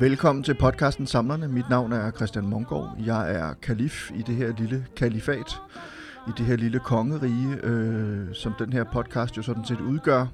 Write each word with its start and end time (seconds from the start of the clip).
velkommen 0.00 0.44
til 0.44 0.54
podcasten 0.54 1.06
Samlerne. 1.06 1.48
Mit 1.48 1.70
navn 1.70 1.92
er 1.92 2.10
Christian 2.10 2.46
Mongård. 2.46 2.96
Jeg 3.06 3.34
er 3.34 3.54
kalif 3.62 4.10
i 4.14 4.22
det 4.22 4.34
her 4.34 4.52
lille 4.58 4.86
kalifat, 4.96 5.60
i 6.28 6.30
det 6.38 6.46
her 6.46 6.56
lille 6.56 6.78
kongerige, 6.78 7.58
øh, 7.62 8.34
som 8.34 8.54
den 8.58 8.72
her 8.72 8.84
podcast 8.84 9.36
jo 9.36 9.42
sådan 9.42 9.64
set 9.64 9.80
udgør. 9.80 10.26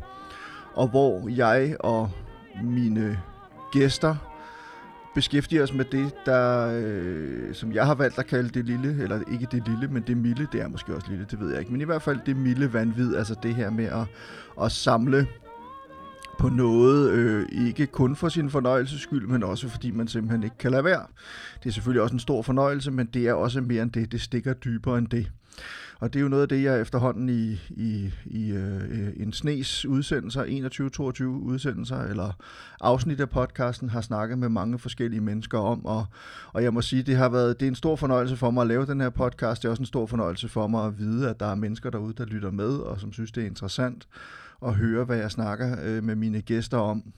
Og 0.74 0.88
hvor 0.88 1.28
jeg 1.28 1.77
og 1.80 2.10
mine 2.62 3.20
gæster 3.73 4.16
beskæftiger 5.14 5.62
os 5.62 5.74
med 5.74 5.84
det, 5.84 6.12
der, 6.26 6.70
øh, 6.82 7.54
som 7.54 7.73
jeg 7.73 7.87
har 7.87 7.95
valgt 7.95 8.18
at 8.18 8.26
kalde 8.26 8.48
det 8.48 8.65
lille, 8.65 9.02
eller 9.02 9.20
ikke 9.32 9.48
det 9.52 9.68
lille, 9.68 9.88
men 9.88 10.02
det 10.06 10.16
milde, 10.16 10.46
det 10.52 10.62
er 10.62 10.68
måske 10.68 10.95
også 10.95 11.10
lille, 11.10 11.26
det 11.30 11.40
ved 11.40 11.51
jeg 11.51 11.60
ikke, 11.60 11.73
men 11.73 11.80
i 11.80 11.84
hvert 11.84 12.02
fald 12.02 12.18
det 12.26 12.37
milde 12.37 12.73
vanvid, 12.73 13.16
altså 13.16 13.34
det 13.42 13.54
her 13.54 13.70
med 13.70 13.84
at, 13.84 14.06
at 14.65 14.73
samle 14.73 15.26
på 16.42 16.48
noget, 16.48 17.10
øh, 17.10 17.48
ikke 17.66 17.87
kun 17.87 18.16
for 18.16 18.28
sin 18.28 18.51
fornøjelses 18.51 19.01
skyld, 19.01 19.27
men 19.27 19.42
også 19.42 19.69
fordi 19.69 19.91
man 19.91 20.09
simpelthen 20.09 20.42
ikke 20.42 20.59
kan 20.59 20.70
lade 20.70 20.84
være. 20.84 21.06
Det 21.62 21.68
er 21.68 21.73
selvfølgelig 21.73 22.02
også 22.02 22.15
en 22.15 22.20
stor 22.20 22.42
fornøjelse, 22.42 22.91
men 22.91 23.06
det 23.06 23.28
er 23.28 23.32
også 23.32 23.60
mere 23.60 23.82
end 23.82 23.91
det. 23.91 24.12
Det 24.12 24.20
stikker 24.20 24.52
dybere 24.52 24.98
end 24.98 25.09
det. 25.09 25.30
Og 26.01 26.12
det 26.12 26.18
er 26.18 26.23
jo 26.23 26.28
noget 26.28 26.42
af 26.42 26.48
det, 26.48 26.62
jeg 26.62 26.80
efterhånden 26.80 27.28
i, 27.28 27.52
i, 27.70 28.10
i 28.24 28.51
øh, 28.52 29.13
en 29.16 29.32
snes 29.32 29.87
udsendelser, 29.87 30.45
21-22 31.20 31.24
udsendelser, 31.24 32.02
eller 32.02 32.32
afsnit 32.80 33.20
af 33.20 33.30
podcasten, 33.30 33.88
har 33.88 34.01
snakket 34.01 34.38
med 34.38 34.48
mange 34.48 34.79
forskellige 34.79 35.20
mennesker 35.20 35.59
om. 35.59 35.87
Og, 35.87 36.07
og 36.52 36.63
jeg 36.63 36.74
må 36.74 36.82
sige, 36.82 37.02
det 37.02 37.16
har 37.16 37.29
været 37.29 37.60
det 37.60 37.66
er 37.66 37.70
en 37.70 37.74
stor 37.74 37.96
fornøjelse 37.96 38.37
for 38.37 38.51
mig 38.51 38.60
at 38.60 38.68
lave 38.68 38.87
den 38.87 39.01
her 39.01 39.10
podcast. 39.10 39.63
Det 39.63 39.68
er 39.68 39.70
også 39.70 39.82
en 39.82 39.87
stor 39.87 40.07
fornøjelse 40.07 40.48
for 40.48 40.66
mig 40.66 40.87
at 40.87 40.98
vide, 40.98 41.30
at 41.30 41.40
der 41.40 41.46
er 41.46 41.54
mennesker 41.54 41.90
derude, 41.90 42.15
der 42.18 42.24
lytter 42.24 42.51
med, 42.51 42.76
og 42.76 43.01
som 43.01 43.13
synes, 43.13 43.32
det 43.32 43.43
er 43.43 43.46
interessant 43.46 44.07
at 44.66 44.74
høre, 44.74 45.05
hvad 45.05 45.16
jeg 45.16 45.30
snakker 45.30 45.77
øh, 45.82 46.05
med 46.05 46.15
mine 46.15 46.41
gæster 46.41 46.79
om. 46.79 47.13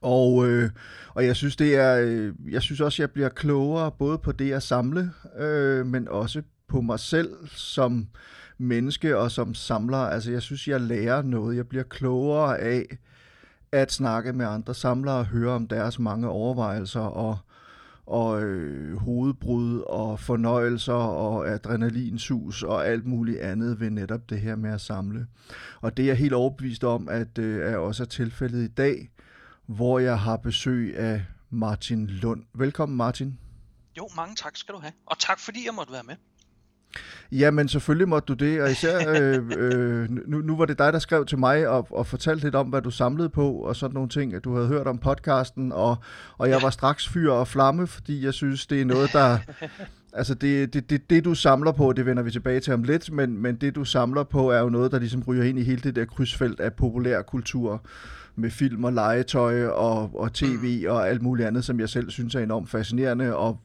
Og, 0.00 0.48
øh, 0.48 0.70
og 1.14 1.26
jeg 1.26 1.36
synes 1.36 1.56
det 1.56 1.76
er, 1.76 1.98
øh, 1.98 2.34
jeg 2.50 2.62
synes 2.62 2.80
også, 2.80 3.02
jeg 3.02 3.10
bliver 3.10 3.28
klogere 3.28 3.90
både 3.90 4.18
på 4.18 4.32
det 4.32 4.52
at 4.52 4.62
samle, 4.62 5.10
øh, 5.38 5.86
men 5.86 6.08
også 6.08 6.42
på 6.68 6.80
mig 6.80 7.00
selv 7.00 7.48
som 7.48 8.08
menneske 8.58 9.18
og 9.18 9.30
som 9.30 9.54
samler. 9.54 9.98
Altså 9.98 10.30
jeg 10.30 10.42
synes, 10.42 10.68
jeg 10.68 10.80
lærer 10.80 11.22
noget. 11.22 11.56
Jeg 11.56 11.68
bliver 11.68 11.84
klogere 11.84 12.58
af 12.58 12.98
at 13.72 13.92
snakke 13.92 14.32
med 14.32 14.46
andre 14.46 14.74
samlere 14.74 15.16
og 15.16 15.26
høre 15.26 15.52
om 15.52 15.68
deres 15.68 15.98
mange 15.98 16.28
overvejelser 16.28 17.00
og, 17.00 17.38
og 18.06 18.42
øh, 18.42 18.96
hovedbrud 18.96 19.80
og 19.80 20.20
fornøjelser 20.20 20.92
og 20.92 21.48
adrenalinsus 21.48 22.62
og 22.62 22.86
alt 22.86 23.06
muligt 23.06 23.40
andet 23.40 23.80
ved 23.80 23.90
netop 23.90 24.30
det 24.30 24.40
her 24.40 24.56
med 24.56 24.70
at 24.70 24.80
samle. 24.80 25.26
Og 25.80 25.96
det 25.96 26.02
er 26.02 26.06
jeg 26.06 26.16
helt 26.16 26.32
overbevist 26.32 26.84
om, 26.84 27.08
at 27.08 27.38
øh, 27.38 27.72
er 27.72 27.76
også 27.76 28.02
er 28.02 28.06
tilfældet 28.06 28.64
i 28.64 28.68
dag, 28.68 29.10
hvor 29.66 29.98
jeg 29.98 30.20
har 30.20 30.36
besøg 30.36 30.96
af 30.96 31.24
Martin 31.50 32.06
Lund. 32.06 32.44
Velkommen 32.54 32.96
Martin. 32.96 33.38
Jo, 33.98 34.08
mange 34.16 34.36
tak 34.36 34.56
skal 34.56 34.74
du 34.74 34.80
have. 34.80 34.92
Og 35.06 35.18
tak 35.18 35.40
fordi 35.40 35.66
jeg 35.66 35.74
måtte 35.74 35.92
være 35.92 36.02
med. 36.02 36.14
Jamen 37.32 37.68
selvfølgelig 37.68 38.08
måtte 38.08 38.26
du 38.26 38.44
det, 38.44 38.62
og 38.62 38.70
især 38.70 39.10
øh, 39.20 39.42
øh, 39.58 40.10
nu, 40.10 40.38
nu 40.38 40.56
var 40.56 40.64
det 40.64 40.78
dig, 40.78 40.92
der 40.92 40.98
skrev 40.98 41.26
til 41.26 41.38
mig 41.38 41.68
og, 41.68 41.86
og 41.90 42.06
fortalte 42.06 42.44
lidt 42.44 42.54
om, 42.54 42.66
hvad 42.66 42.82
du 42.82 42.90
samlede 42.90 43.28
på 43.28 43.52
og 43.52 43.76
sådan 43.76 43.94
nogle 43.94 44.08
ting, 44.08 44.34
at 44.34 44.44
du 44.44 44.54
havde 44.54 44.68
hørt 44.68 44.86
om 44.86 44.98
podcasten, 44.98 45.72
og, 45.72 45.96
og 46.38 46.48
jeg 46.48 46.62
var 46.62 46.70
straks 46.70 47.08
fyr 47.08 47.30
og 47.30 47.48
flamme, 47.48 47.86
fordi 47.86 48.24
jeg 48.24 48.34
synes, 48.34 48.66
det 48.66 48.80
er 48.80 48.84
noget, 48.84 49.12
der... 49.12 49.38
Altså 50.14 50.34
det, 50.34 50.74
det, 50.74 50.90
det, 50.90 51.10
det 51.10 51.24
du 51.24 51.34
samler 51.34 51.72
på, 51.72 51.92
det 51.92 52.06
vender 52.06 52.22
vi 52.22 52.30
tilbage 52.30 52.60
til 52.60 52.74
om 52.74 52.82
lidt, 52.82 53.12
men, 53.12 53.38
men 53.38 53.56
det 53.56 53.74
du 53.74 53.84
samler 53.84 54.24
på 54.24 54.50
er 54.50 54.60
jo 54.60 54.68
noget, 54.68 54.92
der 54.92 54.98
ligesom 54.98 55.22
ryger 55.22 55.44
ind 55.44 55.58
i 55.58 55.62
hele 55.62 55.80
det 55.80 55.96
der 55.96 56.04
krydsfelt 56.04 56.60
af 56.60 56.72
populær 56.72 57.22
kultur 57.22 57.82
med 58.36 58.50
film 58.50 58.84
og 58.84 58.92
legetøj 58.92 59.66
og, 59.66 60.20
og 60.20 60.32
tv 60.32 60.84
og 60.88 61.08
alt 61.08 61.22
muligt 61.22 61.48
andet, 61.48 61.64
som 61.64 61.80
jeg 61.80 61.88
selv 61.88 62.10
synes 62.10 62.34
er 62.34 62.40
enormt 62.40 62.70
fascinerende, 62.70 63.36
og 63.36 63.60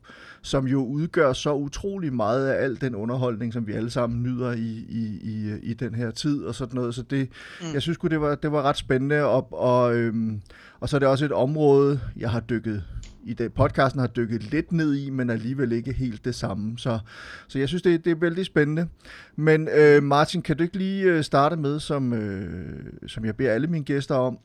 som 0.48 0.68
jo 0.68 0.86
udgør 0.86 1.34
så 1.34 1.54
utrolig 1.54 2.14
meget 2.14 2.48
af 2.48 2.64
al 2.64 2.82
den 2.82 2.96
underholdning, 2.96 3.54
som 3.54 3.68
vi 3.68 3.74
alle 3.74 3.90
sammen 3.90 4.24
nyder 4.24 4.52
i, 4.52 4.86
i, 4.90 5.20
i, 5.22 5.60
i 5.62 5.74
den 5.74 5.96
her 5.96 6.12
tid 6.12 6.44
og 6.44 6.56
sådan 6.56 6.76
noget. 6.76 6.96
Så 6.96 7.02
det, 7.02 7.30
mm. 7.62 7.68
jeg 7.74 7.82
synes 7.82 7.98
det 7.98 8.22
var, 8.22 8.36
det 8.36 8.52
var 8.52 8.62
ret 8.62 8.78
spændende, 8.78 9.24
og, 9.24 9.54
og, 9.54 9.96
øhm, 9.96 10.42
og 10.80 10.90
så 10.90 10.98
er 10.98 11.00
det 11.00 11.08
også 11.08 11.26
et 11.26 11.32
område, 11.32 12.00
jeg 12.18 12.32
har 12.32 12.40
dykket 12.40 12.84
i 13.24 13.34
det, 13.34 13.54
podcasten 13.54 14.00
har 14.00 14.08
dykket 14.08 14.52
lidt 14.52 14.72
ned 14.72 14.96
i, 14.96 15.10
men 15.10 15.30
alligevel 15.30 15.72
ikke 15.72 15.94
helt 15.94 16.26
det 16.26 16.36
samme. 16.36 16.78
Så, 16.78 17.00
så 17.48 17.60
jeg 17.60 17.68
synes, 17.68 17.82
det, 17.82 18.06
det 18.06 18.12
er 18.12 18.16
vældig 18.16 18.46
spændende. 18.46 18.88
Men 19.36 19.70
øh, 19.78 20.04
Martin, 20.04 20.42
kan 20.42 20.58
du 20.58 20.64
ikke 20.64 20.78
lige 20.78 21.04
øh, 21.04 21.24
starte 21.24 21.56
med, 21.56 21.80
som, 21.80 22.14
øh, 22.14 22.86
som 23.08 23.26
jeg 23.26 23.36
beder 23.36 23.52
alle 23.52 23.68
mine 23.68 23.86
gæster 23.86 24.16
om 24.16 24.38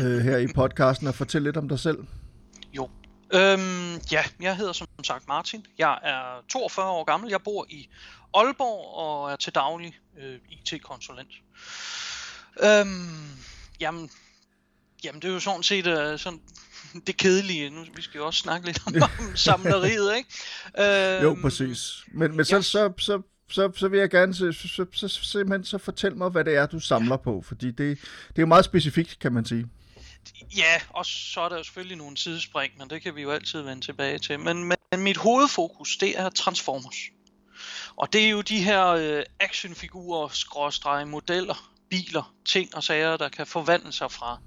øh, 0.00 0.18
her 0.18 0.36
i 0.36 0.46
podcasten, 0.54 1.08
at 1.08 1.14
fortælle 1.14 1.48
lidt 1.48 1.56
om 1.56 1.68
dig 1.68 1.78
selv? 1.78 1.98
Jo. 2.76 2.88
Øhm, 3.34 3.94
ja, 4.12 4.24
jeg 4.40 4.56
hedder 4.56 4.72
som 4.72 4.86
sagt 5.04 5.28
Martin. 5.28 5.66
Jeg 5.78 5.98
er 6.02 6.44
42 6.48 6.90
år 6.90 7.04
gammel. 7.04 7.30
Jeg 7.30 7.42
bor 7.42 7.66
i 7.68 7.88
Aalborg 8.34 8.94
og 8.94 9.32
er 9.32 9.36
til 9.36 9.54
daglig 9.54 9.98
øh, 10.18 10.38
IT-konsulent. 10.50 11.32
Øhm, 12.62 13.30
jamen, 13.80 14.10
jamen, 15.04 15.22
det 15.22 15.28
er 15.28 15.32
jo 15.32 15.40
sådan 15.40 15.62
set 15.62 15.86
øh, 15.86 16.18
sådan 16.18 16.40
det 17.06 17.16
kedelige. 17.16 17.70
Nu, 17.70 17.84
vi 17.94 18.02
skal 18.02 18.18
jo 18.18 18.26
også 18.26 18.40
snakke 18.40 18.66
lidt 18.66 18.80
om, 18.86 18.94
om 19.02 19.36
samleriet, 19.36 20.16
ikke? 20.16 20.30
Øhm, 21.18 21.22
jo, 21.22 21.36
præcis. 21.42 22.04
Men, 22.08 22.36
men 22.36 22.44
så, 22.44 22.56
ja. 22.56 22.62
så, 22.62 22.92
så, 22.98 23.22
så, 23.48 23.72
så 23.74 23.88
vil 23.88 24.00
jeg 24.00 24.10
gerne 24.10 24.34
så, 24.34 24.52
så, 24.52 24.68
så, 24.68 25.08
så, 25.08 25.24
simpelthen 25.24 25.64
så 25.64 25.78
fortæl 25.78 26.16
mig, 26.16 26.28
hvad 26.30 26.44
det 26.44 26.56
er, 26.56 26.66
du 26.66 26.80
samler 26.80 27.16
på. 27.16 27.42
Fordi 27.46 27.66
det, 27.66 27.78
det 28.28 28.38
er 28.38 28.42
jo 28.42 28.46
meget 28.46 28.64
specifikt, 28.64 29.18
kan 29.18 29.32
man 29.32 29.44
sige. 29.44 29.66
Ja, 30.56 30.80
og 30.90 31.06
så 31.06 31.40
er 31.40 31.48
der 31.48 31.56
jo 31.56 31.62
selvfølgelig 31.62 31.96
nogle 31.96 32.16
sidespring, 32.16 32.72
men 32.78 32.90
det 32.90 33.02
kan 33.02 33.16
vi 33.16 33.22
jo 33.22 33.30
altid 33.30 33.62
vende 33.62 33.84
tilbage 33.84 34.18
til. 34.18 34.40
Men, 34.40 34.64
men 34.64 35.02
mit 35.02 35.16
hovedfokus, 35.16 35.96
det 35.96 36.18
er 36.18 36.28
Transformers. 36.28 36.96
Og 37.96 38.12
det 38.12 38.24
er 38.24 38.30
jo 38.30 38.40
de 38.40 38.58
her 38.58 38.86
øh, 38.86 39.22
actionfigurer, 39.40 40.28
skråstrege, 40.28 41.06
modeller, 41.06 41.70
biler, 41.90 42.34
ting 42.46 42.76
og 42.76 42.82
sager, 42.82 43.16
der 43.16 43.28
kan 43.28 43.46
forvandle 43.46 43.92
sig 43.92 44.10
fra, 44.10 44.38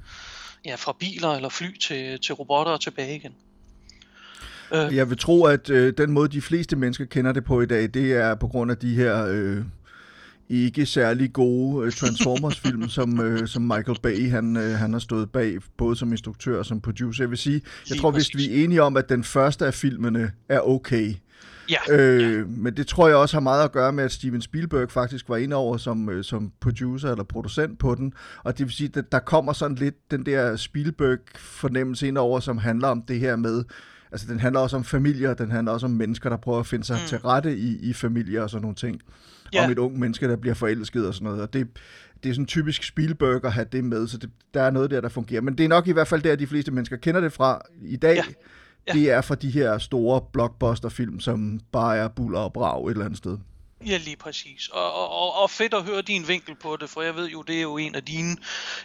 ja, 0.66 0.76
fra 0.76 0.96
biler 1.00 1.30
eller 1.30 1.50
fly 1.50 1.78
til, 1.78 2.20
til 2.20 2.36
robotter 2.36 2.72
og 2.72 2.82
tilbage 2.82 3.16
igen. 3.16 3.36
Øh. 4.72 4.96
Jeg 4.96 5.10
vil 5.10 5.18
tro, 5.18 5.46
at 5.46 5.70
øh, 5.70 5.94
den 5.98 6.12
måde, 6.12 6.30
de 6.30 6.42
fleste 6.42 6.76
mennesker 6.76 7.06
kender 7.06 7.32
det 7.32 7.44
på 7.44 7.62
i 7.62 7.66
dag, 7.66 7.82
det 7.94 8.14
er 8.14 8.36
på 8.36 8.48
grund 8.48 8.72
af 8.72 8.78
de 8.78 8.96
her 8.96 9.26
øh, 9.30 9.64
ikke 10.50 10.86
særlig 10.86 11.34
gode 11.34 11.86
øh, 11.86 11.92
Transformers-film, 11.92 12.90
som, 12.98 13.20
øh, 13.20 13.48
som 13.48 13.62
Michael 13.62 13.98
Bay 14.04 14.30
han, 14.30 14.58
øh, 14.58 14.72
han 14.72 14.94
har 14.94 15.00
stået 15.00 15.32
bag, 15.32 15.58
både 15.78 15.96
som 15.96 16.12
instruktør 16.12 16.60
og 16.60 16.66
som 16.66 16.82
producer. 16.82 17.24
Jeg 17.24 17.30
vil 17.30 17.38
sige, 17.38 17.62
jeg 17.90 17.98
tror, 17.98 18.12
hvis 18.12 18.36
vi 18.36 18.46
er 18.46 18.64
enige 18.64 18.84
om, 18.84 18.98
at 18.98 19.10
den 19.10 19.24
første 19.24 19.66
af 19.66 19.74
filmene 19.74 20.32
er 20.50 20.60
okay, 20.60 21.14
Ja, 21.70 21.96
øh, 21.98 22.34
ja. 22.34 22.44
Men 22.48 22.78
det 22.78 22.88
tror 22.88 23.08
jeg 23.08 23.18
også 23.18 23.36
har 23.36 23.42
meget 23.42 23.64
at 23.64 23.72
gøre 23.72 23.94
med, 23.94 24.04
at 24.04 24.12
Steven 24.12 24.42
Spielberg 24.42 24.92
faktisk 24.92 25.30
var 25.30 25.38
inde 25.38 25.56
over 25.56 25.78
som, 25.78 26.10
øh, 26.10 26.24
som 26.24 26.52
producer 26.62 27.12
eller 27.12 27.24
producent 27.24 27.80
på 27.80 27.96
den. 27.96 28.14
Og 28.44 28.58
det 28.58 28.66
vil 28.66 28.74
sige, 28.74 28.92
at 28.96 29.12
der 29.12 29.20
kommer 29.20 29.54
sådan 29.54 29.76
lidt 29.76 30.12
den 30.12 30.26
der 30.26 30.56
Spielberg-fornemmelse 30.56 32.08
ind 32.08 32.18
over, 32.18 32.40
som 32.40 32.58
handler 32.58 32.88
om 32.88 33.02
det 33.02 33.20
her 33.20 33.36
med, 33.36 33.64
altså 34.12 34.28
den 34.28 34.40
handler 34.40 34.60
også 34.60 34.76
om 34.76 34.84
familier, 34.84 35.34
den 35.34 35.52
handler 35.52 35.72
også 35.72 35.86
om 35.86 35.92
mennesker, 35.92 36.30
der 36.30 36.38
prøver 36.38 36.60
at 36.60 36.68
finde 36.68 36.86
sig 36.86 36.98
mm. 37.02 37.08
til 37.08 37.18
rette 37.18 37.58
i, 37.58 37.90
i 37.90 37.94
familier 37.94 38.42
og 38.42 38.50
sådan 38.50 38.62
nogle 38.62 38.76
ting. 38.76 39.02
Ja. 39.54 39.66
Om 39.66 39.72
et 39.72 39.78
ung 39.78 40.00
menneske, 40.00 40.28
der 40.28 40.36
bliver 40.36 40.54
forelsket 40.54 41.08
og 41.08 41.14
sådan 41.14 41.26
noget. 41.26 41.42
Og 41.42 41.54
det, 41.54 41.68
det 42.24 42.30
er 42.30 42.34
sådan 42.34 42.46
typisk 42.46 42.84
Spielberg 42.84 43.46
at 43.46 43.54
have 43.54 43.68
det 43.72 43.84
med, 43.84 44.08
så 44.08 44.18
det, 44.18 44.30
der 44.54 44.62
er 44.62 44.72
noget 44.72 44.92
der, 44.92 45.02
der 45.02 45.10
fungerer. 45.10 45.42
Men 45.42 45.58
det 45.58 45.64
er 45.64 45.68
nok 45.70 45.88
i 45.88 45.92
hvert 45.92 46.08
fald 46.08 46.22
der, 46.22 46.36
de 46.36 46.48
fleste 46.48 46.72
mennesker 46.72 46.98
kender 46.98 47.22
det 47.22 47.34
fra 47.34 47.62
i 47.82 47.96
dag. 47.96 48.16
Ja. 48.16 48.24
Ja. 48.88 48.94
Det 48.94 49.12
er 49.12 49.22
fra 49.22 49.36
de 49.36 49.50
her 49.50 49.78
store 49.78 50.22
blockbuster-film, 50.34 51.20
som 51.20 51.60
bare 51.72 51.98
er 51.98 52.08
buller 52.08 52.40
og 52.40 52.54
brag 52.54 52.88
et 52.88 52.92
eller 52.92 53.06
andet 53.06 53.18
sted. 53.18 53.38
Ja, 53.86 53.98
lige 53.98 54.16
præcis. 54.16 54.68
Og, 54.68 54.94
og, 54.94 55.34
og 55.34 55.50
fedt 55.50 55.74
at 55.74 55.84
høre 55.84 56.02
din 56.02 56.28
vinkel 56.28 56.56
på 56.56 56.76
det, 56.76 56.90
for 56.90 57.02
jeg 57.02 57.16
ved 57.16 57.30
jo, 57.30 57.42
det 57.42 57.58
er 57.58 57.62
jo 57.62 57.78
en 57.78 57.96
af 57.96 58.06
dine 58.06 58.38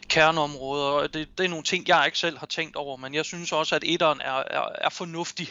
kerneområder, 0.08 0.84
og 0.84 1.14
det, 1.14 1.38
det 1.38 1.44
er 1.44 1.48
nogle 1.48 1.64
ting, 1.64 1.88
jeg 1.88 2.02
ikke 2.06 2.18
selv 2.18 2.38
har 2.38 2.46
tænkt 2.46 2.76
over, 2.76 2.96
men 2.96 3.14
jeg 3.14 3.24
synes 3.24 3.52
også, 3.52 3.76
at 3.76 3.84
etteren 3.86 4.20
er, 4.20 4.42
er, 4.50 4.68
er 4.78 4.88
fornuftig. 4.88 5.48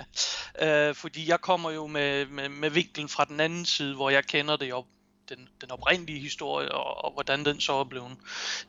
øh, 0.62 0.94
fordi 0.94 1.28
jeg 1.28 1.40
kommer 1.40 1.70
jo 1.70 1.86
med, 1.86 2.26
med, 2.26 2.48
med 2.48 2.70
vinklen 2.70 3.08
fra 3.08 3.24
den 3.24 3.40
anden 3.40 3.64
side, 3.64 3.94
hvor 3.94 4.10
jeg 4.10 4.26
kender 4.26 4.56
det 4.56 4.72
op, 4.72 4.86
den, 5.28 5.48
den 5.60 5.70
oprindelige 5.70 6.20
historie, 6.20 6.72
og, 6.72 7.04
og 7.04 7.12
hvordan 7.12 7.44
den 7.44 7.60
så 7.60 7.72
er 7.72 7.84
blevet 7.84 8.16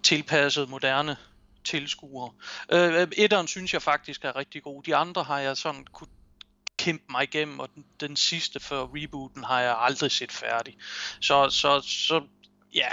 tilpasset 0.04 0.70
moderne 0.70 1.18
tilskuere. 1.64 2.32
Øh, 2.72 3.02
øh 3.02 3.08
etteren 3.18 3.48
synes 3.48 3.74
jeg 3.74 3.82
faktisk 3.82 4.26
er 4.26 4.36
rigtig 4.36 4.64
god. 4.64 4.84
De 4.84 4.96
andre 4.96 5.24
har 5.24 5.40
jeg 5.40 5.58
sådan 5.58 5.86
kunne 5.94 6.08
kæmpe 6.84 7.04
mig 7.10 7.24
igennem, 7.24 7.60
og 7.60 7.70
den, 7.76 7.86
den 8.00 8.16
sidste 8.16 8.60
før 8.60 8.82
rebooten 8.96 9.44
har 9.44 9.62
jeg 9.62 9.76
aldrig 9.80 10.12
set 10.12 10.32
færdig. 10.32 10.78
Så, 11.22 11.50
så, 11.50 11.82
så 11.82 12.22
ja. 12.74 12.88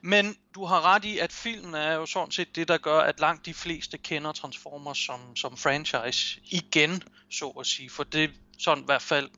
Men 0.00 0.36
du 0.54 0.64
har 0.64 0.94
ret 0.94 1.04
i, 1.04 1.18
at 1.18 1.32
filmen 1.32 1.74
er 1.74 1.94
jo 1.94 2.06
sådan 2.06 2.30
set 2.30 2.56
det, 2.56 2.68
der 2.68 2.78
gør, 2.78 2.98
at 3.00 3.20
langt 3.20 3.46
de 3.46 3.54
fleste 3.54 3.98
kender 3.98 4.32
Transformers 4.32 4.98
som, 4.98 5.36
som 5.36 5.56
franchise 5.56 6.40
igen, 6.44 7.02
så 7.30 7.48
at 7.48 7.66
sige. 7.66 7.90
For 7.90 8.04
det 8.04 8.30
sådan 8.58 8.82
i 8.82 8.86
hvert 8.86 9.02
fald 9.02 9.28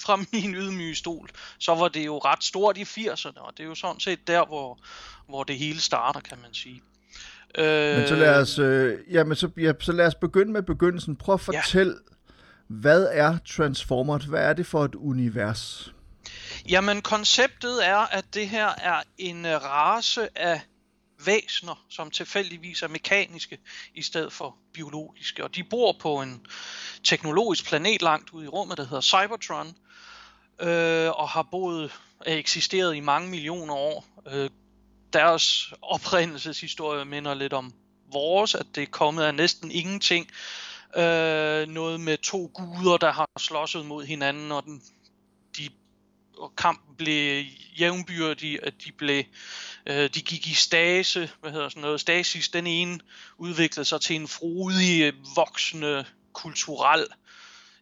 fra 0.00 0.16
min 0.32 0.54
ydmyge 0.54 0.94
stol, 0.94 1.28
så 1.58 1.74
var 1.74 1.88
det 1.88 2.06
jo 2.06 2.18
ret 2.18 2.44
stort 2.44 2.78
i 2.78 2.82
80'erne, 2.82 3.40
og 3.40 3.52
det 3.56 3.62
er 3.62 3.68
jo 3.68 3.74
sådan 3.74 4.00
set 4.00 4.26
der, 4.26 4.46
hvor, 4.46 4.78
hvor 5.28 5.44
det 5.44 5.58
hele 5.58 5.80
starter, 5.80 6.20
kan 6.20 6.38
man 6.42 6.54
sige. 6.54 6.82
Men 7.56 8.08
så 8.08 8.14
lad 8.14 8.40
os, 8.40 8.58
øh, 8.58 8.98
ja, 9.10 9.24
men 9.24 9.36
så, 9.36 9.50
ja, 9.56 9.72
så 9.80 9.92
lad 9.92 10.06
os 10.06 10.14
begynde 10.14 10.52
med 10.52 10.62
begyndelsen. 10.62 11.16
Prøv 11.16 11.34
at 11.34 11.40
fortælle, 11.40 11.92
ja 11.92 12.14
hvad 12.68 13.08
er 13.10 13.38
Transformers? 13.38 14.24
Hvad 14.24 14.40
er 14.40 14.52
det 14.52 14.66
for 14.66 14.84
et 14.84 14.94
univers? 14.94 15.92
Jamen, 16.68 17.02
konceptet 17.02 17.86
er, 17.86 17.96
at 17.98 18.34
det 18.34 18.48
her 18.48 18.66
er 18.66 19.02
en 19.18 19.46
øh, 19.46 19.64
race 19.64 20.38
af 20.38 20.60
væsner, 21.24 21.84
som 21.90 22.10
tilfældigvis 22.10 22.82
er 22.82 22.88
mekaniske 22.88 23.58
i 23.94 24.02
stedet 24.02 24.32
for 24.32 24.56
biologiske. 24.72 25.44
Og 25.44 25.54
de 25.54 25.64
bor 25.64 25.96
på 26.00 26.22
en 26.22 26.46
teknologisk 27.04 27.66
planet 27.66 28.02
langt 28.02 28.30
ude 28.30 28.44
i 28.44 28.48
rummet, 28.48 28.78
der 28.78 28.84
hedder 28.84 29.00
Cybertron, 29.00 29.66
øh, 30.60 31.10
og 31.10 31.28
har 31.28 31.48
boet 31.50 31.92
eksisteret 32.26 32.96
i 32.96 33.00
mange 33.00 33.30
millioner 33.30 33.74
år. 33.74 34.04
Øh, 34.32 34.50
deres 35.12 35.72
oprindelseshistorie 35.82 37.04
minder 37.04 37.34
lidt 37.34 37.52
om 37.52 37.72
vores, 38.12 38.54
at 38.54 38.66
det 38.74 38.82
er 38.82 38.86
kommet 38.86 39.22
af 39.22 39.34
næsten 39.34 39.70
ingenting. 39.70 40.30
Øh, 40.96 41.68
noget 41.68 42.00
med 42.00 42.18
to 42.18 42.50
guder, 42.54 42.96
der 42.96 43.12
har 43.12 43.30
slåsset 43.38 43.86
mod 43.86 44.04
hinanden, 44.04 44.52
og 44.52 44.64
den, 44.64 44.82
de, 45.58 45.68
og 46.38 46.56
kampen 46.56 46.96
blev 46.96 47.44
jævnbyrdig, 47.78 48.58
at 48.62 48.74
de 48.84 48.92
blev 48.92 49.24
øh, 49.86 50.10
de 50.14 50.22
gik 50.22 50.46
i 50.46 50.54
stase, 50.54 51.30
hvad 51.40 51.50
hedder 51.50 51.68
sådan 51.68 51.82
noget, 51.82 52.00
stasis, 52.00 52.48
den 52.48 52.66
ene 52.66 53.00
udviklede 53.38 53.84
sig 53.84 54.00
til 54.00 54.16
en 54.16 54.28
frodig, 54.28 55.02
øh, 55.02 55.12
voksende, 55.36 56.04
kulturel 56.32 57.06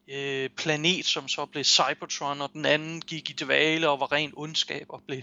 øh, 0.08 0.50
planet, 0.50 1.06
som 1.06 1.28
så 1.28 1.46
blev 1.46 1.64
Cybertron, 1.64 2.40
og 2.40 2.50
den 2.52 2.64
anden 2.64 3.00
gik 3.00 3.30
i 3.30 3.32
dvale 3.32 3.88
og 3.88 4.00
var 4.00 4.12
ren 4.12 4.32
ondskab 4.36 4.86
og 4.88 5.02
blev 5.06 5.22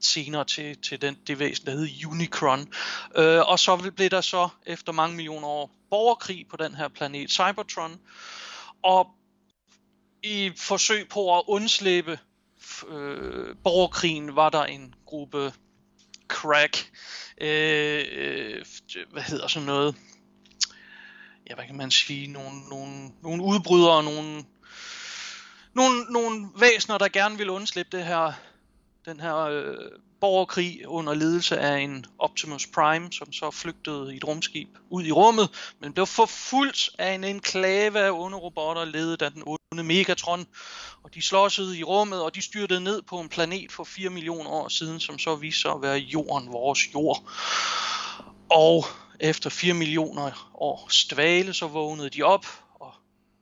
senere 0.00 0.44
til, 0.44 0.82
til 0.82 1.02
den, 1.02 1.18
det 1.26 1.38
væsen, 1.38 1.66
der 1.66 1.72
hed 1.72 2.06
Unicron. 2.06 2.72
Øh, 3.16 3.40
og 3.40 3.58
så 3.58 3.92
blev 3.96 4.10
der 4.10 4.20
så 4.20 4.48
efter 4.66 4.92
mange 4.92 5.16
millioner 5.16 5.48
år 5.48 5.70
borgerkrig 5.90 6.46
på 6.50 6.56
den 6.56 6.74
her 6.74 6.88
planet 6.88 7.30
Cybertron. 7.30 8.00
Og 8.82 9.06
i 10.22 10.52
forsøg 10.56 11.08
på 11.08 11.38
at 11.38 11.44
undslippe 11.46 12.18
øh, 12.88 13.56
borgerkrigen 13.64 14.36
var 14.36 14.50
der 14.50 14.64
en 14.64 14.94
gruppe 15.06 15.52
crack, 16.28 16.90
øh, 17.40 18.04
øh, 18.12 18.64
hvad 19.12 19.22
hedder 19.22 19.48
sådan 19.48 19.66
noget, 19.66 19.96
ja 21.50 21.54
hvad 21.54 21.66
kan 21.66 21.76
man 21.76 21.90
sige, 21.90 22.26
nogle, 22.26 22.60
nogle, 22.60 23.10
nogle 23.22 23.42
udbrydere, 23.42 24.04
nogle, 24.04 24.44
nogle, 25.74 26.04
nogle 26.10 26.48
væsener, 26.56 26.98
der 26.98 27.08
gerne 27.08 27.38
vil 27.38 27.50
undslippe 27.50 27.96
det 27.96 28.06
her, 28.06 28.32
den 29.04 29.20
her 29.20 29.36
øh, 29.36 29.76
borgerkrig 30.20 30.88
under 30.88 31.14
ledelse 31.14 31.58
af 31.58 31.78
en 31.78 32.06
Optimus 32.18 32.66
Prime, 32.66 33.12
som 33.12 33.32
så 33.32 33.50
flygtede 33.50 34.14
i 34.14 34.16
et 34.16 34.24
rumskib 34.24 34.68
ud 34.90 35.04
i 35.04 35.12
rummet, 35.12 35.74
men 35.80 35.92
blev 35.92 36.06
forfulgt 36.06 36.90
af 36.98 37.12
en 37.12 37.24
enklave 37.24 37.98
af 37.98 38.10
onde 38.10 38.38
robotter, 38.38 38.84
ledet 38.84 39.22
af 39.22 39.32
den 39.32 39.42
onde 39.46 39.82
Megatron. 39.84 40.46
Og 41.02 41.14
de 41.14 41.22
slåsede 41.22 41.78
i 41.78 41.84
rummet, 41.84 42.22
og 42.22 42.34
de 42.34 42.42
styrtede 42.42 42.80
ned 42.80 43.02
på 43.02 43.20
en 43.20 43.28
planet 43.28 43.72
for 43.72 43.84
4 43.84 44.10
millioner 44.10 44.50
år 44.50 44.68
siden, 44.68 45.00
som 45.00 45.18
så 45.18 45.36
viste 45.36 45.60
sig 45.60 45.70
at 45.70 45.82
være 45.82 45.98
jorden, 45.98 46.52
vores 46.52 46.94
jord. 46.94 47.30
Og 48.50 48.84
efter 49.20 49.50
4 49.50 49.74
millioner 49.74 50.50
års 50.54 51.04
dvale, 51.04 51.54
så 51.54 51.66
vågnede 51.66 52.10
de 52.10 52.22
op 52.22 52.46
og 52.80 52.94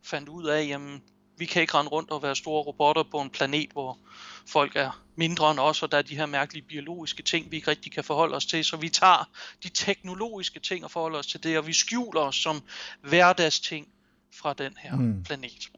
fandt 0.05 0.29
ud 0.29 0.47
af, 0.47 0.67
jamen, 0.67 1.03
vi 1.39 1.47
kan 1.47 1.63
ikke 1.63 1.75
rende 1.75 1.91
rundt 1.91 2.11
og 2.11 2.23
være 2.23 2.37
store 2.37 2.63
robotter 2.63 3.03
på 3.11 3.21
en 3.21 3.31
planet, 3.31 3.71
hvor 3.73 3.99
folk 4.47 4.77
er 4.77 5.03
mindre 5.17 5.51
end 5.51 5.59
os, 5.59 5.83
og 5.83 5.93
der 5.93 5.99
er 5.99 6.03
de 6.03 6.17
her 6.17 6.27
mærkelige 6.27 6.65
biologiske 6.69 7.23
ting, 7.23 7.51
vi 7.51 7.57
ikke 7.57 7.71
rigtig 7.71 7.93
kan 7.93 8.05
forholde 8.05 8.37
os 8.37 8.47
til. 8.47 8.65
Så 8.65 8.77
vi 8.77 8.89
tager 8.89 9.31
de 9.63 9.69
teknologiske 9.69 10.61
ting 10.61 10.85
og 10.85 10.91
forholder 10.91 11.19
os 11.19 11.27
til 11.27 11.43
det, 11.43 11.59
og 11.59 11.67
vi 11.67 11.73
skjuler 11.73 12.21
os 12.21 12.37
som 12.37 12.63
hverdagsting 13.03 13.89
fra 14.35 14.53
den 14.53 14.73
her 14.79 14.97
mm. 14.97 15.25
planet. 15.25 15.69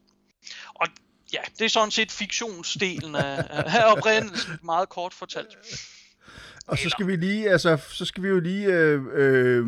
Og 0.75 0.87
ja, 1.33 1.41
det 1.59 1.65
er 1.65 1.69
sådan 1.69 1.91
set 1.91 2.13
fiktionsdelen 2.13 3.15
af, 3.15 3.47
af 3.51 3.93
oprindelsen, 3.97 4.59
meget 4.63 4.89
kort 4.89 5.15
fortalt. 5.15 5.59
Og 6.67 6.79
så 6.79 6.89
skal 6.89 7.07
vi 7.07 7.17
lige, 7.17 7.51
altså, 7.51 7.79
så 7.89 8.05
skal 8.05 8.23
vi 8.23 8.29
jo 8.29 8.41
lige, 8.41 8.67
øh, 8.67 9.03
øh, 9.13 9.67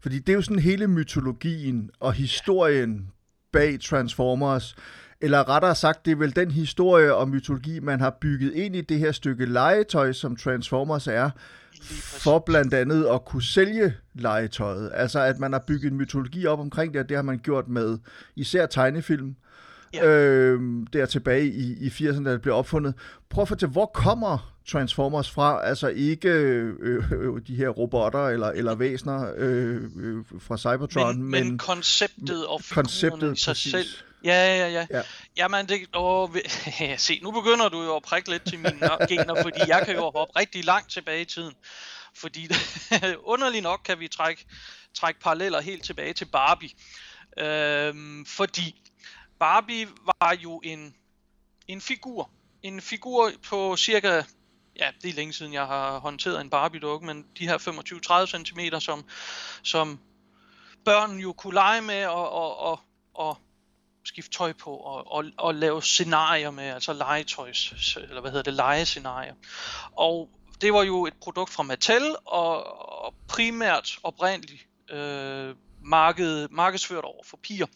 fordi 0.00 0.18
det 0.18 0.28
er 0.28 0.34
jo 0.34 0.42
sådan 0.42 0.58
hele 0.58 0.88
mytologien 0.88 1.90
og 2.00 2.12
historien 2.12 3.12
bag 3.52 3.80
Transformers. 3.80 4.76
Eller 5.20 5.48
rettere 5.48 5.74
sagt, 5.74 6.04
det 6.06 6.12
er 6.12 6.16
vel 6.16 6.36
den 6.36 6.50
historie 6.50 7.14
og 7.14 7.28
mytologi, 7.28 7.80
man 7.80 8.00
har 8.00 8.16
bygget 8.20 8.52
ind 8.52 8.76
i 8.76 8.80
det 8.80 8.98
her 8.98 9.12
stykke 9.12 9.46
legetøj, 9.46 10.12
som 10.12 10.36
Transformers 10.36 11.06
er, 11.06 11.30
for 12.02 12.38
blandt 12.38 12.74
andet 12.74 13.06
at 13.06 13.24
kunne 13.24 13.42
sælge 13.42 13.94
legetøjet. 14.14 14.90
Altså, 14.94 15.20
at 15.20 15.38
man 15.38 15.52
har 15.52 15.64
bygget 15.66 15.90
en 15.90 15.96
mytologi 15.98 16.46
op 16.46 16.60
omkring 16.60 16.92
det, 16.92 17.02
og 17.02 17.08
det 17.08 17.16
har 17.16 17.22
man 17.22 17.38
gjort 17.38 17.68
med 17.68 17.98
især 18.36 18.66
tegnefilm, 18.66 19.34
ja. 19.94 20.06
øh, 20.06 20.60
der 20.92 21.06
tilbage 21.06 21.46
i, 21.46 21.76
i 21.80 21.88
80'erne, 21.88 22.24
da 22.24 22.32
det 22.32 22.42
blev 22.42 22.54
opfundet. 22.54 22.94
Prøv 23.30 23.42
at 23.42 23.48
fortælle, 23.48 23.72
hvor 23.72 23.86
kommer 23.86 24.54
Transformers 24.68 25.30
fra? 25.30 25.66
Altså 25.66 25.88
ikke 25.88 26.28
øh, 26.28 26.74
øh, 27.12 27.40
de 27.46 27.56
her 27.56 27.68
robotter 27.68 28.28
eller, 28.28 28.48
eller 28.48 28.74
væsner 28.74 29.32
øh, 29.36 29.82
øh, 29.96 30.24
fra 30.38 30.58
Cybertron, 30.58 31.16
men, 31.16 31.30
men, 31.30 31.48
men 31.48 31.58
konceptet 31.58 32.46
og 32.46 32.60
konceptet, 32.72 33.36
i 33.36 33.40
sig 33.40 33.50
præcis. 33.50 33.72
selv 33.72 33.86
Ja, 34.24 34.56
ja, 34.56 34.68
ja. 34.68 34.86
ja. 34.90 35.02
Jamen, 35.36 35.68
det, 35.68 35.96
åh, 35.96 36.30
se, 36.96 37.20
nu 37.22 37.30
begynder 37.30 37.68
du 37.68 37.82
jo 37.82 37.96
at 37.96 38.02
prikke 38.02 38.30
lidt 38.30 38.48
til 38.48 38.58
mine 38.58 39.06
gener, 39.08 39.42
fordi 39.42 39.60
jeg 39.66 39.82
kan 39.86 39.94
jo 39.94 40.02
hoppe 40.02 40.38
rigtig 40.38 40.64
langt 40.64 40.90
tilbage 40.90 41.20
i 41.20 41.24
tiden. 41.24 41.54
Fordi 42.14 42.48
underligt 43.32 43.62
nok 43.62 43.80
kan 43.84 44.00
vi 44.00 44.08
trække, 44.08 44.46
trække 44.94 45.20
paralleller 45.20 45.60
helt 45.60 45.84
tilbage 45.84 46.12
til 46.12 46.24
Barbie. 46.24 46.70
Øhm, 47.38 48.26
fordi 48.26 48.82
Barbie 49.38 49.88
var 50.04 50.36
jo 50.42 50.60
en, 50.64 50.94
en 51.68 51.80
figur. 51.80 52.30
En 52.62 52.80
figur 52.80 53.30
på 53.48 53.76
cirka, 53.76 54.22
ja, 54.76 54.90
det 55.02 55.10
er 55.10 55.14
længe 55.14 55.32
siden 55.32 55.52
jeg 55.52 55.66
har 55.66 55.98
håndteret 55.98 56.40
en 56.40 56.50
Barbie-dukke, 56.50 57.06
men 57.06 57.26
de 57.38 57.48
her 57.48 57.58
25-30 57.58 58.44
cm, 58.44 58.78
som, 58.78 59.04
som 59.62 60.00
børn 60.84 61.18
jo 61.18 61.32
kunne 61.32 61.54
lege 61.54 61.82
med 61.82 62.06
og, 62.06 62.30
og, 62.32 62.58
og, 62.58 62.80
og 63.14 63.38
skifte 64.04 64.30
tøj 64.30 64.52
på 64.52 64.76
og, 64.76 65.12
og, 65.12 65.24
og 65.38 65.54
lave 65.54 65.82
scenarier 65.82 66.50
med, 66.50 66.64
altså 66.64 66.92
legetøjs, 66.92 67.96
eller 67.96 68.20
hvad 68.20 68.30
hedder 68.30 68.42
det, 68.42 68.54
legescenarier. 68.54 69.34
Og 69.92 70.28
det 70.60 70.72
var 70.72 70.82
jo 70.82 71.06
et 71.06 71.14
produkt 71.22 71.50
fra 71.50 71.62
Mattel, 71.62 72.16
og, 72.24 72.80
og 73.04 73.14
primært 73.28 73.98
oprindeligt 74.02 74.66
øh, 74.90 75.54
marked, 75.82 76.48
markedsført 76.48 77.04
over 77.04 77.24
for 77.24 77.36
piger. 77.42 77.66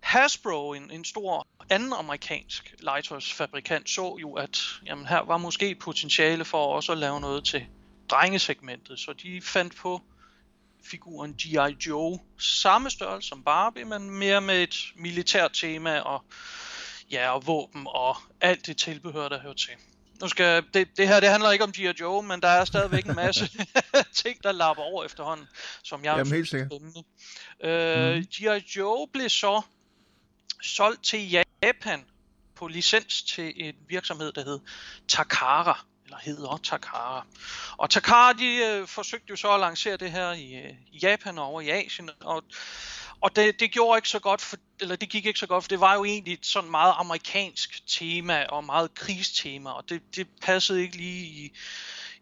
Hasbro, 0.00 0.72
en, 0.72 0.90
en 0.90 1.04
stor 1.04 1.46
anden 1.70 1.92
amerikansk 1.92 2.74
legetøjsfabrikant, 2.78 3.90
så 3.90 4.16
jo, 4.20 4.34
at 4.34 4.58
jamen, 4.86 5.06
her 5.06 5.20
var 5.20 5.36
måske 5.36 5.74
potentiale 5.74 6.44
for 6.44 6.74
også 6.74 6.92
at 6.92 6.98
lave 6.98 7.20
noget 7.20 7.44
til 7.44 7.66
drengesegmentet, 8.10 8.98
så 8.98 9.12
de 9.12 9.40
fandt 9.42 9.76
på 9.76 10.02
figuren 10.84 11.34
G.I. 11.34 11.76
Joe. 11.86 12.18
Samme 12.38 12.90
størrelse 12.90 13.28
som 13.28 13.44
Barbie, 13.44 13.84
men 13.84 14.10
mere 14.10 14.40
med 14.40 14.62
et 14.62 14.76
militært 14.96 15.52
tema 15.52 15.98
og, 15.98 16.24
ja, 17.10 17.34
og 17.34 17.46
våben 17.46 17.86
og 17.86 18.16
alt 18.40 18.66
det 18.66 18.76
tilbehør, 18.76 19.28
der 19.28 19.40
hører 19.40 19.54
til. 19.54 19.72
Nu 20.20 20.28
skal, 20.28 20.64
det, 20.74 20.96
det 20.96 21.08
her 21.08 21.20
det 21.20 21.28
handler 21.28 21.50
ikke 21.50 21.64
om 21.64 21.72
G.I. 21.72 21.92
Joe, 22.00 22.22
men 22.22 22.42
der 22.42 22.48
er 22.48 22.64
stadigvæk 22.64 23.06
en 23.06 23.14
masse 23.16 23.50
ting, 24.22 24.42
der 24.42 24.52
lapper 24.52 24.82
over 24.82 25.04
efterhånden, 25.04 25.46
som 25.82 26.04
jeg 26.04 26.16
Jamen, 26.16 26.32
helt 26.32 26.48
sikkert. 26.48 26.72
Øh, 27.64 28.16
mm. 28.16 28.22
G.I. 28.22 28.76
Joe 28.76 29.08
blev 29.12 29.28
så 29.28 29.62
solgt 30.62 31.04
til 31.04 31.30
Japan 31.30 32.04
på 32.54 32.66
licens 32.66 33.22
til 33.22 33.52
en 33.56 33.74
virksomhed, 33.88 34.32
der 34.32 34.44
hed 34.44 34.60
Takara 35.08 35.84
eller 36.12 36.36
hedder 36.36 36.60
Takara. 36.62 37.26
Og 37.76 37.90
Takara, 37.90 38.32
de 38.32 38.56
øh, 38.56 38.88
forsøgte 38.88 39.26
jo 39.30 39.36
så 39.36 39.54
at 39.54 39.60
lancere 39.60 39.96
det 39.96 40.10
her 40.10 40.32
i, 40.32 40.54
øh, 40.54 40.70
i 40.92 40.98
Japan 40.98 41.38
og 41.38 41.44
over 41.44 41.60
i 41.60 41.68
Asien, 41.68 42.10
og, 42.20 42.44
og 43.20 43.36
det, 43.36 43.60
det 43.60 43.72
gjorde 43.72 43.98
ikke 43.98 44.08
så 44.08 44.18
godt, 44.18 44.40
for, 44.40 44.56
eller 44.80 44.96
det 44.96 45.08
gik 45.08 45.26
ikke 45.26 45.38
så 45.38 45.46
godt, 45.46 45.64
for 45.64 45.68
det 45.68 45.80
var 45.80 45.94
jo 45.94 46.04
egentlig 46.04 46.34
et 46.34 46.46
sådan 46.46 46.70
meget 46.70 46.94
amerikansk 46.96 47.86
tema, 47.86 48.44
og 48.44 48.64
meget 48.64 48.94
krigstema, 48.94 49.70
og 49.70 49.88
det, 49.88 50.16
det 50.16 50.26
passede 50.42 50.82
ikke 50.82 50.96
lige 50.96 51.24
i, 51.24 51.52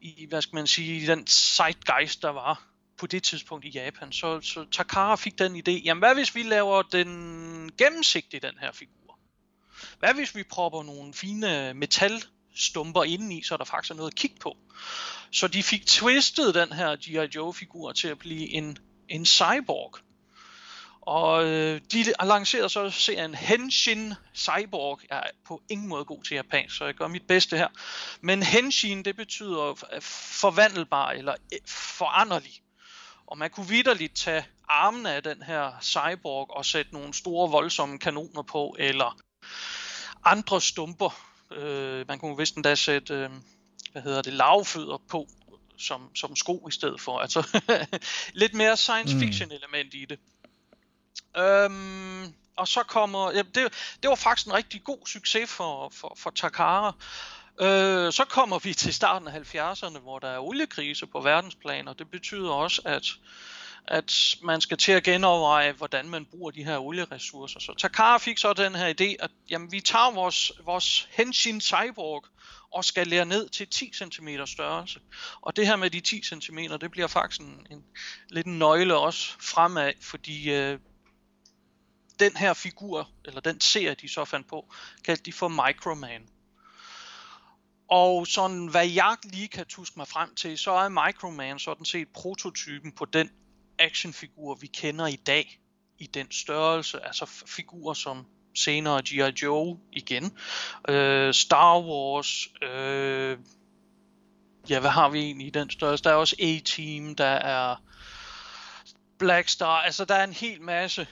i, 0.00 0.26
hvad 0.26 0.42
skal 0.42 0.54
man 0.54 0.66
sige, 0.66 1.02
i 1.02 1.06
den 1.06 1.26
zeitgeist, 1.26 2.22
der 2.22 2.30
var 2.30 2.62
på 2.98 3.06
det 3.06 3.22
tidspunkt 3.22 3.64
i 3.64 3.68
Japan. 3.68 4.12
Så, 4.12 4.40
så 4.40 4.64
Takara 4.72 5.16
fik 5.16 5.38
den 5.38 5.56
idé, 5.56 5.70
jamen 5.70 6.00
hvad 6.00 6.14
hvis 6.14 6.34
vi 6.34 6.42
laver 6.42 6.82
den 6.82 7.70
gennemsigtig, 7.78 8.42
den 8.42 8.58
her 8.60 8.72
figur? 8.72 9.18
Hvad 9.98 10.14
hvis 10.14 10.34
vi 10.34 10.42
propper 10.42 10.82
nogle 10.82 11.14
fine 11.14 11.74
metal 11.74 12.22
stumper 12.60 13.04
indeni, 13.04 13.42
så 13.42 13.56
der 13.56 13.64
faktisk 13.64 13.90
er 13.90 13.94
noget 13.94 14.10
at 14.10 14.16
kigge 14.16 14.36
på. 14.40 14.56
Så 15.32 15.48
de 15.48 15.62
fik 15.62 15.86
twistet 15.86 16.54
den 16.54 16.72
her 16.72 16.96
G.I. 16.96 17.36
Joe-figur 17.36 17.92
til 17.92 18.08
at 18.08 18.18
blive 18.18 18.48
en, 18.48 18.78
en 19.08 19.26
cyborg. 19.26 19.98
Og 21.00 21.44
øh, 21.44 21.80
de 21.92 22.04
lancerede 22.24 22.68
så 22.68 22.90
serien 22.90 23.34
Henshin 23.34 24.14
Cyborg. 24.34 25.00
Jeg 25.10 25.18
er 25.18 25.30
på 25.46 25.62
ingen 25.68 25.88
måde 25.88 26.04
god 26.04 26.22
til 26.22 26.34
japansk, 26.34 26.76
så 26.76 26.84
jeg 26.84 26.94
gør 26.94 27.08
mit 27.08 27.26
bedste 27.26 27.56
her. 27.56 27.68
Men 28.20 28.42
Henshin, 28.42 29.04
det 29.04 29.16
betyder 29.16 29.84
øh, 29.94 30.02
forvandelbar 30.40 31.10
eller 31.10 31.34
øh, 31.52 31.58
foranderlig. 31.66 32.62
Og 33.26 33.38
man 33.38 33.50
kunne 33.50 33.68
vidderligt 33.68 34.16
tage 34.16 34.46
armene 34.68 35.14
af 35.14 35.22
den 35.22 35.42
her 35.42 35.72
cyborg 35.82 36.50
og 36.50 36.66
sætte 36.66 36.92
nogle 36.92 37.14
store 37.14 37.50
voldsomme 37.50 37.98
kanoner 37.98 38.42
på, 38.42 38.76
eller 38.78 39.18
andre 40.24 40.60
stumper. 40.60 41.29
Øh, 41.52 42.08
man 42.08 42.18
kunne 42.18 42.36
vist 42.36 42.56
endda 42.56 42.74
sætte, 42.74 43.14
øh, 43.14 43.30
hvad 43.92 44.02
hedder 44.02 44.22
det, 44.22 44.32
lavfødder 44.32 45.02
på, 45.08 45.28
som, 45.78 46.14
som 46.16 46.36
sko 46.36 46.68
i 46.68 46.70
stedet 46.70 47.00
for. 47.00 47.18
Altså 47.18 47.60
lidt 48.42 48.54
mere 48.54 48.76
science 48.76 49.14
mm. 49.14 49.20
fiction 49.20 49.52
element 49.52 49.94
i 49.94 50.04
det. 50.04 50.18
Øhm, 51.36 52.34
og 52.56 52.68
så 52.68 52.82
kommer, 52.82 53.32
ja, 53.32 53.42
det, 53.42 53.72
det 54.02 54.10
var 54.10 54.14
faktisk 54.14 54.46
en 54.46 54.52
rigtig 54.52 54.84
god 54.84 55.06
succes 55.06 55.50
for, 55.50 55.88
for, 55.88 56.16
for 56.16 56.30
Takara. 56.30 56.94
Øh, 57.60 58.12
så 58.12 58.24
kommer 58.28 58.58
vi 58.58 58.74
til 58.74 58.94
starten 58.94 59.28
af 59.28 59.54
70'erne, 59.54 59.98
hvor 59.98 60.18
der 60.18 60.28
er 60.28 60.38
oliekrise 60.38 61.06
på 61.06 61.20
verdensplan, 61.20 61.88
og 61.88 61.98
det 61.98 62.10
betyder 62.10 62.50
også, 62.50 62.82
at, 62.84 63.06
at 63.88 64.36
man 64.42 64.60
skal 64.60 64.76
til 64.76 64.92
at 64.92 65.02
genoverveje, 65.02 65.72
hvordan 65.72 66.08
man 66.08 66.24
bruger 66.24 66.50
de 66.50 66.64
her 66.64 66.78
olieressourcer. 66.78 67.60
Så 67.60 67.74
Takara 67.78 68.18
fik 68.18 68.38
så 68.38 68.52
den 68.52 68.74
her 68.74 68.94
idé, 69.00 69.24
at 69.24 69.30
jamen, 69.50 69.72
vi 69.72 69.80
tager 69.80 70.14
vores, 70.14 70.52
vores 70.64 71.08
Henshin 71.10 71.60
Cyborg 71.60 72.24
og 72.72 72.84
skal 72.84 73.06
lære 73.06 73.24
ned 73.24 73.48
til 73.48 73.68
10 73.68 73.92
cm 73.92 74.28
størrelse. 74.46 75.00
Og 75.40 75.56
det 75.56 75.66
her 75.66 75.76
med 75.76 75.90
de 75.90 76.00
10 76.00 76.22
cm, 76.22 76.58
det 76.80 76.90
bliver 76.90 77.06
faktisk 77.06 77.40
en, 77.40 77.66
en 77.70 77.84
lidt 78.28 78.46
en 78.46 78.58
nøgle 78.58 78.96
også 78.96 79.32
fremad, 79.40 79.92
fordi 80.00 80.50
øh, 80.50 80.78
den 82.20 82.36
her 82.36 82.54
figur, 82.54 83.10
eller 83.24 83.40
den 83.40 83.60
serie, 83.60 83.94
de 83.94 84.08
så 84.08 84.24
fandt 84.24 84.48
på, 84.48 84.72
kaldte 85.04 85.24
de 85.24 85.32
for 85.32 85.48
Microman. 85.48 86.28
Og 87.88 88.26
sådan, 88.26 88.66
hvad 88.66 88.88
jeg 88.88 89.16
lige 89.24 89.48
kan 89.48 89.66
tuske 89.66 89.94
mig 89.96 90.08
frem 90.08 90.34
til, 90.34 90.58
så 90.58 90.70
er 90.70 90.88
Microman 90.88 91.58
sådan 91.58 91.84
set 91.84 92.08
prototypen 92.08 92.92
på 92.92 93.04
den 93.04 93.30
actionfigur, 93.80 94.54
vi 94.54 94.66
kender 94.66 95.06
i 95.06 95.16
dag, 95.16 95.60
i 95.98 96.06
den 96.06 96.30
størrelse, 96.30 97.06
altså 97.06 97.26
figurer 97.46 97.94
som 97.94 98.26
senere 98.54 99.02
G.I. 99.02 99.42
Joe 99.42 99.78
igen, 99.92 100.38
øh, 100.88 101.34
Star 101.34 101.80
Wars, 101.80 102.48
øh, 102.62 103.38
ja, 104.68 104.80
hvad 104.80 104.90
har 104.90 105.08
vi 105.08 105.18
egentlig 105.18 105.46
i 105.46 105.50
den 105.50 105.70
størrelse? 105.70 106.04
Der 106.04 106.10
er 106.10 106.14
også 106.14 106.36
A-Team, 106.40 107.14
der 107.14 107.24
er 107.24 107.76
Black 109.18 109.48
Star, 109.48 109.80
altså 109.80 110.04
der 110.04 110.14
er 110.14 110.24
en 110.24 110.32
hel 110.32 110.62
masse 110.62 111.06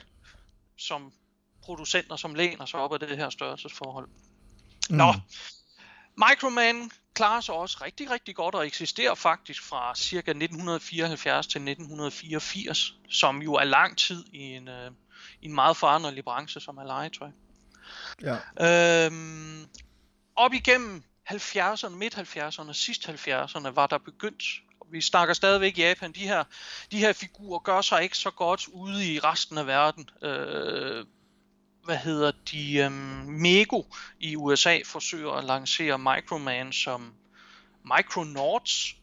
som 0.77 1.13
producenter, 1.61 2.15
som 2.15 2.35
læner 2.35 2.65
sig 2.65 2.79
op 2.79 2.93
af 2.93 2.99
det 2.99 3.17
her 3.17 3.29
størrelsesforhold. 3.29 4.07
Mm. 4.89 4.95
Nå, 4.95 5.13
Microman 6.17 6.91
klarer 7.13 7.41
sig 7.41 7.55
også 7.55 7.77
rigtig, 7.81 8.11
rigtig 8.11 8.35
godt 8.35 8.55
og 8.55 8.67
eksisterer 8.67 9.15
faktisk 9.15 9.63
fra 9.63 9.95
cirka 9.95 10.31
1974 10.31 11.47
til 11.47 11.59
1984, 11.59 12.93
som 13.09 13.41
jo 13.41 13.53
er 13.53 13.63
lang 13.63 13.97
tid 13.97 14.25
i 14.33 14.39
en, 14.39 14.67
øh, 14.67 14.91
i 15.41 15.45
en 15.45 15.55
meget 15.55 15.77
foranderlig 15.77 16.23
branche, 16.23 16.61
som 16.61 16.77
er 16.77 16.83
legetøj. 16.83 17.29
Ja. 18.21 19.05
Øhm, 19.05 19.65
op 20.35 20.53
igennem 20.53 21.03
70'erne, 21.31 21.89
midt 21.89 22.15
70'erne, 22.15 22.73
sidst 22.73 23.09
70'erne, 23.09 23.69
var 23.69 23.87
der 23.87 23.97
begyndt 23.97 24.43
vi 24.91 25.01
snakker 25.01 25.33
stadigvæk 25.33 25.77
Japan, 25.77 26.11
de 26.11 26.27
her, 26.27 26.43
de 26.91 26.97
her 26.97 27.13
figurer 27.13 27.59
gør 27.59 27.81
sig 27.81 28.03
ikke 28.03 28.17
så 28.17 28.31
godt 28.31 28.67
ude 28.67 29.13
i 29.13 29.19
resten 29.19 29.57
af 29.57 29.67
verden. 29.67 30.09
Øh, 30.21 31.05
hvad 31.89 31.97
hedder 31.97 32.31
de, 32.51 32.85
um, 32.85 32.93
Mego 33.27 33.83
i 34.19 34.35
USA 34.35 34.79
forsøger 34.85 35.31
at 35.31 35.43
lancere 35.43 35.99
Microman 35.99 36.73
som 36.73 37.13
Micronauts, 37.83 38.95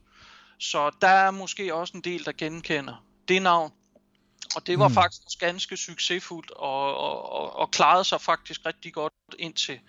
så 0.58 0.90
der 1.00 1.08
er 1.08 1.30
måske 1.30 1.74
også 1.74 1.96
en 1.96 2.00
del, 2.00 2.24
der 2.24 2.32
genkender 2.32 3.04
det 3.28 3.42
navn. 3.42 3.72
Og 4.56 4.66
det 4.66 4.78
var 4.78 4.88
mm. 4.88 4.94
faktisk 4.94 5.38
ganske 5.38 5.76
succesfuldt 5.76 6.50
og, 6.50 6.96
og, 6.96 7.32
og, 7.32 7.56
og 7.56 7.70
klarede 7.70 8.04
sig 8.04 8.20
faktisk 8.20 8.66
rigtig 8.66 8.92
godt 8.92 9.12
indtil, 9.38 9.80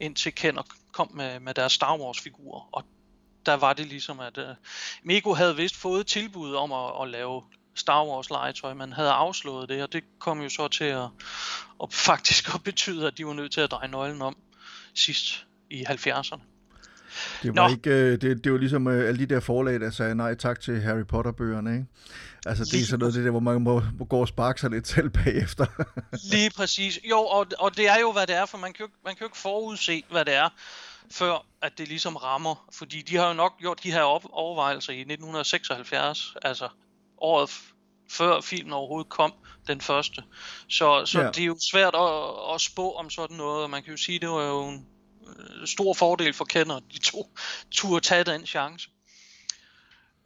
indtil 0.00 0.34
Kenner 0.34 0.62
kom 0.92 1.10
med, 1.14 1.40
med 1.40 1.54
deres 1.54 1.72
Star 1.72 1.96
Wars 1.98 2.20
figurer. 2.20 2.68
Og 2.72 2.84
der 3.46 3.54
var 3.54 3.72
det 3.72 3.86
ligesom, 3.86 4.20
at 4.20 4.38
uh, 4.38 4.44
Mego 5.02 5.34
havde 5.34 5.56
vist 5.56 5.76
fået 5.76 6.06
tilbud 6.06 6.54
om 6.54 6.72
at, 6.72 7.02
at 7.02 7.08
lave 7.08 7.42
Star 7.80 8.06
Wars 8.06 8.30
legetøj, 8.30 8.74
men 8.74 8.92
havde 8.92 9.10
afslået 9.10 9.68
det, 9.68 9.82
og 9.82 9.92
det 9.92 10.04
kom 10.18 10.40
jo 10.40 10.48
så 10.48 10.68
til 10.68 10.84
at, 10.84 11.08
at 11.82 11.92
faktisk 12.10 12.54
at 12.54 12.62
betyde, 12.62 13.06
at 13.06 13.18
de 13.18 13.26
var 13.26 13.32
nødt 13.32 13.52
til 13.52 13.60
at 13.60 13.70
dreje 13.70 13.88
nøglen 13.88 14.22
om 14.22 14.36
sidst 14.94 15.46
i 15.70 15.84
70'erne. 15.88 16.40
Det 17.42 17.56
var, 17.56 17.68
Nå. 17.68 17.74
ikke, 17.74 17.90
øh, 17.90 18.20
det, 18.20 18.44
det 18.44 18.52
var 18.52 18.58
ligesom 18.58 18.86
uh, 18.86 18.92
alle 18.92 19.18
de 19.18 19.34
der 19.34 19.40
forlag, 19.40 19.80
der 19.80 19.90
sagde 19.90 20.14
nej 20.14 20.34
tak 20.34 20.60
til 20.60 20.80
Harry 20.80 21.06
Potter-bøgerne, 21.08 21.72
ikke? 21.72 21.86
Altså, 22.46 22.64
det 22.64 22.80
er 22.80 22.84
sådan 22.84 22.98
noget 22.98 23.14
det 23.14 23.24
der, 23.24 23.30
hvor 23.30 23.40
man 23.40 23.62
må, 23.62 23.82
må 23.98 24.04
gå 24.04 24.20
og 24.20 24.28
sparke 24.28 24.60
sig 24.60 24.70
lidt 24.70 24.88
selv 24.88 25.10
bagefter. 25.24 25.66
Lige 26.32 26.50
præcis. 26.56 26.98
Jo, 27.10 27.18
og, 27.18 27.46
og 27.58 27.76
det 27.76 27.88
er 27.88 27.98
jo, 28.00 28.12
hvad 28.12 28.26
det 28.26 28.36
er, 28.36 28.46
for 28.46 28.58
man 28.58 28.72
kan 28.72 28.86
jo, 28.86 28.92
man 29.04 29.14
kan 29.14 29.20
jo 29.20 29.26
ikke 29.26 29.38
forudse, 29.38 30.04
hvad 30.10 30.24
det 30.24 30.34
er 30.34 30.48
før 31.10 31.46
at 31.62 31.78
det 31.78 31.88
ligesom 31.88 32.16
rammer. 32.16 32.66
Fordi 32.72 33.02
de 33.02 33.16
har 33.16 33.28
jo 33.28 33.34
nok 33.34 33.58
gjort 33.58 33.82
de 33.82 33.92
her 33.92 34.02
op- 34.02 34.26
overvejelser 34.30 34.92
i 34.92 35.00
1976, 35.00 36.34
altså 36.42 36.68
året 37.20 37.50
før 38.10 38.40
filmen 38.40 38.72
overhovedet 38.72 39.08
kom, 39.08 39.32
den 39.66 39.80
første. 39.80 40.22
Så, 40.68 41.06
så 41.06 41.20
ja. 41.20 41.26
det 41.26 41.38
er 41.38 41.44
jo 41.44 41.56
svært 41.70 41.94
at, 41.94 42.54
at 42.54 42.60
spå 42.60 42.92
om 42.92 43.10
sådan 43.10 43.36
noget, 43.36 43.62
og 43.62 43.70
man 43.70 43.82
kan 43.82 43.90
jo 43.90 43.96
sige, 43.96 44.18
det 44.18 44.28
var 44.28 44.42
jo 44.42 44.68
en 44.68 44.86
øh, 45.26 45.66
stor 45.66 45.94
fordel 45.94 46.32
for 46.32 46.44
kender, 46.44 46.80
de 46.80 46.98
to 46.98 47.36
turde 47.76 48.06
tage 48.06 48.24
den 48.24 48.46
chance. 48.46 48.90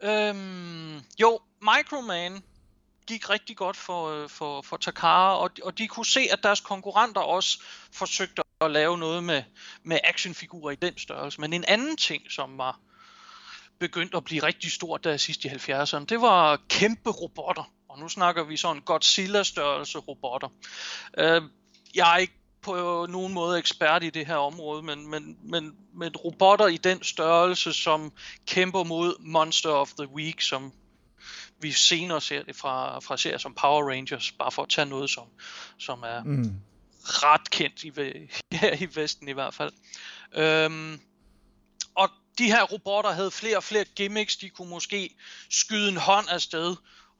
Øhm, 0.03 1.01
jo, 1.19 1.39
Microman 1.61 2.43
gik 3.07 3.29
rigtig 3.29 3.57
godt 3.57 3.77
for, 3.77 4.09
øh, 4.09 4.29
for, 4.29 4.61
for 4.61 4.77
Takara, 4.77 5.37
og, 5.37 5.51
og 5.63 5.77
de 5.77 5.87
kunne 5.87 6.05
se, 6.05 6.27
at 6.31 6.43
deres 6.43 6.59
konkurrenter 6.59 7.21
også 7.21 7.63
forsøgte 7.91 8.41
at 8.61 8.71
lave 8.71 8.97
noget 8.97 9.23
med, 9.23 9.43
med 9.83 9.99
actionfigurer 10.03 10.71
i 10.71 10.75
den 10.75 10.97
størrelse. 10.97 11.41
Men 11.41 11.53
en 11.53 11.65
anden 11.67 11.97
ting, 11.97 12.31
som 12.31 12.57
var 12.57 12.79
begyndt 13.87 14.15
at 14.15 14.23
blive 14.23 14.43
rigtig 14.43 14.71
stort 14.71 15.03
der 15.03 15.17
sidst 15.17 15.45
i 15.45 15.47
70'erne, 15.47 16.05
det 16.05 16.21
var 16.21 16.61
kæmpe 16.69 17.09
robotter. 17.09 17.71
Og 17.89 17.99
nu 17.99 18.07
snakker 18.07 18.43
vi 18.43 18.57
sådan 18.57 18.81
Godzilla-størrelse 18.81 19.97
robotter. 19.97 20.47
Øh, 21.17 21.41
jeg 21.95 22.13
er 22.13 22.17
ikke 22.17 22.33
på 22.61 23.05
nogen 23.09 23.33
måde 23.33 23.59
ekspert 23.59 24.03
i 24.03 24.09
det 24.09 24.27
her 24.27 24.35
område, 24.35 24.83
men, 24.83 25.07
men, 25.07 25.37
men, 25.43 25.71
men 25.93 26.15
robotter 26.15 26.67
i 26.67 26.77
den 26.77 27.03
størrelse, 27.03 27.73
som 27.73 28.11
kæmper 28.47 28.83
mod 28.83 29.15
Monster 29.19 29.69
of 29.69 29.93
the 29.99 30.09
Week, 30.09 30.41
som 30.41 30.73
vi 31.61 31.71
senere 31.71 32.21
ser 32.21 32.43
det 32.43 32.55
fra, 32.55 32.99
fra 32.99 33.17
serier 33.17 33.37
som 33.37 33.53
Power 33.53 33.89
Rangers, 33.89 34.31
bare 34.31 34.51
for 34.51 34.61
at 34.61 34.69
tage 34.69 34.85
noget, 34.85 35.09
som, 35.09 35.27
som 35.77 36.03
er 36.03 36.23
mm. 36.23 36.53
ret 37.03 37.49
kendt 37.49 37.83
i, 37.83 37.91
her 38.61 38.81
i 38.81 38.87
Vesten 38.95 39.27
i 39.27 39.33
hvert 39.33 39.53
fald. 39.53 39.71
Øhm, 40.35 40.99
de 42.37 42.45
her 42.45 42.63
robotter 42.63 43.11
havde 43.11 43.31
flere 43.31 43.57
og 43.57 43.63
flere 43.63 43.85
gimmicks. 43.85 44.37
De 44.37 44.49
kunne 44.49 44.69
måske 44.69 45.15
skyde 45.49 45.89
en 45.89 45.97
hånd 45.97 46.29
afsted 46.29 46.75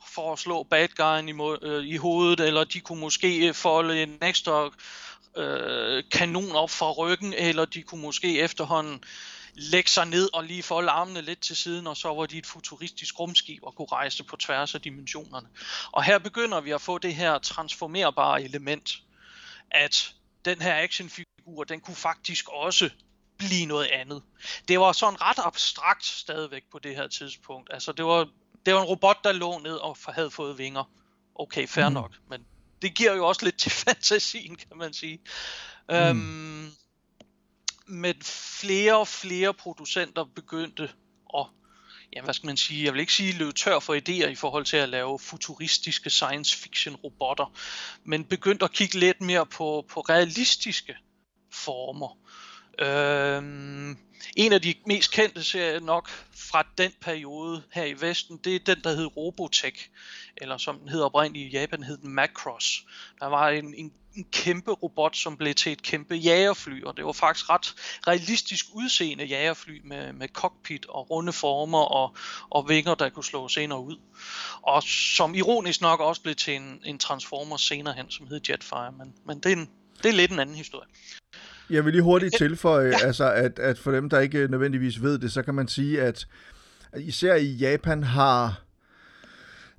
for 0.08 0.34
at 0.34 0.40
slå 0.40 0.64
bad 0.64 0.88
guyen 0.88 1.30
i, 1.30 1.66
øh, 1.68 1.84
i 1.84 1.98
hovedet, 1.98 2.40
eller 2.40 2.64
de 2.64 2.80
kunne 2.80 3.00
måske 3.00 3.48
øh, 3.48 3.54
folde 3.54 4.04
en 4.04 4.18
ekstra 4.22 4.72
øh, 5.38 6.04
kanon 6.12 6.52
op 6.52 6.70
fra 6.70 6.92
ryggen, 6.92 7.34
eller 7.34 7.66
de 7.66 7.84
kunne 7.84 8.02
måske 8.02 8.40
efterhånden 8.40 9.04
lægge 9.56 9.90
sig 9.90 10.06
ned 10.06 10.30
og 10.34 10.44
lige 10.44 10.64
folde 10.64 10.90
armene 10.90 11.22
lidt 11.22 11.42
til 11.42 11.56
siden, 11.56 11.88
og 11.88 11.98
så 11.98 12.14
var 12.14 12.26
de 12.26 12.38
et 12.38 12.46
futuristisk 12.46 13.20
rumskib 13.20 13.64
og 13.64 13.76
kunne 13.76 13.88
rejse 13.92 14.24
på 14.24 14.36
tværs 14.36 14.76
af 14.76 14.82
dimensionerne. 14.82 15.48
Og 15.92 16.04
her 16.04 16.18
begynder 16.18 16.62
vi 16.62 16.72
at 16.72 16.82
få 16.82 16.98
det 16.98 17.16
her 17.16 17.38
transformerbare 17.38 18.44
element, 18.44 19.02
at 19.72 20.14
den 20.46 20.62
her 20.62 20.84
actionfigur, 20.84 21.64
den 21.64 21.80
kunne 21.80 21.96
faktisk 21.96 22.50
også 22.50 22.90
blive 23.38 23.66
noget 23.66 23.88
andet. 23.88 24.24
Det 24.68 24.80
var 24.80 24.92
sådan 24.92 25.22
ret 25.22 25.40
abstrakt 25.46 26.06
stadigvæk 26.06 26.64
på 26.72 26.80
det 26.80 26.96
her 26.96 27.08
tidspunkt. 27.08 27.70
Altså 27.74 27.92
det 27.92 28.06
var, 28.06 28.28
det 28.66 28.74
var 28.74 28.82
en 28.82 28.88
robot, 28.88 29.24
der 29.24 29.32
lå 29.32 29.58
ned 29.58 29.76
og 29.76 29.98
havde 30.08 30.32
fået 30.32 30.58
vinger. 30.58 30.84
Okay, 31.36 31.68
fair 31.68 31.90
mm. 31.90 31.94
nok, 31.94 32.12
men 32.30 32.46
det 32.82 32.96
giver 32.96 33.16
jo 33.16 33.28
også 33.28 33.46
lidt 33.46 33.58
til 33.64 33.72
fantasien, 33.72 34.56
kan 34.56 34.78
man 34.78 34.94
sige. 34.94 35.20
Mm. 35.90 35.96
Øhm, 35.96 36.72
med 37.88 38.14
flere 38.60 38.98
og 38.98 39.08
flere 39.08 39.54
producenter 39.54 40.24
begyndte 40.24 40.84
at, 41.38 41.46
ja, 42.16 42.22
hvad 42.22 42.34
skal 42.34 42.48
man 42.48 42.58
sige, 42.58 42.86
jeg 42.86 42.94
vil 42.94 43.00
ikke 43.00 43.14
sige 43.14 43.38
løbe 43.38 43.52
tør 43.52 43.80
for 43.80 43.96
idéer 43.96 44.28
i 44.28 44.36
forhold 44.36 44.66
til 44.66 44.78
at 44.78 44.90
lave 44.90 45.20
futuristiske 45.20 46.10
science 46.10 46.58
fiction 46.58 46.96
robotter, 46.96 47.54
men 48.04 48.26
begyndte 48.26 48.66
at 48.66 48.72
kigge 48.72 49.00
lidt 49.00 49.22
mere 49.22 49.46
på, 49.46 49.86
på 49.90 50.00
realistiske 50.00 50.98
former. 51.52 52.18
Øhm, 52.80 53.98
en 54.36 54.54
af 54.54 54.62
de 54.62 54.74
mest 54.88 55.12
kendte 55.12 55.44
serier 55.44 55.80
nok 55.80 56.10
fra 56.36 56.64
den 56.78 56.92
periode 57.02 57.64
her 57.74 57.84
i 57.84 58.02
Vesten, 58.02 58.38
det 58.38 58.56
er 58.56 58.76
den, 58.76 58.84
der 58.84 58.96
hed 58.96 59.18
Robotech, 59.18 59.90
eller 60.38 60.58
som 60.58 60.80
den 60.80 60.90
hedder 60.90 61.06
oprindeligt 61.06 61.54
i 61.54 61.58
Japan, 61.58 61.84
hed 61.84 61.98
den 61.98 62.10
Macross. 62.10 62.86
Der 63.20 63.26
var 63.26 63.50
en, 63.50 63.74
en, 63.74 63.94
en 64.16 64.26
kæmpe 64.32 64.72
robot, 64.72 65.16
som 65.16 65.38
blev 65.38 65.54
til 65.54 65.72
et 65.72 65.82
kæmpe 65.82 66.16
jagerfly, 66.16 66.84
og 66.84 66.98
det 66.98 67.06
var 67.06 67.12
faktisk 67.12 67.50
ret 67.50 67.76
realistisk 68.08 68.66
udseende 68.74 69.26
jagerfly 69.26 69.82
med, 69.84 70.14
med 70.14 70.28
cockpit 70.28 70.86
og 70.86 71.10
runde 71.10 71.34
former 71.34 71.82
og, 71.82 72.16
og 72.50 72.70
vinger, 72.70 72.96
der 72.96 73.10
kunne 73.10 73.24
slås 73.24 73.58
ind 73.58 73.74
og 73.74 73.86
ud. 73.86 73.98
Og 74.62 74.84
som 74.84 75.36
ironisk 75.36 75.82
nok 75.82 76.00
også 76.00 76.22
blev 76.22 76.36
til 76.36 76.56
en, 76.56 76.82
en 76.86 77.00
Transformer 77.00 77.58
senere 77.58 77.94
hen, 77.94 78.12
som 78.12 78.28
hed 78.28 78.42
Jetfire, 78.50 78.92
men, 78.92 79.16
men 79.26 79.40
det, 79.40 79.52
er 79.52 79.56
en, 79.56 79.70
det 80.04 80.10
er 80.10 80.14
lidt 80.14 80.32
en 80.32 80.40
anden 80.40 80.56
historie. 80.56 80.88
Jeg 81.70 81.86
vil 81.86 81.94
lige 81.94 82.04
hurtigt 82.04 82.36
tilføje, 82.38 82.88
ja. 82.88 83.06
altså, 83.06 83.32
at, 83.32 83.60
at 83.60 83.78
for 83.78 83.92
dem, 83.92 84.10
der 84.10 84.20
ikke 84.20 84.48
nødvendigvis 84.48 85.02
ved 85.02 85.18
det, 85.18 85.32
så 85.32 85.42
kan 85.42 85.56
man 85.56 85.68
sige, 85.68 86.02
at 86.02 86.28
især 86.98 87.36
i 87.36 87.52
Japan 87.54 88.04
har, 88.04 88.62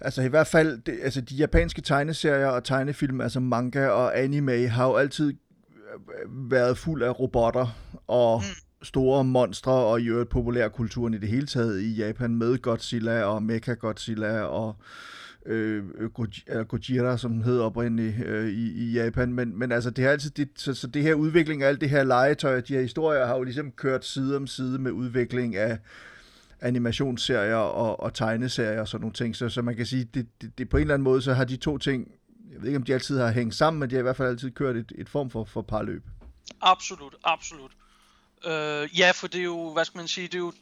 altså 0.00 0.22
i 0.22 0.28
hvert 0.28 0.46
fald, 0.46 0.80
det, 0.86 0.98
altså 1.02 1.20
de 1.20 1.34
japanske 1.34 1.82
tegneserier 1.82 2.46
og 2.46 2.64
tegnefilm, 2.64 3.20
altså 3.20 3.40
manga 3.40 3.88
og 3.88 4.18
anime, 4.18 4.68
har 4.68 4.86
jo 4.86 4.96
altid 4.96 5.28
øh, 5.28 6.50
været 6.50 6.78
fuld 6.78 7.02
af 7.02 7.20
robotter 7.20 7.66
og 8.06 8.42
mm. 8.44 8.84
store 8.84 9.24
monstre, 9.24 9.72
og 9.72 10.00
i 10.00 10.06
øvrigt 10.06 10.30
populærkulturen 10.30 11.14
i 11.14 11.18
det 11.18 11.28
hele 11.28 11.46
taget 11.46 11.80
i 11.80 11.94
Japan 11.94 12.34
med 12.34 12.58
Godzilla 12.58 13.22
og 13.22 13.42
Mecha 13.42 13.72
Godzilla 13.72 14.40
og 14.40 14.76
øh, 14.78 15.15
øh, 15.46 15.84
øh 15.98 16.64
Gojira, 16.64 17.18
som 17.18 17.32
den 17.32 17.42
hed 17.42 17.60
oprindeligt 17.60 18.26
øh, 18.26 18.48
i, 18.48 18.72
i 18.72 18.92
Japan, 18.92 19.32
men, 19.32 19.58
men 19.58 19.72
altså 19.72 19.90
det 19.90 20.04
har 20.04 20.10
altid, 20.10 20.30
det, 20.30 20.48
så, 20.56 20.74
så 20.74 20.86
det 20.86 21.02
her 21.02 21.14
udvikling 21.14 21.62
af 21.62 21.68
alt 21.68 21.80
det 21.80 21.90
her 21.90 22.04
legetøj, 22.04 22.56
og 22.56 22.68
de 22.68 22.74
her 22.74 22.82
historier, 22.82 23.26
har 23.26 23.36
jo 23.36 23.42
ligesom 23.42 23.70
kørt 23.70 24.04
side 24.04 24.36
om 24.36 24.46
side 24.46 24.78
med 24.78 24.92
udvikling 24.92 25.56
af 25.56 25.78
animationsserier 26.60 27.56
og, 27.56 28.00
og 28.00 28.14
tegneserier 28.14 28.80
og 28.80 28.88
sådan 28.88 29.00
nogle 29.00 29.14
ting, 29.14 29.36
så, 29.36 29.48
så 29.48 29.62
man 29.62 29.76
kan 29.76 29.86
sige, 29.86 30.04
det, 30.04 30.26
det, 30.40 30.58
det 30.58 30.68
på 30.68 30.76
en 30.76 30.80
eller 30.80 30.94
anden 30.94 31.04
måde, 31.04 31.22
så 31.22 31.34
har 31.34 31.44
de 31.44 31.56
to 31.56 31.78
ting, 31.78 32.12
jeg 32.52 32.60
ved 32.60 32.68
ikke 32.68 32.76
om 32.76 32.82
de 32.82 32.94
altid 32.94 33.18
har 33.18 33.30
hængt 33.30 33.54
sammen, 33.54 33.80
men 33.80 33.90
de 33.90 33.94
har 33.94 34.00
i 34.00 34.02
hvert 34.02 34.16
fald 34.16 34.28
altid 34.28 34.50
kørt 34.50 34.76
et, 34.76 34.92
et 34.98 35.08
form 35.08 35.30
for, 35.30 35.44
for 35.44 35.62
parløb. 35.62 36.02
Absolut, 36.60 37.14
absolut. 37.24 37.70
Øh, 38.46 38.98
ja, 38.98 39.10
for 39.14 39.26
det 39.26 39.40
er 39.40 39.44
jo, 39.44 39.72
hvad 39.72 39.84
skal 39.84 39.98
man 39.98 40.08
sige, 40.08 40.26
det 40.26 40.34
er 40.34 40.38
jo, 40.38 40.52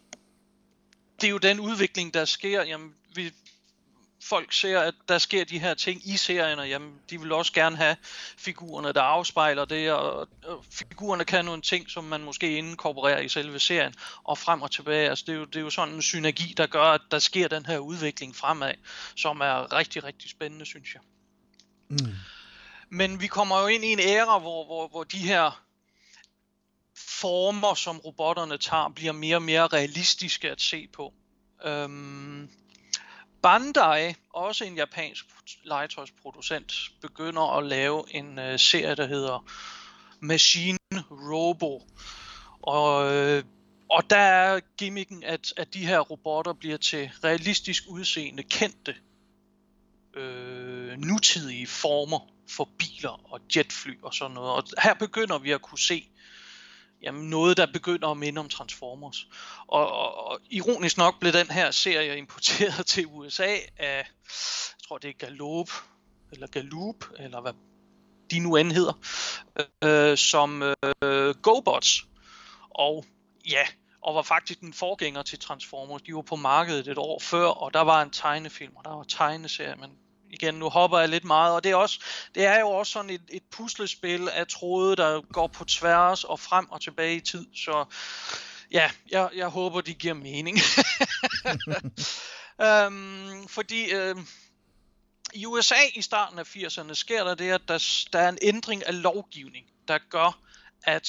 det 1.20 1.26
er 1.26 1.30
jo 1.30 1.38
den 1.38 1.60
udvikling, 1.60 2.14
der 2.14 2.24
sker. 2.24 2.62
Jamen, 2.62 2.94
vi, 3.14 3.32
folk 4.24 4.52
ser, 4.52 4.80
at 4.80 4.94
der 5.08 5.18
sker 5.18 5.44
de 5.44 5.58
her 5.58 5.74
ting 5.74 6.08
i 6.08 6.16
serierne, 6.16 6.62
jamen 6.62 6.94
de 7.10 7.20
vil 7.20 7.32
også 7.32 7.52
gerne 7.52 7.76
have 7.76 7.96
figurerne, 8.38 8.92
der 8.92 9.02
afspejler 9.02 9.64
det, 9.64 9.92
og, 9.92 10.28
og 10.44 10.64
figurerne 10.70 11.24
kan 11.24 11.44
nogle 11.44 11.62
ting, 11.62 11.90
som 11.90 12.04
man 12.04 12.20
måske 12.20 12.58
inkorporerer 12.58 13.20
i 13.20 13.28
selve 13.28 13.58
serien, 13.58 13.94
og 14.24 14.38
frem 14.38 14.62
og 14.62 14.70
tilbage. 14.70 15.10
Altså 15.10 15.24
det 15.26 15.32
er 15.32 15.36
jo, 15.36 15.44
det 15.44 15.56
er 15.56 15.60
jo 15.60 15.70
sådan 15.70 15.94
en 15.94 16.02
synergi, 16.02 16.54
der 16.56 16.66
gør, 16.66 16.84
at 16.84 17.00
der 17.10 17.18
sker 17.18 17.48
den 17.48 17.66
her 17.66 17.78
udvikling 17.78 18.36
fremad, 18.36 18.74
som 19.16 19.40
er 19.40 19.72
rigtig, 19.72 20.04
rigtig 20.04 20.30
spændende, 20.30 20.66
synes 20.66 20.94
jeg. 20.94 21.02
Mm. 21.88 22.14
Men 22.88 23.20
vi 23.20 23.26
kommer 23.26 23.60
jo 23.60 23.66
ind 23.66 23.84
i 23.84 23.92
en 23.92 24.00
æra, 24.00 24.38
hvor, 24.38 24.64
hvor, 24.64 24.88
hvor 24.88 25.04
de 25.04 25.18
her 25.18 25.64
former, 26.96 27.74
som 27.74 27.98
robotterne 27.98 28.58
tager, 28.58 28.88
bliver 28.88 29.12
mere 29.12 29.36
og 29.36 29.42
mere 29.42 29.66
realistiske 29.66 30.50
at 30.50 30.60
se 30.60 30.88
på. 30.92 31.12
Øhm, 31.64 32.50
Bandai, 33.44 34.14
også 34.30 34.64
en 34.64 34.76
japansk 34.76 35.26
legetøjsproducent, 35.64 36.90
begynder 37.00 37.56
at 37.58 37.66
lave 37.66 38.14
en 38.14 38.38
øh, 38.38 38.58
serie, 38.58 38.94
der 38.94 39.06
hedder 39.06 39.46
Machine 40.20 40.78
Robo. 41.10 41.82
Og, 42.62 43.12
øh, 43.12 43.44
og 43.90 44.10
der 44.10 44.16
er 44.16 44.60
gimmicken, 44.78 45.22
at, 45.22 45.52
at 45.56 45.74
de 45.74 45.86
her 45.86 46.00
robotter 46.00 46.52
bliver 46.52 46.76
til 46.76 47.10
realistisk 47.24 47.84
udseende, 47.88 48.42
kendte, 48.42 48.94
øh, 50.16 50.98
nutidige 50.98 51.66
former 51.66 52.20
for 52.50 52.68
biler 52.78 53.32
og 53.32 53.40
jetfly 53.56 54.02
og 54.02 54.14
sådan 54.14 54.34
noget. 54.34 54.52
Og 54.52 54.64
her 54.82 54.94
begynder 54.94 55.38
vi 55.38 55.50
at 55.50 55.62
kunne 55.62 55.78
se 55.78 56.08
jamen 57.02 57.30
noget, 57.30 57.56
der 57.56 57.66
begynder 57.72 58.08
at 58.08 58.16
minde 58.16 58.38
om 58.38 58.48
Transformers. 58.48 59.26
Og, 59.66 59.92
og, 59.92 60.26
og 60.26 60.40
ironisk 60.50 60.98
nok 60.98 61.20
blev 61.20 61.32
den 61.32 61.50
her 61.50 61.70
serie 61.70 62.16
importeret 62.16 62.86
til 62.92 63.06
USA 63.06 63.56
af, 63.76 63.96
jeg 63.96 64.04
tror 64.88 64.98
det 64.98 65.10
er 65.10 65.26
Galop, 65.26 65.68
eller 66.32 66.46
Galoop, 66.46 67.04
eller 67.18 67.40
hvad 67.40 67.52
de 68.30 68.38
nu 68.38 68.56
end 68.56 68.72
hedder, 68.72 68.92
øh, 69.84 70.16
som 70.16 70.62
øh, 70.62 71.34
GoBots. 71.42 72.06
Og 72.70 73.04
ja, 73.50 73.62
og 74.00 74.14
var 74.14 74.22
faktisk 74.22 74.60
en 74.60 74.72
forgænger 74.72 75.22
til 75.22 75.38
Transformers. 75.38 76.02
De 76.02 76.14
var 76.14 76.22
på 76.22 76.36
markedet 76.36 76.88
et 76.88 76.98
år 76.98 77.18
før, 77.20 77.46
og 77.46 77.74
der 77.74 77.80
var 77.80 78.02
en 78.02 78.10
tegnefilm, 78.10 78.76
og 78.76 78.84
der 78.84 78.90
var 78.90 79.02
tegneserie, 79.02 79.76
men 79.76 79.90
igen, 80.30 80.54
nu 80.54 80.68
hopper 80.68 80.98
jeg 80.98 81.08
lidt 81.08 81.24
meget, 81.24 81.54
og 81.54 81.64
det 81.64 81.70
er, 81.70 81.76
også, 81.76 82.00
det 82.34 82.44
er 82.44 82.60
jo 82.60 82.68
også 82.68 82.92
sådan 82.92 83.10
et, 83.10 83.22
et 83.32 83.42
puslespil 83.50 84.28
af 84.28 84.46
tråde, 84.46 84.96
der 84.96 85.20
går 85.20 85.46
på 85.46 85.64
tværs 85.64 86.24
og 86.24 86.40
frem 86.40 86.70
og 86.70 86.80
tilbage 86.80 87.16
i 87.16 87.20
tid, 87.20 87.46
så 87.54 87.84
ja, 88.70 88.90
jeg, 89.10 89.30
jeg 89.34 89.48
håber, 89.48 89.80
de 89.80 89.94
giver 89.94 90.14
mening. 90.14 90.58
øhm, 92.66 93.48
fordi 93.48 93.92
øhm, 93.92 94.26
i 95.34 95.46
USA 95.46 95.74
i 95.94 96.02
starten 96.02 96.38
af 96.38 96.56
80'erne 96.56 96.94
sker 96.94 97.24
der 97.24 97.34
det, 97.34 97.50
at 97.50 97.60
der, 97.68 98.06
der 98.12 98.18
er 98.18 98.28
en 98.28 98.38
ændring 98.42 98.86
af 98.86 99.02
lovgivning, 99.02 99.66
der 99.88 99.98
gør, 100.10 100.38
at 100.82 101.08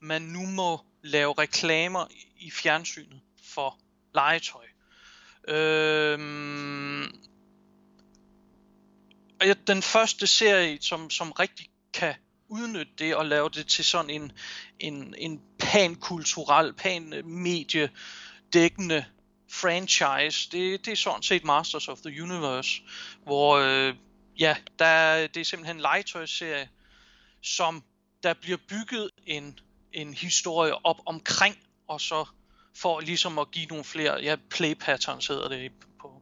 man 0.00 0.22
nu 0.22 0.46
må 0.46 0.80
lave 1.02 1.34
reklamer 1.38 2.06
i 2.36 2.50
fjernsynet 2.50 3.20
for 3.54 3.78
legetøj. 4.14 4.64
Øhm, 5.48 7.09
den 9.66 9.82
første 9.82 10.26
serie, 10.26 10.78
som, 10.80 11.10
som 11.10 11.32
rigtig 11.32 11.66
kan 11.92 12.14
udnytte 12.48 12.92
det 12.98 13.16
og 13.16 13.26
lave 13.26 13.48
det 13.48 13.66
til 13.66 13.84
sådan 13.84 14.10
en, 14.10 14.32
en, 14.78 15.14
en 15.18 15.40
pan-kulturel, 15.58 16.72
pan-medie-dækkende 16.72 18.94
øh, 18.94 19.04
franchise, 19.52 20.50
det, 20.50 20.86
det 20.86 20.92
er 20.92 20.96
sådan 20.96 21.22
set 21.22 21.44
Masters 21.44 21.88
of 21.88 21.98
the 21.98 22.22
Universe, 22.22 22.82
hvor 23.24 23.56
øh, 23.56 23.94
ja, 24.38 24.56
der, 24.78 25.26
det 25.26 25.40
er 25.40 25.44
simpelthen 25.44 25.76
en 25.76 25.82
legetøjsserie, 25.82 26.68
som 27.42 27.84
der 28.22 28.34
bliver 28.34 28.58
bygget 28.68 29.10
en, 29.26 29.58
en 29.92 30.14
historie 30.14 30.86
op 30.86 31.00
omkring, 31.06 31.56
og 31.88 32.00
så 32.00 32.24
for 32.76 33.00
ligesom 33.00 33.38
at 33.38 33.50
give 33.50 33.66
nogle 33.66 33.84
flere, 33.84 34.22
ja, 34.22 34.36
play 34.50 34.74
patterns 34.74 35.26
hedder 35.26 35.48
det 35.48 35.72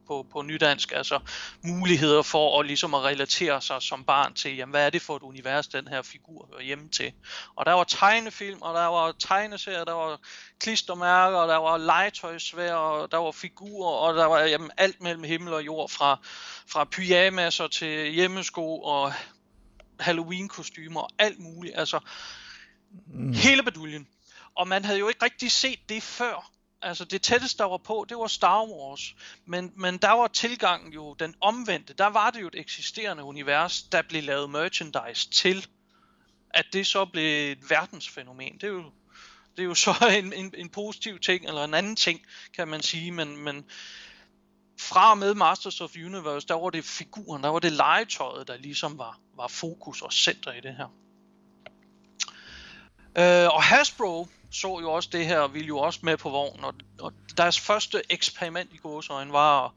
på, 0.08 0.26
på 0.32 0.42
nydansk, 0.42 0.92
altså 0.92 1.20
muligheder 1.64 2.22
for 2.22 2.60
at 2.60 2.66
ligesom 2.66 2.94
at 2.94 3.00
relatere 3.00 3.60
sig 3.60 3.82
som 3.82 4.04
barn 4.04 4.34
til, 4.34 4.56
jamen 4.56 4.70
hvad 4.70 4.86
er 4.86 4.90
det 4.90 5.02
for 5.02 5.16
et 5.16 5.22
univers, 5.22 5.66
den 5.66 5.88
her 5.88 6.02
figur 6.02 6.48
hører 6.52 6.62
hjemme 6.62 6.88
til. 6.88 7.12
Og 7.56 7.66
der 7.66 7.72
var 7.72 7.84
tegnefilm, 7.84 8.62
og 8.62 8.74
der 8.74 8.86
var 8.86 9.12
tegneserier, 9.18 9.84
der 9.84 9.92
var 9.92 10.20
klistermærker, 10.60 11.38
og 11.38 11.48
der 11.48 11.56
var 11.56 11.76
legetøjsvær, 11.76 12.74
og 12.74 13.12
der 13.12 13.18
var 13.18 13.32
figurer, 13.32 13.90
og 13.90 14.14
der 14.14 14.24
var 14.24 14.40
jamen, 14.40 14.70
alt 14.76 15.00
mellem 15.00 15.24
himmel 15.24 15.54
og 15.54 15.66
jord, 15.66 15.90
fra, 15.90 16.18
fra 16.68 16.84
pyjamaser 16.84 17.66
til 17.66 18.12
hjemmesko 18.12 18.80
og 18.80 19.12
Halloween-kostymer 20.00 21.00
og 21.00 21.10
alt 21.18 21.38
muligt. 21.38 21.78
Altså, 21.78 22.00
mm. 23.06 23.32
hele 23.32 23.62
baduljen. 23.62 24.08
Og 24.54 24.68
man 24.68 24.84
havde 24.84 24.98
jo 24.98 25.08
ikke 25.08 25.24
rigtig 25.24 25.52
set 25.52 25.88
det 25.88 26.02
før. 26.02 26.50
Altså 26.82 27.04
det 27.04 27.22
tætteste, 27.22 27.58
der 27.58 27.68
var 27.68 27.76
på, 27.76 28.06
det 28.08 28.16
var 28.16 28.26
Star 28.26 28.64
Wars. 28.64 29.14
Men, 29.44 29.72
men 29.76 29.98
der 29.98 30.10
var 30.10 30.28
tilgangen 30.28 30.92
jo 30.92 31.14
den 31.14 31.34
omvendte. 31.40 31.94
Der 31.94 32.06
var 32.06 32.30
det 32.30 32.40
jo 32.40 32.46
et 32.46 32.54
eksisterende 32.54 33.22
univers, 33.22 33.82
der 33.82 34.02
blev 34.02 34.22
lavet 34.22 34.50
merchandise 34.50 35.30
til. 35.30 35.66
At 36.50 36.66
det 36.72 36.86
så 36.86 37.04
blev 37.04 37.52
et 37.52 37.70
verdensfænomen, 37.70 38.54
det 38.54 38.64
er 38.64 38.68
jo, 38.68 38.84
det 39.56 39.62
er 39.62 39.66
jo 39.66 39.74
så 39.74 39.94
en, 40.18 40.32
en, 40.32 40.54
en 40.56 40.68
positiv 40.68 41.18
ting, 41.18 41.46
eller 41.46 41.64
en 41.64 41.74
anden 41.74 41.96
ting, 41.96 42.20
kan 42.54 42.68
man 42.68 42.82
sige. 42.82 43.12
Men, 43.12 43.36
men 43.36 43.64
fra 44.80 45.10
og 45.10 45.18
med 45.18 45.34
Masters 45.34 45.80
of 45.80 45.96
Universe, 45.96 46.46
der 46.46 46.54
var 46.54 46.70
det 46.70 46.84
figuren, 46.84 47.42
der 47.42 47.48
var 47.48 47.58
det 47.58 47.72
legetøjet, 47.72 48.48
der 48.48 48.56
ligesom 48.56 48.98
var, 48.98 49.18
var 49.34 49.48
fokus 49.48 50.02
og 50.02 50.12
center 50.12 50.52
i 50.52 50.60
det 50.60 50.76
her. 50.76 50.88
Øh, 53.18 53.48
og 53.54 53.62
Hasbro, 53.62 54.28
så 54.50 54.78
jo 54.80 54.92
også 54.92 55.08
det 55.12 55.26
her 55.26 55.38
og 55.38 55.54
ville 55.54 55.66
jo 55.66 55.78
også 55.78 56.00
med 56.02 56.16
på 56.16 56.30
vognen. 56.30 56.64
Og, 56.64 56.74
og 57.00 57.12
deres 57.36 57.60
første 57.60 58.02
eksperiment 58.10 58.72
i 58.72 58.76
gåsøjne 58.76 59.32
var 59.32 59.64
at, 59.64 59.72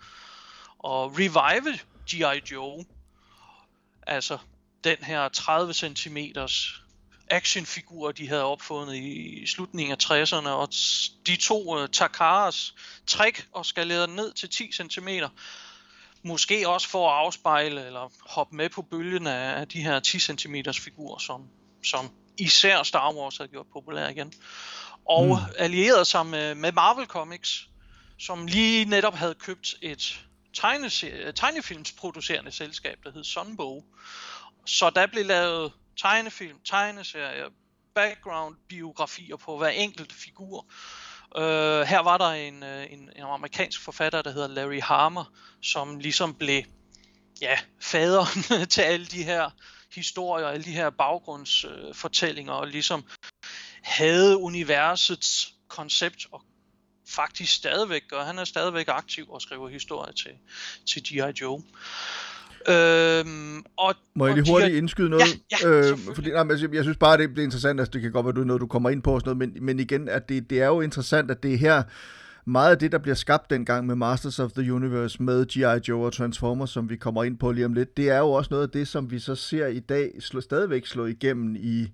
at 0.84 1.19
revive 1.19 1.80
G.I. 2.10 2.51
Joe. 2.51 2.86
Altså 4.08 4.38
den 4.84 4.97
her 5.01 5.30
30 5.30 5.73
cm 5.73 6.17
actionfigur, 7.30 8.12
de 8.12 8.27
havde 8.27 8.43
opfundet 8.43 8.95
i 8.95 9.47
slutningen 9.47 9.91
af 9.91 10.04
60'erne, 10.04 10.47
og 10.47 10.69
de 11.27 11.36
to 11.36 11.82
uh, 11.82 11.88
Takaras 11.88 12.75
trick 13.08 13.47
og 13.51 13.65
skalerede 13.65 14.15
ned 14.15 14.34
til 14.34 14.49
10 14.49 14.71
cm. 14.71 15.08
Måske 16.23 16.69
også 16.69 16.89
for 16.89 17.10
at 17.10 17.17
afspejle 17.17 17.86
eller 17.86 18.12
hoppe 18.25 18.56
med 18.56 18.69
på 18.69 18.82
bølgen 18.82 19.27
af, 19.27 19.60
af 19.60 19.67
de 19.67 19.82
her 19.82 19.99
10 19.99 20.19
cm 20.19 20.56
figurer, 20.73 21.19
som, 21.19 21.47
som 21.84 22.12
især 22.41 22.84
Star 22.84 23.13
Wars 23.13 23.38
havde 23.38 23.51
gjort 23.51 23.65
populær 23.73 24.08
igen. 24.08 24.34
Og 25.10 25.25
Mm. 25.25 25.54
allierede 25.58 26.06
sig 26.06 26.25
med, 26.25 26.56
med 26.56 26.71
Marvel 26.71 27.06
Comics, 27.06 27.67
som 28.19 28.47
lige 28.47 28.86
netop 28.86 29.15
havde 29.15 29.36
købt 29.36 29.75
et 29.82 30.19
tegneserie, 30.54 31.32
tegnefilmsproducerende 31.32 32.51
selskab, 32.51 32.97
der 33.04 33.12
hed 33.12 33.23
Sunbow. 33.23 33.82
Så 34.65 34.89
der 34.89 35.08
blev 35.08 35.25
lavet 35.25 35.71
tegnefilm, 36.01 36.58
tegneserier, 36.65 37.45
background-biografier 37.95 39.36
på 39.36 39.58
hver 39.58 39.67
enkelt 39.69 40.13
figur. 40.13 40.65
Uh, 41.36 41.41
her 41.82 41.99
var 41.99 42.17
der 42.17 42.30
en, 42.30 42.63
øh, 42.63 42.84
en, 42.91 42.99
en 43.15 43.23
amerikansk 43.23 43.82
forfatter, 43.82 44.21
der 44.21 44.32
hedder 44.32 44.47
Larry 44.47 44.82
Harmer, 44.82 45.34
som 45.62 45.99
ligesom 45.99 46.34
blev 46.34 46.63
ja, 47.41 47.60
faderen 47.82 48.67
til 48.73 48.82
alle 48.82 49.06
de 49.06 49.23
her 49.23 49.49
historier, 49.95 50.47
alle 50.47 50.63
de 50.63 50.71
her 50.71 50.89
baggrundsfortællinger, 50.89 52.54
og 52.54 52.67
ligesom 52.67 53.04
havde 53.82 54.38
universets 54.38 55.54
koncept, 55.67 56.27
og 56.32 56.41
faktisk 57.08 57.54
stadigvæk 57.54 58.01
gør. 58.10 58.23
Han 58.23 58.39
er 58.39 58.43
stadigvæk 58.43 58.88
aktiv 58.88 59.30
og 59.30 59.41
skriver 59.41 59.69
historier 59.69 60.12
til, 60.12 60.32
til 60.86 61.04
G.I. 61.04 61.41
Joe. 61.41 61.62
Øhm, 62.69 63.63
og, 63.77 63.95
Må 64.15 64.27
jeg 64.27 64.36
lige 64.36 64.51
hurtigt 64.51 64.75
indskyde 64.75 65.10
noget? 65.10 65.23
Ja, 65.51 65.69
ja, 65.69 65.91
øh, 65.91 65.97
fordi, 66.15 66.30
nej, 66.30 66.47
altså, 66.49 66.69
jeg 66.73 66.84
synes 66.84 66.97
bare, 66.97 67.17
det, 67.17 67.30
det 67.30 67.39
er 67.39 67.43
interessant, 67.43 67.80
altså, 67.80 67.91
det 67.91 68.01
kan 68.01 68.12
godt 68.12 68.25
være, 68.25 68.34
du 68.34 68.43
noget, 68.43 68.62
du 68.62 68.67
kommer 68.67 68.89
ind 68.89 69.04
på 69.04 69.13
og 69.13 69.21
sådan 69.21 69.38
noget, 69.38 69.54
men, 69.54 69.65
men 69.65 69.80
igen, 69.80 70.10
at 70.10 70.30
det, 70.30 70.49
det 70.49 70.62
er 70.62 70.67
jo 70.67 70.82
interessant, 70.82 71.32
at 71.32 71.43
det 71.43 71.54
er 71.54 71.58
her, 71.58 71.84
meget 72.45 72.71
af 72.71 72.80
det, 72.80 72.91
der 72.91 72.97
bliver 72.97 73.15
skabt 73.15 73.49
dengang 73.49 73.88
med 73.88 73.95
Masters 73.95 74.39
of 74.39 74.51
the 74.51 74.73
Universe, 74.73 75.23
med 75.23 75.45
G.I. 75.45 75.89
Joe 75.89 76.06
og 76.06 76.13
Transformers, 76.13 76.69
som 76.69 76.89
vi 76.89 76.95
kommer 76.95 77.23
ind 77.23 77.38
på 77.38 77.51
lige 77.51 77.65
om 77.65 77.73
lidt, 77.73 77.97
det 77.97 78.10
er 78.10 78.17
jo 78.17 78.32
også 78.32 78.47
noget 78.51 78.63
af 78.63 78.69
det, 78.69 78.88
som 78.88 79.12
vi 79.12 79.19
så 79.19 79.36
ser 79.36 79.67
i 79.67 79.80
dag, 79.80 80.12
slå, 80.19 80.41
stadigvæk 80.41 80.86
slå 80.86 81.06
igennem 81.06 81.56
i, 81.60 81.91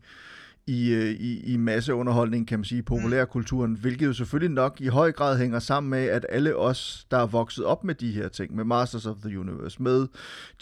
i, 0.67 0.89
øh, 0.93 1.09
i, 1.11 1.53
i 1.53 1.57
masseunderholdning, 1.57 2.47
kan 2.47 2.59
man 2.59 2.63
sige, 2.65 2.79
i 2.79 2.81
populærkulturen, 2.81 3.77
hvilket 3.81 4.05
jo 4.05 4.13
selvfølgelig 4.13 4.55
nok 4.55 4.81
i 4.81 4.87
høj 4.87 5.11
grad 5.11 5.37
hænger 5.37 5.59
sammen 5.59 5.89
med, 5.89 6.03
at 6.05 6.25
alle 6.29 6.55
os, 6.55 7.05
der 7.11 7.17
er 7.17 7.25
vokset 7.25 7.65
op 7.65 7.83
med 7.83 7.95
de 7.95 8.11
her 8.11 8.27
ting, 8.27 8.55
med 8.55 8.63
Masters 8.63 9.05
of 9.05 9.15
the 9.25 9.39
Universe, 9.39 9.81
med 9.83 10.07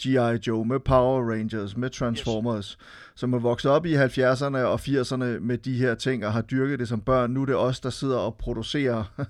G.I. 0.02 0.38
Joe, 0.46 0.64
med 0.64 0.80
Power 0.80 1.30
Rangers, 1.32 1.76
med 1.76 1.90
Transformers, 1.90 2.66
yes. 2.66 2.78
som 3.14 3.32
er 3.32 3.38
vokset 3.38 3.70
op 3.70 3.86
i 3.86 3.94
70'erne 3.96 4.56
og 4.58 4.74
80'erne 4.74 5.24
med 5.40 5.58
de 5.58 5.74
her 5.76 5.94
ting, 5.94 6.26
og 6.26 6.32
har 6.32 6.40
dyrket 6.42 6.78
det 6.78 6.88
som 6.88 7.00
børn. 7.00 7.30
Nu 7.30 7.42
er 7.42 7.46
det 7.46 7.56
os, 7.56 7.80
der 7.80 7.90
sidder 7.90 8.18
og 8.18 8.34
producerer, 8.38 9.04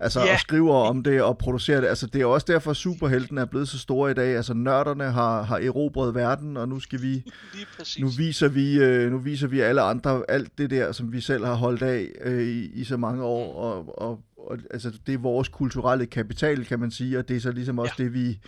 altså 0.00 0.20
Ja. 0.20 0.32
og 0.32 0.40
skriver 0.40 0.74
om 0.74 1.02
det 1.02 1.22
og 1.22 1.38
producerer 1.38 1.80
det. 1.80 1.88
Altså 1.88 2.06
det 2.06 2.20
er 2.20 2.26
også 2.26 2.46
derfor, 2.50 2.72
superhelten 2.72 3.38
er 3.38 3.44
blevet 3.44 3.68
så 3.68 3.78
store 3.78 4.10
i 4.10 4.14
dag. 4.14 4.36
Altså 4.36 4.54
nørderne 4.54 5.04
har, 5.04 5.42
har 5.42 5.56
erobret 5.58 6.14
verden, 6.14 6.56
og 6.56 6.68
nu 6.68 6.80
skal 6.80 7.02
vi 7.02 7.22
nu 8.00 8.08
viser 8.18 8.48
vi, 8.48 8.78
øh, 8.78 9.10
nu 9.10 9.18
viser 9.18 9.46
vi 9.46 9.60
alle 9.60 9.80
andre 9.80 9.99
alt 10.06 10.58
det 10.58 10.70
der, 10.70 10.92
som 10.92 11.12
vi 11.12 11.20
selv 11.20 11.44
har 11.44 11.54
holdt 11.54 11.82
af 11.82 12.08
øh, 12.20 12.42
i, 12.42 12.70
i 12.74 12.84
så 12.84 12.96
mange 12.96 13.24
år, 13.24 13.54
og, 13.54 13.98
og, 14.02 14.20
og 14.36 14.58
altså, 14.70 14.92
det 15.06 15.14
er 15.14 15.18
vores 15.18 15.48
kulturelle 15.48 16.06
kapital, 16.06 16.64
kan 16.64 16.80
man 16.80 16.90
sige, 16.90 17.18
og 17.18 17.28
det 17.28 17.36
er 17.36 17.40
så 17.40 17.52
ligesom 17.52 17.78
også 17.78 17.94
ja. 17.98 18.04
det, 18.04 18.14
vi 18.14 18.38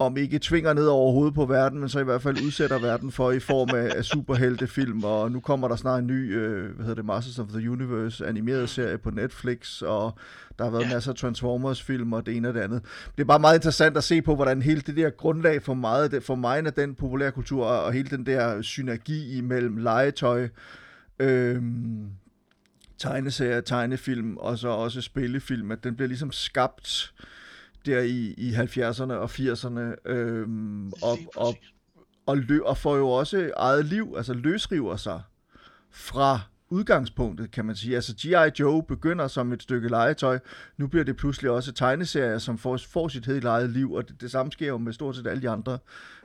om 0.00 0.16
ikke 0.16 0.38
tvinger 0.38 0.72
ned 0.72 0.86
over 0.86 1.12
hovedet 1.12 1.34
på 1.34 1.46
verden, 1.46 1.80
men 1.80 1.88
så 1.88 2.00
i 2.00 2.04
hvert 2.04 2.22
fald 2.22 2.36
udsætter 2.46 2.78
verden 2.78 3.12
for 3.12 3.30
i 3.32 3.38
form 3.40 3.68
af, 3.76 3.92
af 3.96 4.04
superheltefilm, 4.04 5.04
og 5.04 5.32
nu 5.32 5.40
kommer 5.40 5.68
der 5.68 5.76
snart 5.76 6.00
en 6.00 6.06
ny, 6.06 6.36
øh, 6.36 6.64
hvad 6.74 6.84
hedder 6.84 6.94
det, 6.94 7.04
Masters 7.04 7.38
of 7.38 7.48
the 7.48 7.70
Universe 7.70 8.26
animeret 8.26 8.68
serie 8.68 8.98
på 8.98 9.10
Netflix, 9.10 9.82
og 9.82 10.18
der 10.58 10.64
har 10.64 10.70
været 10.70 10.82
Ja. 10.82 10.94
masser 10.94 11.10
af 11.10 11.16
Transformers-film 11.16 12.12
og 12.12 12.26
det 12.26 12.36
ene 12.36 12.48
og 12.48 12.54
det 12.54 12.60
andet. 12.60 12.82
Det 13.16 13.22
er 13.22 13.26
bare 13.26 13.38
meget 13.38 13.54
interessant 13.56 13.96
at 13.96 14.04
se 14.04 14.22
på, 14.22 14.34
hvordan 14.34 14.62
hele 14.62 14.80
det 14.80 14.96
der 14.96 15.10
grundlag 15.10 15.62
for 15.62 15.74
meget, 15.74 16.22
for 16.22 16.34
mig 16.34 16.66
af 16.66 16.72
den 16.72 16.94
populærkultur, 16.94 17.66
og 17.66 17.84
og 17.84 17.92
hele 17.92 18.08
den 18.16 18.26
der 18.26 18.62
synergi 18.62 19.38
imellem 19.38 19.76
legetøj, 19.76 20.48
øhm, 21.18 22.06
tegneserier, 22.98 23.60
tegnefilm, 23.60 24.36
og 24.36 24.58
så 24.58 24.68
også 24.68 25.00
spillefilm, 25.00 25.70
at 25.72 25.84
den 25.84 25.94
bliver 25.96 26.08
ligesom 26.08 26.32
skabt 26.32 27.12
der 27.86 28.00
i, 28.00 28.34
i 28.38 28.52
70'erne 28.52 29.12
og 29.12 29.30
80'erne, 29.30 30.10
øhm, 30.10 30.92
og, 31.02 31.18
og, 31.36 31.56
og, 32.26 32.38
lø, 32.38 32.60
og 32.60 32.78
får 32.78 32.96
jo 32.96 33.08
også 33.08 33.50
eget 33.56 33.84
liv, 33.84 34.14
altså 34.16 34.34
løsriver 34.34 34.96
sig 34.96 35.22
fra 35.90 36.40
udgangspunktet, 36.70 37.50
kan 37.50 37.64
man 37.64 37.76
sige. 37.76 37.94
Altså 37.94 38.14
G.I. 38.14 38.60
Joe 38.60 38.82
begynder 38.82 39.28
som 39.28 39.52
et 39.52 39.62
stykke 39.62 39.88
legetøj, 39.88 40.38
nu 40.76 40.86
bliver 40.86 41.04
det 41.04 41.16
pludselig 41.16 41.50
også 41.50 41.72
tegneserier, 41.72 42.38
som 42.38 42.58
får, 42.58 42.76
får 42.76 43.08
sit 43.08 43.26
helt 43.26 43.44
eget 43.44 43.70
liv, 43.70 43.92
og 43.92 44.08
det, 44.08 44.20
det 44.20 44.30
samme 44.30 44.52
sker 44.52 44.68
jo 44.68 44.78
med 44.78 44.92
stort 44.92 45.16
set 45.16 45.26
alle 45.26 45.42
de 45.42 45.50
andre 45.50 45.78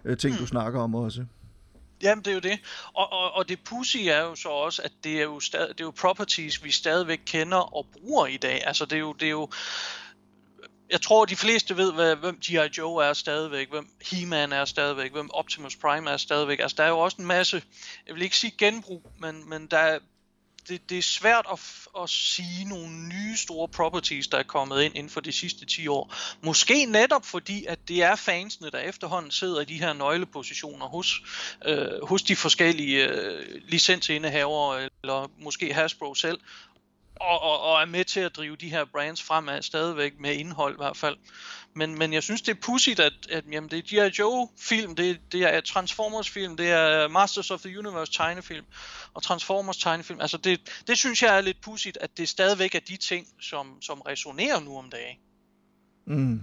øh, 0.05 0.17
ting, 0.17 0.37
du 0.37 0.47
snakker 0.47 0.81
om 0.81 0.95
også. 0.95 1.25
Jamen, 2.03 2.23
det 2.25 2.31
er 2.31 2.33
jo 2.33 2.39
det. 2.39 2.59
Og, 2.93 3.13
og, 3.13 3.33
og 3.33 3.49
det 3.49 3.59
pussy 3.69 3.97
er 3.97 4.21
jo 4.21 4.35
så 4.35 4.49
også, 4.49 4.81
at 4.81 4.91
det 5.03 5.19
er 5.19 5.23
jo, 5.23 5.39
stad, 5.39 5.67
det 5.67 5.81
er 5.81 5.83
jo 5.83 5.93
properties, 6.01 6.63
vi 6.63 6.71
stadigvæk 6.71 7.21
kender 7.25 7.75
og 7.75 7.87
bruger 7.93 8.27
i 8.27 8.37
dag. 8.37 8.67
Altså, 8.67 8.85
det 8.85 8.93
er 8.93 8.99
jo... 8.99 9.13
Det 9.13 9.25
er 9.25 9.31
jo 9.31 9.49
jeg 10.93 11.01
tror, 11.01 11.25
de 11.25 11.35
fleste 11.35 11.77
ved, 11.77 11.93
hvad, 11.93 12.15
hvem 12.15 12.35
G.I. 12.35 12.77
Joe 12.77 13.05
er 13.05 13.13
stadigvæk, 13.13 13.69
hvem 13.69 13.87
He-Man 14.11 14.51
er 14.51 14.65
stadigvæk, 14.65 15.11
hvem 15.11 15.29
Optimus 15.33 15.75
Prime 15.75 16.09
er 16.09 16.17
stadigvæk. 16.17 16.59
Altså, 16.59 16.75
der 16.77 16.83
er 16.83 16.89
jo 16.89 16.99
også 16.99 17.17
en 17.19 17.25
masse, 17.25 17.63
jeg 18.07 18.15
vil 18.15 18.23
ikke 18.23 18.37
sige 18.37 18.53
genbrug, 18.57 19.11
men, 19.19 19.49
men 19.49 19.67
der 19.67 19.77
er, 19.77 19.99
det, 20.67 20.89
det 20.89 20.97
er 20.97 21.01
svært 21.01 21.45
at, 21.51 21.59
at 22.03 22.09
sige 22.09 22.65
nogle 22.65 22.89
nye 22.89 23.37
store 23.37 23.67
properties, 23.67 24.27
der 24.27 24.37
er 24.37 24.43
kommet 24.43 24.83
ind 24.83 24.95
inden 24.95 25.09
for 25.09 25.21
de 25.21 25.31
sidste 25.31 25.65
10 25.65 25.87
år. 25.87 26.13
Måske 26.41 26.85
netop 26.85 27.25
fordi, 27.25 27.65
at 27.65 27.79
det 27.87 28.03
er 28.03 28.15
fansene, 28.15 28.69
der 28.69 28.79
efterhånden 28.79 29.31
sidder 29.31 29.61
i 29.61 29.65
de 29.65 29.79
her 29.79 29.93
nøglepositioner 29.93 30.85
hos, 30.85 31.21
øh, 31.65 32.07
hos 32.07 32.23
de 32.23 32.35
forskellige 32.35 33.07
øh, 33.07 33.61
licensindehavere, 33.67 34.89
eller 35.03 35.31
måske 35.39 35.73
Hasbro 35.73 36.15
selv, 36.15 36.39
og, 37.15 37.41
og, 37.41 37.61
og 37.61 37.81
er 37.81 37.85
med 37.85 38.05
til 38.05 38.19
at 38.19 38.35
drive 38.35 38.55
de 38.55 38.69
her 38.69 38.85
brands 38.85 39.23
fremad 39.23 39.61
stadigvæk 39.61 40.19
med 40.19 40.35
indhold 40.35 40.73
i 40.73 40.77
hvert 40.77 40.97
fald. 40.97 41.17
Men, 41.75 41.97
men 41.97 42.13
jeg 42.13 42.23
synes, 42.23 42.41
det 42.41 42.51
er 42.55 42.61
pudsigt, 42.61 42.99
at, 42.99 43.13
at 43.29 43.43
jamen, 43.51 43.69
det 43.69 43.93
er 43.93 44.09
G.I. 44.09 44.15
Joe-film, 44.19 44.95
det, 44.95 45.19
det 45.31 45.41
er 45.41 45.61
Transformers-film, 45.61 46.57
det 46.57 46.71
er 46.71 47.07
Masters 47.07 47.51
of 47.51 47.61
the 47.61 47.79
Universe-tegnefilm, 47.79 48.65
og 49.13 49.23
Transformers 49.23 49.77
tegnefilm. 49.77 50.21
Altså 50.21 50.37
det, 50.37 50.83
det 50.87 50.97
synes 50.97 51.23
jeg 51.23 51.37
er 51.37 51.41
lidt 51.41 51.61
pudsigt, 51.61 51.97
at 52.01 52.17
det 52.17 52.29
stadigvæk 52.29 52.75
er 52.75 52.79
de 52.79 52.97
ting, 52.97 53.27
som, 53.41 53.81
som 53.81 54.01
resonerer 54.01 54.59
nu 54.59 54.77
om 54.77 54.89
dagen. 54.89 55.17
Mm. 56.05 56.41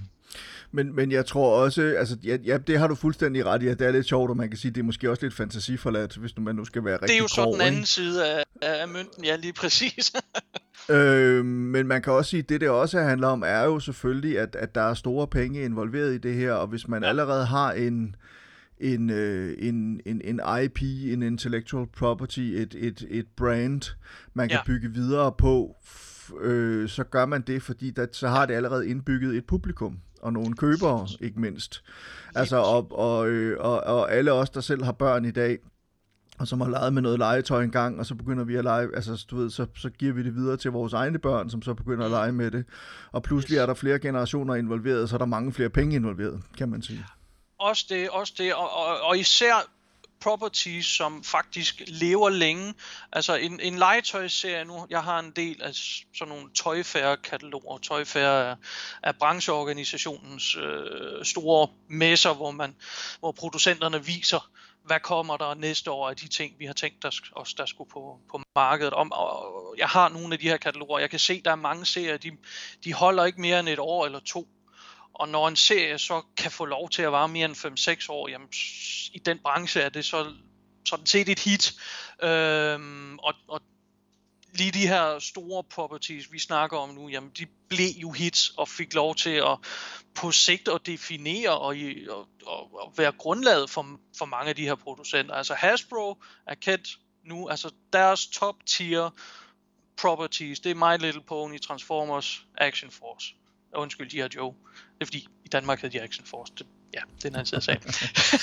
Men, 0.72 0.94
men 0.96 1.12
jeg 1.12 1.26
tror 1.26 1.56
også, 1.64 1.82
altså 1.98 2.16
ja, 2.24 2.36
ja, 2.44 2.58
det 2.58 2.78
har 2.78 2.86
du 2.86 2.94
fuldstændig 2.94 3.46
ret 3.46 3.62
i, 3.62 3.68
at 3.68 3.78
det 3.78 3.86
er 3.86 3.92
lidt 3.92 4.06
sjovt, 4.06 4.30
og 4.30 4.36
man 4.36 4.48
kan 4.48 4.58
sige, 4.58 4.68
at 4.68 4.74
det 4.74 4.80
er 4.80 4.84
måske 4.84 5.10
også 5.10 5.22
lidt 5.24 5.34
fantasiforladt, 5.34 6.16
hvis 6.16 6.38
man 6.38 6.54
nu 6.54 6.64
skal 6.64 6.84
være 6.84 6.94
rigtig 6.94 7.08
Det 7.08 7.14
er 7.14 7.18
jo 7.18 7.28
så 7.28 7.50
den 7.52 7.60
anden 7.60 7.80
ikke? 7.80 7.88
side 7.88 8.26
af, 8.26 8.44
af 8.62 8.88
mønten, 8.88 9.24
ja 9.24 9.36
lige 9.36 9.52
præcis. 9.52 10.12
Øh, 10.90 11.44
men 11.44 11.86
man 11.86 12.02
kan 12.02 12.12
også 12.12 12.30
sige, 12.30 12.42
at 12.42 12.48
det, 12.48 12.60
det 12.60 12.68
også 12.68 13.00
handler 13.00 13.28
om, 13.28 13.42
er 13.46 13.64
jo 13.64 13.80
selvfølgelig, 13.80 14.38
at, 14.38 14.56
at 14.56 14.74
der 14.74 14.80
er 14.80 14.94
store 14.94 15.26
penge 15.26 15.62
involveret 15.64 16.14
i 16.14 16.18
det 16.18 16.34
her, 16.34 16.52
og 16.52 16.66
hvis 16.66 16.88
man 16.88 17.04
allerede 17.04 17.46
har 17.46 17.72
en, 17.72 18.16
en, 18.80 19.10
øh, 19.10 19.54
en, 19.58 20.00
en, 20.06 20.20
en 20.24 20.40
IP, 20.64 20.82
en 20.82 21.22
intellectual 21.22 21.86
property, 21.96 22.40
et, 22.40 22.74
et, 22.78 23.06
et 23.10 23.26
brand, 23.36 23.82
man 24.34 24.48
kan 24.48 24.56
Ja. 24.58 24.64
bygge 24.66 24.88
videre 24.88 25.32
på, 25.38 25.76
øh, 26.40 26.88
så 26.88 27.04
gør 27.04 27.26
man 27.26 27.42
det, 27.42 27.62
fordi 27.62 27.90
der, 27.90 28.06
så 28.12 28.28
har 28.28 28.46
det 28.46 28.54
allerede 28.54 28.88
indbygget 28.88 29.36
et 29.36 29.46
publikum, 29.46 29.98
og 30.22 30.32
nogle 30.32 30.56
købere, 30.56 31.08
ikke 31.20 31.40
mindst. 31.40 31.82
Altså, 32.34 32.56
og, 32.56 32.98
og, 32.98 33.28
øh, 33.28 33.56
og, 33.60 33.80
og 33.80 34.12
alle 34.12 34.32
os, 34.32 34.50
der 34.50 34.60
selv 34.60 34.84
har 34.84 34.92
børn 34.92 35.24
i 35.24 35.30
dag, 35.30 35.58
og 36.38 36.48
som 36.48 36.60
har 36.60 36.68
leget 36.68 36.92
med 36.92 37.02
noget 37.02 37.18
legetøj 37.18 37.62
engang, 37.62 37.98
og 37.98 38.06
så 38.06 38.14
begynder 38.14 38.44
vi 38.44 38.56
at 38.56 38.64
lege, 38.64 38.88
altså 38.94 39.26
du 39.30 39.36
ved, 39.36 39.50
så, 39.50 39.66
så 39.76 39.90
giver 39.90 40.12
vi 40.12 40.22
det 40.22 40.34
videre 40.34 40.56
til 40.56 40.70
vores 40.70 40.92
egne 40.92 41.18
børn, 41.18 41.50
som 41.50 41.62
så 41.62 41.74
begynder 41.74 42.04
at 42.04 42.10
lege 42.10 42.32
med 42.32 42.50
det. 42.50 42.64
Og 43.12 43.22
pludselig 43.22 43.58
er 43.58 43.66
der 43.66 43.74
flere 43.74 43.98
generationer 43.98 44.54
involveret, 44.54 45.08
så 45.08 45.16
er 45.16 45.18
der 45.18 45.26
mange 45.26 45.52
flere 45.52 45.70
penge 45.70 45.96
involveret, 45.96 46.42
kan 46.58 46.68
man 46.68 46.82
sige. 46.82 47.04
Også 47.58 47.86
det, 47.88 48.08
også 48.10 48.34
det, 48.38 48.54
og, 48.54 48.76
og, 48.76 49.00
og 49.02 49.18
især 49.18 49.70
properties, 50.20 50.86
som 50.86 51.24
faktisk 51.24 51.82
lever 51.86 52.28
længe. 52.28 52.74
Altså 53.12 53.34
en, 53.34 53.60
en 53.60 53.78
legetøjsserie 53.78 54.64
nu, 54.64 54.86
jeg 54.90 55.02
har 55.02 55.18
en 55.18 55.30
del 55.30 55.62
af 55.62 55.74
sådan 55.74 56.34
nogle 56.34 56.50
tøjfærre-kataloger. 56.54 57.78
Tøjfærre 57.78 58.50
er, 58.50 58.56
er 59.02 59.12
brancheorganisationens 59.12 60.56
øh, 60.56 61.24
store 61.24 61.68
messer, 61.88 62.34
hvor, 62.34 62.50
man, 62.50 62.76
hvor 63.20 63.32
producenterne 63.32 64.04
viser, 64.04 64.50
hvad 64.84 65.00
kommer 65.00 65.36
der 65.36 65.54
næste 65.54 65.90
år 65.90 66.08
af 66.08 66.16
de 66.16 66.28
ting, 66.28 66.54
vi 66.58 66.66
har 66.66 66.72
tænkt 66.72 67.04
os, 67.04 67.22
os 67.32 67.54
der 67.54 67.66
skulle 67.66 67.90
på, 67.90 68.18
på 68.30 68.40
markedet. 68.54 68.92
Om, 68.92 69.12
og 69.12 69.74
jeg 69.78 69.88
har 69.88 70.08
nogle 70.08 70.32
af 70.32 70.38
de 70.38 70.48
her 70.48 70.56
kataloger, 70.56 70.98
jeg 70.98 71.10
kan 71.10 71.18
se, 71.18 71.42
der 71.44 71.50
er 71.50 71.56
mange 71.56 71.86
serier, 71.86 72.16
de, 72.16 72.30
de 72.84 72.94
holder 72.94 73.24
ikke 73.24 73.40
mere 73.40 73.60
end 73.60 73.68
et 73.68 73.78
år 73.78 74.06
eller 74.06 74.20
to. 74.20 74.48
Og 75.20 75.28
når 75.28 75.48
en 75.48 75.56
serie 75.56 75.98
så 75.98 76.22
kan 76.36 76.50
få 76.50 76.64
lov 76.64 76.90
til 76.90 77.02
at 77.02 77.12
vare 77.12 77.28
mere 77.28 77.44
end 77.44 78.04
5-6 78.04 78.06
år, 78.08 78.28
jamen 78.28 78.48
i 79.12 79.18
den 79.18 79.38
branche 79.38 79.80
er 79.80 79.88
det 79.88 80.04
så 80.04 80.32
sådan 80.86 81.06
set 81.06 81.28
et 81.28 81.38
hit. 81.38 81.72
Øhm, 82.22 83.18
og, 83.18 83.34
og 83.48 83.60
lige 84.52 84.70
de 84.70 84.88
her 84.88 85.18
store 85.18 85.64
properties, 85.64 86.32
vi 86.32 86.38
snakker 86.38 86.76
om 86.78 86.88
nu, 86.88 87.08
jamen 87.08 87.30
de 87.38 87.46
blev 87.68 87.88
jo 87.96 88.10
hits 88.10 88.52
og 88.56 88.68
fik 88.68 88.94
lov 88.94 89.14
til 89.14 89.30
at 89.30 89.58
på 90.14 90.30
sigt 90.30 90.68
at 90.68 90.86
definere 90.86 91.58
og, 91.58 91.76
i- 91.76 92.08
og, 92.08 92.28
og, 92.46 92.74
og 92.74 92.92
være 92.96 93.12
grundlaget 93.12 93.70
for, 93.70 94.00
for 94.18 94.24
mange 94.24 94.48
af 94.48 94.56
de 94.56 94.64
her 94.64 94.74
producenter. 94.74 95.34
Altså 95.34 95.54
Hasbro 95.54 96.22
er 96.46 96.54
kendt 96.54 96.88
nu. 97.24 97.48
Altså 97.48 97.70
deres 97.92 98.26
top 98.26 98.56
tier 98.66 99.10
properties, 99.96 100.60
det 100.60 100.70
er 100.70 100.74
My 100.96 101.02
Little 101.02 101.22
Pony, 101.28 101.60
Transformers, 101.60 102.42
Action 102.58 102.90
Force. 102.90 103.34
Undskyld, 103.74 104.10
de 104.10 104.20
har 104.20 104.28
Joe. 104.36 104.54
Det 105.00 105.04
er 105.04 105.06
fordi, 105.06 105.28
i 105.44 105.48
Danmark 105.48 105.82
hedder 105.82 105.98
de 105.98 106.04
Action 106.04 106.26
Force. 106.26 106.52
Det, 106.58 106.66
ja, 106.94 107.00
det 107.16 107.24
er 107.24 107.28
en 107.28 107.34
anden 107.34 107.46
side 107.46 107.60
sagen. 107.60 107.82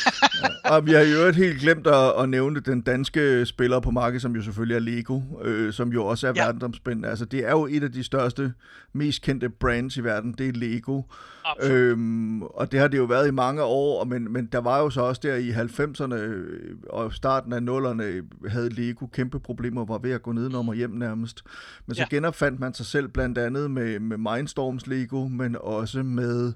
Og 0.74 0.86
vi 0.86 0.92
har 0.92 1.00
jo 1.00 1.16
øvrigt 1.20 1.38
helt 1.38 1.60
glemt 1.60 1.88
at, 1.88 2.14
at 2.20 2.30
nævne 2.30 2.60
den 2.60 2.82
danske 2.82 3.46
spiller 3.46 3.80
på 3.80 3.92
markedet, 3.92 4.22
som 4.22 4.36
jo 4.36 4.42
selvfølgelig 4.42 4.76
er 4.76 4.80
Lego, 4.80 5.22
øh, 5.44 5.74
som 5.74 5.90
jo 5.94 6.06
også 6.06 6.28
er 6.28 6.34
Ja. 6.36 6.46
verdensomspændende. 6.46 7.10
Altså, 7.10 7.26
det 7.26 7.46
er 7.46 7.52
jo 7.52 7.68
et 7.72 7.84
af 7.84 7.92
de 7.92 8.04
største, 8.04 8.54
mest 8.94 9.22
kendte 9.22 9.50
brands 9.50 9.98
i 9.98 10.04
verden, 10.04 10.34
det 10.38 10.48
er 10.48 10.52
Lego. 10.54 11.02
Absolut. 11.46 11.76
Øhm, 11.78 12.42
og 12.42 12.72
det 12.72 12.80
har 12.80 12.88
det 12.88 12.98
jo 12.98 13.04
været 13.04 13.28
i 13.28 13.32
mange 13.32 13.64
år, 13.64 14.04
men, 14.04 14.34
men 14.34 14.46
der 14.46 14.58
var 14.60 14.80
jo 14.80 14.90
så 14.90 15.02
også 15.02 15.22
der 15.24 15.36
i 15.36 15.50
90'erne 15.52 16.14
øh, 16.16 16.76
og 16.90 17.14
starten 17.14 17.54
af 17.54 17.60
0'erne 17.60 18.04
havde 18.50 18.70
Lego 18.70 19.06
kæmpe 19.08 19.40
problemer, 19.40 19.86
var 19.86 19.98
ved 19.98 20.12
at 20.12 20.22
gå 20.22 20.32
nedenom 20.32 20.70
og 20.70 20.76
hjem 20.76 20.92
nærmest. 20.92 21.44
Men 21.86 21.96
så 21.96 22.02
ja. 22.02 22.16
genopfandt 22.16 22.60
man 22.60 22.74
sig 22.74 22.86
selv 22.86 23.08
blandt 23.08 23.38
andet 23.38 23.72
med, 23.72 24.00
med 24.00 24.18
Mindstorms 24.18 24.88
Lego, 24.88 25.28
men 25.28 25.56
også 25.60 26.04
med 26.04 26.54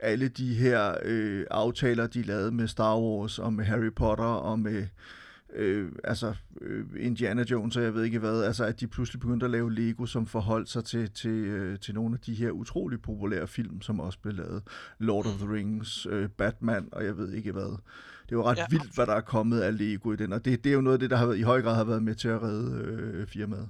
alle 0.00 0.28
de 0.28 0.54
her 0.54 0.94
øh, 1.04 1.44
aftaler, 1.50 2.06
de 2.06 2.22
lavede 2.22 2.52
med 2.52 2.68
Star 2.68 2.98
Wars 2.98 3.38
og 3.38 3.52
med 3.52 3.64
Harry 3.64 3.92
Potter 3.96 4.24
og 4.24 4.58
med 4.58 4.86
øh, 5.56 5.92
altså 6.04 6.34
øh, 6.60 6.84
Indiana 6.98 7.44
Jones 7.50 7.76
og 7.76 7.82
jeg 7.82 7.94
ved 7.94 8.04
ikke 8.04 8.18
hvad, 8.18 8.42
altså 8.42 8.64
at 8.64 8.80
de 8.80 8.86
pludselig 8.86 9.20
begyndte 9.20 9.44
at 9.46 9.50
lave 9.50 9.72
Lego, 9.74 10.06
som 10.06 10.26
forholdt 10.26 10.68
sig 10.68 10.84
til, 10.84 11.10
til, 11.10 11.30
øh, 11.30 11.78
til 11.78 11.94
nogle 11.94 12.14
af 12.14 12.20
de 12.20 12.34
her 12.34 12.50
utrolig 12.50 13.02
populære 13.02 13.46
film, 13.46 13.82
som 13.82 14.00
også 14.00 14.18
blev 14.22 14.34
lavet. 14.34 14.62
Lord 14.98 15.26
of 15.26 15.32
the 15.32 15.52
Rings, 15.52 16.06
øh, 16.10 16.28
Batman 16.28 16.88
og 16.92 17.04
jeg 17.04 17.16
ved 17.16 17.32
ikke 17.32 17.52
hvad. 17.52 17.62
Det 17.62 18.32
er 18.32 18.36
jo 18.36 18.44
ret 18.44 18.56
Ja. 18.56 18.62
ja. 18.62 18.66
vildt, 18.70 18.94
hvad 18.94 19.06
der 19.06 19.12
er 19.14 19.20
kommet 19.20 19.60
af 19.60 19.78
Lego 19.78 20.12
i 20.12 20.16
den, 20.16 20.32
og 20.32 20.44
det, 20.44 20.64
det 20.64 20.70
er 20.70 20.74
jo 20.74 20.80
noget 20.80 20.94
af 20.96 21.00
det, 21.00 21.10
der 21.10 21.16
har, 21.16 21.26
været- 21.26 21.38
i 21.38 21.42
høj 21.42 21.62
grad 21.62 21.74
har 21.74 21.84
været 21.84 22.02
med 22.02 22.14
til 22.14 22.28
at 22.28 22.42
redde 22.42 22.80
øh, 22.84 23.26
firmaet. 23.26 23.68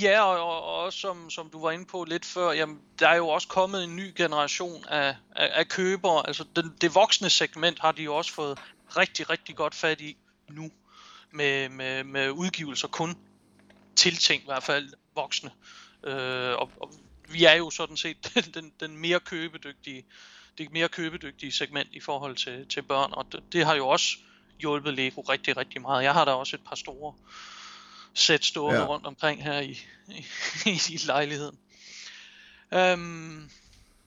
Ja, 0.00 0.20
og, 0.22 0.40
og, 0.40 0.62
og 0.62 0.78
også 0.78 0.98
som, 0.98 1.30
som 1.30 1.50
du 1.50 1.60
var 1.60 1.70
inde 1.70 1.86
på 1.86 2.04
lidt 2.04 2.24
før, 2.24 2.52
jamen, 2.52 2.80
der 2.98 3.08
er 3.08 3.16
jo 3.16 3.28
også 3.28 3.48
kommet 3.48 3.84
en 3.84 3.96
ny 3.96 4.12
generation 4.16 4.84
af, 4.88 5.16
af, 5.36 5.50
af 5.52 5.68
købere. 5.68 6.26
Altså 6.26 6.44
den, 6.56 6.74
det 6.80 6.94
voksne 6.94 7.30
segment 7.30 7.78
har 7.78 7.92
de 7.92 8.02
jo 8.02 8.14
også 8.14 8.32
fået 8.32 8.58
rigtig, 8.96 9.30
rigtig 9.30 9.56
godt 9.56 9.74
fat 9.74 10.00
i 10.00 10.16
nu. 10.48 10.70
Med, 11.30 11.68
med, 11.68 12.04
med 12.04 12.30
udgivelser 12.30 12.88
kun 12.88 13.18
tiltænkt 13.96 14.42
i 14.42 14.46
hvert 14.46 14.62
fald 14.62 14.92
voksne. 15.14 15.50
Øh, 16.04 16.54
og, 16.54 16.70
og 16.80 16.92
vi 17.28 17.44
er 17.44 17.54
jo 17.54 17.70
sådan 17.70 17.96
set 17.96 18.34
den, 18.54 18.72
den 18.80 18.96
mere 18.96 19.20
købedygtige, 19.20 20.04
det 20.58 20.72
mere 20.72 20.88
købedygtige 20.88 21.52
segment 21.52 21.88
i 21.92 22.00
forhold 22.00 22.36
til, 22.36 22.68
til 22.68 22.82
børn, 22.82 23.12
og 23.12 23.26
det, 23.32 23.42
det 23.52 23.66
har 23.66 23.74
jo 23.74 23.88
også 23.88 24.16
hjulpet 24.58 24.94
Lego 24.94 25.20
rigtig, 25.20 25.56
rigtig 25.56 25.80
meget. 25.80 26.04
Jeg 26.04 26.12
har 26.12 26.24
da 26.24 26.30
også 26.30 26.56
et 26.56 26.64
par 26.64 26.76
store 26.76 27.14
sæt 28.14 28.44
stående 28.44 28.80
ja. 28.80 28.86
Rundt 28.86 29.06
omkring 29.06 29.44
her 29.44 29.60
i, 29.60 29.78
i, 30.66 30.80
i 30.90 31.00
lejligheden. 31.06 31.56
Øhm, 32.74 33.50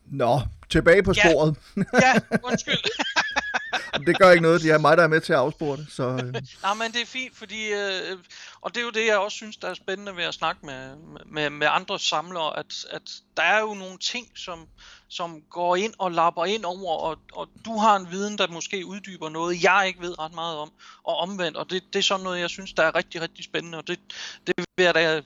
Nå, 0.06 0.42
tilbage 0.70 1.04
på 1.04 1.14
Ja. 1.16 1.30
sporet. 1.32 1.56
ja, 1.78 2.14
undskyld. 2.44 2.78
det 4.08 4.20
gør 4.20 4.32
ikke 4.32 4.42
noget, 4.44 4.62
det 4.62 4.72
er 4.72 4.78
mig, 4.78 4.98
der 4.98 5.04
er 5.04 5.08
med 5.08 5.22
til 5.22 5.34
at 5.34 5.40
afspore 5.40 5.78
det. 5.78 5.88
Så, 5.90 6.04
øh, 6.04 6.34
Nej, 6.62 6.74
men 6.74 6.92
det 6.92 7.02
er 7.02 7.06
fint, 7.06 7.38
fordi... 7.38 7.72
Øh, 7.72 8.12
øh, 8.12 8.18
og 8.62 8.76
det 8.76 8.82
er 8.82 8.86
jo 8.86 8.90
det, 8.90 9.06
jeg 9.06 9.18
også 9.18 9.36
synes, 9.36 9.58
der 9.58 9.68
er 9.68 9.74
spændende 9.74 10.16
ved 10.16 10.24
at 10.24 10.34
snakke 10.34 10.66
med, 10.66 10.96
med, 11.26 11.50
med 11.50 11.68
andre 11.72 12.00
samlere, 12.00 12.60
at, 12.60 12.86
at 12.92 13.02
der 13.38 13.44
er 13.44 13.60
jo 13.60 13.74
nogle 13.74 13.98
ting, 13.98 14.28
som, 14.36 14.68
som 15.08 15.42
går 15.50 15.76
ind 15.76 15.94
og 15.98 16.12
lapper 16.12 16.46
ind 16.46 16.66
over, 16.66 16.98
og, 16.98 17.18
og 17.34 17.48
du 17.66 17.78
har 17.78 17.96
en 17.96 18.12
viden, 18.12 18.38
der 18.38 18.48
måske 18.48 18.86
uddyber 18.86 19.30
noget, 19.30 19.64
jeg 19.64 19.84
ikke 19.88 20.02
ved 20.02 20.20
ret 20.20 20.34
meget 20.34 20.58
om, 20.58 20.72
og 21.04 21.18
omvendt, 21.18 21.58
og 21.58 21.70
det, 21.70 21.84
det 21.94 22.00
er 22.00 22.04
sådan 22.04 22.24
noget, 22.24 22.40
jeg 22.40 22.50
synes, 22.50 22.74
der 22.74 22.84
er 22.84 22.96
rigtig, 22.96 23.22
rigtig 23.22 23.44
spændende, 23.44 23.78
og 23.78 23.88
det, 23.88 24.00
det 24.48 24.54
vil 24.58 24.84
jeg 24.84 24.96
da 24.96 25.22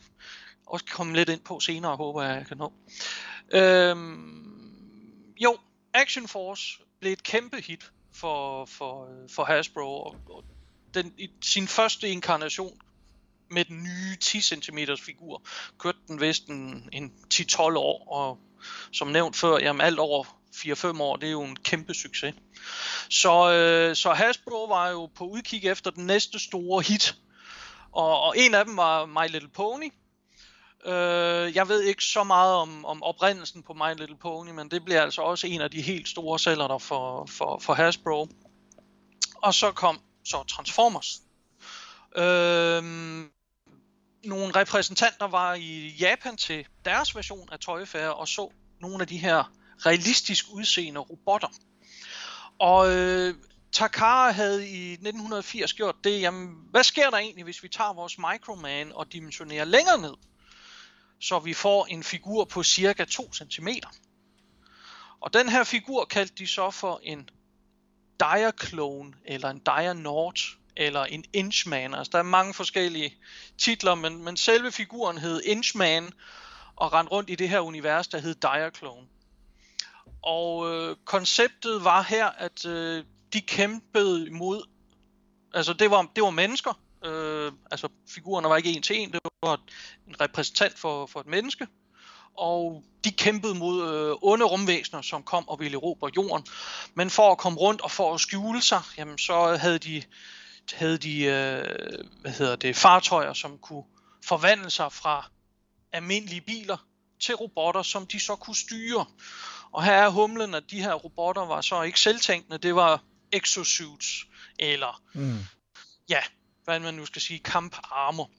også 0.67 0.85
komme 0.91 1.15
lidt 1.15 1.29
ind 1.29 1.41
på 1.41 1.59
senere, 1.59 1.95
håber 1.95 2.23
jeg, 2.23 2.35
jeg 2.35 2.47
kan 2.47 2.57
nå. 2.57 2.73
Øhm, 3.51 5.33
jo, 5.39 5.57
Action 5.93 6.27
Force 6.27 6.79
blev 6.99 7.13
et 7.13 7.23
kæmpe 7.23 7.57
hit 7.61 7.91
for, 8.19 8.65
for, 8.65 9.07
for 9.35 9.43
Hasbro, 9.43 10.01
og, 10.01 10.15
og 10.29 10.43
den, 10.93 11.13
i 11.17 11.29
sin 11.41 11.67
første 11.67 12.09
inkarnation 12.09 12.81
med 13.51 13.65
den 13.65 13.83
nye 13.83 14.15
10 14.21 14.41
cm 14.41 14.77
figur, 14.99 15.43
kørte 15.77 15.97
den 16.07 16.21
vist 16.21 16.47
en, 16.47 16.89
en 16.91 17.13
10-12 17.33 17.61
år, 17.61 18.07
og 18.07 18.39
som 18.91 19.07
nævnt 19.07 19.35
før, 19.35 19.57
jamen 19.57 19.81
alt 19.81 19.99
over 19.99 20.23
4-5 20.55 21.01
år, 21.01 21.15
det 21.15 21.27
er 21.27 21.31
jo 21.31 21.43
en 21.43 21.55
kæmpe 21.55 21.93
succes. 21.93 22.35
Så, 23.09 23.51
øh, 23.51 23.95
så 23.95 24.13
Hasbro 24.13 24.65
var 24.65 24.89
jo 24.89 25.05
på 25.05 25.23
udkig 25.23 25.65
efter 25.65 25.91
den 25.91 26.05
næste 26.05 26.39
store 26.39 26.81
hit, 26.81 27.15
og, 27.91 28.21
og 28.21 28.37
en 28.37 28.53
af 28.53 28.65
dem 28.65 28.77
var 28.77 29.05
My 29.05 29.31
Little 29.31 29.49
Pony. 29.49 29.91
Øh, 30.85 31.55
jeg 31.55 31.67
ved 31.67 31.83
ikke 31.83 32.03
så 32.03 32.23
meget 32.23 32.55
om, 32.55 32.85
om 32.85 33.03
oprindelsen 33.03 33.63
på 33.63 33.73
My 33.73 33.95
Little 33.97 34.17
Pony, 34.17 34.49
men 34.49 34.71
det 34.71 34.85
bliver 34.85 35.01
altså 35.01 35.21
også 35.21 35.47
en 35.47 35.61
af 35.61 35.71
de 35.71 35.81
helt 35.81 36.07
store 36.07 36.39
sælgere 36.39 36.79
for, 36.79 37.25
for, 37.25 37.59
for 37.59 37.73
Hasbro. 37.73 38.27
Og 39.35 39.53
så 39.53 39.71
kom 39.71 39.99
så 40.25 40.43
Transformers. 40.43 41.21
Øhm, 42.17 43.31
nogle 44.23 44.55
repræsentanter 44.55 45.27
var 45.27 45.53
i 45.53 45.95
Japan 45.99 46.37
til 46.37 46.65
deres 46.85 47.15
version 47.15 47.49
af 47.51 47.59
Toy 47.59 47.85
Fair 47.85 48.07
og 48.07 48.27
så 48.27 48.51
nogle 48.81 49.01
af 49.01 49.07
de 49.07 49.17
her 49.17 49.51
realistisk 49.85 50.45
udseende 50.51 50.99
robotter. 50.99 51.47
Og 52.59 52.95
øh, 52.95 53.35
Takara 53.71 54.31
havde 54.31 54.69
i 54.69 54.91
1980 54.91 55.73
gjort 55.73 55.95
det, 56.03 56.21
jamen 56.21 56.55
hvad 56.71 56.83
sker 56.83 57.09
der 57.09 57.17
egentlig, 57.17 57.43
hvis 57.43 57.63
vi 57.63 57.67
tager 57.67 57.93
vores 57.93 58.17
Microman 58.17 58.91
og 58.91 59.13
dimensionerer 59.13 59.65
længere 59.65 60.01
ned? 60.01 60.13
Så 61.19 61.39
vi 61.39 61.53
får 61.53 61.85
en 61.85 62.03
figur 62.03 62.45
på 62.45 62.63
cirka 62.63 63.05
2 63.05 63.33
cm. 63.33 63.67
Og 65.19 65.33
den 65.33 65.49
her 65.49 65.63
figur 65.63 66.05
kaldte 66.05 66.35
de 66.35 66.47
så 66.47 66.71
for 66.71 66.99
en 67.03 67.29
Diaclone, 68.19 69.13
eller 69.25 69.49
en 69.49 69.59
Dianaut, 69.59 70.39
eller 70.75 71.05
en 71.05 71.25
Inchman. 71.33 71.93
Altså, 71.93 72.11
der 72.11 72.19
er 72.19 72.23
mange 72.23 72.53
forskellige 72.53 73.17
titler, 73.57 73.95
men, 73.95 74.23
men 74.23 74.37
selve 74.37 74.71
figuren 74.71 75.17
hed 75.17 75.41
Inchman, 75.45 76.13
og 76.75 76.93
rendte 76.93 77.11
rundt 77.11 77.29
i 77.29 77.35
det 77.35 77.49
her 77.49 77.59
univers, 77.59 78.07
der 78.07 78.17
hed 78.17 78.35
Diaclone. 78.35 79.07
Og 80.23 80.73
øh, 80.73 80.95
konceptet 81.05 81.83
var 81.83 82.01
her, 82.01 82.25
at 82.25 82.65
øh, 82.65 83.03
de 83.33 83.41
kæmpede 83.41 84.27
imod, 84.27 84.67
altså 85.53 85.73
det 85.73 85.91
var, 85.91 86.11
det 86.15 86.23
var 86.23 86.29
mennesker, 86.29 86.79
øh, 87.05 87.51
altså 87.71 87.87
figurerne 88.07 88.49
var 88.49 88.57
ikke 88.57 88.71
en 88.71 88.81
til 88.81 88.99
en, 88.99 89.11
det 89.11 89.19
var 89.43 89.61
en 90.07 90.21
repræsentant 90.21 90.79
for, 90.79 91.05
for 91.05 91.19
et 91.19 91.27
menneske, 91.27 91.67
og 92.37 92.83
de 93.03 93.11
kæmpede 93.11 93.55
mod 93.55 93.93
øh, 93.93 94.15
onde 94.21 94.45
rumvæsener, 94.45 95.01
som 95.01 95.23
kom 95.23 95.47
og 95.47 95.59
ville 95.59 95.75
erobre 95.75 96.11
jorden. 96.15 96.47
Men 96.93 97.09
for 97.09 97.31
at 97.31 97.37
komme 97.37 97.59
rundt 97.59 97.81
og 97.81 97.91
for 97.91 98.13
at 98.13 98.21
skjule 98.21 98.61
sig, 98.61 98.81
jamen 98.97 99.17
så 99.17 99.57
havde 99.57 99.79
de, 99.79 100.03
havde 100.73 100.97
de 100.97 101.21
øh, 101.21 101.65
hvad 102.21 102.31
hedder 102.31 102.55
det, 102.55 102.75
fartøjer, 102.75 103.33
som 103.33 103.57
kunne 103.57 103.83
forvandle 104.25 104.69
sig 104.69 104.91
fra 104.91 105.29
almindelige 105.93 106.41
biler 106.41 106.77
til 107.19 107.35
robotter, 107.35 107.81
som 107.81 108.07
de 108.07 108.19
så 108.19 108.35
kunne 108.35 108.55
styre. 108.55 109.05
Og 109.71 109.83
her 109.83 109.93
er 109.93 110.09
humlen, 110.09 110.53
at 110.53 110.63
de 110.71 110.81
her 110.81 110.93
robotter 110.93 111.45
var 111.45 111.61
så 111.61 111.81
ikke 111.81 111.99
selvtænkende, 111.99 112.57
det 112.57 112.75
var 112.75 113.03
exosuits, 113.31 114.25
eller 114.59 115.01
mm. 115.13 115.39
ja, 116.09 116.19
hvad 116.69 116.79
man 116.79 116.93
nu 116.93 117.05
skal 117.05 117.21
sige, 117.21 117.39
kamparmor. 117.39 118.29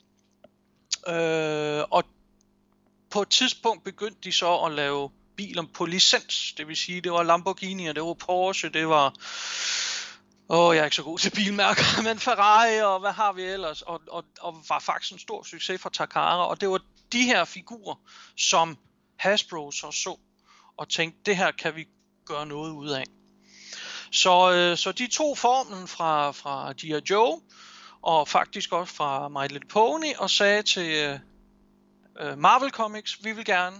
Øh, 1.09 1.85
og 1.91 2.05
på 3.11 3.23
et 3.23 3.29
tidspunkt 3.29 3.85
begyndte 3.85 4.21
de 4.25 4.33
så 4.33 4.57
at 4.57 4.73
lave 4.73 5.11
biler 5.37 5.63
på 5.75 5.85
licens. 5.85 6.55
Det 6.57 6.69
vil 6.69 6.77
sige, 6.77 7.01
det 7.01 7.13
var 7.13 7.23
Lamborghini, 7.23 7.87
og 7.87 7.95
det 7.95 8.03
var 8.03 8.15
Porsche, 8.15 8.69
det 8.69 8.89
var... 8.89 9.15
Åh, 10.49 10.59
oh, 10.59 10.77
jeg 10.77 10.81
er 10.81 10.85
ikke 10.85 10.97
så 10.97 11.03
god 11.03 11.19
til 11.19 11.31
bilmærker, 11.31 12.03
men 12.09 12.19
Ferrari, 12.19 12.81
og 12.81 13.01
hvad 13.01 13.13
har 13.13 13.33
vi 13.33 13.43
ellers? 13.43 13.83
Og, 13.83 14.01
og, 14.11 14.25
og 14.41 14.65
var 14.69 14.79
faktisk 14.79 15.13
en 15.13 15.19
stor 15.19 15.43
succes 15.43 15.81
for 15.81 15.89
Takara, 15.89 16.47
og 16.47 16.61
det 16.61 16.69
var 16.69 16.81
de 17.13 17.23
her 17.23 17.45
figurer, 17.45 17.95
som 18.37 18.79
Hasbro 19.17 19.71
så 19.71 19.91
så, 19.91 20.19
og 20.77 20.89
tænkte, 20.89 21.21
det 21.27 21.37
her 21.37 21.51
kan 21.51 21.77
vi 21.77 21.85
gøre 22.27 22.47
noget 22.47 22.73
ud 22.73 22.89
af. 22.89 23.05
Så, 24.13 24.53
øh, 24.53 24.77
så 24.77 24.93
de 24.93 25.07
tog 25.07 25.39
formlen 25.39 25.89
fra, 25.89 26.31
fra 26.31 26.73
G.I. 26.73 27.11
Joe, 27.11 27.41
og 28.03 28.29
faktisk 28.29 28.73
også 28.73 28.95
fra 28.95 29.29
My 29.29 29.49
Little 29.49 29.69
Pony, 29.69 30.15
og 30.19 30.31
sagde 30.31 30.63
til 30.63 30.91
øh, 30.93 31.19
øh, 32.21 32.39
Marvel 32.39 32.71
Comics, 32.71 33.25
vi 33.25 33.33
vil 33.33 33.45
gerne 33.45 33.77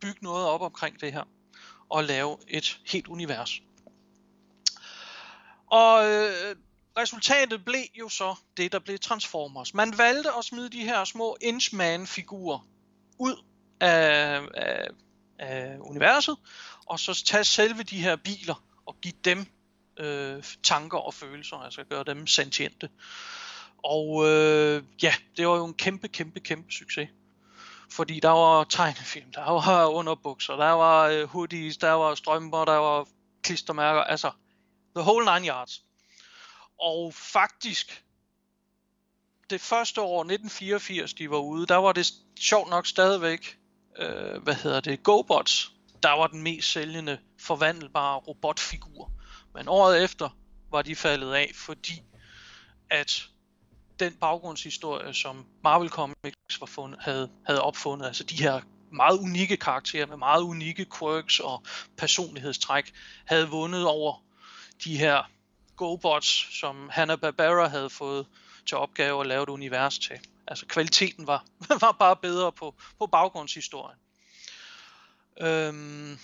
bygge 0.00 0.18
noget 0.22 0.46
op 0.46 0.62
omkring 0.62 1.00
det 1.00 1.12
her, 1.12 1.24
og 1.88 2.04
lave 2.04 2.38
et 2.48 2.80
helt 2.86 3.06
univers. 3.06 3.60
Og 5.66 6.04
øh, 6.10 6.56
resultatet 6.98 7.64
blev 7.64 7.84
jo 7.94 8.08
så 8.08 8.34
det, 8.56 8.72
der 8.72 8.78
blev 8.78 8.98
Transformers. 8.98 9.74
Man 9.74 9.98
valgte 9.98 10.30
at 10.38 10.44
smide 10.44 10.68
de 10.68 10.84
her 10.84 11.04
små 11.04 11.36
Inchman-figurer 11.40 12.66
ud 13.18 13.44
af, 13.80 14.40
af, 14.54 14.88
af 15.38 15.76
universet, 15.80 16.36
og 16.86 17.00
så 17.00 17.24
tage 17.24 17.44
selve 17.44 17.82
de 17.82 18.02
her 18.02 18.16
biler 18.16 18.64
og 18.86 18.96
give 19.00 19.14
dem 19.24 19.46
øh, 19.96 20.44
tanker 20.62 20.98
og 20.98 21.14
følelser, 21.14 21.56
altså 21.56 21.84
gøre 21.84 22.04
dem 22.04 22.26
sentiente. 22.26 22.88
Og 23.84 24.28
øh, 24.28 24.82
ja, 25.02 25.14
det 25.36 25.48
var 25.48 25.56
jo 25.56 25.64
en 25.64 25.74
kæmpe, 25.74 26.08
kæmpe, 26.08 26.40
kæmpe 26.40 26.72
succes. 26.72 27.08
Fordi 27.90 28.20
der 28.20 28.28
var 28.28 28.64
tegnefilm, 28.64 29.32
der 29.32 29.50
var 29.50 29.86
underbukser, 29.98 30.56
der 30.56 30.70
var 30.70 31.06
øh, 31.08 31.24
hoodies, 31.24 31.76
der 31.76 31.90
var 31.90 32.14
strømper, 32.14 32.64
der 32.64 32.76
var 32.76 33.08
klistermærker, 33.42 34.00
altså 34.00 34.30
the 34.96 35.02
whole 35.02 35.34
nine 35.34 35.48
yards. 35.48 35.82
Og 36.80 37.14
faktisk, 37.14 38.04
det 39.50 39.60
første 39.60 40.00
år, 40.00 40.20
1984, 40.20 41.14
de 41.14 41.30
var 41.30 41.38
ude, 41.38 41.66
der 41.66 41.76
var 41.76 41.92
det 41.92 42.12
sjovt 42.40 42.70
nok 42.70 42.86
stadigvæk, 42.86 43.58
øh, 43.98 44.42
hvad 44.42 44.54
hedder 44.54 44.80
det, 44.80 45.02
GoBots, 45.02 45.72
der 46.02 46.10
var 46.10 46.26
den 46.26 46.42
mest 46.42 46.72
sælgende 46.72 47.18
forvandelbare 47.38 48.18
robotfigur. 48.18 49.10
Men 49.54 49.68
året 49.68 50.04
efter 50.04 50.36
var 50.70 50.82
de 50.82 50.96
faldet 50.96 51.32
af, 51.34 51.50
fordi 51.54 52.02
at 52.90 53.28
den 53.98 54.12
baggrundshistorie, 54.12 55.14
som 55.14 55.46
Marvel 55.62 55.88
Comics 55.88 56.60
var 56.60 56.66
fundet, 56.66 57.00
havde, 57.02 57.30
havde 57.46 57.62
opfundet, 57.62 58.06
altså 58.06 58.24
de 58.24 58.42
her 58.42 58.60
meget 58.92 59.18
unikke 59.18 59.56
karakterer 59.56 60.06
med 60.06 60.16
meget 60.16 60.42
unikke 60.42 60.86
quirks 60.98 61.40
og 61.40 61.62
personlighedstræk, 61.96 62.92
havde 63.24 63.48
vundet 63.48 63.86
over 63.86 64.22
de 64.84 64.96
her 64.98 65.30
GoBots, 65.76 66.58
som 66.58 66.90
Hanna-Barbera 66.92 67.68
havde 67.68 67.90
fået 67.90 68.26
til 68.66 68.76
opgave 68.76 69.20
at 69.20 69.26
lave 69.26 69.42
et 69.42 69.48
univers 69.48 69.98
til. 69.98 70.18
Altså 70.46 70.66
kvaliteten 70.66 71.26
var, 71.26 71.44
var 71.80 71.92
bare 71.98 72.16
bedre 72.16 72.52
på, 72.52 72.74
på 72.98 73.06
baggrundshistorien. 73.06 73.98
Øhm, 75.40 76.18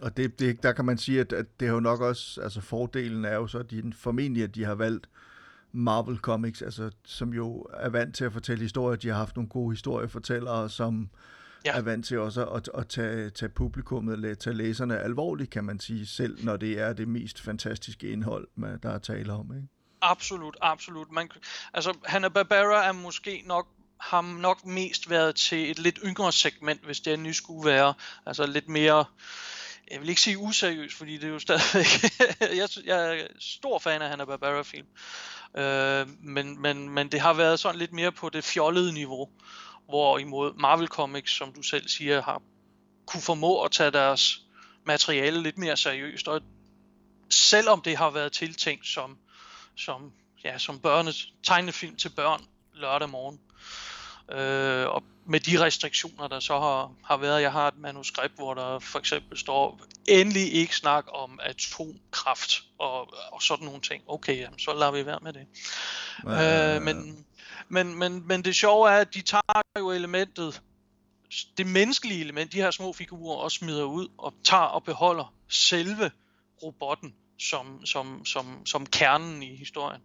og 0.00 0.16
det, 0.16 0.38
det, 0.38 0.62
der 0.62 0.72
kan 0.72 0.84
man 0.84 0.98
sige, 0.98 1.20
at, 1.20 1.32
at 1.32 1.60
det 1.60 1.68
er 1.68 1.72
jo 1.72 1.80
nok 1.80 2.00
også, 2.00 2.40
altså 2.40 2.60
fordelen 2.60 3.24
er 3.24 3.34
jo 3.34 3.46
så, 3.46 3.58
at 3.58 3.70
de, 3.70 3.92
formentlig, 3.96 4.44
at 4.44 4.54
de 4.54 4.64
har 4.64 4.74
valgt 4.74 5.08
Marvel 5.72 6.18
Comics, 6.18 6.62
altså, 6.62 6.90
som 7.04 7.32
jo 7.32 7.66
er 7.74 7.88
vant 7.88 8.14
til 8.14 8.24
at 8.24 8.32
fortælle 8.32 8.62
historier. 8.62 8.96
De 8.96 9.08
har 9.08 9.16
haft 9.16 9.36
nogle 9.36 9.48
gode 9.48 9.72
historiefortællere, 9.72 10.70
som 10.70 11.10
ja. 11.64 11.76
er 11.76 11.80
vant 11.80 12.06
til 12.06 12.18
også 12.18 12.44
at, 12.44 12.70
at 12.74 12.88
tage, 12.88 13.30
tage 13.30 13.48
publikummet, 13.48 14.24
at 14.24 14.38
tage 14.38 14.56
læserne 14.56 14.98
alvorligt, 14.98 15.50
kan 15.50 15.64
man 15.64 15.80
sige, 15.80 16.06
selv 16.06 16.44
når 16.44 16.56
det 16.56 16.80
er 16.80 16.92
det 16.92 17.08
mest 17.08 17.40
fantastiske 17.40 18.08
indhold, 18.08 18.48
man, 18.54 18.78
der 18.82 18.90
er 18.90 18.98
tale 18.98 19.32
om. 19.32 19.56
Ikke? 19.56 19.68
Absolut, 20.00 20.56
absolut. 20.60 21.12
Man, 21.12 21.30
altså, 21.74 21.96
Hanna-Barbera 22.04 22.88
er 22.88 22.92
måske 22.92 23.42
nok 23.46 23.66
har 24.02 24.22
nok 24.22 24.66
mest 24.66 25.10
været 25.10 25.34
til 25.34 25.70
et 25.70 25.78
lidt 25.78 25.98
yngre 26.04 26.32
segment, 26.32 26.84
hvis 26.84 27.00
det 27.00 27.12
endelig 27.12 27.34
skulle 27.34 27.70
være. 27.70 27.94
Altså 28.26 28.46
lidt 28.46 28.68
mere, 28.68 29.04
jeg 29.90 30.00
vil 30.00 30.08
ikke 30.08 30.20
sige 30.20 30.38
useriøs, 30.38 30.94
fordi 30.94 31.14
det 31.14 31.24
er 31.24 31.28
jo 31.28 31.38
stadigvæk, 31.38 32.12
jeg, 32.60 32.68
jeg 32.84 33.18
er 33.18 33.26
stor 33.38 33.78
fan 33.78 34.02
af 34.02 34.08
Hanna-Barbera 34.10 34.62
film. 34.62 34.86
Øh, 35.56 36.08
men, 36.20 36.62
men, 36.62 36.90
men 36.90 37.12
det 37.12 37.20
har 37.20 37.32
været 37.32 37.60
sådan 37.60 37.78
lidt 37.78 37.92
mere 37.92 38.12
på 38.12 38.28
det 38.28 38.44
fjollede 38.44 38.92
niveau, 38.92 39.28
hvorimod 39.88 40.54
Marvel 40.54 40.88
Comics, 40.88 41.32
som 41.32 41.52
du 41.52 41.62
selv 41.62 41.88
siger, 41.88 42.22
har 42.22 42.42
kunne 43.06 43.22
formå 43.22 43.62
at 43.62 43.70
tage 43.70 43.90
deres 43.90 44.40
materiale 44.86 45.42
lidt 45.42 45.58
mere 45.58 45.76
seriøst, 45.76 46.28
og 46.28 46.40
selvom 47.30 47.82
det 47.82 47.96
har 47.96 48.10
været 48.10 48.32
tiltænkt 48.32 48.86
som, 48.86 49.18
som, 49.76 50.12
ja, 50.44 50.58
som 50.58 50.80
børne, 50.80 51.12
tegnefilm 51.42 51.96
til 51.96 52.08
børn 52.08 52.44
lørdag 52.74 53.08
morgen, 53.08 53.40
Øh, 53.40 53.91
og 54.88 55.02
med 55.26 55.40
de 55.40 55.60
restriktioner, 55.60 56.28
der 56.28 56.40
så 56.40 56.58
har, 56.58 56.92
har 57.04 57.16
været, 57.16 57.42
jeg 57.42 57.52
har 57.52 57.68
et 57.68 57.78
manuskript, 57.78 58.34
hvor 58.34 58.54
der 58.54 58.78
for 58.78 58.98
eksempel 58.98 59.38
står, 59.38 59.80
endelig 60.08 60.52
ikke 60.52 60.76
snak 60.76 61.04
om 61.08 61.40
atomkraft 61.42 62.64
og, 62.78 63.14
og 63.32 63.42
sådan 63.42 63.66
nogle 63.66 63.80
ting. 63.80 64.04
Okay, 64.06 64.38
jamen, 64.38 64.58
så 64.58 64.72
lader 64.72 64.92
vi 64.92 65.06
være 65.06 65.18
med 65.22 65.32
det. 65.32 65.46
Øh, 66.26 66.82
men, 66.82 67.24
men, 67.68 67.94
men, 67.94 68.28
men 68.28 68.44
det 68.44 68.56
sjove 68.56 68.90
er, 68.90 68.96
at 68.96 69.14
de 69.14 69.22
tager 69.22 69.62
jo 69.78 69.90
elementet, 69.90 70.62
det 71.56 71.66
menneskelige 71.66 72.20
element, 72.20 72.52
de 72.52 72.60
her 72.60 72.70
små 72.70 72.92
figurer, 72.92 73.36
og 73.36 73.52
smider 73.52 73.84
ud 73.84 74.08
og 74.18 74.34
tager 74.44 74.62
og 74.62 74.84
beholder 74.84 75.34
selve 75.48 76.10
robotten 76.62 77.14
som, 77.50 77.86
som, 77.86 78.24
som, 78.24 78.66
som 78.66 78.86
kernen 78.86 79.42
i 79.42 79.56
historien. 79.56 80.00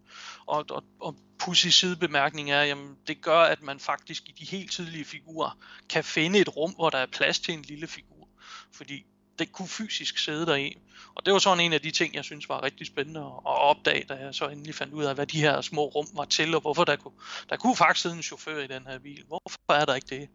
Og, 0.46 0.64
og, 0.70 0.84
og 1.00 1.16
pussy 1.38 1.66
sidebemærkning 1.66 2.50
er, 2.50 2.62
jamen 2.62 2.96
det 3.06 3.20
gør, 3.22 3.40
at 3.40 3.62
man 3.62 3.80
faktisk 3.80 4.28
i 4.28 4.34
de 4.38 4.44
helt 4.44 4.72
tidlige 4.72 5.04
figurer 5.04 5.58
kan 5.88 6.04
finde 6.04 6.38
et 6.38 6.56
rum, 6.56 6.72
hvor 6.72 6.90
der 6.90 6.98
er 6.98 7.06
plads 7.06 7.38
til 7.38 7.54
en 7.54 7.62
lille 7.62 7.86
figur. 7.86 8.28
Fordi 8.72 9.06
det 9.38 9.52
kunne 9.52 9.68
fysisk 9.68 10.18
sidde 10.18 10.46
der 10.46 10.54
i. 10.54 10.76
Og 11.14 11.26
det 11.26 11.32
var 11.32 11.38
sådan 11.38 11.64
en 11.64 11.72
af 11.72 11.80
de 11.80 11.90
ting, 11.90 12.14
jeg 12.14 12.24
synes 12.24 12.48
var 12.48 12.62
rigtig 12.62 12.86
spændende 12.86 13.20
at 13.20 13.40
opdage, 13.44 14.04
da 14.08 14.14
jeg 14.14 14.34
så 14.34 14.48
endelig 14.48 14.74
fandt 14.74 14.94
ud 14.94 15.04
af, 15.04 15.14
hvad 15.14 15.26
de 15.26 15.40
her 15.40 15.60
små 15.60 15.84
rum 15.84 16.06
var 16.14 16.24
til, 16.24 16.54
og 16.54 16.60
hvorfor 16.60 16.84
der 16.84 16.96
kunne, 16.96 17.14
der 17.50 17.56
kunne 17.56 17.76
faktisk 17.76 18.02
sidde 18.02 18.16
en 18.16 18.22
chauffør 18.22 18.58
i 18.58 18.66
den 18.66 18.86
her 18.86 18.98
bil. 18.98 19.24
Hvorfor 19.26 19.72
er 19.72 19.84
der 19.84 19.94
ikke 19.94 20.06
det? 20.16 20.28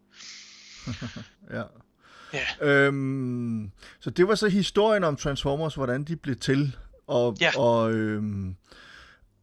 ja. 1.57 1.63
Ja. 2.33 2.67
Øhm, 2.67 3.71
så 3.99 4.09
det 4.09 4.27
var 4.27 4.35
så 4.35 4.47
historien 4.47 5.03
om 5.03 5.15
Transformers, 5.15 5.75
hvordan 5.75 6.03
de 6.03 6.15
blev 6.15 6.35
til. 6.35 6.75
Og, 7.07 7.37
ja. 7.41 7.59
og, 7.59 7.93
øhm, 7.93 8.55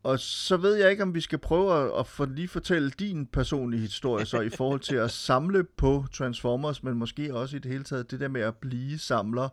og 0.03 0.19
så 0.19 0.57
ved 0.57 0.75
jeg 0.75 0.91
ikke, 0.91 1.03
om 1.03 1.15
vi 1.15 1.21
skal 1.21 1.39
prøve 1.39 1.75
at, 1.75 1.99
at 1.99 2.07
for, 2.07 2.27
lige 2.27 2.49
fortælle 2.49 2.91
din 2.91 3.27
personlige 3.27 3.81
historie 3.81 4.27
så 4.27 4.41
i 4.41 4.49
forhold 4.49 4.81
til 4.81 4.97
at 4.97 5.11
samle 5.11 5.65
på 5.65 6.05
Transformers, 6.13 6.83
men 6.83 6.95
måske 6.95 7.35
også 7.35 7.57
i 7.57 7.59
det 7.59 7.71
hele 7.71 7.85
taget 7.85 8.11
det 8.11 8.21
der 8.21 8.29
med 8.29 8.41
at 8.41 8.57
blive 8.57 8.99
samler. 8.99 9.49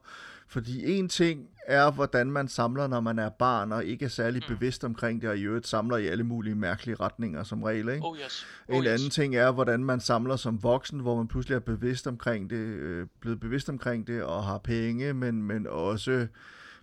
Fordi 0.50 0.98
en 0.98 1.10
ting 1.10 1.48
er, 1.66 1.92
hvordan 1.92 2.32
man 2.32 2.48
samler, 2.48 2.88
når 2.88 3.00
man 3.00 3.20
er 3.20 3.30
barn 3.30 3.72
og 3.72 3.86
ikke 3.86 4.06
er 4.06 4.10
særlig 4.10 4.44
mm. 4.50 4.56
bevidst 4.56 4.84
omkring 4.84 5.22
det, 5.22 5.30
og 5.30 5.38
i 5.38 5.42
øvrigt 5.42 5.68
samler 5.68 5.98
i 5.98 6.08
alle 6.08 6.24
mulige 6.24 6.56
mærkelige 6.56 6.96
retninger 6.96 7.44
som 7.44 7.64
regel. 7.64 7.90
Ikke? 7.90 8.06
Oh 8.06 8.18
yes. 8.18 8.48
Oh 8.68 8.78
en 8.78 8.84
yes. 8.84 8.90
anden 8.90 9.10
ting 9.10 9.36
er, 9.36 9.52
hvordan 9.52 9.84
man 9.84 10.00
samler 10.00 10.36
som 10.36 10.64
voksen, 10.64 11.00
hvor 11.00 11.18
man 11.18 11.28
pludselig 11.28 11.56
er 11.56 11.60
bevidst 11.60 12.08
omkring 12.08 12.50
det, 12.50 12.56
øh, 12.56 13.08
blevet 13.20 13.40
bevidst 13.40 13.70
omkring 13.70 14.08
det 14.08 14.24
og 14.24 14.44
har 14.44 14.58
penge, 14.58 15.14
men, 15.14 15.44
men 15.44 15.68
også 15.68 16.28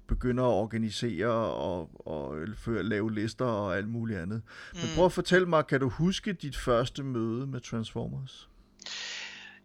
begynder 0.08 0.44
at 0.44 0.52
organisere 0.52 1.30
og, 1.54 2.06
og 2.06 2.34
lave 2.66 3.14
lister 3.14 3.44
og 3.44 3.76
alt 3.76 3.88
muligt 3.88 4.18
andet. 4.18 4.42
Men 4.72 4.82
mm. 4.82 4.94
prøv 4.94 5.04
at 5.04 5.12
fortælle 5.12 5.48
mig, 5.48 5.66
kan 5.66 5.80
du 5.80 5.88
huske 5.88 6.32
dit 6.32 6.56
første 6.56 7.02
møde 7.02 7.46
med 7.46 7.60
Transformers? 7.60 8.48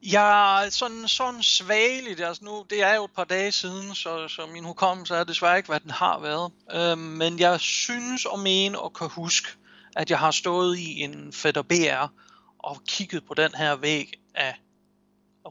Ja, 0.03 0.63
sådan, 0.69 1.07
sådan 1.07 1.43
svageligt. 1.43 2.21
Altså 2.21 2.45
nu, 2.45 2.65
det 2.69 2.83
er 2.83 2.95
jo 2.95 3.05
et 3.05 3.11
par 3.11 3.23
dage 3.23 3.51
siden, 3.51 3.95
så, 3.95 4.27
så 4.27 4.45
min 4.53 4.63
hukommelse 4.63 5.15
er 5.15 5.23
desværre 5.23 5.57
ikke, 5.57 5.69
hvad 5.69 5.79
den 5.79 5.91
har 5.91 6.19
været. 6.19 6.51
Øhm, 6.73 6.99
men 6.99 7.39
jeg 7.39 7.59
synes 7.59 8.25
og 8.25 8.39
mene 8.39 8.79
og 8.79 8.93
kan 8.93 9.09
huske, 9.09 9.47
at 9.95 10.09
jeg 10.09 10.19
har 10.19 10.31
stået 10.31 10.77
i 10.77 10.99
en 10.99 11.33
Fedder 11.33 11.61
BR 11.61 12.13
og 12.59 12.81
kigget 12.87 13.25
på 13.25 13.33
den 13.33 13.51
her 13.55 13.75
væg 13.75 14.13
af 14.35 14.55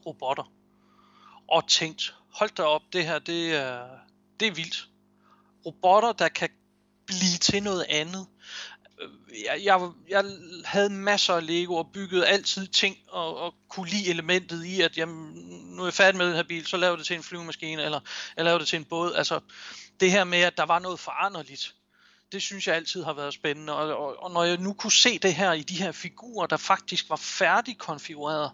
robotter. 0.07 0.53
Og 1.48 1.68
tænkt, 1.68 2.14
hold 2.35 2.51
da 2.51 2.62
op, 2.62 2.83
det 2.92 3.05
her, 3.05 3.18
det 3.18 3.55
er, 3.55 3.81
det 4.40 4.48
er 4.48 4.53
vildt. 4.53 4.88
Robotter, 5.66 6.12
der 6.12 6.29
kan 6.29 6.48
blive 7.07 7.38
til 7.40 7.62
noget 7.62 7.87
andet. 7.88 8.27
Øh, 9.01 9.09
jeg, 9.44 9.64
jeg, 9.64 9.90
jeg 10.09 10.24
havde 10.64 10.90
masser 10.90 11.35
af 11.35 11.46
Lego 11.46 11.74
og 11.74 11.90
byggede 11.92 12.27
altid 12.27 12.66
ting 12.66 12.96
og, 13.09 13.37
og 13.37 13.55
kunne 13.68 13.88
lide 13.90 14.11
elementet 14.11 14.64
i, 14.64 14.81
at 14.81 14.96
jamen, 14.96 15.33
nu 15.77 15.83
er 15.83 15.87
jeg 15.87 15.94
færdig 15.94 16.18
med 16.18 16.27
den 16.27 16.35
her 16.35 16.42
bil, 16.42 16.66
så 16.66 16.77
laver 16.77 16.96
det 16.96 17.07
til 17.07 17.16
en 17.16 17.22
flyvemaskine, 17.22 17.85
eller 17.85 18.01
jeg 18.37 18.44
laver 18.44 18.59
det 18.59 18.68
til 18.68 18.77
en 18.77 18.85
båd. 18.85 19.14
Altså 19.14 19.40
det 20.01 20.11
her 20.11 20.24
med, 20.24 20.38
at 20.38 20.57
der 20.57 20.66
var 20.66 20.79
noget 20.79 21.01
foranderligt, 21.01 21.74
det 22.33 22.42
synes 22.42 22.66
jeg 22.66 22.77
altid 22.77 23.05
har 23.05 23.12
været 23.12 23.35
spændende. 23.35 23.72
Og, 23.72 23.96
og, 23.96 24.22
og 24.22 24.31
når 24.31 24.44
jeg 24.44 24.57
nu 24.57 24.72
kunne 24.72 24.92
se 24.92 25.18
det 25.18 25.35
her 25.35 25.53
i 25.53 25.62
de 25.62 25.74
her 25.74 25.92
figurer, 25.92 26.46
der 26.46 26.57
faktisk 26.57 27.11
var 27.11 27.16
færdigkonfigureret 27.16 28.53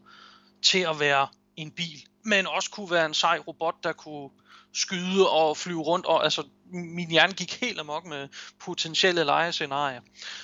til 0.63 0.79
at 0.79 1.01
være 1.01 1.29
en 1.57 1.71
bil, 1.71 2.05
men 2.25 2.47
også 2.47 2.71
kunne 2.71 2.91
være 2.91 3.07
en 3.07 3.15
sej 3.15 3.39
robot, 3.39 3.75
der 3.83 3.93
kunne 3.93 4.31
skyde 4.75 5.31
og 5.31 5.57
flyve 5.57 5.83
rundt, 5.83 6.07
og 6.07 6.25
altså 6.25 6.43
min 6.73 7.11
hjerne 7.11 7.33
gik 7.33 7.61
helt 7.61 7.81
amok 7.81 8.07
med 8.07 8.29
potentielle 8.61 9.25
lejescenarier. 9.25 10.01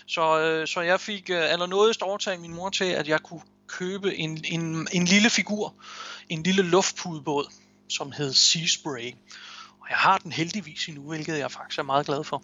Så, 0.07 0.41
øh, 0.41 0.67
så 0.67 0.81
jeg 0.81 1.01
fik 1.01 1.31
øh, 1.31 1.53
allernådigst 1.53 2.03
overtaget 2.03 2.41
min 2.41 2.55
mor 2.55 2.71
til, 2.71 2.85
at 2.85 3.09
jeg 3.09 3.21
kunne 3.21 3.43
købe 3.67 4.17
en, 4.17 4.45
en, 4.45 4.89
en 4.93 5.05
lille 5.05 5.31
figur, 5.31 5.75
en 6.29 6.43
lille 6.43 6.63
luftpudebåd, 6.63 7.53
som 7.89 8.13
hed 8.13 8.33
Sea 8.33 8.67
Spray. 8.67 9.13
Og 9.81 9.87
jeg 9.91 9.99
har 9.99 10.19
den 10.19 10.33
heldigvis 10.33 10.89
endnu, 10.89 11.09
hvilket 11.09 11.39
jeg 11.39 11.51
faktisk 11.51 11.79
er 11.79 11.83
meget 11.83 12.07
glad 12.07 12.25
for. 12.25 12.43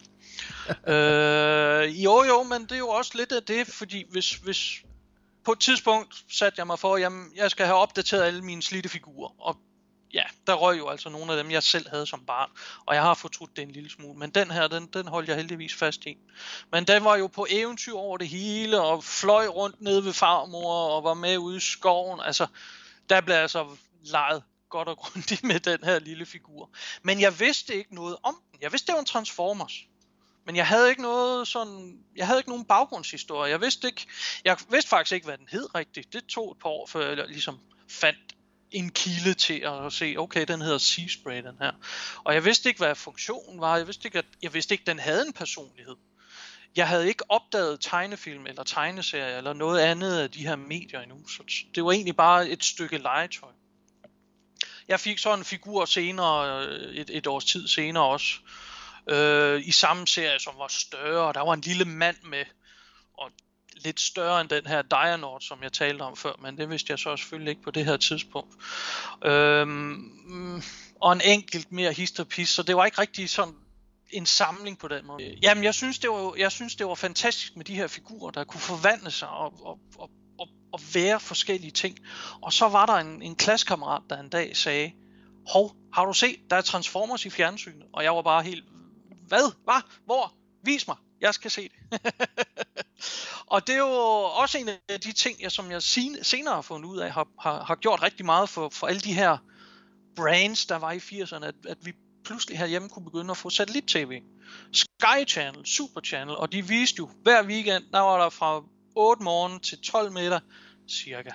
øh, 0.92 2.04
jo 2.04 2.24
jo, 2.24 2.42
men 2.42 2.62
det 2.62 2.72
er 2.72 2.78
jo 2.78 2.88
også 2.88 3.12
lidt 3.14 3.32
af 3.32 3.42
det, 3.42 3.66
fordi 3.66 4.04
hvis, 4.10 4.32
hvis 4.32 4.82
på 5.44 5.52
et 5.52 5.60
tidspunkt 5.60 6.24
satte 6.32 6.58
jeg 6.58 6.66
mig 6.66 6.78
for, 6.78 6.96
at 6.96 7.12
jeg 7.36 7.50
skal 7.50 7.66
have 7.66 7.78
opdateret 7.78 8.22
alle 8.22 8.42
mine 8.42 8.62
slidte 8.62 8.88
figurer, 8.88 9.30
og 9.40 9.56
ja, 10.12 10.22
der 10.46 10.54
røg 10.54 10.78
jo 10.78 10.88
altså 10.88 11.08
nogle 11.08 11.32
af 11.32 11.42
dem, 11.42 11.50
jeg 11.50 11.62
selv 11.62 11.88
havde 11.88 12.06
som 12.06 12.24
barn, 12.26 12.50
og 12.86 12.94
jeg 12.94 13.02
har 13.02 13.14
fortrudt 13.14 13.56
det 13.56 13.62
en 13.62 13.70
lille 13.70 13.90
smule, 13.90 14.18
men 14.18 14.30
den 14.30 14.50
her, 14.50 14.68
den, 14.68 14.86
den 14.86 15.08
holdt 15.08 15.28
jeg 15.28 15.36
heldigvis 15.36 15.74
fast 15.74 16.06
i. 16.06 16.18
Men 16.72 16.84
den 16.84 17.04
var 17.04 17.16
jo 17.16 17.26
på 17.26 17.46
eventyr 17.50 17.94
over 17.94 18.18
det 18.18 18.28
hele, 18.28 18.80
og 18.80 19.04
fløj 19.04 19.46
rundt 19.46 19.80
ned 19.80 20.00
ved 20.00 20.12
farmor, 20.12 20.88
og 20.88 21.04
var 21.04 21.14
med 21.14 21.38
ude 21.38 21.56
i 21.56 21.60
skoven, 21.60 22.20
altså, 22.20 22.46
der 23.08 23.20
blev 23.20 23.36
altså 23.36 23.66
leget 24.04 24.42
godt 24.70 24.88
og 24.88 24.96
grundigt 24.96 25.44
med 25.44 25.60
den 25.60 25.78
her 25.84 25.98
lille 25.98 26.26
figur. 26.26 26.70
Men 27.02 27.20
jeg 27.20 27.40
vidste 27.40 27.74
ikke 27.74 27.94
noget 27.94 28.16
om 28.22 28.40
den. 28.52 28.58
Jeg 28.62 28.72
vidste, 28.72 28.86
det 28.86 28.92
var 28.92 29.00
en 29.00 29.06
Transformers. 29.06 29.72
Men 30.46 30.56
jeg 30.56 30.66
havde 30.66 30.90
ikke 30.90 31.02
noget 31.02 31.48
sådan, 31.48 31.98
jeg 32.16 32.26
havde 32.26 32.40
ikke 32.40 32.50
nogen 32.50 32.64
baggrundshistorie. 32.64 33.50
Jeg 33.50 33.60
vidste 33.60 33.86
ikke, 33.86 34.06
jeg 34.44 34.56
vidste 34.70 34.88
faktisk 34.88 35.12
ikke, 35.12 35.24
hvad 35.24 35.38
den 35.38 35.48
hed 35.50 35.74
rigtigt. 35.74 36.12
Det 36.12 36.26
tog 36.26 36.50
et 36.52 36.58
par 36.58 36.68
år, 36.68 36.86
før 36.86 37.08
jeg 37.08 37.26
ligesom 37.28 37.58
fandt 37.88 38.35
en 38.70 38.90
kilde 38.90 39.34
til 39.34 39.60
at 39.64 39.92
se, 39.92 40.14
okay, 40.18 40.44
den 40.48 40.60
hedder 40.60 40.78
Sea 40.78 41.08
Spray, 41.08 41.42
den 41.42 41.56
her. 41.60 41.72
Og 42.24 42.34
jeg 42.34 42.44
vidste 42.44 42.68
ikke, 42.68 42.78
hvad 42.78 42.94
funktionen 42.94 43.60
var. 43.60 43.76
Jeg 43.76 43.86
vidste 43.86 44.06
ikke, 44.06 44.18
at, 44.18 44.24
jeg 44.42 44.54
vidste 44.54 44.74
ikke, 44.74 44.82
at 44.82 44.86
den 44.86 44.98
havde 44.98 45.26
en 45.26 45.32
personlighed. 45.32 45.96
Jeg 46.76 46.88
havde 46.88 47.08
ikke 47.08 47.30
opdaget 47.30 47.80
tegnefilm 47.80 48.46
eller 48.46 48.62
tegneserier 48.62 49.38
eller 49.38 49.52
noget 49.52 49.80
andet 49.80 50.18
af 50.18 50.30
de 50.30 50.46
her 50.46 50.56
medier 50.56 51.00
endnu. 51.00 51.28
Så 51.28 51.42
det 51.74 51.84
var 51.84 51.92
egentlig 51.92 52.16
bare 52.16 52.48
et 52.48 52.64
stykke 52.64 52.98
legetøj. 52.98 53.50
Jeg 54.88 55.00
fik 55.00 55.18
så 55.18 55.34
en 55.34 55.44
figur 55.44 55.84
senere, 55.84 56.66
øh, 56.66 56.94
et, 56.94 57.10
et 57.10 57.26
års 57.26 57.44
tid 57.44 57.68
senere 57.68 58.04
også, 58.04 58.34
øh, 59.08 59.62
i 59.66 59.70
samme 59.70 60.06
serie, 60.06 60.38
som 60.38 60.54
var 60.58 60.68
større. 60.68 61.32
Der 61.32 61.40
var 61.40 61.52
en 61.52 61.60
lille 61.60 61.84
mand 61.84 62.16
med, 62.22 62.44
lidt 63.84 64.00
større 64.00 64.40
end 64.40 64.48
den 64.48 64.66
her 64.66 64.82
Dianord, 64.82 65.40
som 65.40 65.62
jeg 65.62 65.72
talte 65.72 66.02
om 66.02 66.16
før, 66.16 66.32
men 66.42 66.58
det 66.58 66.70
vidste 66.70 66.90
jeg 66.90 66.98
så 66.98 67.16
selvfølgelig 67.16 67.50
ikke 67.50 67.62
på 67.62 67.70
det 67.70 67.84
her 67.84 67.96
tidspunkt. 67.96 68.54
Øhm, 69.24 70.62
og 71.00 71.12
en 71.12 71.20
enkelt 71.24 71.72
mere 71.72 71.92
histerpis, 71.92 72.48
så 72.48 72.62
det 72.62 72.76
var 72.76 72.84
ikke 72.84 73.00
rigtig 73.00 73.30
sådan 73.30 73.54
en 74.10 74.26
samling 74.26 74.78
på 74.78 74.88
den 74.88 75.06
måde. 75.06 75.38
Jamen, 75.42 75.64
jeg 75.64 75.74
synes, 75.74 75.98
det 75.98 76.10
var, 76.10 76.34
jeg 76.38 76.52
synes, 76.52 76.76
det 76.76 76.86
var 76.86 76.94
fantastisk 76.94 77.56
med 77.56 77.64
de 77.64 77.74
her 77.74 77.86
figurer, 77.86 78.30
der 78.30 78.44
kunne 78.44 78.60
forvandle 78.60 79.10
sig 79.10 79.28
og, 79.28 79.66
og, 79.66 79.78
og, 79.98 80.10
og, 80.38 80.48
og 80.72 80.80
være 80.94 81.20
forskellige 81.20 81.70
ting. 81.70 81.98
Og 82.42 82.52
så 82.52 82.68
var 82.68 82.86
der 82.86 82.94
en, 82.94 83.22
en 83.22 83.36
klassekammerat, 83.36 84.02
der 84.10 84.20
en 84.20 84.28
dag 84.28 84.56
sagde, 84.56 84.92
Hov, 85.52 85.76
har 85.92 86.04
du 86.04 86.12
set, 86.12 86.36
der 86.50 86.56
er 86.56 86.60
Transformers 86.60 87.26
i 87.26 87.30
fjernsynet? 87.30 87.86
Og 87.92 88.04
jeg 88.04 88.16
var 88.16 88.22
bare 88.22 88.42
helt, 88.42 88.64
hvad? 89.28 89.52
Hvad? 89.64 89.82
Hvor? 90.04 90.34
Vis 90.64 90.88
mig. 90.88 90.96
Jeg 91.20 91.34
skal 91.34 91.50
se 91.50 91.68
det. 91.68 92.00
og 93.46 93.66
det 93.66 93.74
er 93.74 93.78
jo 93.78 94.22
også 94.42 94.58
en 94.58 94.68
af 94.88 95.00
de 95.00 95.12
ting, 95.12 95.42
jeg, 95.42 95.52
som 95.52 95.70
jeg 95.70 95.82
senere 95.82 96.54
har 96.54 96.62
fundet 96.62 96.88
ud 96.88 96.98
af, 96.98 97.12
har, 97.12 97.28
har, 97.40 97.64
har 97.64 97.74
gjort 97.74 98.02
rigtig 98.02 98.26
meget 98.26 98.48
for, 98.48 98.68
for 98.68 98.86
alle 98.86 99.00
de 99.00 99.14
her 99.14 99.38
brands, 100.16 100.66
der 100.66 100.76
var 100.76 100.92
i 100.92 100.98
80'erne, 100.98 101.44
at, 101.44 101.54
at 101.68 101.78
vi 101.82 101.92
pludselig 102.24 102.58
herhjemme 102.58 102.88
kunne 102.88 103.04
begynde 103.04 103.30
at 103.30 103.36
få 103.36 103.50
satellit-tv. 103.50 104.22
Sky 104.72 105.28
Channel, 105.28 105.66
Super 105.66 106.00
Channel, 106.00 106.36
og 106.36 106.52
de 106.52 106.68
viste 106.68 106.98
jo 106.98 107.10
hver 107.22 107.44
weekend, 107.44 107.84
der 107.92 108.00
var 108.00 108.22
der 108.22 108.30
fra 108.30 108.62
8 108.96 109.22
morgen 109.22 109.60
til 109.60 109.78
12 109.80 110.12
meter 110.12 110.40
cirka. 110.88 111.30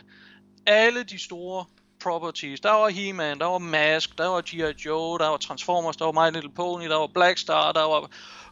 Alle 0.66 1.04
de 1.04 1.20
store 1.20 1.66
properties. 2.04 2.60
Der 2.60 2.72
var 2.72 2.90
He-Man, 2.90 3.40
der 3.40 3.46
var 3.46 3.58
Mask, 3.58 4.18
der 4.18 4.28
var 4.28 4.42
G.I. 4.42 4.84
Joe, 4.86 5.20
der 5.20 5.28
var 5.28 5.38
Transformers, 5.38 5.98
der 5.98 6.06
var 6.06 6.12
My 6.12 6.34
Little 6.34 6.54
Pony, 6.54 6.90
der 6.90 6.96
var 6.96 7.08
Black 7.08 7.38
Star, 7.38 7.72
der 7.72 7.82
var 7.82 8.10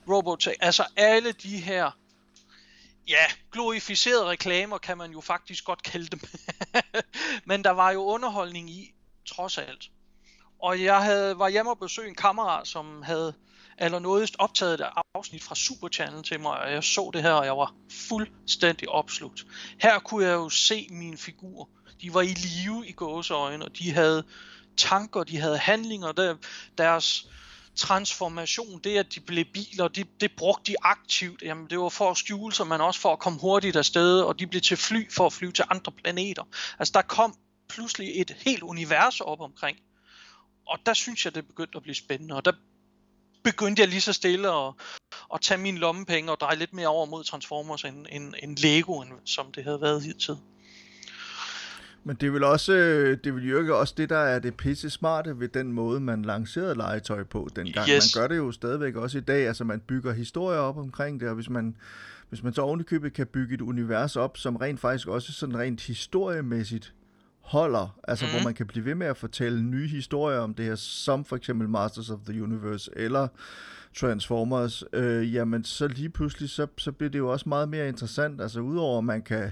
Robotech. 0.10 0.58
Altså 0.62 0.84
alle 0.96 1.32
de 1.32 1.58
her 1.58 1.92
ja, 3.10 3.26
glorificerede 3.52 4.26
reklamer 4.26 4.78
kan 4.78 4.98
man 4.98 5.12
jo 5.12 5.22
faktisk 5.22 5.66
godt 5.66 5.84
kalde 5.84 6.08
dem. 6.08 6.22
Men 7.50 7.64
der 7.64 7.72
var 7.72 7.92
jo 7.92 8.04
underholdning 8.04 8.70
i, 8.70 8.94
trods 9.26 9.58
alt. 9.58 9.90
Og 10.62 10.84
jeg 10.84 11.04
havde, 11.04 11.40
var 11.40 11.50
hjemme 11.50 11.72
og 11.72 11.80
besøgte 11.80 12.10
en 12.10 12.16
kammerat, 12.16 12.68
som 12.68 13.02
havde 13.02 13.34
allernådigst 13.78 14.36
optaget 14.40 14.74
et 14.74 14.86
afsnit 15.16 15.44
fra 15.44 15.56
Super 15.56 15.88
Channel 15.88 16.24
til 16.24 16.40
mig, 16.40 16.60
og 16.60 16.72
jeg 16.72 16.84
så 16.84 17.10
det 17.14 17.22
her, 17.22 17.32
og 17.32 17.46
jeg 17.46 17.58
var 17.58 17.74
fuldstændig 18.10 18.90
opslugt. 18.90 19.46
Her 19.82 20.00
kunne 20.00 20.26
jeg 20.26 20.34
jo 20.34 20.50
se 20.50 20.88
mine 20.92 21.18
figurer. 21.18 21.66
De 22.02 22.14
var 22.14 22.22
i 22.22 22.34
live 22.34 22.88
i 22.88 22.92
gåseøjne, 22.92 23.66
og 23.66 23.78
de 23.78 23.92
havde 23.92 24.24
tanker, 24.78 25.24
de 25.24 25.38
havde 25.38 25.58
handlinger, 25.58 26.12
der, 26.12 26.36
deres 26.78 27.28
transformation, 27.80 28.80
det 28.84 28.98
at 28.98 29.16
de 29.16 29.20
blev 29.20 29.46
biler, 29.46 29.88
det, 29.88 30.08
det 30.22 30.32
brugte 30.38 30.72
de 30.72 30.76
aktivt. 30.82 31.42
Jamen, 31.42 31.70
det 31.70 31.80
var 31.80 31.90
for 31.90 32.12
at 32.12 32.18
skjule 32.18 32.54
sig, 32.54 32.68
men 32.68 32.82
også 32.82 33.00
for 33.00 33.14
at 33.14 33.20
komme 33.20 33.40
hurtigt 33.40 33.76
afsted, 33.76 34.22
og 34.22 34.40
de 34.40 34.48
blev 34.48 34.62
til 34.62 34.78
fly 34.78 35.12
for 35.12 35.26
at 35.26 35.34
flyve 35.34 35.52
til 35.52 35.66
andre 35.70 35.92
planeter. 35.92 36.44
Altså, 36.80 36.92
der 36.96 37.02
kom 37.02 37.36
pludselig 37.70 38.22
et 38.22 38.36
helt 38.46 38.64
univers 38.64 39.22
op 39.22 39.42
omkring. 39.42 39.78
Og 40.68 40.80
der 40.86 40.94
synes 40.94 41.26
jeg, 41.26 41.36
det 41.36 41.48
begyndte 41.48 41.76
at 41.76 41.84
blive 41.84 41.96
spændende, 41.96 42.36
og 42.36 42.46
der 42.46 42.52
begyndte 43.44 43.80
jeg 43.80 43.90
lige 43.90 44.02
så 44.02 44.14
stille 44.14 44.50
at, 44.50 44.74
at 45.34 45.42
tage 45.42 45.58
mine 45.58 45.78
lommepenge 45.78 46.32
og 46.32 46.40
dreje 46.40 46.56
lidt 46.56 46.74
mere 46.74 46.88
over 46.88 47.06
mod 47.06 47.24
Transformers 47.24 47.84
end, 47.84 48.06
end, 48.12 48.34
end 48.44 48.58
Lego, 48.58 49.02
end, 49.02 49.12
som 49.26 49.52
det 49.52 49.64
havde 49.64 49.82
været 49.82 50.04
hidtil. 50.04 50.38
Men 52.04 52.16
det 52.16 52.34
vil 52.34 52.44
også, 52.44 52.74
øh, 52.74 53.18
det 53.24 53.36
vil 53.36 53.50
jo 53.50 53.60
ikke 53.60 53.76
også 53.76 53.94
det, 53.98 54.10
der 54.10 54.18
er 54.18 54.40
det 54.40 54.58
pisse 54.58 54.90
smarte 54.90 55.40
ved 55.40 55.48
den 55.48 55.74
måde, 55.74 56.00
man 56.00 56.22
lancerede 56.22 56.76
legetøj 56.76 57.24
på 57.24 57.50
dengang. 57.56 57.90
Yes. 57.90 58.16
Man 58.16 58.22
gør 58.22 58.28
det 58.28 58.38
jo 58.38 58.52
stadigvæk 58.52 58.96
også 58.96 59.18
i 59.18 59.22
dag, 59.22 59.48
altså 59.48 59.64
man 59.64 59.80
bygger 59.80 60.14
historier 60.14 60.60
op 60.60 60.78
omkring 60.78 61.20
det, 61.20 61.30
og 61.30 61.36
hvis 61.36 61.50
man, 61.50 61.76
hvis 62.30 62.44
man 62.44 62.54
så 62.54 62.62
ovenikøbet 62.62 63.14
kan 63.14 63.28
bygge 63.28 63.54
et 63.54 63.62
univers 63.62 64.16
op, 64.16 64.38
som 64.38 64.56
rent 64.56 64.80
faktisk 64.80 65.08
også 65.08 65.34
sådan 65.34 65.58
rent 65.58 65.82
historiemæssigt 65.82 66.94
holder, 67.42 68.00
altså 68.04 68.26
mm. 68.26 68.32
hvor 68.32 68.40
mhm. 68.40 68.46
man 68.46 68.54
kan 68.54 68.68
blive 68.68 68.86
ved 68.86 68.96
med 68.96 69.08
at 69.08 69.18
fortælle 69.18 69.64
nye 69.64 69.88
historier 69.88 70.40
om 70.40 70.54
det 70.54 70.66
her, 70.66 70.76
som 70.76 71.26
for 71.26 71.36
eksempel 71.36 71.70
Masters 71.70 72.10
of 72.10 72.20
the 72.28 72.44
Universe, 72.44 72.92
eller 72.96 73.28
Transformers, 73.96 74.84
øh, 74.94 75.34
jamen 75.34 75.64
så 75.64 75.88
lige 75.88 76.10
pludselig, 76.10 76.50
så, 76.50 76.68
så 76.78 76.92
bliver 76.92 77.10
det 77.10 77.20
jo 77.20 77.32
også 77.32 77.50
meget 77.50 77.70
mere 77.70 77.88
interessant, 77.88 78.42
altså 78.42 78.60
udover 78.60 78.98
at 78.98 79.04
man 79.04 79.22
kan 79.22 79.52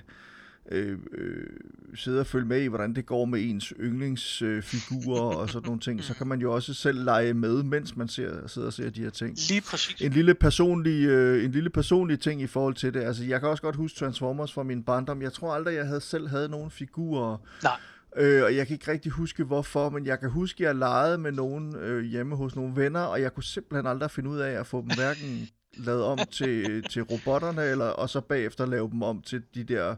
øh, 0.71 0.97
øh, 1.13 1.47
sidde 1.95 2.19
og 2.19 2.27
følge 2.27 2.45
med 2.45 2.61
i, 2.61 2.67
hvordan 2.67 2.95
det 2.95 3.05
går 3.05 3.25
med 3.25 3.39
ens 3.49 3.73
yndlingsfigurer 3.79 5.29
øh, 5.29 5.37
og 5.37 5.49
sådan 5.49 5.65
nogle 5.65 5.81
ting, 5.81 6.03
så 6.03 6.13
kan 6.13 6.27
man 6.27 6.41
jo 6.41 6.53
også 6.53 6.73
selv 6.73 7.03
lege 7.03 7.33
med, 7.33 7.63
mens 7.63 7.95
man 7.95 8.07
ser, 8.07 8.47
sidder 8.47 8.67
og 8.67 8.73
ser 8.73 8.89
de 8.89 9.01
her 9.01 9.09
ting. 9.09 9.37
Lige 9.49 9.61
præcis. 9.61 10.01
En 10.01 10.11
lille, 10.11 10.33
personlig, 10.33 11.05
øh, 11.05 11.45
en 11.45 11.51
lille 11.51 11.69
personlig 11.69 12.19
ting 12.19 12.41
i 12.41 12.47
forhold 12.47 12.73
til 12.73 12.93
det. 12.93 12.99
Altså, 12.99 13.23
jeg 13.23 13.39
kan 13.39 13.49
også 13.49 13.63
godt 13.63 13.75
huske 13.75 13.99
Transformers 13.99 14.53
fra 14.53 14.63
min 14.63 14.83
barndom. 14.83 15.21
Jeg 15.21 15.33
tror 15.33 15.53
aldrig, 15.53 15.75
jeg 15.75 15.87
havde 15.87 16.01
selv 16.01 16.27
havde 16.27 16.49
nogen 16.49 16.71
figurer. 16.71 17.37
Nej. 17.63 17.79
Øh, 18.17 18.43
og 18.43 18.55
jeg 18.55 18.67
kan 18.67 18.73
ikke 18.73 18.91
rigtig 18.91 19.11
huske 19.11 19.43
hvorfor, 19.43 19.89
men 19.89 20.05
jeg 20.05 20.19
kan 20.19 20.29
huske, 20.29 20.63
at 20.63 20.67
jeg 20.67 20.75
legede 20.75 21.17
med 21.17 21.31
nogen 21.31 21.75
øh, 21.75 22.03
hjemme 22.03 22.35
hos 22.35 22.55
nogle 22.55 22.75
venner, 22.75 22.99
og 22.99 23.21
jeg 23.21 23.33
kunne 23.33 23.43
simpelthen 23.43 23.87
aldrig 23.87 24.11
finde 24.11 24.29
ud 24.29 24.37
af 24.37 24.59
at 24.59 24.67
få 24.67 24.81
dem 24.81 24.89
hverken 24.95 25.49
lavet 25.77 26.03
om 26.03 26.19
til, 26.31 26.83
til 26.83 27.01
robotterne, 27.01 27.63
eller, 27.63 27.85
og 27.85 28.09
så 28.09 28.21
bagefter 28.21 28.65
lave 28.65 28.89
dem 28.91 29.01
om 29.03 29.21
til 29.21 29.41
de 29.55 29.63
der 29.63 29.95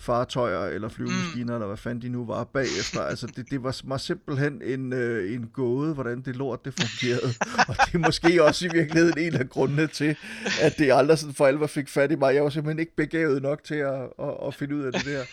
fartøjer 0.00 0.64
eller 0.64 0.88
flyvemaskiner, 0.88 1.44
mm. 1.44 1.54
eller 1.54 1.66
hvad 1.66 1.76
fanden 1.76 2.02
de 2.02 2.08
nu 2.08 2.26
var 2.26 2.44
bagefter. 2.44 3.00
Altså, 3.00 3.26
det, 3.26 3.50
det 3.50 3.62
var 3.62 3.80
mig 3.84 4.00
simpelthen 4.00 4.62
en, 4.62 4.92
øh, 4.92 5.34
en 5.34 5.50
gåde, 5.52 5.94
hvordan 5.94 6.22
det 6.22 6.36
lort 6.36 6.64
det 6.64 6.74
fungerede. 6.80 7.34
og 7.68 7.76
det 7.86 7.94
er 7.94 7.98
måske 7.98 8.44
også 8.44 8.66
i 8.66 8.68
virkeligheden 8.72 9.18
en 9.18 9.34
af 9.34 9.48
grundene 9.48 9.86
til, 9.86 10.16
at 10.60 10.78
det 10.78 10.92
aldrig 10.92 11.18
sådan 11.18 11.34
for 11.34 11.46
alvor 11.46 11.66
fik 11.66 11.88
fat 11.88 12.12
i 12.12 12.14
mig. 12.14 12.34
Jeg 12.34 12.44
var 12.44 12.50
simpelthen 12.50 12.78
ikke 12.78 12.96
begavet 12.96 13.42
nok 13.42 13.64
til 13.64 13.74
at, 13.74 14.02
at, 14.18 14.34
at 14.46 14.54
finde 14.54 14.76
ud 14.76 14.82
af 14.82 14.92
det 14.92 15.04
der. 15.04 15.24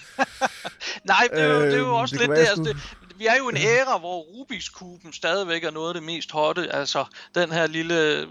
Nej, 1.13 1.27
det 1.33 1.41
er, 1.41 1.47
jo, 1.47 1.61
det 1.61 1.73
er 1.73 1.77
jo 1.77 1.83
øhm, 1.83 1.93
også 1.93 2.15
øh, 2.15 2.19
lidt 2.19 2.31
det. 2.31 2.37
Altså, 2.37 2.63
det 2.63 2.77
vi 3.17 3.25
er 3.25 3.37
jo 3.37 3.49
en 3.49 3.57
æra, 3.57 3.97
hvor 3.97 4.21
Rubiks 4.21 4.69
kuben 4.69 5.13
stadigvæk 5.13 5.63
er 5.63 5.71
noget 5.71 5.87
af 5.87 5.93
det 5.93 6.03
mest 6.03 6.31
hotte. 6.31 6.75
Altså, 6.75 7.05
den 7.35 7.51
her 7.51 7.67
lille 7.67 8.27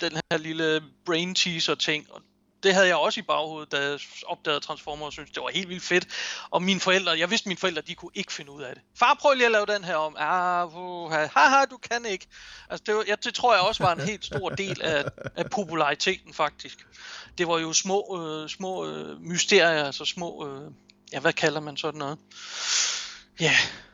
den 0.00 0.12
her 0.30 0.38
lille 0.38 0.80
brain 1.06 1.34
teaser 1.34 1.74
ting, 1.74 2.06
og 2.10 2.22
det 2.64 2.74
havde 2.74 2.86
jeg 2.86 2.96
også 2.96 3.20
i 3.20 3.22
baghovedet, 3.22 3.72
da 3.72 3.80
jeg 3.80 3.98
opdagede 4.26 4.60
Transformers 4.60 5.06
og 5.06 5.12
syntes, 5.12 5.30
det 5.30 5.42
var 5.42 5.50
helt 5.50 5.68
vildt 5.68 5.82
fedt. 5.82 6.06
Og 6.50 6.62
mine 6.62 6.80
forældre, 6.80 7.18
jeg 7.18 7.30
vidste, 7.30 7.44
at 7.44 7.46
mine 7.46 7.58
forældre, 7.58 7.82
de 7.82 7.94
kunne 7.94 8.10
ikke 8.14 8.32
finde 8.32 8.50
ud 8.50 8.62
af 8.62 8.74
det. 8.74 8.82
Far, 8.98 9.14
prøv 9.20 9.34
lige 9.34 9.46
at 9.46 9.52
lave 9.52 9.66
den 9.66 9.84
her 9.84 9.96
om. 9.96 10.16
Ah, 10.18 10.76
uh, 10.76 11.10
haha, 11.10 11.64
du 11.64 11.76
kan 11.76 12.04
ikke. 12.06 12.26
Altså, 12.70 12.84
det, 12.86 12.94
var, 12.94 13.04
ja, 13.06 13.14
det 13.24 13.34
tror 13.34 13.54
jeg 13.54 13.62
også 13.62 13.82
var 13.82 13.94
en 13.94 14.00
helt 14.00 14.24
stor 14.24 14.48
del 14.48 14.82
af, 14.82 15.04
af 15.36 15.50
populariteten, 15.50 16.34
faktisk. 16.34 16.86
Det 17.38 17.48
var 17.48 17.58
jo 17.58 17.72
små, 17.72 18.20
øh, 18.20 18.48
små 18.48 18.86
øh, 18.86 19.20
mysterier, 19.20 19.84
altså 19.84 20.04
små, 20.04 20.48
øh, 20.48 20.70
ja, 21.12 21.20
hvad 21.20 21.32
kalder 21.32 21.60
man 21.60 21.76
sådan 21.76 21.98
noget? 21.98 22.18
Ja, 23.40 23.44
yeah 23.44 23.84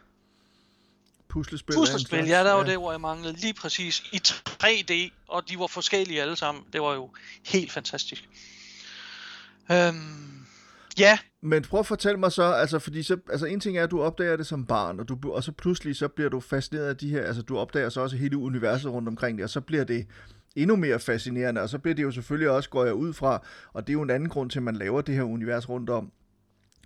puslespil. 1.31 1.75
Puslespil, 1.75 2.27
ja, 2.27 2.45
der 2.45 2.53
var 2.53 2.65
ja. 2.65 2.71
det, 2.71 2.79
hvor 2.79 2.91
jeg 2.91 3.01
manglede 3.01 3.41
lige 3.41 3.55
præcis 3.55 4.03
i 4.13 4.21
3D, 4.49 4.93
og 5.29 5.49
de 5.49 5.59
var 5.59 5.67
forskellige 5.67 6.23
alle 6.23 6.37
sammen. 6.37 6.65
Det 6.73 6.83
var 6.83 6.95
jo 6.95 7.11
helt 7.45 7.73
fantastisk. 7.73 8.29
Øhm, 9.73 10.31
ja. 10.99 11.19
Men 11.43 11.63
prøv 11.63 11.81
at 11.81 11.87
fortælle 11.87 12.21
mig 12.21 12.33
så, 12.33 12.43
altså, 12.43 12.79
fordi 12.79 13.03
så, 13.03 13.17
altså 13.31 13.47
en 13.47 13.61
ting 13.61 13.79
er, 13.79 13.85
at 13.85 13.91
du 13.91 14.03
opdager 14.03 14.37
det 14.37 14.47
som 14.47 14.67
barn, 14.67 15.01
og, 15.01 15.09
du, 15.09 15.19
og 15.25 15.45
så 15.45 15.53
pludselig 15.53 15.97
så 15.97 16.09
bliver 16.09 16.31
du 16.31 16.41
fascineret 16.41 16.87
af 16.87 16.97
de 16.97 17.11
her, 17.11 17.23
altså 17.23 17.43
du 17.43 17.59
opdager 17.59 17.89
så 17.89 18.01
også 18.01 18.17
hele 18.17 18.39
universet 18.39 18.93
rundt 18.93 19.09
omkring 19.09 19.39
det, 19.39 19.45
og 19.45 19.51
så 19.51 19.61
bliver 19.61 19.85
det 19.85 20.07
endnu 20.57 20.77
mere 20.77 20.99
fascinerende, 20.99 21.61
og 21.61 21.69
så 21.69 21.79
bliver 21.79 21.95
det 21.95 22.03
jo 22.03 22.11
selvfølgelig 22.11 22.51
også, 22.51 22.71
går 22.71 22.85
jeg 22.85 22.95
ud 22.95 23.13
fra, 23.13 23.47
og 23.73 23.87
det 23.87 23.91
er 23.91 23.95
jo 23.95 24.03
en 24.03 24.11
anden 24.11 24.29
grund 24.29 24.51
til, 24.51 24.59
at 24.59 24.63
man 24.63 24.77
laver 24.77 25.01
det 25.01 25.15
her 25.15 25.23
univers 25.23 25.69
rundt 25.69 25.91
om, 25.91 26.13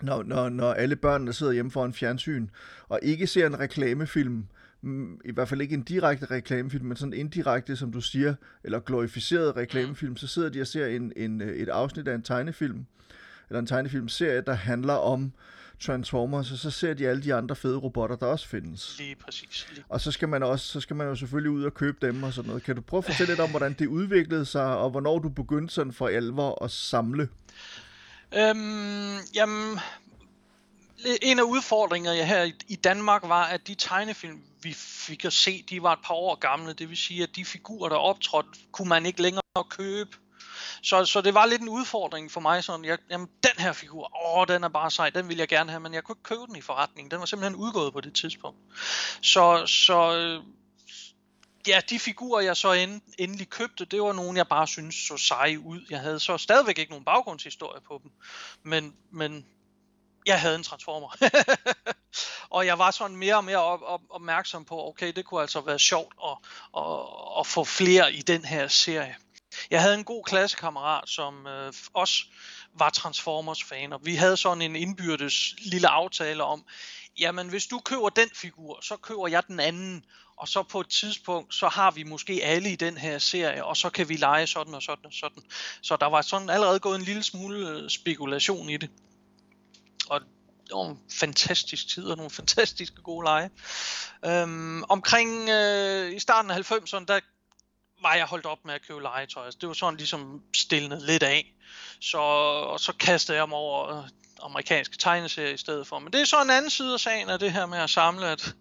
når, 0.02 0.22
når, 0.22 0.48
når 0.48 0.72
alle 0.72 0.96
børnene 0.96 1.32
sidder 1.32 1.52
hjemme 1.52 1.70
foran 1.70 1.92
fjernsyn, 1.92 2.48
og 2.88 2.98
ikke 3.02 3.26
ser 3.26 3.46
en 3.46 3.60
reklamefilm, 3.60 4.44
i 5.24 5.32
hvert 5.32 5.48
fald 5.48 5.60
ikke 5.60 5.74
en 5.74 5.82
direkte 5.82 6.26
reklamefilm, 6.26 6.84
men 6.84 6.96
sådan 6.96 7.12
indirekte, 7.12 7.76
som 7.76 7.92
du 7.92 8.00
siger, 8.00 8.34
eller 8.64 8.80
glorificeret 8.80 9.56
reklamefilm, 9.56 10.16
så 10.16 10.26
sidder 10.26 10.48
de 10.48 10.60
og 10.60 10.66
ser 10.66 10.86
en, 10.86 11.12
en, 11.16 11.40
et 11.40 11.68
afsnit 11.68 12.08
af 12.08 12.14
en 12.14 12.22
tegnefilm, 12.22 12.86
eller 13.48 13.60
en 13.60 13.66
tegnefilmserie, 13.66 14.40
der 14.40 14.54
handler 14.54 14.94
om 14.94 15.32
Transformers, 15.80 16.52
og 16.52 16.58
så 16.58 16.70
ser 16.70 16.94
de 16.94 17.08
alle 17.08 17.22
de 17.22 17.34
andre 17.34 17.56
fede 17.56 17.76
robotter, 17.76 18.16
der 18.16 18.26
også 18.26 18.48
findes. 18.48 18.96
Lige 18.98 19.14
præcis. 19.14 19.66
Lige. 19.70 19.84
Og 19.88 20.00
så 20.00 20.12
skal 20.12 20.28
man 20.28 20.42
også, 20.42 20.66
så 20.66 20.80
skal 20.80 20.96
man 20.96 21.06
jo 21.06 21.14
selvfølgelig 21.14 21.50
ud 21.50 21.64
og 21.64 21.74
købe 21.74 22.06
dem 22.06 22.22
og 22.22 22.32
sådan 22.32 22.48
noget. 22.48 22.62
Kan 22.62 22.76
du 22.76 22.80
prøve 22.80 22.98
at 22.98 23.04
fortælle 23.04 23.30
lidt 23.32 23.40
om, 23.40 23.50
hvordan 23.56 23.72
det 23.78 23.86
udviklede 23.86 24.44
sig, 24.44 24.76
og 24.76 24.90
hvornår 24.90 25.18
du 25.18 25.28
begyndte 25.28 25.74
sådan 25.74 25.92
for 25.92 26.08
alvor 26.08 26.64
at 26.64 26.70
samle? 26.70 27.28
Øhm, 28.36 29.16
jamen, 29.34 29.78
en 31.22 31.38
af 31.38 31.42
udfordringerne 31.42 32.24
her 32.24 32.50
i 32.68 32.76
Danmark 32.76 33.22
var, 33.22 33.44
at 33.44 33.66
de 33.66 33.74
tegnefilm, 33.74 34.40
vi 34.64 34.72
fik 34.72 35.24
at 35.24 35.32
se, 35.32 35.64
de 35.70 35.82
var 35.82 35.92
et 35.92 35.98
par 36.04 36.14
år 36.14 36.34
gamle. 36.34 36.72
Det 36.72 36.88
vil 36.88 36.96
sige, 36.96 37.22
at 37.22 37.36
de 37.36 37.44
figurer, 37.44 37.88
der 37.88 37.96
optrådte, 37.96 38.48
kunne 38.72 38.88
man 38.88 39.06
ikke 39.06 39.22
længere 39.22 39.42
købe. 39.70 40.16
Så, 40.82 41.04
så 41.04 41.20
det 41.20 41.34
var 41.34 41.46
lidt 41.46 41.62
en 41.62 41.68
udfordring 41.68 42.32
for 42.32 42.40
mig, 42.40 42.64
sådan, 42.64 42.84
jeg, 42.84 42.98
jamen 43.10 43.28
den 43.42 43.52
her 43.58 43.72
figur, 43.72 44.26
åh, 44.26 44.46
den 44.48 44.64
er 44.64 44.68
bare 44.68 44.90
sej, 44.90 45.10
den 45.10 45.28
vil 45.28 45.36
jeg 45.36 45.48
gerne 45.48 45.70
have, 45.70 45.80
men 45.80 45.94
jeg 45.94 46.04
kunne 46.04 46.12
ikke 46.12 46.22
købe 46.22 46.46
den 46.46 46.56
i 46.56 46.60
forretningen, 46.60 47.10
den 47.10 47.20
var 47.20 47.26
simpelthen 47.26 47.56
udgået 47.56 47.92
på 47.92 48.00
det 48.00 48.14
tidspunkt. 48.14 48.58
Så, 49.22 49.66
så 49.66 50.16
øh, 50.16 50.42
ja, 51.66 51.80
de 51.90 51.98
figurer, 51.98 52.40
jeg 52.40 52.56
så 52.56 52.72
end, 52.72 53.00
endelig 53.18 53.48
købte, 53.48 53.84
det 53.84 54.02
var 54.02 54.12
nogen, 54.12 54.36
jeg 54.36 54.48
bare 54.48 54.66
synes 54.66 54.94
så 54.94 55.16
seje 55.16 55.60
ud. 55.60 55.80
Jeg 55.90 56.00
havde 56.00 56.20
så 56.20 56.38
stadigvæk 56.38 56.78
ikke 56.78 56.90
nogen 56.90 57.04
baggrundshistorie 57.04 57.80
på 57.80 58.00
dem, 58.02 58.10
men, 58.62 58.96
men 59.10 59.46
jeg 60.26 60.40
havde 60.40 60.54
en 60.54 60.62
transformer. 60.62 61.16
og 62.56 62.66
jeg 62.66 62.78
var 62.78 62.90
sådan 62.90 63.16
mere 63.16 63.36
og 63.36 63.44
mere 63.44 63.58
op, 63.58 63.80
op, 63.82 64.00
opmærksom 64.10 64.64
på, 64.64 64.88
okay, 64.88 65.12
det 65.12 65.24
kunne 65.24 65.40
altså 65.40 65.60
være 65.60 65.78
sjovt 65.78 66.14
at, 66.24 66.36
at, 66.76 67.06
at 67.38 67.46
få 67.46 67.64
flere 67.64 68.12
i 68.12 68.22
den 68.22 68.44
her 68.44 68.68
serie. 68.68 69.16
Jeg 69.70 69.82
havde 69.82 69.94
en 69.94 70.04
god 70.04 70.24
klassekammerat, 70.24 71.08
som 71.08 71.46
øh, 71.46 71.72
også 71.94 72.24
var 72.78 72.90
Transformers-fan, 72.90 73.92
og 73.92 74.00
vi 74.04 74.14
havde 74.14 74.36
sådan 74.36 74.62
en 74.62 74.76
indbyrdes 74.76 75.54
lille 75.58 75.88
aftale 75.88 76.44
om, 76.44 76.64
jamen 77.18 77.48
hvis 77.48 77.66
du 77.66 77.78
køber 77.78 78.08
den 78.08 78.28
figur, 78.34 78.78
så 78.82 78.96
køber 78.96 79.28
jeg 79.28 79.46
den 79.46 79.60
anden, 79.60 80.04
og 80.36 80.48
så 80.48 80.62
på 80.62 80.80
et 80.80 80.88
tidspunkt, 80.88 81.54
så 81.54 81.68
har 81.68 81.90
vi 81.90 82.02
måske 82.02 82.40
alle 82.44 82.72
i 82.72 82.76
den 82.76 82.98
her 82.98 83.18
serie, 83.18 83.64
og 83.64 83.76
så 83.76 83.90
kan 83.90 84.08
vi 84.08 84.16
lege 84.16 84.46
sådan 84.46 84.74
og 84.74 84.82
sådan 84.82 85.06
og 85.06 85.12
sådan. 85.12 85.42
Så 85.82 85.96
der 85.96 86.06
var 86.06 86.22
sådan 86.22 86.50
allerede 86.50 86.80
gået 86.80 86.98
en 86.98 87.04
lille 87.04 87.22
smule 87.22 87.68
øh, 87.68 87.90
spekulation 87.90 88.70
i 88.70 88.76
det. 88.76 88.90
Det 90.64 90.72
var 90.74 90.90
en 90.90 90.98
fantastisk 91.10 91.88
tid 91.88 92.04
og 92.04 92.16
nogle 92.16 92.30
fantastiske 92.30 93.02
gode 93.02 93.24
lege. 93.24 93.50
Øhm, 94.24 94.82
omkring 94.88 95.48
øh, 95.48 96.12
i 96.16 96.18
starten 96.18 96.50
af 96.50 96.72
90'erne, 96.72 97.04
der 97.04 97.20
var 98.02 98.14
jeg 98.14 98.26
holdt 98.26 98.46
op 98.46 98.64
med 98.64 98.74
at 98.74 98.86
købe 98.86 99.02
legetøj. 99.02 99.44
Altså, 99.44 99.58
det 99.60 99.68
var 99.68 99.74
sådan 99.74 99.96
ligesom 99.96 100.42
stillet 100.54 101.02
lidt 101.02 101.22
af. 101.22 101.54
Så, 102.00 102.18
og 102.18 102.80
så 102.80 102.92
kastede 102.92 103.38
jeg 103.38 103.48
mig 103.48 103.58
over 103.58 103.98
øh, 103.98 104.04
amerikanske 104.42 104.96
tegneserier 104.96 105.54
i 105.54 105.56
stedet 105.56 105.86
for. 105.86 105.98
Men 105.98 106.12
det 106.12 106.20
er 106.20 106.24
så 106.24 106.42
en 106.42 106.50
anden 106.50 106.70
side 106.70 106.94
af 106.94 107.00
sagen 107.00 107.28
af 107.28 107.38
det 107.38 107.52
her 107.52 107.66
med 107.66 107.78
at 107.78 107.90
samle, 107.90 108.26
at 108.28 108.54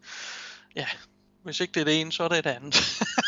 ja, 0.75 0.87
hvis 1.43 1.59
ikke 1.59 1.73
det 1.73 1.81
er 1.81 1.85
det 1.85 2.01
ene, 2.01 2.11
så 2.11 2.23
er 2.23 2.27
det 2.27 2.43
det 2.43 2.49
andet. 2.49 2.75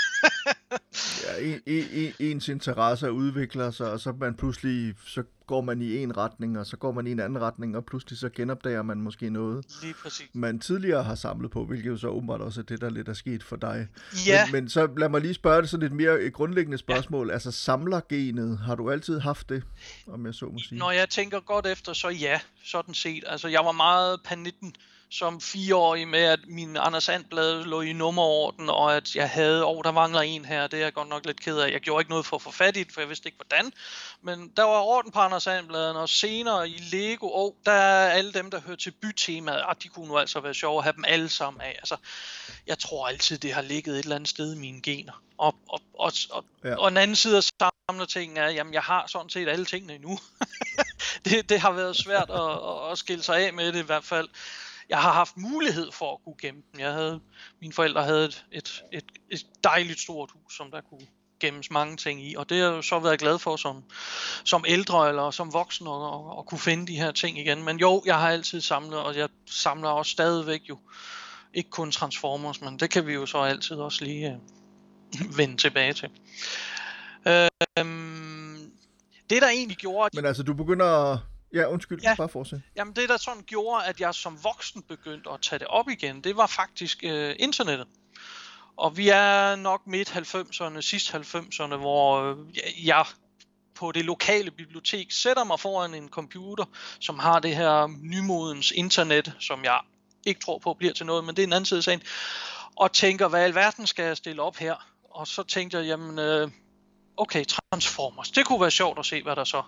ja, 1.24 1.54
en, 1.54 1.62
en, 1.94 2.14
ens 2.20 2.50
interesser 2.50 3.10
udvikler 3.10 3.72
sig, 3.72 3.92
og 3.92 4.00
så 4.00 4.12
man 4.20 4.36
pludselig, 4.36 4.96
så 5.06 5.24
går 5.48 5.62
man 5.62 5.82
i 5.82 5.98
en 5.98 6.18
retning, 6.18 6.60
og 6.60 6.66
så 6.66 6.78
går 6.78 6.92
man 6.92 7.08
i 7.08 7.12
en 7.12 7.20
anden 7.20 7.42
retning, 7.42 7.78
og 7.78 7.86
pludselig 7.86 8.20
så 8.20 8.30
genopdager 8.30 8.82
man 8.82 9.02
måske 9.02 9.30
noget, 9.30 9.66
Lige 9.82 9.94
præcis. 10.04 10.30
man 10.34 10.60
tidligere 10.60 11.04
har 11.04 11.16
samlet 11.16 11.52
på, 11.52 11.66
hvilket 11.66 11.90
jo 11.90 11.98
så 11.98 12.08
åbenbart 12.08 12.42
også 12.42 12.62
er 12.62 12.64
det, 12.64 12.82
der 12.82 12.90
lidt 12.90 13.10
er 13.10 13.14
sket 13.14 13.44
for 13.44 13.56
dig. 13.56 13.88
Ja. 14.28 14.46
Men, 14.46 14.52
men 14.52 14.70
så 14.70 14.88
lad 14.98 15.10
mig 15.10 15.22
lige 15.22 15.34
spørge 15.34 15.62
det 15.62 15.70
sådan 15.70 15.82
lidt 15.82 15.94
mere 15.94 16.22
et 16.22 16.34
grundlæggende 16.34 16.78
spørgsmål. 16.78 17.28
Ja. 17.28 17.34
Altså 17.34 17.52
samlergenet, 17.52 18.58
har 18.58 18.76
du 18.76 18.92
altid 18.92 19.20
haft 19.20 19.50
det, 19.50 19.64
om 20.08 20.26
jeg 20.26 20.34
så 20.34 20.46
må 20.46 20.60
sige? 20.60 20.80
Når 20.80 20.92
jeg 20.92 21.10
tænker 21.10 21.40
godt 21.40 21.66
efter, 21.66 21.94
så 21.94 22.10
ja, 22.10 22.40
sådan 22.64 22.94
set. 22.94 23.24
Altså 23.28 23.48
jeg 23.48 23.66
var 23.66 23.72
meget 23.72 24.20
panitten 24.24 24.76
som 25.18 25.42
fireårig 25.42 26.08
med, 26.08 26.24
at 26.24 26.40
min 26.48 26.78
Anders 26.78 27.10
Andblad 27.10 27.64
lå 27.64 27.82
i 27.82 27.94
nummerorden, 27.94 28.70
og 28.70 28.96
at 28.96 29.16
jeg 29.16 29.30
havde, 29.30 29.66
åh, 29.66 29.78
oh, 29.78 29.84
der 29.84 29.92
mangler 29.92 30.22
en 30.22 30.46
her, 30.46 30.68
det 30.68 30.80
er 30.80 30.84
jeg 30.84 30.94
godt 30.94 31.10
nok 31.10 31.26
lidt 31.26 31.40
ked 31.40 31.58
af. 31.58 31.72
Jeg 31.72 31.82
gjorde 31.82 32.02
ikke 32.02 32.10
noget 32.10 32.26
for 32.26 32.36
at 32.36 32.42
få 32.42 32.52
fat 32.52 32.78
i 32.78 32.84
det, 32.84 32.92
for 32.94 33.02
jeg 33.02 33.10
vidste 33.10 33.28
ikke 33.28 33.40
hvordan. 33.48 33.74
Men 34.22 34.52
der 34.58 34.64
var 34.64 34.80
orden 34.80 35.12
på 35.12 35.20
Anders 35.20 35.48
Andbladen, 35.48 35.98
og 35.98 36.10
senere 36.10 36.70
i 36.70 36.78
Lego, 36.92 37.26
åh, 37.26 37.46
oh, 37.46 37.54
der 37.66 37.72
er 37.72 38.10
alle 38.10 38.34
dem, 38.34 38.52
der 38.52 38.62
hører 38.62 38.78
til 38.78 38.92
bytemaet, 38.92 39.64
ah, 39.68 39.76
de 39.84 39.88
kunne 39.88 40.08
nu 40.08 40.18
altså 40.18 40.40
være 40.40 40.54
sjove 40.54 40.78
at 40.78 40.84
have 40.84 40.94
dem 40.94 41.06
alle 41.08 41.30
sammen 41.30 41.62
af. 41.62 41.76
Altså, 41.78 41.98
jeg 42.68 42.80
tror 42.80 43.08
altid, 43.08 43.38
det 43.38 43.54
har 43.54 43.62
ligget 43.62 43.94
et 43.94 44.04
eller 44.04 44.16
andet 44.16 44.30
sted 44.30 44.56
i 44.56 44.58
mine 44.58 44.82
gener. 44.82 45.22
Og, 45.38 45.56
og, 45.70 45.82
og, 45.94 46.12
og, 46.30 46.46
ja. 46.64 46.76
og 46.76 46.88
en 46.88 46.98
anden 46.98 47.16
side 47.16 47.38
af 47.38 47.44
samler 47.44 48.06
ting 48.06 48.38
er, 48.38 48.50
jamen 48.50 48.74
jeg 48.74 48.82
har 48.82 49.08
sådan 49.08 49.30
set 49.30 49.50
alle 49.50 49.66
tingene 49.66 49.96
endnu. 49.96 50.20
det, 51.26 51.50
det 51.50 51.60
har 51.60 51.72
været 51.72 51.96
svært 51.96 52.30
at, 52.30 52.92
at 52.92 52.98
skille 52.98 53.24
sig 53.24 53.48
af 53.48 53.54
med 53.54 53.74
det 53.74 53.80
i 53.80 53.86
hvert 53.86 54.04
fald 54.04 54.30
jeg 54.90 54.98
har 55.02 55.12
haft 55.12 55.38
mulighed 55.38 55.92
for 55.92 56.14
at 56.14 56.20
kunne 56.24 56.36
gemme 56.42 56.62
dem. 56.72 56.80
Jeg 56.80 56.94
havde, 56.94 57.20
mine 57.62 57.74
forældre 57.74 58.04
havde 58.04 58.26
et, 58.26 58.46
et, 58.52 58.84
et, 58.94 59.06
et 59.30 59.46
dejligt 59.64 60.00
stort 60.00 60.32
hus, 60.32 60.58
som 60.58 60.72
der 60.72 60.82
kunne 60.82 61.08
gemmes 61.40 61.72
mange 61.72 61.98
ting 61.98 62.24
i, 62.24 62.36
og 62.36 62.50
det 62.50 62.58
har 62.58 62.66
jeg 62.66 62.76
jo 62.76 62.82
så 62.82 63.00
været 63.00 63.20
glad 63.20 63.40
for 63.40 63.56
som, 63.56 63.84
som 64.44 64.66
ældre 64.68 65.10
eller 65.10 65.32
som 65.32 65.54
voksen 65.54 65.88
at, 65.88 65.94
at, 65.94 66.40
at 66.40 66.46
kunne 66.46 66.60
finde 66.60 66.88
de 66.88 66.96
her 66.96 67.12
ting 67.12 67.40
igen. 67.40 67.64
Men 67.64 67.78
jo, 67.78 68.04
jeg 68.06 68.20
har 68.20 68.30
altid 68.30 68.62
samlet, 68.62 69.00
og 69.00 69.16
jeg 69.16 69.30
samler 69.46 69.90
også 69.90 70.12
stadigvæk 70.12 70.62
jo 70.70 70.78
ikke 71.54 71.70
kun 71.70 71.92
Transformers, 71.92 72.62
men 72.62 72.80
det 72.80 72.90
kan 72.90 73.08
vi 73.08 73.14
jo 73.14 73.26
så 73.26 73.38
altid 73.38 73.76
også 73.76 74.04
lige 74.04 74.32
øh, 74.32 75.38
vende 75.38 75.58
tilbage 75.58 75.94
til. 75.94 76.10
Øh, 77.28 77.48
det 79.30 79.42
der 79.42 79.48
egentlig 79.50 79.78
gjorde... 79.78 80.10
Men 80.14 80.26
altså, 80.26 80.44
du 80.44 80.54
begynder 80.54 80.86
at 80.86 81.20
Ja, 81.56 81.66
undskyld, 81.66 82.02
ja. 82.02 82.16
bare 82.16 82.30
fortsæt. 82.30 82.60
Jamen 82.76 82.96
det 82.96 83.10
der 83.10 83.18
sådan 83.18 83.44
gjorde, 83.44 83.86
at 83.86 84.00
jeg 84.00 84.16
som 84.16 84.44
voksen 84.44 84.82
begyndte 84.82 85.30
at 85.30 85.42
tage 85.42 85.60
det 85.60 85.68
op 85.68 85.90
igen, 85.90 86.22
det 86.22 86.38
var 86.38 86.48
faktisk 86.48 87.04
øh, 87.04 87.36
internettet. 87.40 87.88
Og 88.78 88.98
vi 88.98 89.10
er 89.10 89.56
nok 89.56 89.88
midt 89.88 90.10
90'erne, 90.10 90.82
sidst 90.82 91.14
90'erne, 91.14 91.76
hvor 91.76 92.22
øh, 92.22 92.38
jeg 92.88 93.06
på 93.76 93.92
det 93.92 94.06
lokale 94.06 94.52
bibliotek 94.52 95.12
sætter 95.12 95.44
mig 95.44 95.60
foran 95.60 95.94
en 95.94 96.10
computer, 96.10 96.66
som 97.00 97.20
har 97.20 97.40
det 97.40 97.56
her 97.56 97.88
nymodens 98.02 98.72
internet, 98.72 99.34
som 99.40 99.64
jeg 99.64 99.80
ikke 100.26 100.40
tror 100.40 100.58
på 100.58 100.74
bliver 100.74 100.94
til 100.94 101.06
noget, 101.06 101.24
men 101.24 101.36
det 101.36 101.44
er 101.44 101.48
en 101.48 101.54
anden 101.54 101.66
side 101.66 101.78
af 101.78 101.84
sagen, 101.84 102.02
og 102.76 102.92
tænker, 102.92 103.28
hvad 103.28 103.42
i 103.42 103.44
alverden 103.44 103.88
skal 103.88 104.06
jeg 104.06 104.18
stille 104.18 104.42
op 104.42 104.58
her? 104.58 104.76
Og 105.10 105.28
så 105.28 105.44
tænkte 105.44 105.78
jeg, 105.78 105.86
jamen, 105.86 106.20
øh, 106.20 106.52
okay, 107.18 107.46
Transformers, 107.46 108.32
det 108.32 108.46
kunne 108.46 108.62
være 108.62 108.72
sjovt 108.72 109.00
at 109.00 109.06
se, 109.06 109.24
hvad 109.24 109.36
der 109.36 109.44
så 109.44 109.64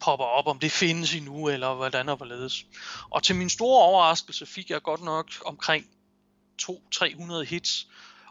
popper 0.00 0.26
op, 0.26 0.46
om 0.46 0.58
det 0.58 0.72
findes 0.72 1.14
endnu, 1.14 1.48
eller 1.48 1.74
hvordan 1.74 2.08
og 2.08 2.16
hvorledes. 2.16 2.64
Og 3.10 3.22
til 3.22 3.36
min 3.36 3.48
store 3.48 3.82
overraskelse 3.82 4.46
fik 4.46 4.70
jeg 4.70 4.82
godt 4.82 5.02
nok 5.02 5.30
omkring 5.44 5.86
200-300 6.62 7.44
hits, 7.44 7.86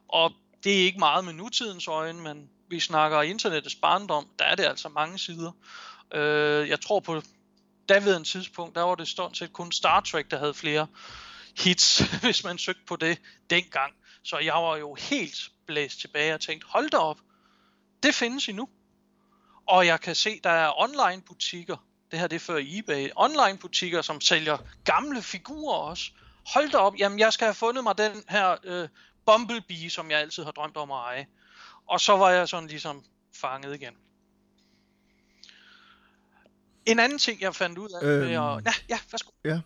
og 0.07 0.33
det 0.63 0.81
er 0.81 0.85
ikke 0.85 0.99
meget 0.99 1.25
med 1.25 1.33
nutidens 1.33 1.87
øjne, 1.87 2.21
men 2.21 2.49
vi 2.69 2.79
snakker 2.79 3.21
internettets 3.21 3.75
barndom, 3.75 4.27
der 4.39 4.45
er 4.45 4.55
det 4.55 4.63
altså 4.63 4.89
mange 4.89 5.17
sider. 5.17 5.51
Øh, 6.13 6.69
jeg 6.69 6.81
tror 6.81 6.99
på 6.99 7.21
daværende 7.89 8.27
tidspunkt, 8.27 8.75
der 8.75 8.81
var 8.81 8.95
det 8.95 9.07
stort 9.07 9.37
set 9.37 9.53
kun 9.53 9.71
Star 9.71 9.99
Trek, 9.99 10.31
der 10.31 10.37
havde 10.37 10.53
flere 10.53 10.87
hits, 11.57 11.99
hvis 12.23 12.43
man 12.43 12.57
søgte 12.57 12.81
på 12.87 12.95
det 12.95 13.17
dengang. 13.49 13.93
Så 14.23 14.37
jeg 14.37 14.53
var 14.53 14.77
jo 14.77 14.93
helt 14.93 15.37
blæst 15.65 15.99
tilbage 15.99 16.33
og 16.33 16.41
tænkte, 16.41 16.67
hold 16.69 16.89
da 16.89 16.97
op, 16.97 17.19
det 18.03 18.15
findes 18.15 18.49
endnu. 18.49 18.69
Og 19.69 19.85
jeg 19.85 20.01
kan 20.01 20.15
se, 20.15 20.39
der 20.43 20.49
er 20.49 20.81
online 20.81 21.21
butikker, 21.21 21.77
det 22.11 22.19
her 22.19 22.27
det 22.27 22.35
er 22.35 22.39
før 22.39 22.59
eBay, 22.61 23.09
online 23.15 23.57
butikker, 23.57 24.01
som 24.01 24.21
sælger 24.21 24.57
gamle 24.83 25.21
figurer 25.21 25.77
også. 25.77 26.11
Hold 26.53 26.71
da 26.71 26.77
op, 26.77 26.95
jamen 26.97 27.19
jeg 27.19 27.33
skal 27.33 27.45
have 27.45 27.53
fundet 27.53 27.83
mig 27.83 27.97
den 27.97 28.23
her 28.29 28.55
øh, 28.63 28.87
Bumblebee, 29.25 29.89
som 29.89 30.11
jeg 30.11 30.19
altid 30.19 30.43
har 30.43 30.51
drømt 30.51 30.77
om 30.77 30.91
at 30.91 30.97
eje. 30.97 31.27
Og 31.87 31.99
så 32.01 32.17
var 32.17 32.29
jeg 32.29 32.49
sådan 32.49 32.69
ligesom 32.69 33.03
fanget 33.35 33.75
igen. 33.75 33.93
En 36.85 36.99
anden 36.99 37.19
ting, 37.19 37.41
jeg 37.41 37.55
fandt 37.55 37.77
ud 37.77 37.89
af 37.89 38.05
øhm, 38.05 38.19
med 38.19 38.35
at... 38.35 38.65
Ja, 38.65 38.73
ja, 38.89 38.99
værsgo. 39.11 39.31
Ja. 39.45 39.59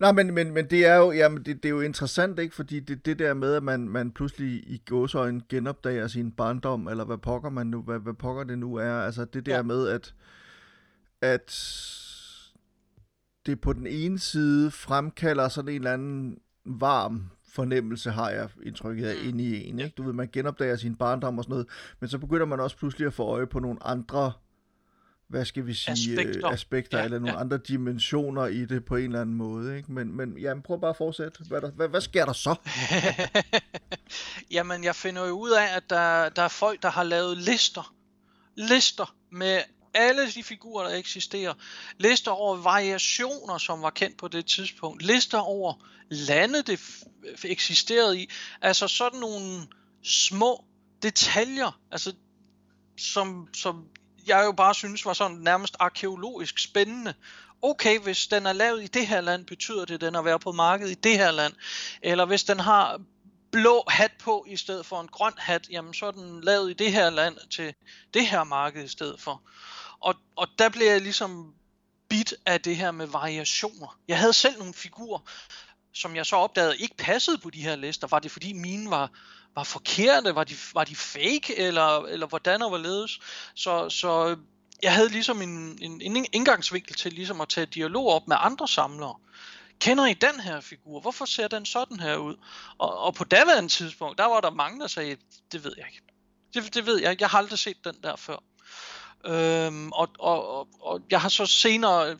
Nej, 0.00 0.12
men, 0.12 0.34
men, 0.34 0.52
men 0.52 0.70
det 0.70 0.86
er 0.86 0.96
jo, 0.96 1.12
jamen, 1.12 1.38
det, 1.44 1.62
det 1.62 1.64
er 1.64 1.70
jo 1.70 1.80
interessant, 1.80 2.38
ikke? 2.38 2.54
Fordi 2.54 2.80
det, 2.80 3.06
det 3.06 3.18
der 3.18 3.34
med, 3.34 3.54
at 3.54 3.62
man, 3.62 3.88
man 3.88 4.12
pludselig 4.12 4.48
i 4.50 4.82
gåsøjne 4.86 5.40
genopdager 5.48 6.06
sin 6.06 6.32
barndom, 6.32 6.88
eller 6.88 7.04
hvad 7.04 7.18
pokker 7.18 7.50
man 7.50 7.66
nu, 7.66 7.82
hvad, 7.82 7.98
hvad 7.98 8.14
pokker 8.14 8.44
det 8.44 8.58
nu 8.58 8.74
er, 8.74 8.92
altså 8.92 9.24
det 9.24 9.46
der 9.46 9.56
ja. 9.56 9.62
med, 9.62 9.88
at, 9.88 10.14
at 11.22 11.46
det 13.46 13.60
på 13.60 13.72
den 13.72 13.86
ene 13.86 14.18
side 14.18 14.70
fremkalder 14.70 15.48
sådan 15.48 15.68
en 15.68 15.74
eller 15.74 15.92
anden 15.92 16.38
varm 16.64 17.30
fornemmelse, 17.48 18.10
har 18.10 18.30
jeg 18.30 18.48
indtrykket 18.62 19.06
af, 19.06 19.14
mm. 19.22 19.28
inde 19.28 19.44
i 19.44 19.68
en. 19.68 19.78
Ikke? 19.78 19.94
Du 19.96 20.02
ved, 20.02 20.12
man 20.12 20.28
genopdager 20.32 20.76
sin 20.76 20.96
barndom 20.96 21.38
og 21.38 21.44
sådan 21.44 21.52
noget, 21.52 21.66
men 22.00 22.08
så 22.08 22.18
begynder 22.18 22.46
man 22.46 22.60
også 22.60 22.76
pludselig 22.76 23.06
at 23.06 23.14
få 23.14 23.24
øje 23.24 23.46
på 23.46 23.58
nogle 23.58 23.78
andre 23.82 24.32
hvad 25.28 25.44
skal 25.44 25.66
vi 25.66 25.74
sige, 25.74 25.92
aspekter, 25.92 26.48
aspekter 26.48 26.98
ja, 26.98 27.04
eller 27.04 27.18
nogle 27.18 27.34
ja. 27.34 27.40
andre 27.40 27.58
dimensioner 27.58 28.46
i 28.46 28.64
det 28.64 28.84
på 28.84 28.96
en 28.96 29.04
eller 29.04 29.20
anden 29.20 29.36
måde. 29.36 29.76
Ikke? 29.76 29.92
Men, 29.92 30.16
men 30.16 30.38
jamen, 30.38 30.62
prøv 30.62 30.80
bare 30.80 30.90
at 30.90 30.96
fortsætte. 30.96 31.44
Hvad, 31.48 31.60
der, 31.60 31.70
hvad, 31.70 31.88
hvad 31.88 32.00
sker 32.00 32.24
der 32.24 32.32
så? 32.32 32.54
jamen, 34.56 34.84
jeg 34.84 34.96
finder 34.96 35.26
jo 35.26 35.32
ud 35.32 35.50
af, 35.50 35.76
at 35.76 35.90
der, 35.90 36.28
der 36.28 36.42
er 36.42 36.48
folk, 36.48 36.82
der 36.82 36.90
har 36.90 37.02
lavet 37.02 37.38
lister. 37.38 37.94
Lister 38.56 39.16
med 39.30 39.62
alle 39.94 40.30
de 40.32 40.42
figurer, 40.42 40.88
der 40.88 40.96
eksisterer. 40.96 41.54
Lister 41.98 42.30
over 42.30 42.56
variationer, 42.56 43.58
som 43.58 43.82
var 43.82 43.90
kendt 43.90 44.18
på 44.18 44.28
det 44.28 44.46
tidspunkt. 44.46 45.02
Lister 45.02 45.38
over 45.38 45.74
lande, 46.10 46.62
det 46.62 46.80
eksisterede 47.44 48.20
i. 48.20 48.30
Altså 48.60 48.88
sådan 48.88 49.20
nogle 49.20 49.66
små 50.02 50.64
detaljer, 51.02 51.80
altså 51.90 52.12
som, 52.98 53.48
som 53.54 53.88
jeg 54.28 54.44
jo 54.44 54.52
bare 54.52 54.74
synes 54.74 55.06
var 55.06 55.12
sådan 55.12 55.36
nærmest 55.36 55.76
arkeologisk 55.78 56.58
spændende. 56.58 57.14
Okay, 57.62 57.98
hvis 57.98 58.26
den 58.26 58.46
er 58.46 58.52
lavet 58.52 58.82
i 58.82 58.86
det 58.86 59.06
her 59.06 59.20
land, 59.20 59.46
betyder 59.46 59.84
det, 59.84 59.94
at 59.94 60.00
den 60.00 60.14
er 60.14 60.22
været 60.22 60.40
på 60.40 60.52
markedet 60.52 60.90
i 60.90 60.94
det 60.94 61.18
her 61.18 61.30
land. 61.30 61.52
Eller 62.02 62.24
hvis 62.24 62.44
den 62.44 62.60
har 62.60 63.00
blå 63.52 63.84
hat 63.88 64.12
på 64.20 64.44
i 64.48 64.56
stedet 64.56 64.86
for 64.86 65.00
en 65.00 65.08
grøn 65.08 65.32
hat, 65.36 65.68
jamen 65.70 65.94
så 65.94 66.06
er 66.06 66.10
den 66.10 66.40
lavet 66.40 66.70
i 66.70 66.74
det 66.74 66.92
her 66.92 67.10
land 67.10 67.36
til 67.50 67.74
det 68.14 68.26
her 68.26 68.44
marked 68.44 68.84
i 68.84 68.88
stedet 68.88 69.20
for. 69.20 69.42
Og, 70.00 70.14
og 70.36 70.48
der 70.58 70.68
blev 70.68 70.86
jeg 70.86 71.00
ligesom 71.00 71.54
bit 72.08 72.34
af 72.46 72.60
det 72.60 72.76
her 72.76 72.90
med 72.90 73.06
variationer. 73.06 73.98
Jeg 74.08 74.18
havde 74.18 74.32
selv 74.32 74.58
nogle 74.58 74.74
figurer, 74.74 75.18
som 75.94 76.16
jeg 76.16 76.26
så 76.26 76.36
opdagede 76.36 76.78
ikke 76.78 76.96
passede 76.96 77.38
på 77.38 77.50
de 77.50 77.62
her 77.62 77.76
lister. 77.76 78.06
Var 78.06 78.18
det 78.18 78.30
fordi 78.30 78.52
mine 78.52 78.90
var, 78.90 79.10
var 79.54 79.64
forkerte? 79.64 80.34
Var 80.34 80.44
de, 80.44 80.54
var 80.74 80.84
de 80.84 80.96
fake? 80.96 81.58
Eller, 81.58 81.98
eller 81.98 82.26
hvordan 82.26 82.62
og 82.62 82.68
hvorledes? 82.68 83.20
Så, 83.54 83.90
så 83.90 84.36
jeg 84.82 84.94
havde 84.94 85.08
ligesom 85.08 85.42
en, 85.42 85.78
en, 85.82 86.00
en 86.00 86.26
indgangsvinkel 86.32 86.94
til 86.94 87.12
ligesom 87.12 87.40
at 87.40 87.48
tage 87.48 87.66
dialog 87.66 88.08
op 88.08 88.28
med 88.28 88.36
andre 88.40 88.68
samlere. 88.68 89.14
Kender 89.80 90.06
I 90.06 90.14
den 90.14 90.40
her 90.40 90.60
figur? 90.60 91.00
Hvorfor 91.00 91.24
ser 91.24 91.48
den 91.48 91.66
sådan 91.66 92.00
her 92.00 92.16
ud? 92.16 92.36
Og, 92.78 92.98
og 92.98 93.14
på 93.14 93.24
daværende 93.24 93.68
tidspunkt, 93.68 94.18
der 94.18 94.24
var 94.24 94.40
der 94.40 94.50
mange, 94.50 94.80
der 94.80 94.86
sagde, 94.86 95.16
det 95.52 95.64
ved 95.64 95.72
jeg 95.76 95.86
ikke. 95.86 96.02
Det, 96.54 96.74
det 96.74 96.86
ved 96.86 97.00
jeg 97.00 97.10
ikke. 97.10 97.22
Jeg 97.22 97.30
har 97.30 97.38
aldrig 97.38 97.58
set 97.58 97.84
den 97.84 97.94
der 98.02 98.16
før. 98.16 98.36
Øhm, 99.24 99.92
og, 99.92 100.08
og, 100.18 100.58
og, 100.58 100.68
og 100.80 101.00
jeg 101.10 101.20
har 101.20 101.28
så 101.28 101.46
senere 101.46 102.18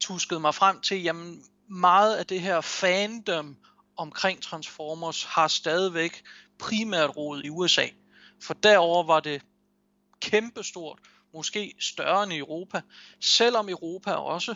tusket 0.00 0.40
mig 0.40 0.54
frem 0.54 0.80
til, 0.80 1.02
jamen 1.02 1.44
meget 1.68 2.16
af 2.16 2.26
det 2.26 2.40
her 2.40 2.60
fandom 2.60 3.56
omkring 3.96 4.42
Transformers 4.42 5.24
har 5.24 5.48
stadigvæk 5.48 6.22
primært 6.58 7.16
råd 7.16 7.42
i 7.44 7.48
USA. 7.48 7.86
For 8.42 8.54
derover 8.54 9.02
var 9.02 9.20
det 9.20 9.42
kæmpestort, 10.20 10.98
måske 11.34 11.74
større 11.80 12.22
end 12.22 12.32
i 12.32 12.38
Europa, 12.38 12.80
selvom 13.20 13.68
Europa 13.68 14.12
også 14.12 14.54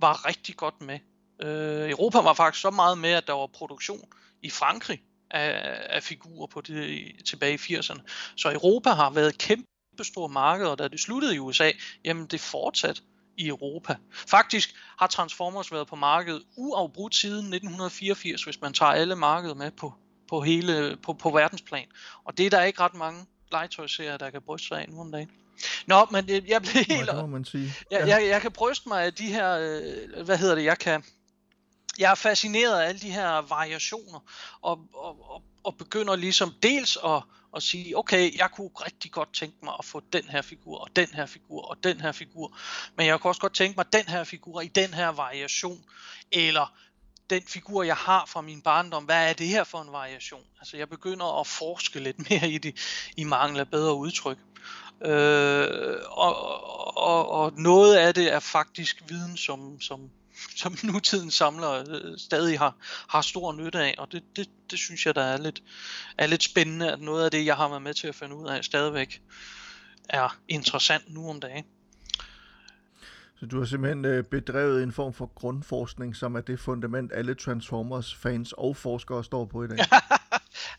var 0.00 0.26
rigtig 0.26 0.56
godt 0.56 0.80
med. 0.80 0.98
Øh, 1.42 1.90
Europa 1.90 2.18
var 2.20 2.34
faktisk 2.34 2.62
så 2.62 2.70
meget 2.70 2.98
med, 2.98 3.10
at 3.10 3.26
der 3.26 3.32
var 3.32 3.46
produktion 3.46 4.12
i 4.42 4.50
Frankrig 4.50 5.02
af, 5.30 5.76
af 5.90 6.02
figurer 6.02 6.46
på 6.46 6.60
det 6.60 7.12
tilbage 7.26 7.54
i 7.54 7.76
80'erne. 7.76 8.00
Så 8.36 8.52
Europa 8.52 8.90
har 8.90 9.10
været 9.10 9.28
et 9.28 9.38
kæmpe 9.38 9.66
marked, 10.30 10.66
og 10.66 10.78
da 10.78 10.88
det 10.88 11.00
sluttede 11.00 11.34
i 11.34 11.38
USA, 11.38 11.70
jamen 12.04 12.26
det 12.26 12.40
fortsat 12.40 13.02
i 13.38 13.48
Europa. 13.48 13.96
Faktisk 14.28 14.74
har 14.98 15.06
Transformers 15.06 15.72
været 15.72 15.86
på 15.86 15.96
markedet 15.96 16.42
uafbrudt 16.56 17.14
siden 17.14 17.38
1984, 17.38 18.44
hvis 18.44 18.60
man 18.60 18.72
tager 18.72 18.92
alle 18.92 19.16
markeder 19.16 19.54
med 19.54 19.70
på, 19.70 19.94
på 20.28 20.40
hele 20.40 20.96
på, 21.02 21.12
på 21.12 21.30
verdensplan. 21.30 21.86
Og 22.24 22.38
det 22.38 22.46
er 22.46 22.50
der 22.50 22.62
ikke 22.62 22.80
ret 22.80 22.94
mange 22.94 23.26
legetøjserier, 23.52 24.16
der 24.16 24.30
kan 24.30 24.42
bryste 24.42 24.68
sig 24.68 24.80
af 24.80 24.88
nu 24.88 25.00
om 25.00 25.12
dagen. 25.12 25.30
Nå, 25.86 26.06
men 26.10 26.28
jeg 26.28 26.62
blev 26.62 26.72
helt... 26.88 27.06
Nå, 27.06 27.12
det 27.12 27.20
må 27.20 27.26
man 27.26 27.44
sige. 27.44 27.72
Jeg, 27.90 28.00
Ja. 28.00 28.06
jeg, 28.06 28.28
jeg 28.28 28.40
kan 28.42 28.52
bryste 28.52 28.88
mig 28.88 29.04
af 29.04 29.14
de 29.14 29.26
her... 29.26 29.58
Øh, 29.58 30.24
hvad 30.24 30.38
hedder 30.38 30.54
det? 30.54 30.64
Jeg 30.64 30.78
kan... 30.78 31.04
Jeg 31.98 32.10
er 32.10 32.14
fascineret 32.14 32.80
af 32.80 32.88
alle 32.88 33.00
de 33.00 33.10
her 33.10 33.28
variationer, 33.48 34.20
og, 34.62 34.80
og, 34.94 35.30
og, 35.30 35.42
og 35.64 35.76
begynder 35.76 36.16
ligesom 36.16 36.54
dels 36.62 36.98
at, 37.04 37.22
at 37.56 37.62
sige, 37.62 37.98
okay, 37.98 38.38
jeg 38.38 38.50
kunne 38.50 38.70
rigtig 38.74 39.12
godt 39.12 39.34
tænke 39.34 39.56
mig 39.62 39.74
at 39.78 39.84
få 39.84 40.02
den 40.12 40.24
her 40.24 40.42
figur, 40.42 40.78
og 40.78 40.88
den 40.96 41.08
her 41.08 41.26
figur, 41.26 41.62
og 41.62 41.76
den 41.84 42.00
her 42.00 42.12
figur, 42.12 42.56
men 42.96 43.06
jeg 43.06 43.20
kunne 43.20 43.30
også 43.30 43.40
godt 43.40 43.54
tænke 43.54 43.76
mig 43.76 43.92
den 43.92 44.08
her 44.08 44.24
figur 44.24 44.60
i 44.60 44.68
den 44.68 44.94
her 44.94 45.08
variation, 45.08 45.84
eller 46.32 46.74
den 47.30 47.42
figur, 47.42 47.82
jeg 47.82 47.96
har 47.96 48.26
fra 48.26 48.40
min 48.40 48.62
barndom, 48.62 49.04
hvad 49.04 49.28
er 49.28 49.32
det 49.32 49.48
her 49.48 49.64
for 49.64 49.82
en 49.82 49.92
variation? 49.92 50.44
Altså, 50.60 50.76
jeg 50.76 50.88
begynder 50.88 51.40
at 51.40 51.46
forske 51.46 52.00
lidt 52.00 52.18
mere 52.30 52.50
i 52.50 52.58
det, 52.58 52.74
i 53.16 53.24
mangel 53.24 53.60
af 53.60 53.68
bedre 53.70 53.94
udtryk. 53.94 54.38
Øh, 55.02 55.96
og, 56.10 56.36
og, 56.96 57.28
og 57.28 57.52
noget 57.56 57.96
af 57.96 58.14
det 58.14 58.32
er 58.32 58.40
faktisk 58.40 59.02
viden, 59.08 59.36
som, 59.36 59.80
som, 59.80 60.10
som 60.56 60.76
nutidens 60.92 61.34
samlere 61.34 61.84
øh, 61.88 62.18
stadig 62.18 62.58
har, 62.58 62.76
har 63.08 63.20
stor 63.20 63.52
nytte 63.52 63.78
af, 63.78 63.94
og 63.98 64.12
det, 64.12 64.22
det, 64.36 64.48
det 64.70 64.78
synes 64.78 65.06
jeg, 65.06 65.14
der 65.14 65.22
er 65.22 65.36
lidt, 65.36 65.62
er 66.18 66.26
lidt 66.26 66.42
spændende, 66.42 66.92
at 66.92 67.00
noget 67.00 67.24
af 67.24 67.30
det, 67.30 67.46
jeg 67.46 67.56
har 67.56 67.68
været 67.68 67.82
med 67.82 67.94
til 67.94 68.08
at 68.08 68.14
finde 68.14 68.36
ud 68.36 68.48
af, 68.48 68.64
stadigvæk 68.64 69.22
er 70.08 70.38
interessant 70.48 71.14
nu 71.14 71.30
om 71.30 71.40
dagen. 71.40 71.64
Så 73.40 73.46
du 73.46 73.58
har 73.58 73.66
simpelthen 73.66 74.04
øh, 74.04 74.24
bedrevet 74.24 74.82
en 74.82 74.92
form 74.92 75.14
for 75.14 75.32
grundforskning, 75.34 76.16
som 76.16 76.34
er 76.34 76.40
det 76.40 76.60
fundament, 76.60 77.12
alle 77.14 77.34
Transformers-fans 77.34 78.52
og 78.52 78.76
forskere 78.76 79.24
står 79.24 79.44
på 79.44 79.64
i 79.64 79.68
dag. 79.68 79.78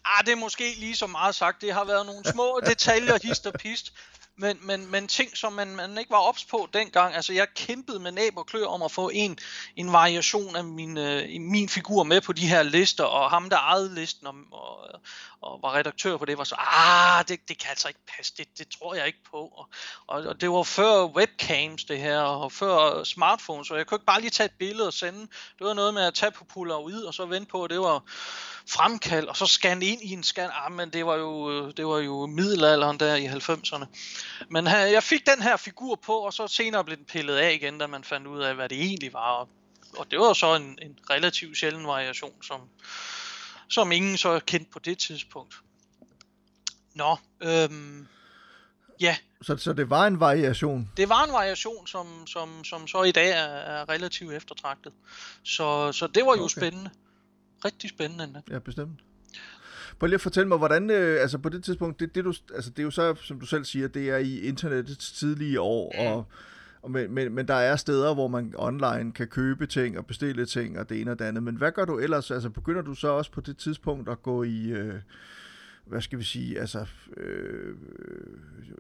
Ah, 0.05 0.25
det 0.25 0.31
er 0.31 0.35
måske 0.35 0.75
lige 0.79 0.95
så 0.95 1.07
meget 1.07 1.35
sagt. 1.35 1.61
Det 1.61 1.73
har 1.73 1.85
været 1.85 2.05
nogle 2.05 2.25
små 2.25 2.59
detaljer, 2.69 3.17
hist 3.23 3.47
og 3.47 3.53
pist. 3.53 3.93
Men, 4.39 4.57
men, 4.61 4.91
men 4.91 5.07
ting, 5.07 5.37
som 5.37 5.53
man, 5.53 5.75
man 5.75 5.97
ikke 5.97 6.11
var 6.11 6.17
ops 6.17 6.45
på 6.45 6.69
dengang. 6.73 7.15
Altså, 7.15 7.33
jeg 7.33 7.47
kæmpede 7.55 7.99
med 7.99 8.11
næb 8.11 8.37
og 8.37 8.45
klør 8.45 8.65
om 8.65 8.81
at 8.81 8.91
få 8.91 9.09
en, 9.13 9.37
en 9.75 9.93
variation 9.93 10.55
af 10.55 10.63
min, 10.63 10.97
øh, 10.97 11.23
min 11.39 11.69
figur 11.69 12.03
med 12.03 12.21
på 12.21 12.33
de 12.33 12.47
her 12.47 12.63
lister. 12.63 13.03
Og 13.03 13.29
ham, 13.29 13.49
der 13.49 13.57
ejede 13.57 13.95
listen 13.95 14.27
og, 14.27 14.35
og, 14.51 15.01
og 15.41 15.59
var 15.63 15.75
redaktør 15.75 16.17
på 16.17 16.25
det, 16.25 16.37
var 16.37 16.43
så, 16.43 16.55
ah, 16.57 17.25
det, 17.27 17.39
det 17.47 17.57
kan 17.57 17.69
altså 17.69 17.87
ikke 17.87 17.99
passe. 18.17 18.33
Det, 18.37 18.47
det 18.57 18.67
tror 18.79 18.95
jeg 18.95 19.07
ikke 19.07 19.23
på. 19.31 19.37
Og, 19.37 19.69
og, 20.07 20.23
og 20.23 20.41
det 20.41 20.49
var 20.51 20.63
før 20.63 21.05
webcams, 21.05 21.83
det 21.83 21.99
her, 21.99 22.19
og 22.19 22.51
før 22.51 23.03
smartphones. 23.03 23.67
Så 23.67 23.75
jeg 23.75 23.87
kunne 23.87 23.95
ikke 23.95 24.05
bare 24.05 24.21
lige 24.21 24.29
tage 24.29 24.45
et 24.45 24.57
billede 24.59 24.87
og 24.87 24.93
sende. 24.93 25.19
Det 25.59 25.67
var 25.67 25.73
noget 25.73 25.93
med 25.93 26.03
at 26.03 26.13
tage 26.13 26.31
på 26.31 26.45
ud, 26.59 27.03
og 27.07 27.13
så 27.13 27.25
vente 27.25 27.51
på, 27.51 27.63
at 27.63 27.69
det 27.69 27.79
var 27.79 28.03
fremkald, 28.69 29.27
og 29.27 29.37
så 29.37 29.45
scanne 29.45 29.85
ind 29.85 30.01
i 30.01 30.13
en 30.13 30.23
scan. 30.23 30.49
Ah, 30.53 30.71
men 30.71 30.89
det 30.89 31.05
var 31.05 31.15
jo, 31.15 31.71
det 31.71 31.87
var 31.87 31.97
jo 31.97 32.25
middelalderen 32.25 32.99
der 32.99 33.15
i 33.15 33.25
90'erne. 33.25 33.85
Men 34.49 34.67
her, 34.67 34.79
jeg 34.79 35.03
fik 35.03 35.25
den 35.25 35.41
her 35.41 35.57
figur 35.57 35.95
på, 35.95 36.13
og 36.13 36.33
så 36.33 36.47
senere 36.47 36.83
blev 36.83 36.97
den 36.97 37.05
pillet 37.05 37.35
af 37.35 37.53
igen, 37.53 37.77
da 37.77 37.87
man 37.87 38.03
fandt 38.03 38.27
ud 38.27 38.41
af, 38.41 38.55
hvad 38.55 38.69
det 38.69 38.81
egentlig 38.81 39.13
var. 39.13 39.31
Og, 39.31 39.49
og 39.97 40.11
det 40.11 40.19
var 40.19 40.33
så 40.33 40.55
en, 40.55 40.79
en 40.81 40.97
relativt 41.09 41.57
sjælden 41.57 41.87
variation, 41.87 42.43
som, 42.43 42.61
som 43.69 43.91
ingen 43.91 44.17
så 44.17 44.39
kendte 44.45 44.71
på 44.71 44.79
det 44.79 44.97
tidspunkt. 44.97 45.55
Nå, 46.95 47.17
øhm, 47.43 48.07
ja, 49.01 49.17
Så, 49.41 49.57
så 49.57 49.73
det 49.73 49.89
var 49.89 50.07
en 50.07 50.19
variation. 50.19 50.91
det 50.97 51.09
var 51.09 51.23
en 51.23 51.31
variation, 51.33 51.87
som, 51.87 52.27
som, 52.27 52.63
som 52.63 52.87
så 52.87 53.03
i 53.03 53.11
dag 53.11 53.29
er, 53.29 53.43
er 53.43 53.89
relativt 53.89 54.33
eftertragtet. 54.33 54.93
Så, 55.43 55.91
så 55.91 56.07
det 56.07 56.25
var 56.25 56.35
jo 56.35 56.43
Okay. 56.43 56.49
spændende. 56.61 56.89
Rigtig 57.65 57.89
spændende. 57.89 58.41
Ja, 58.51 58.59
bestemt. 58.59 58.99
Prøv 59.99 60.07
lige 60.07 60.15
at 60.15 60.21
fortælle 60.21 60.47
mig, 60.47 60.57
hvordan, 60.57 60.89
øh, 60.89 61.21
altså 61.21 61.37
på 61.37 61.49
det 61.49 61.63
tidspunkt, 61.63 61.99
det, 61.99 62.15
det, 62.15 62.23
du, 62.25 62.33
altså 62.55 62.69
det 62.69 62.79
er 62.79 62.83
jo 62.83 62.91
så, 62.91 63.15
som 63.23 63.39
du 63.39 63.45
selv 63.45 63.65
siger, 63.65 63.87
det 63.87 64.09
er 64.09 64.17
i 64.17 64.39
internettets 64.39 65.11
tidlige 65.11 65.61
år, 65.61 65.93
og, 65.97 66.25
og 66.81 66.91
men, 66.91 67.11
men, 67.11 67.33
men 67.35 67.47
der 67.47 67.53
er 67.53 67.75
steder, 67.75 68.13
hvor 68.13 68.27
man 68.27 68.53
online 68.57 69.11
kan 69.11 69.27
købe 69.27 69.65
ting 69.65 69.97
og 69.97 70.05
bestille 70.05 70.45
ting 70.45 70.79
og 70.79 70.89
det 70.89 71.01
ene 71.01 71.11
og 71.11 71.19
det 71.19 71.25
andet. 71.25 71.43
Men 71.43 71.55
hvad 71.55 71.71
gør 71.71 71.85
du 71.85 71.99
ellers? 71.99 72.31
Altså 72.31 72.49
begynder 72.49 72.81
du 72.81 72.93
så 72.93 73.07
også 73.07 73.31
på 73.31 73.41
det 73.41 73.57
tidspunkt 73.57 74.09
at 74.09 74.23
gå 74.23 74.43
i, 74.43 74.69
øh, 74.69 74.95
hvad 75.89 76.01
skal 76.01 76.19
vi 76.19 76.23
sige, 76.23 76.59
altså 76.59 76.85
øh, 77.17 77.75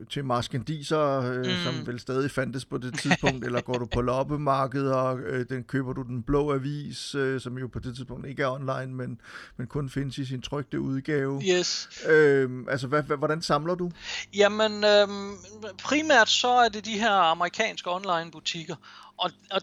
til 0.09 0.25
marskandisere, 0.25 1.25
øh, 1.25 1.37
Mm. 1.37 1.63
som 1.63 1.87
vel 1.87 1.99
stadig 1.99 2.31
fandtes 2.31 2.65
på 2.65 2.77
det 2.77 2.99
tidspunkt, 2.99 3.45
eller 3.45 3.61
går 3.61 3.73
du 3.73 3.85
på 3.85 4.01
loppemarkeder, 4.01 4.95
og 4.95 5.19
øh, 5.19 5.45
den 5.49 5.63
køber 5.63 5.93
du 5.93 6.01
den 6.01 6.23
blå 6.23 6.53
avis, 6.53 7.15
øh, 7.15 7.41
som 7.41 7.57
jo 7.57 7.67
på 7.67 7.79
det 7.79 7.95
tidspunkt 7.95 8.27
ikke 8.27 8.43
er 8.43 8.47
online, 8.51 8.95
men, 8.95 9.21
men 9.57 9.67
kun 9.67 9.89
findes 9.89 10.17
i 10.17 10.25
sin 10.25 10.41
trygte 10.41 10.79
udgave. 10.79 11.41
Yes. 11.51 11.89
Øh, 12.09 12.49
altså, 12.69 12.87
hvad, 12.87 13.03
hvad, 13.03 13.17
hvordan 13.17 13.41
samler 13.41 13.75
du? 13.75 13.91
Jamen, 14.35 14.83
øhm, 14.83 15.31
primært 15.83 16.29
så 16.29 16.49
er 16.49 16.69
det 16.69 16.85
de 16.85 16.99
her 16.99 17.11
amerikanske 17.11 17.91
online 17.91 18.31
butikker. 18.31 18.75
Og, 19.17 19.31
og 19.51 19.61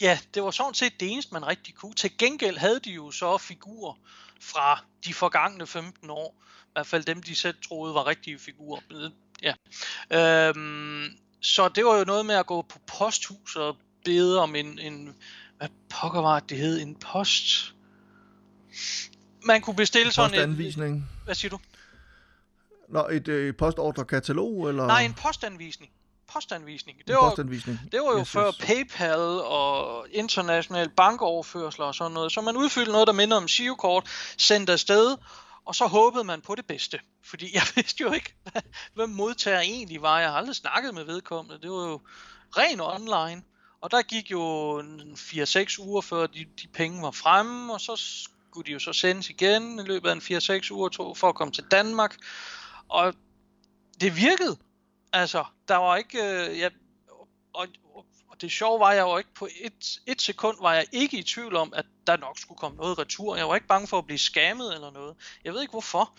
ja, 0.00 0.18
det 0.34 0.42
var 0.42 0.50
sådan 0.50 0.74
set 0.74 0.92
det 1.00 1.12
eneste, 1.12 1.32
man 1.34 1.46
rigtig 1.46 1.74
kunne. 1.74 1.94
Til 1.94 2.10
gengæld 2.18 2.56
havde 2.56 2.80
de 2.84 2.90
jo 2.90 3.10
så 3.10 3.38
figurer 3.38 3.94
fra 4.42 4.84
de 5.04 5.14
forgangne 5.14 5.66
15 5.66 6.10
år. 6.10 6.36
I 6.62 6.72
hvert 6.72 6.86
fald 6.86 7.04
dem, 7.04 7.22
de 7.22 7.34
selv 7.34 7.56
troede 7.68 7.94
var 7.94 8.06
rigtige 8.06 8.38
figurer. 8.38 8.80
Ja. 9.42 9.54
Øhm, 10.10 11.04
så 11.40 11.68
det 11.68 11.84
var 11.84 11.98
jo 11.98 12.04
noget 12.04 12.26
med 12.26 12.34
at 12.34 12.46
gå 12.46 12.62
på 12.62 12.78
posthus 12.86 13.56
og 13.56 13.76
bede 14.04 14.40
om 14.40 14.54
en, 14.54 14.78
en 14.78 15.14
hvad 15.58 15.68
pokker 15.90 16.20
var 16.20 16.40
det, 16.40 16.50
det 16.50 16.58
hed, 16.58 16.80
en 16.80 16.94
post... 16.94 17.74
Man 19.44 19.60
kunne 19.60 19.76
bestille 19.76 20.12
sådan 20.12 20.34
en... 20.34 20.40
Postanvisning? 20.40 21.10
Hvad 21.24 21.34
siger 21.34 21.50
du? 21.50 21.58
Nå, 22.88 23.08
et 23.08 23.28
øh, 23.28 23.56
postordrekatalog, 23.56 24.68
eller? 24.68 24.86
Nej, 24.86 25.02
en 25.02 25.14
postanvisning. 25.14 25.92
Postanvisning. 26.32 26.98
Det 27.06 27.14
var, 27.14 27.28
postanvisning. 27.28 27.78
det 27.92 28.00
var 28.00 28.12
jo 28.12 28.20
Yes, 28.20 28.30
før 28.30 28.48
yes. 28.48 28.56
PayPal 28.56 29.18
og 29.44 30.06
international 30.10 30.88
bankoverførsler 30.88 31.84
og 31.84 31.94
sådan 31.94 32.12
noget. 32.12 32.32
Så 32.32 32.40
man 32.40 32.56
udfyldte 32.56 32.92
noget, 32.92 33.06
der 33.06 33.12
minder 33.12 33.36
om 33.36 33.46
girokort, 33.46 34.08
sendte 34.38 34.72
afsted, 34.72 35.16
Og 35.64 35.74
så 35.74 35.86
håbede 35.86 36.24
man 36.24 36.40
på 36.40 36.54
det 36.54 36.66
bedste, 36.66 36.98
fordi 37.24 37.54
jeg 37.54 37.62
vidste 37.76 38.02
jo 38.02 38.12
ikke, 38.12 38.34
hvad, 38.52 38.62
hvad 38.94 39.06
modtager 39.06 39.60
egentlig 39.60 40.02
var. 40.02 40.20
Jeg 40.20 40.28
har 40.30 40.36
aldrig 40.36 40.56
snakket 40.56 40.94
med 40.94 41.04
vedkommende, 41.04 41.62
det 41.62 41.70
var 41.70 41.88
jo 41.88 42.00
ren 42.56 42.80
online. 42.80 43.42
Og 43.80 43.90
der 43.90 44.02
gik 44.02 44.30
jo 44.30 44.78
4-6 45.16 45.82
uger 45.84 46.00
før 46.00 46.26
de, 46.26 46.46
de 46.62 46.68
penge 46.74 47.02
var 47.02 47.10
fremme, 47.10 47.72
og 47.72 47.80
så 47.80 47.96
skulle 48.50 48.66
de 48.66 48.72
jo 48.72 48.78
så 48.78 48.92
sendes 48.92 49.30
igen 49.30 49.78
i 49.78 49.82
løbet 49.82 50.08
af 50.08 50.12
en 50.12 50.62
4-6 50.62 50.70
uger 50.70 50.88
to, 50.88 51.14
for 51.14 51.28
at 51.28 51.34
komme 51.34 51.52
til 51.52 51.64
Danmark. 51.70 52.16
Og 52.88 53.14
det 54.00 54.16
virkede. 54.16 54.56
Altså, 55.12 55.44
der 55.68 55.76
var 55.76 55.96
ikke... 55.96 56.18
Øh, 56.18 56.58
ja, 56.58 56.68
og, 57.54 57.66
og, 57.94 58.06
det 58.40 58.52
sjove 58.52 58.80
var, 58.80 58.92
jeg 58.92 59.04
var 59.04 59.18
ikke 59.18 59.34
på 59.34 59.48
et, 59.60 60.00
et 60.06 60.22
sekund, 60.22 60.56
var 60.60 60.74
jeg 60.74 60.86
ikke 60.92 61.18
i 61.18 61.22
tvivl 61.22 61.56
om, 61.56 61.72
at 61.76 61.86
der 62.06 62.16
nok 62.16 62.38
skulle 62.38 62.58
komme 62.58 62.76
noget 62.76 62.98
retur. 62.98 63.36
Jeg 63.36 63.48
var 63.48 63.54
ikke 63.54 63.66
bange 63.66 63.88
for 63.88 63.98
at 63.98 64.06
blive 64.06 64.18
skammet 64.18 64.74
eller 64.74 64.90
noget. 64.90 65.16
Jeg 65.44 65.52
ved 65.52 65.60
ikke 65.60 65.70
hvorfor. 65.70 66.12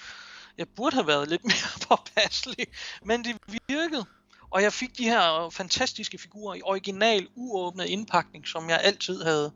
Jeg 0.58 0.68
burde 0.76 0.96
have 0.96 1.08
været 1.08 1.30
lidt 1.30 1.44
mere 1.52 1.88
påpasselig, 1.90 2.68
men 3.06 3.24
det 3.24 3.38
virkede. 3.68 4.06
Og 4.50 4.62
jeg 4.62 4.74
fik 4.74 4.98
de 4.98 5.04
her 5.04 5.50
fantastiske 5.50 6.18
figurer 6.18 6.56
i 6.56 6.62
original, 6.64 7.28
uåbnet 7.36 7.86
indpakning, 7.86 8.48
som 8.48 8.70
jeg 8.70 8.80
altid 8.84 9.24
havde 9.24 9.52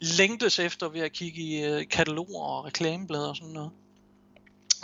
længtes 0.00 0.58
efter 0.58 0.88
ved 0.88 1.00
at 1.00 1.12
kigge 1.12 1.40
i 1.40 1.64
øh, 1.64 1.88
kataloger 1.88 2.42
og 2.42 2.64
reklameblade 2.64 3.28
og 3.28 3.36
sådan 3.36 3.52
noget. 3.52 3.70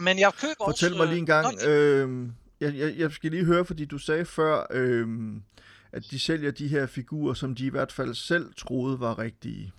Men 0.01 0.19
jeg 0.19 0.33
køber 0.35 0.65
Fortæl 0.65 0.93
også... 0.93 0.97
mig 0.97 1.07
lige 1.09 1.19
en 1.19 1.27
gang, 1.27 1.63
øh, 1.63 2.29
jeg, 2.61 2.75
jeg, 2.75 2.95
jeg 2.99 3.13
skal 3.13 3.31
lige 3.31 3.45
høre, 3.45 3.65
fordi 3.65 3.85
du 3.85 3.99
sagde 3.99 4.25
før, 4.25 4.67
øh, 4.71 5.09
at 5.93 6.11
de 6.11 6.19
sælger 6.19 6.51
de 6.51 6.69
her 6.69 6.87
figurer, 6.87 7.35
som 7.35 7.55
de 7.55 7.67
i 7.67 7.71
hvert 7.71 7.93
fald 7.93 8.15
selv 8.15 8.55
troede 8.57 9.01
var 9.01 9.19
rigtige. 9.19 9.73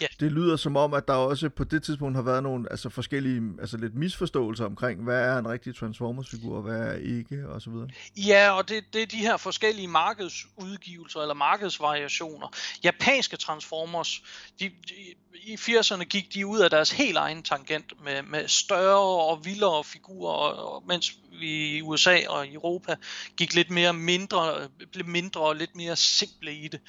Ja. 0.00 0.06
Det 0.20 0.32
lyder 0.32 0.56
som 0.56 0.76
om, 0.76 0.94
at 0.94 1.08
der 1.08 1.14
også 1.14 1.48
på 1.48 1.64
det 1.64 1.82
tidspunkt 1.82 2.16
har 2.16 2.22
været 2.22 2.42
nogle 2.42 2.66
altså 2.70 2.88
forskellige, 2.88 3.42
altså 3.60 3.76
lidt 3.76 3.94
misforståelser 3.94 4.64
omkring, 4.64 5.04
hvad 5.04 5.20
er 5.20 5.38
en 5.38 5.48
rigtig 5.48 5.76
Transformers-figur, 5.76 6.56
og 6.56 6.62
hvad 6.62 6.78
er 6.78 6.94
ikke, 6.94 7.48
og 7.48 7.62
så 7.62 7.70
videre. 7.70 7.88
Ja, 8.16 8.50
og 8.50 8.68
det, 8.68 8.84
det 8.92 9.02
er 9.02 9.06
de 9.06 9.16
her 9.16 9.36
forskellige 9.36 9.88
markedsudgivelser 9.88 11.20
eller 11.20 11.34
markedsvariationer. 11.34 12.48
Japanske 12.84 13.36
Transformers, 13.36 14.22
de, 14.60 14.64
de, 14.88 14.94
i 15.42 15.54
80'erne 15.54 16.04
gik 16.04 16.34
de 16.34 16.46
ud 16.46 16.60
af 16.60 16.70
deres 16.70 16.90
helt 16.90 17.16
egen 17.16 17.42
tangent 17.42 17.92
med, 18.04 18.22
med 18.22 18.48
større 18.48 19.24
og 19.24 19.44
vildere 19.44 19.84
figurer, 19.84 20.32
og, 20.32 20.74
og 20.74 20.82
mens 20.86 21.12
vi 21.40 21.76
i 21.76 21.82
USA 21.82 22.18
og 22.28 22.46
i 22.46 22.54
Europa 22.54 22.96
gik 23.36 23.54
lidt 23.54 23.70
mere 23.70 23.92
mindre, 23.92 24.68
blev 24.92 25.06
mindre 25.06 25.40
og 25.40 25.56
lidt 25.56 25.76
mere 25.76 25.96
simple 25.96 26.54
i 26.54 26.68
det. 26.68 26.80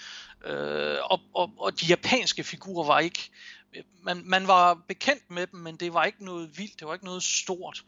Øh, 0.45 0.97
og, 1.03 1.19
og, 1.33 1.53
og 1.57 1.81
de 1.81 1.85
japanske 1.85 2.43
figurer 2.43 2.87
var 2.87 2.99
ikke, 2.99 3.31
man, 4.01 4.23
man 4.25 4.47
var 4.47 4.73
bekendt 4.87 5.29
med 5.29 5.47
dem, 5.47 5.59
men 5.59 5.75
det 5.75 5.93
var 5.93 6.03
ikke 6.03 6.25
noget 6.25 6.57
vildt, 6.57 6.79
det 6.79 6.87
var 6.87 6.93
ikke 6.93 7.05
noget 7.05 7.23
stort. 7.23 7.83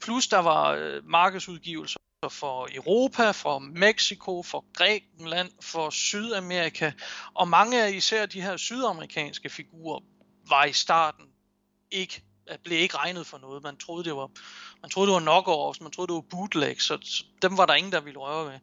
Plus 0.00 0.28
der 0.28 0.38
var 0.38 0.72
øh, 0.72 1.02
markedsudgivelser 1.04 1.98
for 2.28 2.68
Europa, 2.74 3.30
for 3.30 3.58
Mexico, 3.58 4.42
for 4.42 4.64
Grækenland, 4.72 5.50
for 5.60 5.90
Sydamerika, 5.90 6.92
og 7.34 7.48
mange 7.48 7.82
af 7.82 7.92
især 7.92 8.26
de 8.26 8.42
her 8.42 8.56
sydamerikanske 8.56 9.50
figurer 9.50 10.00
var 10.48 10.64
i 10.64 10.72
starten 10.72 11.26
ikke 11.90 12.22
blev 12.64 12.78
ikke 12.78 12.96
regnet 12.96 13.26
for 13.26 13.38
noget. 13.38 13.62
Man 13.62 13.76
troede, 13.76 14.04
det 14.04 14.16
var, 14.16 14.30
man 14.82 14.90
troede, 14.90 15.06
det 15.06 15.14
var 15.14 15.20
knockoffs, 15.20 15.80
man 15.80 15.90
troede, 15.90 16.08
det 16.08 16.14
var 16.14 16.20
bootlegs, 16.30 16.84
så, 16.84 16.98
så 17.02 17.24
dem 17.42 17.56
var 17.56 17.66
der 17.66 17.74
ingen, 17.74 17.92
der 17.92 18.00
ville 18.00 18.18
røre 18.18 18.52
ved. 18.52 18.58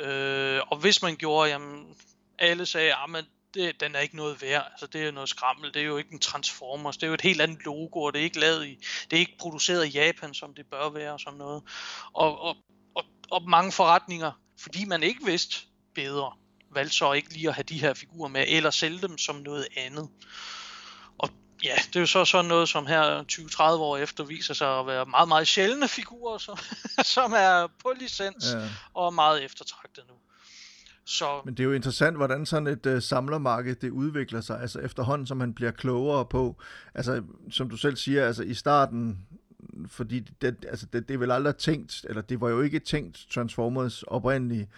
Øh, 0.00 0.60
og 0.70 0.76
hvis 0.78 1.02
man 1.02 1.16
gjorde, 1.16 1.50
jamen, 1.50 1.96
alle 2.38 2.66
sagde, 2.66 2.92
at 2.92 2.98
ah, 3.08 3.22
det, 3.54 3.80
den 3.80 3.94
er 3.94 4.00
ikke 4.00 4.16
noget 4.16 4.42
værd, 4.42 4.68
altså 4.70 4.86
det 4.86 5.02
er 5.02 5.10
noget 5.10 5.28
skrammel, 5.28 5.74
det 5.74 5.82
er 5.82 5.86
jo 5.86 5.96
ikke 5.96 6.12
en 6.12 6.18
Transformers, 6.18 6.96
det 6.96 7.02
er 7.02 7.06
jo 7.06 7.14
et 7.14 7.20
helt 7.20 7.40
andet 7.40 7.64
logo, 7.64 8.02
og 8.02 8.12
det 8.12 8.20
er 8.20 8.24
ikke 8.24 8.40
lavet 8.40 8.66
i, 8.66 8.78
det 9.10 9.16
er 9.16 9.20
ikke 9.20 9.36
produceret 9.38 9.86
i 9.86 9.90
Japan, 9.90 10.34
som 10.34 10.54
det 10.54 10.66
bør 10.66 10.90
være, 10.90 11.12
og 11.12 11.20
sådan 11.20 11.38
noget. 11.38 11.62
Og, 12.12 12.40
og, 12.40 12.56
og, 12.94 13.04
og 13.30 13.42
mange 13.48 13.72
forretninger, 13.72 14.32
fordi 14.58 14.84
man 14.84 15.02
ikke 15.02 15.24
vidste 15.24 15.56
bedre, 15.94 16.32
valgte 16.70 16.96
så 16.96 17.12
ikke 17.12 17.32
lige 17.32 17.48
at 17.48 17.54
have 17.54 17.64
de 17.64 17.80
her 17.80 17.94
figurer 17.94 18.28
med, 18.28 18.44
eller 18.48 18.70
sælge 18.70 19.02
dem 19.02 19.18
som 19.18 19.36
noget 19.36 19.66
andet. 19.76 20.08
Ja, 21.64 21.74
det 21.86 21.96
er 21.96 22.00
jo 22.00 22.06
så 22.06 22.24
sådan 22.24 22.44
noget, 22.44 22.68
som 22.68 22.86
her 22.86 23.22
20-30 23.32 23.62
år 23.62 23.96
efter 23.96 24.24
viser 24.24 24.54
sig 24.54 24.78
at 24.78 24.86
være 24.86 25.06
meget, 25.06 25.28
meget 25.28 25.48
sjældne 25.48 25.88
figurer, 25.88 26.38
som, 26.38 26.58
som 27.14 27.32
er 27.36 27.66
på 27.82 27.92
licens 28.00 28.46
ja. 28.54 28.68
og 28.94 29.14
meget 29.14 29.44
eftertragtet 29.44 30.04
nu. 30.08 30.14
Så... 31.04 31.42
Men 31.44 31.54
det 31.54 31.60
er 31.60 31.64
jo 31.64 31.72
interessant, 31.72 32.16
hvordan 32.16 32.46
sådan 32.46 32.66
et 32.66 32.86
uh, 32.86 33.02
samlermarked 33.02 33.74
det 33.74 33.90
udvikler 33.90 34.40
sig, 34.40 34.60
altså 34.60 34.80
efterhånden, 34.80 35.26
som 35.26 35.36
man 35.36 35.54
bliver 35.54 35.70
klogere 35.70 36.24
på, 36.24 36.56
altså 36.94 37.22
som 37.50 37.70
du 37.70 37.76
selv 37.76 37.96
siger, 37.96 38.26
altså 38.26 38.42
i 38.42 38.54
starten, 38.54 39.18
fordi 39.88 40.20
det, 40.20 40.64
altså 40.68 40.86
det, 40.92 41.08
det 41.08 41.14
er 41.14 41.18
vel 41.18 41.30
aldrig 41.30 41.56
tænkt, 41.56 42.04
eller 42.08 42.22
det 42.22 42.40
var 42.40 42.48
jo 42.48 42.60
ikke 42.60 42.78
tænkt 42.78 43.26
Transformers 43.30 44.02
oprindeligt, 44.02 44.68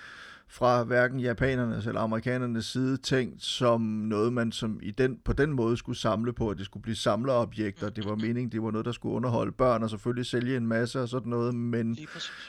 fra 0.50 0.82
hverken 0.82 1.20
japanernes 1.20 1.86
eller 1.86 2.00
amerikanernes 2.00 2.66
side 2.66 2.96
tænkt 2.96 3.42
som 3.42 3.80
noget, 3.80 4.32
man 4.32 4.52
som 4.52 4.80
i 4.82 4.90
den, 4.90 5.18
på 5.24 5.32
den 5.32 5.52
måde 5.52 5.76
skulle 5.76 5.98
samle 5.98 6.32
på, 6.32 6.48
at 6.50 6.58
det 6.58 6.64
skulle 6.64 6.82
blive 6.82 6.96
samlerobjekter. 6.96 7.90
Det 7.90 8.04
var 8.04 8.14
meningen, 8.14 8.52
det 8.52 8.62
var 8.62 8.70
noget, 8.70 8.84
der 8.84 8.92
skulle 8.92 9.14
underholde 9.14 9.52
børn 9.52 9.82
og 9.82 9.90
selvfølgelig 9.90 10.26
sælge 10.26 10.56
en 10.56 10.66
masse 10.66 11.00
og 11.00 11.08
sådan 11.08 11.30
noget, 11.30 11.54
men, 11.54 11.98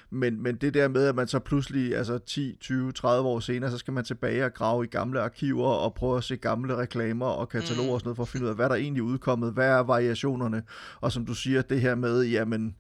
men, 0.10 0.44
men 0.44 0.56
det 0.56 0.74
der 0.74 0.88
med, 0.88 1.08
at 1.08 1.16
man 1.16 1.28
så 1.28 1.40
pludselig, 1.40 1.96
altså 1.96 2.18
10, 2.18 2.58
20, 2.60 2.92
30 2.92 3.30
år 3.30 3.40
senere, 3.40 3.72
så 3.72 3.78
skal 3.78 3.94
man 3.94 4.04
tilbage 4.04 4.46
og 4.46 4.54
grave 4.54 4.84
i 4.84 4.88
gamle 4.88 5.22
arkiver 5.22 5.68
og 5.68 5.94
prøve 5.94 6.18
at 6.18 6.24
se 6.24 6.36
gamle 6.36 6.78
reklamer 6.78 7.26
og 7.26 7.50
kataloger 7.50 7.94
og 7.94 8.00
sådan 8.00 8.08
noget, 8.08 8.16
for 8.16 8.24
at 8.24 8.30
finde 8.30 8.46
ud 8.46 8.50
af, 8.50 8.56
hvad 8.56 8.70
der 8.70 8.76
egentlig 8.76 9.02
er 9.02 9.06
udkommet, 9.06 9.54
hvad 9.54 9.68
er 9.68 9.80
variationerne, 9.80 10.64
og 11.02 11.12
som 11.12 11.26
du 11.26 11.34
siger, 11.34 11.62
det 11.62 11.82
her 11.82 11.96
med, 11.96 12.24
jamen, 12.24 12.76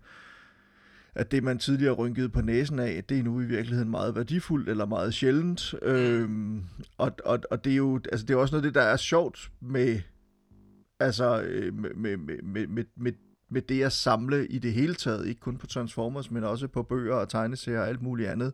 at 1.16 1.32
det, 1.32 1.43
man 1.43 1.60
tidligere 1.60 1.93
rynkede 1.93 2.30
på 2.30 2.41
næsen 2.41 2.80
af, 2.80 3.03
det 3.10 3.20
er 3.20 3.24
nu 3.24 3.41
i 3.41 3.45
virkeligheden 3.45 3.91
meget 3.91 4.16
værdifuldt 4.16 4.70
eller 4.70 4.86
meget 4.86 5.14
sjældent. 5.14 5.76
Øhm, 5.82 6.64
og, 6.97 7.12
og, 7.26 7.39
og 7.51 7.64
det 7.66 7.72
er 7.74 7.78
jo 7.78 7.99
altså, 8.12 8.26
det 8.26 8.34
er 8.34 8.38
også 8.38 8.55
noget 8.55 8.66
af 8.66 8.68
det, 8.68 8.76
der 8.76 8.88
er 8.88 8.97
sjovt 8.97 9.51
med, 9.62 9.99
altså, 10.99 11.41
øh, 11.41 11.74
med, 11.74 11.89
med, 11.95 12.18
med, 12.43 12.68
med, 12.68 12.86
med 12.97 13.14
med 13.50 13.62
det 13.62 13.84
at 13.84 13.91
samle 13.91 14.47
i 14.47 14.60
det 14.60 14.74
hele 14.74 14.95
taget, 14.95 15.28
ikke 15.28 15.41
kun 15.41 15.58
på 15.58 15.68
Transformers, 15.68 16.32
men 16.32 16.43
også 16.43 16.68
på 16.68 16.84
bøger 16.84 17.16
og 17.16 17.30
tegneserier 17.30 17.80
og 17.80 17.88
alt 17.88 18.02
muligt 18.02 18.30
andet, 18.30 18.54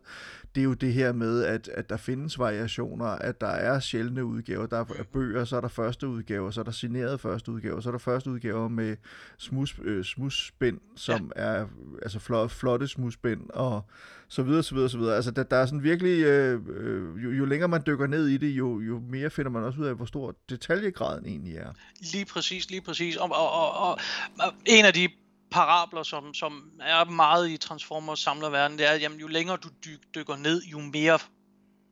det 0.54 0.60
er 0.60 0.64
jo 0.64 0.74
det 0.74 0.92
her 0.92 1.12
med, 1.12 1.44
at, 1.44 1.68
at 1.68 1.90
der 1.90 1.96
findes 1.96 2.38
variationer, 2.38 3.06
at 3.06 3.40
der 3.40 3.46
er 3.46 3.80
sjældne 3.80 4.24
udgaver, 4.24 4.66
der 4.66 4.78
er 4.78 5.04
bøger, 5.12 5.44
så 5.44 5.56
er 5.56 5.60
der 5.60 5.68
første 5.68 6.08
udgaver, 6.08 6.50
så 6.50 6.60
er 6.60 6.64
der 6.64 6.70
signerede 6.70 7.18
første 7.18 7.52
udgaver, 7.52 7.80
så 7.80 7.88
er 7.88 7.92
der 7.92 7.98
første 7.98 8.30
udgaver 8.30 8.68
med 8.68 8.96
smus, 9.38 9.80
øh, 9.82 10.04
smusspind, 10.04 10.80
som 10.96 11.32
ja. 11.36 11.42
er 11.42 11.66
altså 12.02 12.18
flot, 12.18 12.50
flotte 12.50 12.88
smusspind, 12.88 13.50
og 13.50 13.84
så 14.28 14.42
videre, 14.42 14.62
så 14.62 14.74
videre, 14.74 14.90
så 14.90 14.98
videre. 14.98 15.16
Altså, 15.16 15.30
der, 15.30 15.42
der 15.42 15.56
er 15.56 15.66
sådan 15.66 15.82
virkelig, 15.82 16.24
øh, 16.24 16.60
øh, 16.68 17.24
jo, 17.24 17.30
jo 17.30 17.44
længere 17.44 17.68
man 17.68 17.82
dykker 17.86 18.06
ned 18.06 18.26
i 18.26 18.36
det, 18.36 18.50
jo, 18.50 18.80
jo 18.80 19.00
mere 19.10 19.30
finder 19.30 19.50
man 19.50 19.64
også 19.64 19.80
ud 19.80 19.86
af, 19.86 19.94
hvor 19.94 20.04
stor 20.04 20.34
detaljegraden 20.48 21.26
egentlig 21.26 21.56
er. 21.56 21.72
Lige 22.12 22.24
præcis, 22.24 22.70
lige 22.70 22.80
præcis. 22.80 23.16
Og, 23.16 23.30
og, 23.32 23.72
og, 23.72 23.98
og 24.40 24.52
en 24.66 24.84
af 24.84 24.94
de 24.94 25.08
parabler, 25.50 26.02
som, 26.02 26.34
som 26.34 26.70
er 26.80 27.04
meget 27.04 27.50
i 27.50 27.56
Transformers 27.56 28.18
samlerverden, 28.18 28.78
det 28.78 28.86
er, 28.86 28.90
at 28.90 29.02
jamen, 29.02 29.18
jo 29.18 29.26
længere 29.26 29.56
du 29.56 29.68
dykker 30.14 30.36
ned, 30.36 30.62
jo 30.62 30.80
mere 30.80 31.18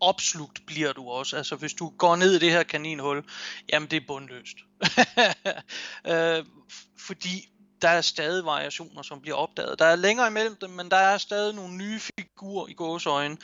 opslugt 0.01 0.67
bliver 0.67 0.93
du 0.93 1.09
også. 1.09 1.37
Altså 1.37 1.57
hvis 1.57 1.75
du 1.75 1.89
går 1.99 2.17
ned 2.17 2.35
i 2.35 2.39
det 2.39 2.51
her 2.51 2.63
kaninhul, 2.63 3.25
jamen 3.73 3.89
det 3.91 3.97
er 3.97 4.07
bundløst. 4.07 4.57
øh, 6.13 6.45
fordi 6.99 7.49
der 7.83 7.89
er 7.89 8.01
stadig 8.01 8.45
variationer, 8.45 9.03
som 9.03 9.21
bliver 9.21 9.37
opdaget. 9.37 9.79
Der 9.79 9.85
er 9.85 9.97
længere 9.97 10.27
imellem 10.27 10.57
dem, 10.57 10.71
men 10.71 10.91
der 10.91 10.97
er 10.97 11.19
stadig 11.19 11.55
nogle 11.55 11.75
nye 11.77 12.01
figurer 12.01 12.69
i 12.69 12.73
gåsøjne, 12.73 13.37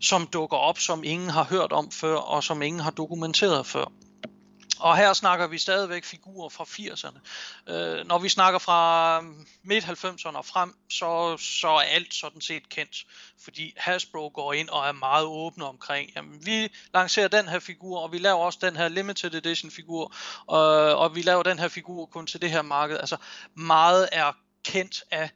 som 0.00 0.26
dukker 0.26 0.56
op, 0.56 0.78
som 0.78 1.04
ingen 1.04 1.30
har 1.30 1.44
hørt 1.44 1.72
om 1.72 1.90
før, 1.90 2.16
og 2.16 2.44
som 2.44 2.62
ingen 2.62 2.80
har 2.80 2.90
dokumenteret 2.90 3.66
før. 3.66 3.84
Og 4.80 4.96
her 4.96 5.12
snakker 5.12 5.46
vi 5.46 5.58
stadigvæk 5.58 6.04
figurer 6.04 6.48
fra 6.48 6.64
80'erne. 6.64 7.18
Øh, 7.72 8.06
når 8.06 8.18
vi 8.18 8.28
snakker 8.28 8.58
fra 8.58 9.20
midt-90'erne 9.62 10.36
og 10.36 10.44
frem, 10.44 10.74
så, 10.90 11.36
så 11.36 11.68
er 11.68 11.80
alt 11.80 12.14
sådan 12.14 12.40
set 12.40 12.68
kendt. 12.68 13.06
Fordi 13.44 13.74
Hasbro 13.76 14.30
går 14.34 14.52
ind 14.52 14.68
og 14.68 14.88
er 14.88 14.92
meget 14.92 15.24
åbne 15.24 15.64
omkring, 15.64 16.10
jamen 16.16 16.46
vi 16.46 16.72
lancerer 16.94 17.28
den 17.28 17.48
her 17.48 17.58
figur, 17.58 18.00
og 18.00 18.12
vi 18.12 18.18
laver 18.18 18.38
også 18.38 18.58
den 18.62 18.76
her 18.76 18.88
limited 18.88 19.34
edition 19.34 19.70
figur, 19.70 20.14
og, 20.46 20.60
og 20.96 21.14
vi 21.14 21.22
laver 21.22 21.42
den 21.42 21.58
her 21.58 21.68
figur 21.68 22.06
kun 22.06 22.26
til 22.26 22.42
det 22.42 22.50
her 22.50 22.62
marked. 22.62 22.96
Altså 22.98 23.16
meget 23.54 24.08
er 24.12 24.32
kendt 24.64 25.02
af, 25.10 25.30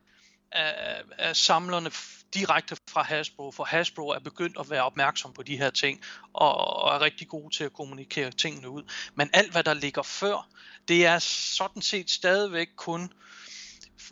af, 0.53 1.03
af 1.19 1.37
samlerne 1.37 1.91
direkte 2.35 2.77
fra 2.89 3.03
Hasbro, 3.03 3.51
for 3.51 3.65
Hasbro 3.65 4.09
er 4.09 4.19
begyndt 4.19 4.57
at 4.61 4.71
være 4.71 4.83
opmærksom 4.83 5.33
på 5.33 5.43
de 5.43 5.57
her 5.57 5.71
ting, 5.71 6.01
og, 6.33 6.83
og 6.83 6.95
er 6.95 7.01
rigtig 7.01 7.29
gode 7.29 7.57
til 7.57 7.65
at 7.65 7.73
kommunikere 7.73 8.31
tingene 8.31 8.69
ud. 8.69 8.83
Men 9.15 9.31
alt 9.33 9.53
hvad 9.53 9.65
der 9.65 9.75
ligger 9.75 10.03
før, 10.03 10.49
det 10.89 11.07
er 11.07 11.19
sådan 11.19 11.83
set 11.83 12.11
stadigvæk 12.11 12.69
kun 12.77 13.13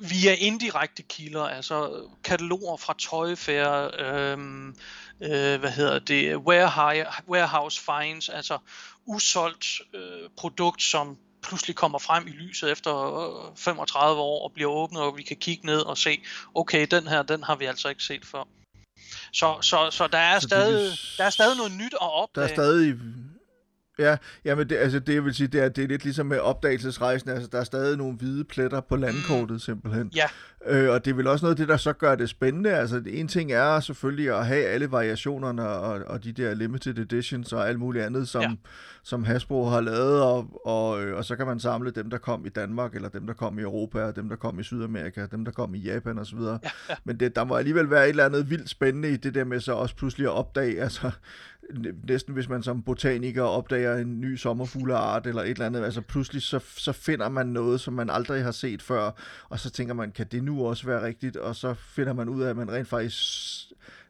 via 0.01 0.35
indirekte 0.35 1.03
kilder, 1.03 1.45
altså 1.45 2.09
kataloger 2.25 2.77
fra 2.77 2.95
Tøjfair, 2.99 3.91
øhm, 3.99 4.69
øh, 5.21 5.61
hvad 5.61 5.71
hedder 5.71 5.99
det, 5.99 6.37
warehouse, 6.37 7.23
warehouse 7.29 7.81
finds, 7.81 8.29
altså 8.29 8.59
usolgt 9.07 9.67
øh, 9.95 10.31
produkt, 10.37 10.83
som 10.83 11.19
pludselig 11.43 11.77
kommer 11.77 11.99
frem 11.99 12.27
i 12.27 12.31
lyset 12.31 12.71
efter 12.71 13.53
35 13.57 14.13
øh, 14.13 14.19
år 14.19 14.45
og 14.45 14.53
bliver 14.53 14.71
åbnet, 14.71 15.03
og 15.03 15.17
vi 15.17 15.23
kan 15.23 15.37
kigge 15.37 15.67
ned 15.67 15.81
og 15.81 15.99
se, 15.99 16.23
okay, 16.55 16.87
den 16.91 17.09
her, 17.09 17.23
den 17.23 17.43
har 17.43 17.57
vi 17.57 17.65
altså 17.65 17.89
ikke 17.89 18.03
set 18.03 18.27
før. 18.27 18.45
Så, 19.33 19.59
så, 19.61 19.91
så 19.91 20.07
der 20.07 20.19
er, 20.19 20.39
så 20.39 20.49
stadig, 20.49 20.75
vil... 20.75 20.99
der 21.19 21.25
er 21.25 21.31
stadig 21.31 21.57
noget 21.57 21.73
nyt 21.73 21.95
at 21.95 22.13
opdage. 22.13 22.47
Der 22.47 22.53
er 22.53 22.57
stadig 22.57 22.97
Ja, 23.99 24.17
jamen 24.45 24.69
det, 24.69 24.77
altså 24.77 24.99
det 24.99 25.15
jeg 25.15 25.25
vil 25.25 25.35
sige, 25.35 25.47
det 25.47 25.61
er, 25.61 25.69
det 25.69 25.85
er 25.85 25.89
lidt 25.89 26.05
ligesom 26.05 26.27
med 26.27 26.39
opdagelsesrejsen, 26.39 27.31
altså 27.31 27.49
der 27.53 27.59
er 27.61 27.65
stadig 27.65 27.97
nogle 27.97 28.17
hvide 28.17 28.45
pletter 28.45 28.81
på 28.81 28.97
landkortet 28.97 29.51
mm. 29.51 29.59
simpelthen. 29.59 30.11
Ja. 30.17 30.27
Øh, 30.67 30.91
og 30.91 31.05
det 31.05 31.11
er 31.11 31.15
vel 31.15 31.27
også 31.27 31.45
noget 31.45 31.55
af 31.55 31.57
det, 31.57 31.69
der 31.69 31.77
så 31.77 31.93
gør 31.93 32.15
det 32.15 32.29
spændende. 32.29 32.71
Altså 32.71 33.03
en 33.07 33.29
ting 33.29 33.53
er 33.53 33.81
selvfølgelig 33.81 34.39
at 34.39 34.47
have 34.47 34.65
alle 34.65 34.91
variationerne 34.91 35.69
og, 35.69 36.03
og 36.07 36.25
de 36.25 36.33
der 36.33 36.55
limited 36.55 36.99
editions 36.99 37.53
og 37.53 37.69
alt 37.69 37.79
muligt 37.79 38.05
andet, 38.05 38.29
som, 38.29 38.43
ja. 38.43 38.51
som 39.03 39.25
Hasbro 39.25 39.65
har 39.65 39.81
lavet, 39.81 40.23
og, 40.23 40.61
og, 40.67 41.05
øh, 41.05 41.17
og 41.17 41.25
så 41.25 41.37
kan 41.37 41.47
man 41.47 41.61
samle 41.61 41.91
dem, 41.91 42.11
der 42.11 42.19
kom 42.19 42.47
i 42.47 42.49
Danmark, 42.49 42.95
eller 42.95 43.09
dem, 43.09 43.27
der 43.27 43.35
kom 43.35 43.59
i 43.59 43.63
Europa, 43.63 44.03
og 44.03 44.17
dem, 44.17 44.29
der 44.29 44.37
kom 44.37 44.61
i 44.61 44.63
Sydamerika, 44.63 45.27
dem, 45.27 45.45
der 45.45 45.53
kom 45.53 45.75
i 45.75 45.79
Japan 45.79 46.19
osv. 46.19 46.39
Ja, 46.39 46.51
ja. 46.53 46.95
Men 47.05 47.21
det, 47.21 47.37
der 47.37 47.45
må 47.45 47.57
alligevel 47.57 47.91
være 47.91 48.05
et 48.05 48.11
eller 48.11 48.25
andet 48.25 48.51
vildt 48.51 48.71
spændende 48.71 49.11
i 49.11 49.17
det 49.17 49.35
der 49.35 49.45
med 49.45 49.61
så 49.61 49.73
også 49.73 49.97
pludselig 49.97 50.27
at 50.27 50.33
opdage, 50.33 50.83
altså 50.83 51.11
næsten 52.09 52.35
hvis 52.35 52.49
man 52.49 52.63
som 52.63 52.83
botaniker 52.83 53.43
opdager 53.43 53.97
en 53.97 54.21
ny 54.21 54.37
sommerfugleart 54.37 55.27
eller 55.27 55.43
et 55.43 55.49
eller 55.49 55.67
andet, 55.67 55.85
altså 55.85 56.01
pludselig 56.01 56.43
så, 56.43 56.61
så 56.77 56.93
finder 56.93 57.29
man 57.29 57.47
noget, 57.47 57.81
som 57.81 57.95
man 57.95 58.11
aldrig 58.11 58.45
har 58.45 58.51
set 58.51 58.83
før, 58.83 59.11
og 59.49 59.59
så 59.59 59.71
tænker 59.71 59.95
man, 59.95 60.13
kan 60.13 60.27
det 60.27 60.45
nu 60.45 60.67
også 60.67 60.87
være 60.87 61.07
rigtigt, 61.07 61.37
og 61.37 61.57
så 61.57 61.75
finder 61.75 62.13
man 62.13 62.29
ud 62.29 62.43
af, 62.43 62.51
at 62.51 62.57
man 62.57 62.73
rent 62.73 62.89
faktisk 62.89 63.17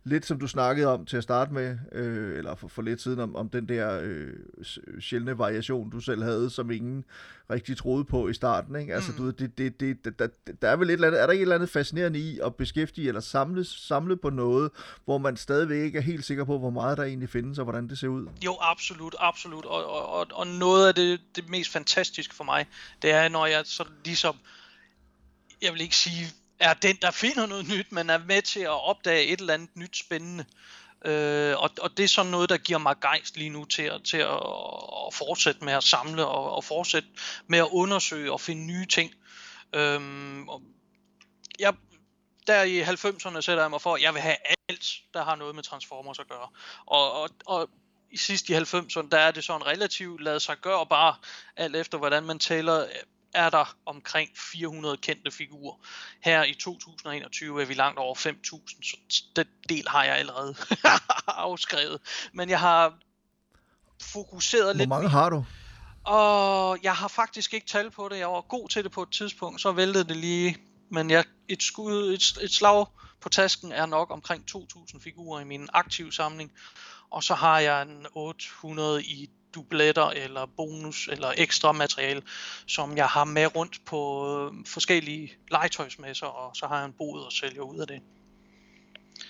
lidt 0.04 0.26
som 0.26 0.38
du 0.38 0.46
snakkede 0.46 0.86
om 0.86 1.06
til 1.06 1.16
at 1.16 1.22
starte 1.22 1.52
med, 1.52 1.78
øh, 1.92 2.38
eller 2.38 2.54
for, 2.54 2.68
for 2.68 2.82
lidt 2.82 3.02
siden, 3.02 3.20
om, 3.20 3.36
om 3.36 3.48
den 3.48 3.68
der 3.68 4.00
øh, 4.02 4.32
sjældne 5.00 5.38
variation, 5.38 5.90
du 5.90 6.00
selv 6.00 6.22
havde, 6.22 6.50
som 6.50 6.70
ingen 6.70 7.04
rigtig 7.50 7.76
troede 7.76 8.04
på 8.04 8.28
i 8.28 8.34
starten. 8.34 8.76
Ikke? 8.76 8.94
Altså, 8.94 9.12
mm. 9.12 9.18
du, 9.18 9.30
det, 9.30 9.58
det, 9.58 9.80
det, 9.80 10.18
der, 10.18 10.26
der 10.62 10.68
er 10.68 10.76
vel 10.76 10.90
et 10.90 10.92
eller 10.92 11.06
andet, 11.06 11.22
er 11.22 11.26
der 11.26 11.32
ikke 11.32 11.42
et 11.42 11.44
eller 11.44 11.54
andet 11.54 11.70
fascinerende 11.70 12.18
i 12.18 12.38
at 12.44 12.54
beskæftige 12.54 13.08
eller 13.08 13.20
samle, 13.20 13.64
samle 13.64 14.16
på 14.16 14.30
noget, 14.30 14.70
hvor 15.04 15.18
man 15.18 15.36
stadigvæk 15.36 15.84
ikke 15.84 15.98
er 15.98 16.02
helt 16.02 16.24
sikker 16.24 16.44
på, 16.44 16.58
hvor 16.58 16.70
meget 16.70 16.98
der 16.98 17.04
egentlig 17.04 17.28
findes, 17.28 17.58
og 17.58 17.64
hvordan 17.64 17.88
det 17.88 17.98
ser 17.98 18.08
ud? 18.08 18.26
Jo, 18.44 18.56
absolut, 18.60 19.16
absolut. 19.18 19.64
Og, 19.64 19.84
og, 19.86 20.08
og, 20.08 20.26
og 20.32 20.46
noget 20.46 20.88
af 20.88 20.94
det, 20.94 21.20
det 21.36 21.48
mest 21.48 21.70
fantastiske 21.70 22.34
for 22.34 22.44
mig, 22.44 22.66
det 23.02 23.10
er, 23.10 23.28
når 23.28 23.46
jeg 23.46 23.62
så 23.64 23.84
ligesom, 24.04 24.36
jeg 25.62 25.72
vil 25.72 25.80
ikke 25.80 25.96
sige 25.96 26.26
er 26.60 26.74
den, 26.74 26.96
der 27.02 27.10
finder 27.10 27.46
noget 27.46 27.68
nyt, 27.68 27.92
men 27.92 28.10
er 28.10 28.18
med 28.18 28.42
til 28.42 28.60
at 28.60 28.84
opdage 28.84 29.26
et 29.26 29.40
eller 29.40 29.54
andet 29.54 29.76
nyt 29.76 29.96
spændende. 29.96 30.44
Øh, 31.04 31.58
og, 31.58 31.70
og 31.80 31.96
det 31.96 32.04
er 32.04 32.08
sådan 32.08 32.30
noget, 32.30 32.48
der 32.48 32.58
giver 32.58 32.78
mig 32.78 32.96
gejst 33.00 33.36
lige 33.36 33.50
nu 33.50 33.64
til, 33.64 33.90
til 34.04 34.16
at, 34.16 34.40
at 35.06 35.14
fortsætte 35.14 35.64
med 35.64 35.72
at 35.72 35.84
samle 35.84 36.26
og, 36.26 36.54
og 36.54 36.64
fortsætte 36.64 37.08
med 37.46 37.58
at 37.58 37.68
undersøge 37.70 38.32
og 38.32 38.40
finde 38.40 38.66
nye 38.66 38.86
ting. 38.86 39.14
Øh, 39.74 40.00
og 40.48 40.62
jeg, 41.58 41.74
der 42.46 42.62
i 42.62 42.82
90'erne 42.82 43.40
sætter 43.40 43.62
jeg 43.62 43.70
mig 43.70 43.80
for, 43.80 43.94
at 43.94 44.02
jeg 44.02 44.14
vil 44.14 44.22
have 44.22 44.36
alt, 44.68 45.02
der 45.14 45.24
har 45.24 45.36
noget 45.36 45.54
med 45.54 45.62
Transformers 45.62 46.18
at 46.18 46.28
gøre. 46.28 46.48
Og, 46.86 47.12
og, 47.12 47.30
og 47.46 47.68
i 48.10 48.16
sidste 48.16 48.52
i 48.52 48.56
90'erne, 48.56 49.08
der 49.08 49.18
er 49.18 49.30
det 49.30 49.44
sådan 49.44 49.66
relativt 49.66 50.22
lade 50.22 50.40
sig 50.40 50.56
gøre 50.56 50.86
bare, 50.86 51.14
alt 51.56 51.76
efter 51.76 51.98
hvordan 51.98 52.24
man 52.24 52.38
tæller 52.38 52.86
er 53.34 53.50
der 53.50 53.76
omkring 53.86 54.30
400 54.36 54.96
kendte 54.96 55.30
figurer. 55.30 55.76
Her 56.20 56.44
i 56.44 56.54
2021 56.54 57.62
er 57.62 57.66
vi 57.66 57.74
langt 57.74 57.98
over 57.98 58.14
5.000, 58.14 58.82
så 58.82 58.96
den 59.36 59.46
del 59.68 59.88
har 59.88 60.04
jeg 60.04 60.16
allerede 60.16 60.54
afskrevet. 61.26 62.00
Men 62.32 62.48
jeg 62.48 62.60
har 62.60 62.94
fokuseret 64.02 64.64
Hvor 64.64 64.72
lidt... 64.72 64.88
Hvor 64.88 64.96
mange 64.96 65.08
har 65.08 65.30
du? 65.30 65.44
Og 66.04 66.78
jeg 66.82 66.96
har 66.96 67.08
faktisk 67.08 67.54
ikke 67.54 67.66
tal 67.66 67.90
på 67.90 68.08
det. 68.08 68.18
Jeg 68.18 68.28
var 68.28 68.40
god 68.40 68.68
til 68.68 68.84
det 68.84 68.92
på 68.92 69.02
et 69.02 69.10
tidspunkt, 69.10 69.60
så 69.60 69.72
væltede 69.72 70.04
det 70.04 70.16
lige. 70.16 70.56
Men 70.90 71.10
jeg, 71.10 71.24
et, 71.48 71.62
skud, 71.62 72.12
et, 72.12 72.42
et 72.42 72.52
slag 72.52 72.86
på 73.20 73.28
tasken 73.28 73.72
er 73.72 73.86
nok 73.86 74.10
omkring 74.10 74.44
2.000 74.50 75.00
figurer 75.00 75.40
i 75.40 75.44
min 75.44 75.68
aktive 75.72 76.12
samling. 76.12 76.52
Og 77.10 77.22
så 77.22 77.34
har 77.34 77.58
jeg 77.58 77.82
en 77.82 78.06
800 78.14 79.04
i 79.04 79.30
dubletter 79.54 80.10
eller 80.10 80.46
bonus 80.56 81.08
eller 81.12 81.32
ekstra 81.36 81.72
materiale, 81.72 82.22
som 82.66 82.96
jeg 82.96 83.06
har 83.06 83.24
med 83.24 83.56
rundt 83.56 83.80
på 83.86 84.00
øh, 84.28 84.66
forskellige 84.66 85.32
legetøjsmesser, 85.50 86.26
og 86.26 86.56
så 86.56 86.66
har 86.66 86.76
jeg 86.76 86.86
en 86.86 86.94
bod 86.98 87.20
og 87.20 87.32
sælger 87.32 87.62
ud 87.62 87.78
af 87.78 87.86
det. 87.86 88.00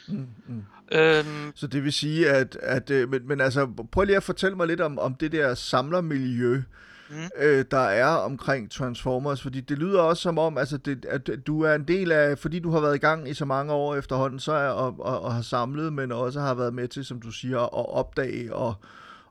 Mm, 0.08 0.26
mm. 0.46 0.64
Øhm, 0.92 1.52
så 1.54 1.66
det 1.66 1.84
vil 1.84 1.92
sige, 1.92 2.30
at, 2.30 2.56
at 2.62 2.90
øh, 2.90 3.10
men, 3.10 3.28
men 3.28 3.40
altså, 3.40 3.66
prøv 3.92 4.04
lige 4.04 4.16
at 4.16 4.22
fortælle 4.22 4.56
mig 4.56 4.66
lidt 4.66 4.80
om, 4.80 4.98
om 4.98 5.14
det 5.14 5.32
der 5.32 5.54
samlermiljø, 5.54 6.62
mm. 7.10 7.28
øh, 7.36 7.64
der 7.70 7.78
er 7.78 8.06
omkring 8.06 8.70
Transformers, 8.70 9.42
fordi 9.42 9.60
det 9.60 9.78
lyder 9.78 10.00
også 10.00 10.22
som 10.22 10.38
om, 10.38 10.58
altså 10.58 10.76
det, 10.76 11.04
at 11.04 11.30
du 11.46 11.62
er 11.62 11.74
en 11.74 11.88
del 11.88 12.12
af, 12.12 12.38
fordi 12.38 12.58
du 12.58 12.70
har 12.70 12.80
været 12.80 12.94
i 12.94 12.98
gang 12.98 13.28
i 13.28 13.34
så 13.34 13.44
mange 13.44 13.72
år 13.72 13.96
efterhånden, 13.96 14.40
så 14.40 14.52
er 14.52 14.68
og, 14.68 14.96
og, 14.98 15.20
og 15.20 15.34
har 15.34 15.42
samlet, 15.42 15.92
men 15.92 16.12
også 16.12 16.40
har 16.40 16.54
været 16.54 16.74
med 16.74 16.88
til, 16.88 17.04
som 17.04 17.20
du 17.20 17.30
siger, 17.30 17.58
at 17.60 17.88
opdage 17.88 18.54
og, 18.54 18.74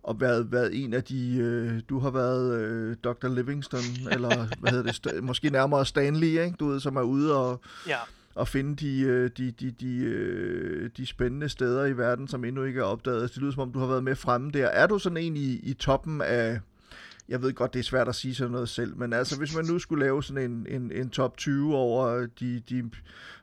og 0.03 0.21
været, 0.21 0.51
været 0.51 0.83
en 0.83 0.93
af 0.93 1.03
de, 1.03 1.37
øh, 1.37 1.81
du 1.89 1.99
har 1.99 2.09
været 2.11 2.61
øh, 2.61 2.95
Dr. 3.03 3.27
Livingston, 3.27 3.81
eller 4.13 4.59
hvad 4.59 4.71
hedder 4.71 4.91
det, 4.91 5.07
st- 5.07 5.21
måske 5.21 5.49
nærmere 5.49 5.85
Stanley, 5.85 6.27
ikke? 6.27 6.55
Du 6.59 6.67
ved, 6.67 6.79
som 6.79 6.95
er 6.95 7.01
ude 7.01 7.37
og, 7.37 7.61
ja. 7.87 7.97
og 8.35 8.47
finde 8.47 8.75
de, 8.75 8.99
øh, 9.01 9.29
de, 9.37 9.51
de, 9.51 9.71
de, 9.71 9.97
øh, 9.97 10.89
de 10.97 11.05
spændende 11.05 11.49
steder 11.49 11.85
i 11.85 11.97
verden, 11.97 12.27
som 12.27 12.45
endnu 12.45 12.63
ikke 12.63 12.79
er 12.79 12.83
opdaget. 12.83 13.33
Det 13.33 13.37
lyder 13.41 13.51
som 13.51 13.61
om, 13.61 13.71
du 13.71 13.79
har 13.79 13.87
været 13.87 14.03
med 14.03 14.15
fremme 14.15 14.51
der. 14.51 14.67
Er 14.67 14.87
du 14.87 14.99
sådan 14.99 15.17
en 15.17 15.37
i, 15.37 15.59
i 15.63 15.73
toppen 15.73 16.21
af, 16.21 16.59
jeg 17.29 17.41
ved 17.41 17.53
godt, 17.53 17.73
det 17.73 17.79
er 17.79 17.83
svært 17.83 18.07
at 18.07 18.15
sige 18.15 18.35
sådan 18.35 18.51
noget 18.51 18.69
selv, 18.69 18.97
men 18.97 19.13
altså 19.13 19.37
hvis 19.37 19.55
man 19.55 19.65
nu 19.65 19.79
skulle 19.79 20.05
lave 20.05 20.23
sådan 20.23 20.51
en, 20.51 20.67
en, 20.69 20.91
en 20.91 21.09
top 21.09 21.37
20 21.37 21.75
over 21.75 22.27
de, 22.39 22.59
de 22.69 22.89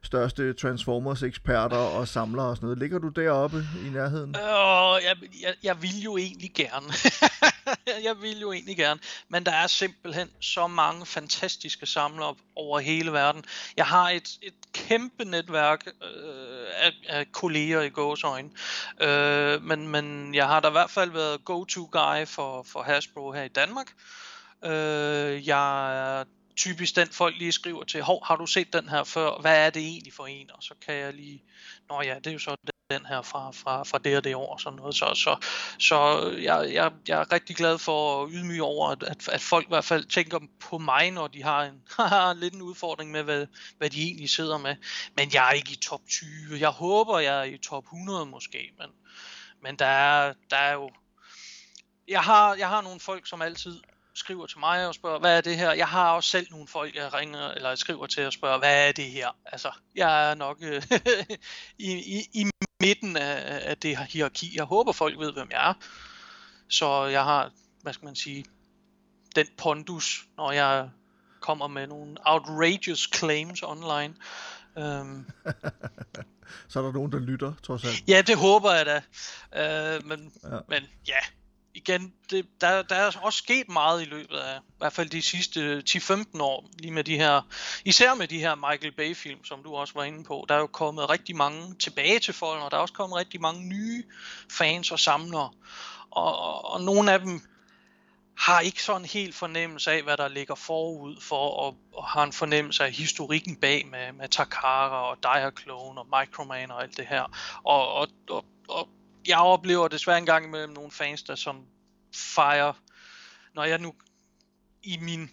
største 0.02 0.52
Transformers-eksperter 0.52 1.76
og 1.76 2.08
samlere 2.08 2.46
og 2.46 2.56
sådan 2.56 2.66
noget, 2.66 2.78
ligger 2.78 2.98
du 2.98 3.08
deroppe 3.08 3.64
i 3.86 3.88
nærheden? 3.88 4.36
Øh, 4.36 5.04
jeg, 5.04 5.16
jeg, 5.42 5.54
jeg 5.62 5.82
vil 5.82 6.02
jo 6.02 6.16
egentlig 6.16 6.50
gerne. 6.54 6.86
jeg 8.08 8.14
vil 8.20 8.40
jo 8.40 8.52
egentlig 8.52 8.76
gerne. 8.76 9.00
Men 9.28 9.46
der 9.46 9.52
er 9.52 9.66
simpelthen 9.66 10.28
så 10.40 10.66
mange 10.66 11.06
fantastiske 11.06 11.86
samlere 11.86 12.34
over 12.56 12.78
hele 12.78 13.12
verden. 13.12 13.44
Jeg 13.76 13.86
har 13.86 14.10
et, 14.10 14.28
et 14.42 14.54
kæmpe 14.72 15.24
netværk 15.24 15.86
øh, 15.86 16.66
af, 16.76 16.92
af 17.08 17.32
kolleger 17.32 17.80
i 17.80 17.88
gåsøjne. 17.88 18.50
Øh, 19.00 19.62
men, 19.62 19.88
men 19.88 20.34
jeg 20.34 20.46
har 20.46 20.60
da 20.60 20.68
i 20.68 20.72
hvert 20.72 20.90
fald 20.90 21.10
været 21.10 21.44
go-to-guy 21.44 22.26
for, 22.26 22.62
for 22.62 22.82
Hasbro 22.82 23.32
her 23.32 23.42
i 23.42 23.48
Danmark. 23.48 23.75
Øh, 24.64 25.48
jeg 25.48 26.20
er 26.20 26.24
typisk 26.56 26.96
den 26.96 27.08
folk 27.08 27.38
lige 27.38 27.52
skriver 27.52 27.84
til, 27.84 28.02
hov, 28.02 28.24
har 28.26 28.36
du 28.36 28.46
set 28.46 28.72
den 28.72 28.88
her 28.88 29.04
før? 29.04 29.40
Hvad 29.40 29.66
er 29.66 29.70
det 29.70 29.82
egentlig 29.82 30.12
for 30.12 30.26
en? 30.26 30.50
Og 30.50 30.62
så 30.62 30.74
kan 30.86 30.94
jeg 30.94 31.14
lige, 31.14 31.42
nå 31.88 32.02
ja, 32.02 32.14
det 32.14 32.26
er 32.26 32.32
jo 32.32 32.38
så 32.38 32.56
den 32.90 33.06
her 33.06 33.22
fra, 33.22 33.50
fra, 33.50 33.82
fra 33.82 33.98
det 33.98 34.16
og 34.16 34.24
det 34.24 34.34
år 34.34 34.52
og 34.52 34.60
sådan 34.60 34.76
noget. 34.76 34.94
Så, 34.94 35.14
så, 35.14 35.36
så 35.78 36.28
jeg, 36.30 36.72
jeg, 36.72 36.92
jeg 37.08 37.20
er 37.20 37.32
rigtig 37.32 37.56
glad 37.56 37.78
for 37.78 38.22
at 38.22 38.30
ydmyge 38.32 38.62
over, 38.62 38.90
at, 38.90 39.02
at, 39.02 39.28
at 39.28 39.40
folk 39.40 39.66
i 39.66 39.68
hvert 39.68 39.84
fald 39.84 40.04
tænker 40.04 40.38
på 40.60 40.78
mig, 40.78 41.10
når 41.10 41.26
de 41.26 41.42
har 41.42 41.62
en 41.62 42.38
lidt 42.40 42.54
en 42.54 42.62
udfordring 42.62 43.10
med, 43.10 43.22
hvad, 43.22 43.46
hvad 43.78 43.90
de 43.90 44.02
egentlig 44.02 44.30
sidder 44.30 44.58
med. 44.58 44.76
Men 45.16 45.30
jeg 45.34 45.48
er 45.48 45.52
ikke 45.52 45.72
i 45.72 45.76
top 45.76 46.00
20. 46.08 46.30
Jeg 46.60 46.68
håber, 46.68 47.18
jeg 47.18 47.38
er 47.38 47.44
i 47.44 47.58
top 47.58 47.84
100 47.84 48.26
måske, 48.26 48.70
men, 48.78 48.90
men 49.62 49.76
der, 49.76 49.86
er, 49.86 50.32
der 50.50 50.56
er 50.56 50.72
jo... 50.72 50.90
Jeg 52.08 52.20
har, 52.20 52.54
jeg 52.54 52.68
har 52.68 52.80
nogle 52.82 53.00
folk, 53.00 53.26
som 53.26 53.42
altid 53.42 53.80
skriver 54.14 54.46
til 54.46 54.58
mig 54.58 54.86
og 54.86 54.94
spørger, 54.94 55.18
hvad 55.18 55.36
er 55.36 55.40
det 55.40 55.56
her? 55.56 55.72
Jeg 55.72 55.88
har 55.88 56.10
også 56.10 56.30
selv 56.30 56.46
nogle 56.50 56.68
folk, 56.68 56.94
jeg 56.94 57.14
ringer 57.14 57.48
eller 57.48 57.74
skriver 57.74 58.06
til 58.06 58.26
og 58.26 58.32
spørger, 58.32 58.58
hvad 58.58 58.88
er 58.88 58.92
det 58.92 59.04
her? 59.04 59.28
Altså, 59.46 59.72
jeg 59.94 60.30
er 60.30 60.34
nok 60.34 60.58
øh, 60.62 60.82
i, 61.78 62.18
i, 62.18 62.28
i 62.32 62.50
midten 62.80 63.16
af, 63.16 63.60
af 63.70 63.76
det 63.76 63.96
her 63.96 64.04
hierarki. 64.04 64.52
Jeg 64.56 64.64
håber, 64.64 64.92
folk 64.92 65.18
ved, 65.18 65.32
hvem 65.32 65.48
jeg 65.50 65.70
er. 65.70 65.74
Så 66.68 67.04
jeg 67.04 67.24
har, 67.24 67.50
hvad 67.82 67.92
skal 67.92 68.04
man 68.04 68.16
sige, 68.16 68.44
den 69.36 69.46
pondus, 69.58 70.26
når 70.36 70.52
jeg 70.52 70.90
kommer 71.40 71.68
med 71.68 71.86
nogle 71.86 72.16
outrageous 72.24 73.08
claims 73.14 73.62
online. 73.62 74.14
Um, 74.76 75.26
så 76.68 76.78
er 76.78 76.82
der 76.82 76.92
nogen, 76.92 77.12
der 77.12 77.18
lytter, 77.18 77.52
trods 77.62 77.84
alt. 77.84 78.08
Ja, 78.08 78.22
det 78.26 78.36
håber 78.36 78.72
jeg 78.72 78.86
da. 78.86 78.96
Uh, 79.96 80.06
men, 80.06 80.32
ja. 80.44 80.58
men 80.68 80.82
ja, 81.08 81.18
igen, 81.76 82.12
det, 82.30 82.46
der, 82.60 82.82
der 82.82 82.94
er 82.96 83.10
også 83.22 83.38
sket 83.38 83.68
meget 83.68 84.02
i 84.02 84.04
løbet 84.04 84.36
af 84.36 84.58
i 84.58 84.78
hvert 84.78 84.92
fald 84.92 85.10
de 85.10 85.22
sidste 85.22 85.82
10-15 85.88 86.42
år, 86.42 86.64
lige 86.78 86.92
med 86.92 87.04
de 87.04 87.16
her, 87.16 87.42
især 87.84 88.14
med 88.14 88.28
de 88.28 88.38
her 88.38 88.54
Michael 88.54 88.92
Bay 88.92 89.16
film, 89.16 89.44
som 89.44 89.62
du 89.62 89.74
også 89.74 89.94
var 89.94 90.04
inde 90.04 90.24
på. 90.24 90.46
Der 90.48 90.54
er 90.54 90.58
jo 90.58 90.66
kommet 90.66 91.10
rigtig 91.10 91.36
mange 91.36 91.74
tilbage 91.74 92.18
til 92.18 92.34
folk, 92.34 92.62
og 92.62 92.70
der 92.70 92.76
er 92.76 92.80
også 92.80 92.94
kommet 92.94 93.18
rigtig 93.18 93.40
mange 93.40 93.68
nye 93.68 94.04
fans 94.52 94.90
og 94.90 94.98
samlere. 94.98 95.50
Og, 96.10 96.38
og, 96.38 96.72
og 96.72 96.80
nogle 96.80 97.12
af 97.12 97.20
dem 97.20 97.40
har 98.38 98.60
ikke 98.60 98.82
sådan 98.82 99.02
en 99.02 99.08
helt 99.08 99.34
fornemmelse 99.34 99.90
af, 99.90 100.02
hvad 100.02 100.16
der 100.16 100.28
ligger 100.28 100.54
forud 100.54 101.20
for, 101.20 101.50
og, 101.50 101.76
og 101.92 102.04
har 102.04 102.22
en 102.22 102.32
fornemmelse 102.32 102.84
af 102.84 102.92
historikken 102.92 103.56
bag 103.56 103.86
med, 103.86 104.12
med 104.12 104.28
Takara 104.28 105.10
og 105.10 105.16
Diaclone 105.22 106.00
og 106.00 106.06
Microman 106.20 106.70
og 106.70 106.82
alt 106.82 106.96
det 106.96 107.06
her. 107.06 107.22
Og, 107.64 107.92
og, 107.92 108.08
og, 108.30 108.44
og 108.68 108.88
jeg 109.28 109.38
oplever 109.38 109.88
desværre 109.88 110.18
en 110.18 110.26
gang 110.26 110.46
imellem 110.46 110.72
nogle 110.72 110.90
fans, 110.90 111.22
der 111.22 111.34
som 111.34 111.66
fejrer, 112.14 112.72
når 113.54 113.64
jeg 113.64 113.78
nu 113.78 113.94
i 114.82 114.96
min 114.96 115.30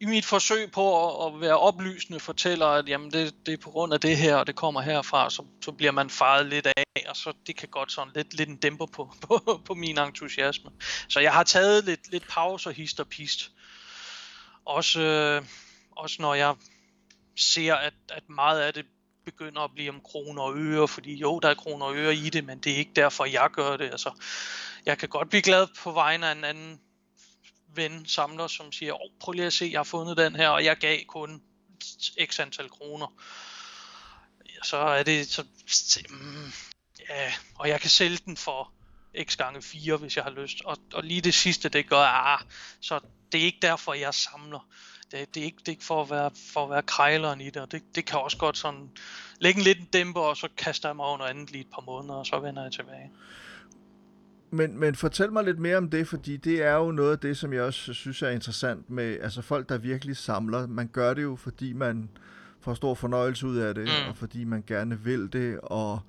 i 0.00 0.06
mit 0.06 0.24
forsøg 0.24 0.72
på 0.72 1.08
at, 1.26 1.34
at 1.34 1.40
være 1.40 1.58
oplysende 1.58 2.20
fortæller, 2.20 2.66
at 2.66 2.88
jamen 2.88 3.10
det, 3.10 3.46
det 3.46 3.54
er 3.54 3.58
på 3.58 3.70
grund 3.70 3.94
af 3.94 4.00
det 4.00 4.16
her, 4.16 4.36
og 4.36 4.46
det 4.46 4.56
kommer 4.56 4.80
herfra, 4.80 5.30
så, 5.30 5.44
så 5.64 5.72
bliver 5.72 5.92
man 5.92 6.10
faret 6.10 6.46
lidt 6.46 6.66
af, 6.66 6.84
og 7.08 7.16
så 7.16 7.32
det 7.46 7.56
kan 7.56 7.68
godt 7.68 7.92
sådan 7.92 8.12
lidt, 8.14 8.34
lidt 8.34 8.48
en 8.48 8.56
dæmper 8.56 8.86
på, 8.86 9.14
på, 9.26 9.60
på 9.64 9.74
min 9.74 9.98
entusiasme. 9.98 10.70
Så 11.08 11.20
jeg 11.20 11.32
har 11.32 11.44
taget 11.44 11.84
lidt, 11.84 12.10
lidt 12.10 12.28
pause 12.28 12.68
og 12.68 12.74
hist 12.74 13.00
og 13.00 13.08
pist. 13.08 13.52
Også, 14.64 15.00
øh, 15.00 15.44
også 15.96 16.16
når 16.22 16.34
jeg 16.34 16.54
ser, 17.36 17.74
at, 17.74 17.94
at 18.08 18.28
meget 18.28 18.60
af 18.60 18.74
det 18.74 18.86
begynder 19.24 19.60
at 19.60 19.70
blive 19.74 19.90
om 19.90 20.00
kroner 20.00 20.42
og 20.42 20.56
øre, 20.56 20.88
fordi 20.88 21.14
jo, 21.14 21.38
der 21.38 21.48
er 21.48 21.54
kroner 21.54 21.86
og 21.86 21.96
øre 21.96 22.14
i 22.14 22.30
det, 22.30 22.44
men 22.44 22.58
det 22.58 22.72
er 22.72 22.76
ikke 22.76 22.92
derfor, 22.96 23.24
jeg 23.24 23.50
gør 23.52 23.76
det. 23.76 23.90
Altså, 23.90 24.10
jeg 24.86 24.98
kan 24.98 25.08
godt 25.08 25.28
blive 25.28 25.42
glad 25.42 25.66
på 25.82 25.92
vegne 25.92 26.26
af 26.26 26.32
en 26.32 26.44
anden 26.44 26.80
ven, 27.74 28.06
samler, 28.06 28.46
som 28.46 28.72
siger, 28.72 28.92
oh, 28.92 29.10
prøv 29.20 29.32
lige 29.32 29.46
at 29.46 29.52
se, 29.52 29.68
jeg 29.72 29.78
har 29.78 29.84
fundet 29.84 30.16
den 30.16 30.36
her, 30.36 30.48
og 30.48 30.64
jeg 30.64 30.76
gav 30.76 30.98
kun 31.04 31.42
x 32.24 32.40
antal 32.40 32.68
kroner. 32.68 33.06
Så 34.62 34.76
er 34.76 35.02
det, 35.02 35.28
så, 35.28 35.44
mm, 36.10 36.52
ja, 37.08 37.32
og 37.54 37.68
jeg 37.68 37.80
kan 37.80 37.90
sælge 37.90 38.18
den 38.24 38.36
for 38.36 38.72
x 39.22 39.36
gange 39.36 39.62
4, 39.62 39.96
hvis 39.96 40.16
jeg 40.16 40.24
har 40.24 40.30
lyst. 40.30 40.62
Og, 40.64 40.76
og 40.94 41.04
lige 41.04 41.20
det 41.20 41.34
sidste, 41.34 41.68
det 41.68 41.88
gør, 41.88 42.04
ah, 42.04 42.40
så 42.80 43.00
det 43.32 43.40
er 43.40 43.44
ikke 43.44 43.58
derfor, 43.62 43.94
jeg 43.94 44.14
samler. 44.14 44.68
Det, 45.12 45.34
det, 45.34 45.40
er 45.40 45.44
ikke, 45.44 45.58
det 45.58 45.68
er 45.68 45.72
ikke 45.72 45.84
for 45.84 46.02
at 46.02 46.10
være, 46.10 46.30
for 46.52 46.64
at 46.64 46.70
være 46.70 46.82
krejleren 46.82 47.40
i 47.40 47.50
det, 47.50 47.56
og 47.56 47.72
det, 47.72 47.82
det 47.94 48.04
kan 48.04 48.18
også 48.18 48.36
godt 48.36 48.58
sådan 48.58 48.90
lægge 49.40 49.58
en 49.58 49.64
lidt 49.64 49.92
dæmper, 49.92 50.20
og 50.20 50.36
så 50.36 50.48
kaster 50.56 50.88
jeg 50.88 50.96
mig 50.96 51.18
noget 51.18 51.30
andet 51.30 51.50
lige 51.50 51.60
et 51.60 51.70
par 51.74 51.82
måneder, 51.86 52.14
og 52.14 52.26
så 52.26 52.38
vender 52.38 52.62
jeg 52.62 52.72
tilbage. 52.72 53.10
Men, 54.50 54.80
men 54.80 54.94
fortæl 54.94 55.32
mig 55.32 55.44
lidt 55.44 55.58
mere 55.58 55.76
om 55.76 55.90
det, 55.90 56.08
fordi 56.08 56.36
det 56.36 56.62
er 56.62 56.74
jo 56.74 56.90
noget 56.90 57.12
af 57.12 57.18
det, 57.18 57.36
som 57.36 57.52
jeg 57.52 57.62
også 57.62 57.92
synes 57.92 58.22
er 58.22 58.30
interessant 58.30 58.90
med 58.90 59.18
altså 59.20 59.42
folk, 59.42 59.68
der 59.68 59.78
virkelig 59.78 60.16
samler. 60.16 60.66
Man 60.66 60.88
gør 60.88 61.14
det 61.14 61.22
jo, 61.22 61.36
fordi 61.36 61.72
man 61.72 62.10
får 62.60 62.74
stor 62.74 62.94
fornøjelse 62.94 63.46
ud 63.46 63.56
af 63.56 63.74
det, 63.74 63.84
mm. 63.84 64.08
og 64.08 64.16
fordi 64.16 64.44
man 64.44 64.64
gerne 64.66 65.00
vil 65.00 65.32
det, 65.32 65.60
og 65.62 66.00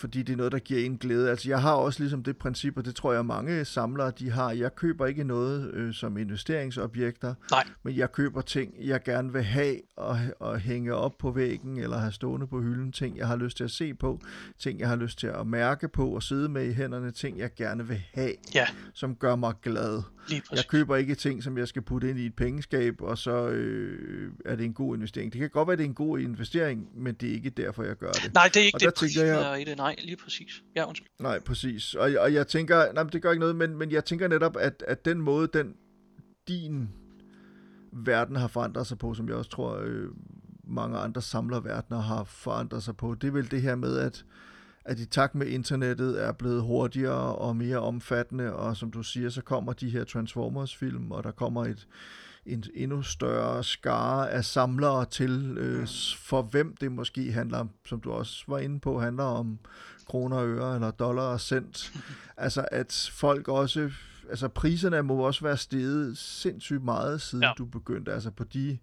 fordi 0.00 0.22
det 0.22 0.32
er 0.32 0.36
noget, 0.36 0.52
der 0.52 0.58
giver 0.58 0.86
en 0.86 0.96
glæde. 0.96 1.30
Altså 1.30 1.48
jeg 1.48 1.62
har 1.62 1.72
også 1.72 2.00
ligesom 2.00 2.22
det 2.22 2.36
princip, 2.36 2.76
og 2.76 2.84
det 2.84 2.94
tror 2.96 3.12
jeg 3.12 3.26
mange 3.26 3.64
samlere 3.64 4.12
de 4.18 4.30
har. 4.30 4.50
Jeg 4.50 4.74
køber 4.74 5.06
ikke 5.06 5.24
noget 5.24 5.74
øh, 5.74 5.94
som 5.94 6.16
investeringsobjekter, 6.16 7.34
Nej. 7.50 7.64
men 7.82 7.96
jeg 7.96 8.12
køber 8.12 8.40
ting, 8.40 8.74
jeg 8.80 9.02
gerne 9.02 9.32
vil 9.32 9.42
have 9.42 9.76
og, 9.96 10.18
og 10.40 10.58
hænge 10.58 10.94
op 10.94 11.18
på 11.18 11.30
væggen 11.30 11.78
eller 11.78 11.98
have 11.98 12.12
stående 12.12 12.46
på 12.46 12.60
hylden. 12.60 12.92
Ting, 12.92 13.16
jeg 13.16 13.26
har 13.26 13.36
lyst 13.36 13.56
til 13.56 13.64
at 13.64 13.70
se 13.70 13.94
på, 13.94 14.20
ting, 14.58 14.80
jeg 14.80 14.88
har 14.88 14.96
lyst 14.96 15.18
til 15.18 15.26
at 15.26 15.46
mærke 15.46 15.88
på 15.88 16.08
og 16.08 16.22
sidde 16.22 16.48
med 16.48 16.68
i 16.68 16.72
hænderne. 16.72 17.10
Ting, 17.10 17.38
jeg 17.38 17.54
gerne 17.54 17.86
vil 17.88 18.02
have, 18.14 18.32
ja. 18.54 18.66
som 18.94 19.14
gør 19.14 19.36
mig 19.36 19.54
glad. 19.62 20.02
Jeg 20.52 20.64
køber 20.68 20.96
ikke 20.96 21.14
ting, 21.14 21.42
som 21.42 21.58
jeg 21.58 21.68
skal 21.68 21.82
putte 21.82 22.10
ind 22.10 22.18
i 22.18 22.26
et 22.26 22.34
pengeskab, 22.34 23.00
og 23.00 23.18
så 23.18 23.48
øh, 23.48 24.32
er 24.44 24.56
det 24.56 24.64
en 24.64 24.74
god 24.74 24.96
investering. 24.96 25.32
Det 25.32 25.40
kan 25.40 25.50
godt 25.50 25.68
være, 25.68 25.76
det 25.76 25.82
er 25.82 25.88
en 25.88 25.94
god 25.94 26.18
investering, 26.18 26.88
men 26.94 27.14
det 27.14 27.28
er 27.28 27.32
ikke 27.32 27.50
derfor, 27.50 27.82
jeg 27.82 27.96
gør 27.96 28.12
det. 28.12 28.34
Nej, 28.34 28.50
det 28.54 28.56
er 28.56 28.64
ikke 28.64 28.76
og 28.76 28.80
det 28.80 28.94
tænker 28.94 29.24
jeg... 29.24 29.60
i 29.60 29.64
det. 29.64 29.76
Nej, 29.76 29.96
lige 29.98 30.16
præcis. 30.16 30.62
Ja, 30.76 30.88
undskyld. 30.88 31.08
Nej, 31.18 31.40
præcis. 31.40 31.94
Og, 31.94 32.10
og 32.18 32.34
jeg 32.34 32.46
tænker, 32.46 32.92
nej, 32.92 33.02
det 33.02 33.22
gør 33.22 33.30
ikke 33.30 33.40
noget, 33.40 33.56
men, 33.56 33.76
men 33.76 33.90
jeg 33.90 34.04
tænker 34.04 34.28
netop, 34.28 34.56
at, 34.56 34.84
at 34.88 35.04
den 35.04 35.20
måde, 35.20 35.48
den 35.52 35.74
din 36.48 36.88
verden 37.92 38.36
har 38.36 38.48
forandret 38.48 38.86
sig 38.86 38.98
på, 38.98 39.14
som 39.14 39.28
jeg 39.28 39.36
også 39.36 39.50
tror, 39.50 39.80
øh, 39.82 40.08
mange 40.64 40.98
andre 40.98 41.22
samlerverdener 41.22 42.00
har 42.00 42.24
forandret 42.24 42.82
sig 42.82 42.96
på, 42.96 43.14
det 43.14 43.28
er 43.28 43.32
vel 43.32 43.50
det 43.50 43.62
her 43.62 43.74
med, 43.74 43.98
at 43.98 44.24
at 44.90 44.98
i 44.98 45.06
takt 45.06 45.34
med 45.34 45.46
internettet 45.46 46.24
er 46.24 46.32
blevet 46.32 46.62
hurtigere 46.62 47.36
og 47.36 47.56
mere 47.56 47.78
omfattende, 47.78 48.52
og 48.52 48.76
som 48.76 48.90
du 48.90 49.02
siger, 49.02 49.30
så 49.30 49.42
kommer 49.42 49.72
de 49.72 49.90
her 49.90 50.04
Transformers-film, 50.04 51.10
og 51.12 51.24
der 51.24 51.30
kommer 51.30 51.64
et, 51.64 51.88
en 52.46 52.64
endnu 52.74 53.02
større 53.02 53.64
skare 53.64 54.30
af 54.30 54.44
samlere 54.44 55.04
til, 55.04 55.56
øh, 55.58 55.80
mm. 55.80 55.86
for 56.18 56.42
hvem 56.42 56.76
det 56.76 56.92
måske 56.92 57.32
handler, 57.32 57.66
som 57.86 58.00
du 58.00 58.12
også 58.12 58.44
var 58.48 58.58
inde 58.58 58.80
på, 58.80 59.00
handler 59.00 59.24
om 59.24 59.58
kroner 60.06 60.36
og 60.36 60.48
øre, 60.48 60.74
eller 60.74 60.90
dollar 60.90 61.22
og 61.22 61.40
cent. 61.40 61.92
altså 62.36 62.68
at 62.72 63.10
folk 63.12 63.48
også, 63.48 63.90
altså 64.30 64.48
priserne 64.48 65.02
må 65.02 65.14
også 65.14 65.44
være 65.44 65.56
steget 65.56 66.18
sindssygt 66.18 66.84
meget, 66.84 67.20
siden 67.20 67.44
ja. 67.44 67.52
du 67.58 67.64
begyndte, 67.64 68.12
altså 68.12 68.30
på 68.30 68.44
de 68.44 68.78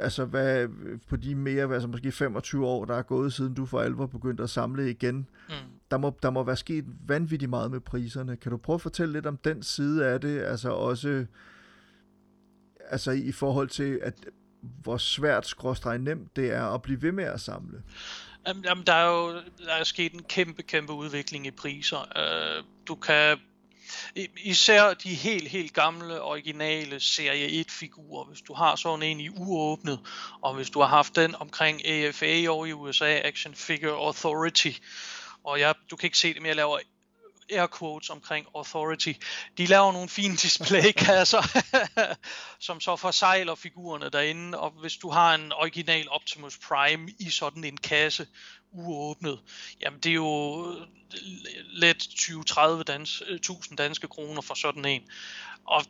altså 0.00 0.24
hvad, 0.24 0.68
på 1.08 1.16
de 1.16 1.34
mere, 1.34 1.74
altså 1.74 1.88
måske 1.88 2.12
25 2.12 2.66
år, 2.66 2.84
der 2.84 2.94
er 2.94 3.02
gået 3.02 3.32
siden 3.32 3.54
du 3.54 3.66
for 3.66 3.80
alvor 3.80 4.06
begyndte 4.06 4.42
at 4.42 4.50
samle 4.50 4.90
igen, 4.90 5.28
mm. 5.48 5.54
der, 5.90 5.98
må, 5.98 6.18
der 6.22 6.30
må 6.30 6.42
være 6.42 6.56
sket 6.56 6.84
vanvittigt 7.06 7.50
meget 7.50 7.70
med 7.70 7.80
priserne. 7.80 8.36
Kan 8.36 8.50
du 8.50 8.56
prøve 8.56 8.74
at 8.74 8.80
fortælle 8.80 9.12
lidt 9.12 9.26
om 9.26 9.36
den 9.36 9.62
side 9.62 10.06
af 10.06 10.20
det, 10.20 10.40
altså 10.40 10.70
også 10.70 11.26
altså 12.90 13.10
i 13.10 13.32
forhold 13.32 13.68
til, 13.68 14.00
at 14.02 14.14
hvor 14.60 14.96
svært, 14.96 15.46
skråstrej 15.46 15.98
nemt 15.98 16.36
det 16.36 16.52
er 16.52 16.64
at 16.64 16.82
blive 16.82 17.02
ved 17.02 17.12
med 17.12 17.24
at 17.24 17.40
samle? 17.40 17.82
Jamen, 18.46 18.84
der 18.86 18.92
er 18.92 19.06
jo 19.06 19.32
der 19.34 19.72
er 19.80 19.84
sket 19.84 20.12
en 20.12 20.22
kæmpe, 20.22 20.62
kæmpe 20.62 20.92
udvikling 20.92 21.46
i 21.46 21.50
priser. 21.50 21.98
Uh, 21.98 22.64
du 22.88 22.94
kan 22.94 23.38
Især 24.36 24.94
de 24.94 25.14
helt, 25.14 25.48
helt 25.48 25.74
gamle, 25.74 26.22
originale 26.22 27.00
Serie 27.00 27.64
1-figurer. 27.64 28.24
Hvis 28.24 28.40
du 28.40 28.54
har 28.54 28.76
sådan 28.76 29.02
en 29.02 29.20
i 29.20 29.28
uåbnet, 29.28 30.00
og 30.42 30.54
hvis 30.54 30.70
du 30.70 30.80
har 30.80 30.86
haft 30.86 31.16
den 31.16 31.34
omkring 31.34 31.86
AFA 31.86 32.46
over 32.48 32.66
i 32.66 32.72
USA, 32.72 33.20
Action 33.24 33.54
Figure 33.54 34.06
Authority, 34.06 34.70
og 35.44 35.60
jeg, 35.60 35.74
du 35.90 35.96
kan 35.96 36.06
ikke 36.06 36.18
se 36.18 36.34
det, 36.34 36.42
men 36.42 36.46
jeg 36.46 36.56
laver 36.56 36.78
air 37.52 37.66
quotes 37.78 38.10
omkring 38.10 38.46
Authority. 38.54 39.12
De 39.58 39.66
laver 39.66 39.92
nogle 39.92 40.08
fine 40.08 40.36
displaykasser, 40.36 41.42
som 42.66 42.80
så 42.80 42.96
forsejler 42.96 43.54
figurerne 43.54 44.10
derinde, 44.10 44.58
og 44.58 44.70
hvis 44.70 44.96
du 44.96 45.10
har 45.10 45.34
en 45.34 45.52
original 45.52 46.08
Optimus 46.10 46.58
Prime 46.58 47.10
i 47.18 47.30
sådan 47.30 47.64
en 47.64 47.76
kasse, 47.76 48.26
uåbnet, 48.72 49.40
jamen 49.80 50.00
det 50.00 50.10
er 50.10 50.14
jo 50.14 50.72
øh, 50.72 50.86
let 51.72 51.96
20-30 51.96 52.82
dans, 52.82 53.22
øh, 53.26 53.36
1000 53.36 53.76
danske 53.76 54.08
kroner 54.08 54.40
for 54.40 54.54
sådan 54.54 54.84
en. 54.84 55.02
Og 55.66 55.84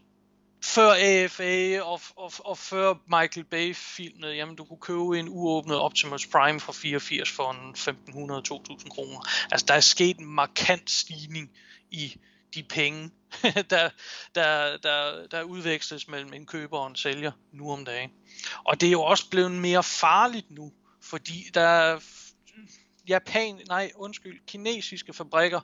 før 0.64 0.93
AFA 0.93 1.81
og, 1.81 2.01
og, 2.16 2.33
og 2.39 2.59
før 2.59 2.95
Michael 3.07 3.45
Bay 3.45 3.74
filmene, 3.74 4.26
jamen 4.26 4.57
du 4.57 4.64
kunne 4.64 4.81
købe 4.81 5.18
en 5.18 5.28
uåbnet 5.28 5.78
Optimus 5.78 6.26
Prime 6.26 6.61
for 6.61 6.72
84 6.72 7.31
for 7.31 7.51
en 7.51 7.74
1500-2000 7.74 8.89
kroner. 8.89 9.28
Altså 9.51 9.66
der 9.68 9.74
er 9.74 9.81
sket 9.81 10.18
en 10.18 10.26
markant 10.26 10.91
stigning 10.91 11.51
i 11.91 12.16
de 12.55 12.62
penge, 12.62 13.11
der, 13.70 13.91
der, 14.35 14.76
der, 14.76 15.26
der 15.31 15.43
udveksles 15.43 16.09
mellem 16.09 16.33
en 16.33 16.47
køber 16.47 16.78
og 16.78 16.87
en 16.87 16.97
sælger 16.97 17.33
nu 17.53 17.72
om 17.72 17.85
dagen. 17.85 18.11
Og 18.64 18.81
det 18.81 18.87
er 18.87 18.91
jo 18.91 19.03
også 19.03 19.31
blevet 19.31 19.53
mere 19.53 19.83
farligt 19.83 20.51
nu, 20.51 20.72
fordi 21.03 21.47
der 21.55 22.01
Japan, 23.11 23.61
nej 23.69 23.93
undskyld, 23.97 24.41
kinesiske 24.47 25.13
fabrikker, 25.13 25.61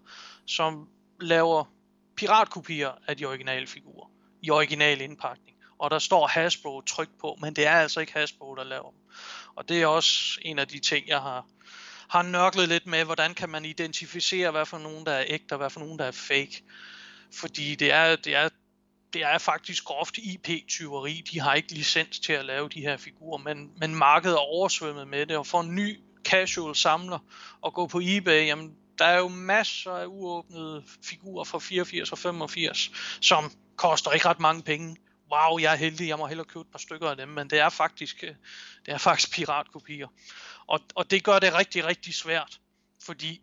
som 0.47 0.88
laver 1.20 1.64
piratkopier 2.16 2.92
af 3.09 3.16
de 3.16 3.24
originale 3.24 3.66
figurer 3.66 4.11
i 4.42 4.51
original 4.51 5.01
indpakning. 5.01 5.57
Og 5.78 5.90
der 5.90 5.99
står 5.99 6.26
Hasbro 6.26 6.80
trygt 6.80 7.18
på, 7.20 7.38
men 7.40 7.57
det 7.57 7.66
er 7.66 7.70
altså 7.70 8.01
ikke 8.01 8.12
Hasbro, 8.12 8.55
der 8.55 8.64
laver 8.64 8.90
dem. 8.90 9.01
Og 9.57 9.68
det 9.68 9.82
er 9.82 9.86
også 9.86 10.38
en 10.42 10.59
af 10.59 10.68
de 10.68 10.78
ting, 10.78 11.09
jeg 11.09 11.20
har, 11.20 11.47
har 12.09 12.22
nørklet 12.22 12.68
lidt 12.68 12.86
med, 12.86 13.05
hvordan 13.05 13.34
kan 13.34 13.49
man 13.49 13.64
identificere, 13.64 14.51
hvad 14.51 14.66
for 14.66 14.78
nogen, 14.78 15.07
der 15.07 15.12
er 15.12 15.24
ægte, 15.26 15.53
og 15.53 15.59
hvad 15.59 15.70
for 15.70 15.80
nogen, 15.80 15.99
der 15.99 16.05
er 16.05 16.11
fake. 16.11 16.62
Fordi 17.32 17.74
det 17.74 17.92
er, 17.92 18.16
det 18.16 18.34
er, 18.34 18.49
det 19.12 19.22
er 19.22 19.38
faktisk 19.38 19.84
groft 19.84 20.18
IP-tyveri. 20.18 21.22
De 21.32 21.40
har 21.40 21.55
ikke 21.55 21.74
licens 21.74 22.18
til 22.18 22.32
at 22.32 22.44
lave 22.44 22.68
de 22.68 22.80
her 22.80 22.97
figurer, 22.97 23.38
men, 23.38 23.70
men 23.76 23.94
markedet 23.94 24.34
er 24.34 24.38
oversvømmet 24.38 25.09
med 25.09 25.26
det, 25.26 25.36
og 25.36 25.47
for 25.47 25.61
en 25.61 25.74
ny 25.74 26.01
casual 26.30 26.74
samler 26.74 27.18
og 27.60 27.74
gå 27.74 27.86
på 27.86 28.00
eBay, 28.02 28.46
jamen 28.46 28.76
der 28.98 29.04
er 29.04 29.18
jo 29.18 29.28
masser 29.28 29.90
af 29.90 30.06
uåbnede 30.06 30.84
figurer 31.04 31.44
fra 31.44 31.58
84 31.58 32.12
og 32.12 32.18
85, 32.18 32.90
som 33.20 33.52
koster 33.76 34.12
ikke 34.12 34.28
ret 34.28 34.40
mange 34.40 34.62
penge. 34.62 34.96
Wow, 35.32 35.58
jeg 35.58 35.72
er 35.72 35.76
heldig, 35.76 36.08
jeg 36.08 36.18
må 36.18 36.26
hellere 36.26 36.44
købe 36.44 36.60
et 36.60 36.70
par 36.72 36.78
stykker 36.78 37.10
af 37.10 37.16
dem, 37.16 37.28
men 37.28 37.50
det 37.50 37.58
er 37.58 37.68
faktisk, 37.68 38.24
øh, 38.24 38.34
det 38.86 38.94
er 38.94 38.98
faktisk 38.98 39.32
piratkopier. 39.32 40.08
Og, 40.66 40.80
og 40.94 41.10
det 41.10 41.24
gør 41.24 41.38
det 41.38 41.54
rigtig, 41.54 41.84
rigtig 41.84 42.14
svært, 42.14 42.60
fordi 43.02 43.42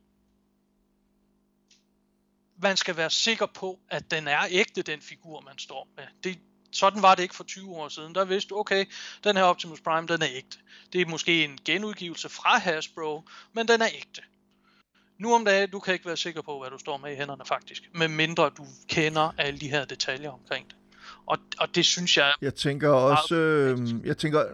man 2.57 2.77
skal 2.77 2.97
være 2.97 3.09
sikker 3.09 3.45
på, 3.45 3.79
at 3.89 4.11
den 4.11 4.27
er 4.27 4.47
ægte, 4.49 4.81
den 4.81 5.01
figur, 5.01 5.41
man 5.41 5.57
står 5.57 5.88
med. 5.95 6.05
Det, 6.23 6.39
sådan 6.74 7.01
var 7.01 7.15
det 7.15 7.24
ikke 7.24 7.36
for 7.36 7.43
20 7.43 7.76
år 7.76 7.89
siden. 7.89 8.15
Der 8.15 8.26
vidste 8.26 8.49
du, 8.49 8.59
okay, 8.59 8.86
den 9.24 9.38
her 9.38 9.43
Optimus 9.43 9.82
Prime, 9.82 10.07
den 10.07 10.21
er 10.21 10.28
ægte. 10.36 10.57
Det 10.93 11.01
er 11.01 11.05
måske 11.05 11.43
en 11.43 11.59
genudgivelse 11.65 12.30
fra 12.30 12.57
Hasbro, 12.57 13.24
men 13.53 13.67
den 13.67 13.82
er 13.82 13.88
ægte. 13.95 14.21
Nu 15.17 15.34
om 15.34 15.45
dagen, 15.45 15.69
du 15.69 15.80
kan 15.80 15.93
ikke 15.93 16.05
være 16.05 16.17
sikker 16.17 16.41
på, 16.41 16.59
hvad 16.59 16.69
du 16.69 16.78
står 16.78 16.97
med 16.97 17.11
i 17.11 17.15
hænderne 17.15 17.45
faktisk, 17.45 17.84
med 17.93 18.07
mindre 18.07 18.51
du 18.57 18.65
kender 18.88 19.34
alle 19.38 19.59
de 19.59 19.69
her 19.69 19.86
detaljer 19.86 20.30
omkring 20.30 20.67
det. 20.67 20.76
Og, 21.26 21.38
og 21.59 21.76
det 21.76 21.86
synes 21.86 22.17
jeg... 22.17 22.34
Jeg 22.41 22.55
tænker 22.55 22.89
også... 22.89 23.36
Øh, 23.36 23.78
jeg 24.05 24.17
tænker, 24.17 24.45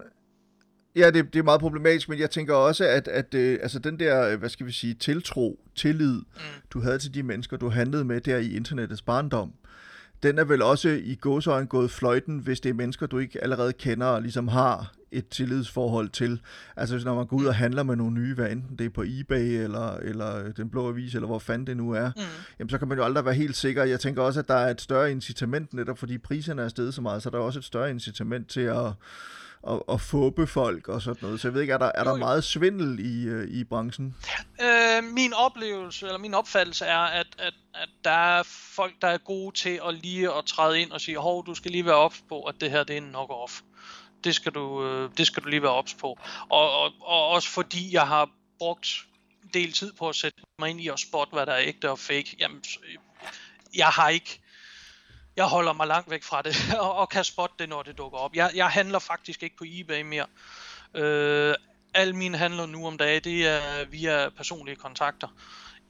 Ja, 0.95 1.11
det, 1.11 1.33
det 1.33 1.39
er 1.39 1.43
meget 1.43 1.61
problematisk, 1.61 2.09
men 2.09 2.19
jeg 2.19 2.29
tænker 2.29 2.55
også, 2.55 2.85
at, 2.85 3.07
at 3.07 3.33
øh, 3.33 3.59
altså 3.61 3.79
den 3.79 3.99
der, 3.99 4.27
øh, 4.27 4.39
hvad 4.39 4.49
skal 4.49 4.65
vi 4.65 4.71
sige, 4.71 4.93
tiltro, 4.93 5.59
tillid, 5.75 6.13
mm. 6.15 6.25
du 6.69 6.81
havde 6.81 6.99
til 6.99 7.13
de 7.13 7.23
mennesker, 7.23 7.57
du 7.57 7.69
handlede 7.69 8.05
med 8.05 8.21
der 8.21 8.37
i 8.37 8.55
internettets 8.55 9.01
barndom, 9.01 9.53
den 10.23 10.37
er 10.39 10.43
vel 10.43 10.61
også 10.61 10.89
i 10.89 11.15
gåsøjne 11.15 11.67
gået 11.67 11.91
fløjten, 11.91 12.39
hvis 12.39 12.59
det 12.59 12.69
er 12.69 12.73
mennesker, 12.73 13.07
du 13.07 13.17
ikke 13.17 13.43
allerede 13.43 13.73
kender 13.73 14.07
og 14.07 14.21
ligesom 14.21 14.47
har 14.47 14.91
et 15.11 15.27
tillidsforhold 15.27 16.09
til. 16.09 16.41
Altså 16.75 16.95
hvis 16.95 17.05
når 17.05 17.15
man 17.15 17.25
går 17.25 17.37
ud 17.37 17.45
og 17.45 17.55
handler 17.55 17.83
med 17.83 17.95
nogle 17.95 18.13
nye, 18.13 18.35
hvad 18.35 18.51
enten 18.51 18.77
det 18.77 18.85
er 18.85 18.89
på 18.89 19.03
eBay 19.07 19.63
eller, 19.63 19.97
eller 19.97 20.51
Den 20.51 20.69
Blå 20.69 20.89
Avis, 20.89 21.15
eller 21.15 21.27
hvor 21.27 21.39
fanden 21.39 21.67
det 21.67 21.77
nu 21.77 21.91
er, 21.91 22.11
mm. 22.15 22.21
jamen 22.59 22.69
så 22.69 22.77
kan 22.77 22.87
man 22.87 22.97
jo 22.97 23.03
aldrig 23.03 23.25
være 23.25 23.33
helt 23.33 23.55
sikker. 23.55 23.83
Jeg 23.83 23.99
tænker 23.99 24.21
også, 24.21 24.39
at 24.39 24.47
der 24.47 24.53
er 24.53 24.71
et 24.71 24.81
større 24.81 25.11
incitament, 25.11 25.73
netop 25.73 25.97
fordi 25.97 26.17
priserne 26.17 26.61
er 26.61 26.67
steget 26.67 26.93
så 26.93 27.01
meget, 27.01 27.23
så 27.23 27.29
der 27.29 27.37
er 27.37 27.41
også 27.41 27.59
et 27.59 27.65
større 27.65 27.89
incitament 27.89 28.47
til 28.47 28.61
at 28.61 28.91
og, 29.63 29.89
og 29.89 30.01
fåbe 30.01 30.47
folk 30.47 30.87
og 30.87 31.01
sådan 31.01 31.19
noget. 31.21 31.41
Så 31.41 31.47
jeg 31.47 31.53
ved 31.53 31.61
ikke, 31.61 31.73
er 31.73 31.77
der, 31.77 31.91
er 31.95 32.03
der 32.03 32.15
meget 32.15 32.43
svindel 32.43 32.99
i, 32.99 33.25
øh, 33.27 33.47
i 33.47 33.63
branchen? 33.63 34.15
Øh, 34.61 35.03
min 35.03 35.33
oplevelse, 35.33 36.05
eller 36.05 36.19
min 36.19 36.33
opfattelse 36.33 36.85
er, 36.85 36.99
at, 36.99 37.27
at, 37.37 37.53
at 37.73 37.89
der 38.03 38.37
er 38.37 38.43
folk, 38.75 38.93
der 39.01 39.07
er 39.07 39.17
gode 39.17 39.55
til 39.55 39.81
at 39.87 39.93
lige 39.93 40.33
at 40.33 40.45
træde 40.45 40.81
ind 40.81 40.91
og 40.91 41.01
sige, 41.01 41.17
hov, 41.17 41.45
du 41.45 41.55
skal 41.55 41.71
lige 41.71 41.85
være 41.85 41.95
ops 41.95 42.23
på, 42.29 42.41
at 42.43 42.55
det 42.61 42.71
her 42.71 42.83
det 42.83 42.93
er 42.93 43.01
en 43.01 43.15
knock-off. 43.15 43.61
Det 44.23 44.35
skal 44.35 44.51
du, 44.51 44.85
øh, 44.85 45.09
det 45.17 45.27
skal 45.27 45.43
du 45.43 45.47
lige 45.47 45.61
være 45.61 45.71
ops 45.71 45.93
på. 45.93 46.19
Og, 46.49 46.81
og, 46.81 46.93
og 47.01 47.27
også 47.27 47.49
fordi 47.49 47.93
jeg 47.93 48.07
har 48.07 48.29
brugt 48.57 49.05
del 49.53 49.71
tid 49.71 49.93
på 49.93 50.09
at 50.09 50.15
sætte 50.15 50.41
mig 50.59 50.69
ind 50.69 50.81
i 50.81 50.87
at 50.87 50.99
spotte, 50.99 51.33
hvad 51.33 51.45
der 51.45 51.51
er 51.51 51.61
ægte 51.61 51.91
og 51.91 51.99
fake. 51.99 52.35
Jamen, 52.39 52.63
jeg 53.75 53.87
har 53.87 54.09
ikke 54.09 54.41
jeg 55.39 55.47
holder 55.47 55.73
mig 55.73 55.87
langt 55.87 56.09
væk 56.09 56.23
fra 56.23 56.41
det, 56.41 56.55
og, 56.79 56.95
og 56.95 57.09
kan 57.09 57.23
spotte 57.23 57.55
det, 57.59 57.69
når 57.69 57.83
det 57.83 57.97
dukker 57.97 58.17
op. 58.17 58.35
Jeg, 58.35 58.51
jeg 58.55 58.69
handler 58.69 58.99
faktisk 58.99 59.43
ikke 59.43 59.57
på 59.57 59.63
eBay 59.67 60.01
mere. 60.01 60.25
Øh, 60.93 61.55
alle 61.93 62.15
mine 62.15 62.37
handler 62.37 62.65
nu 62.65 62.87
om 62.87 62.97
dagen, 62.97 63.23
det 63.23 63.47
er 63.47 63.85
via 63.85 64.29
personlige 64.29 64.75
kontakter, 64.75 65.27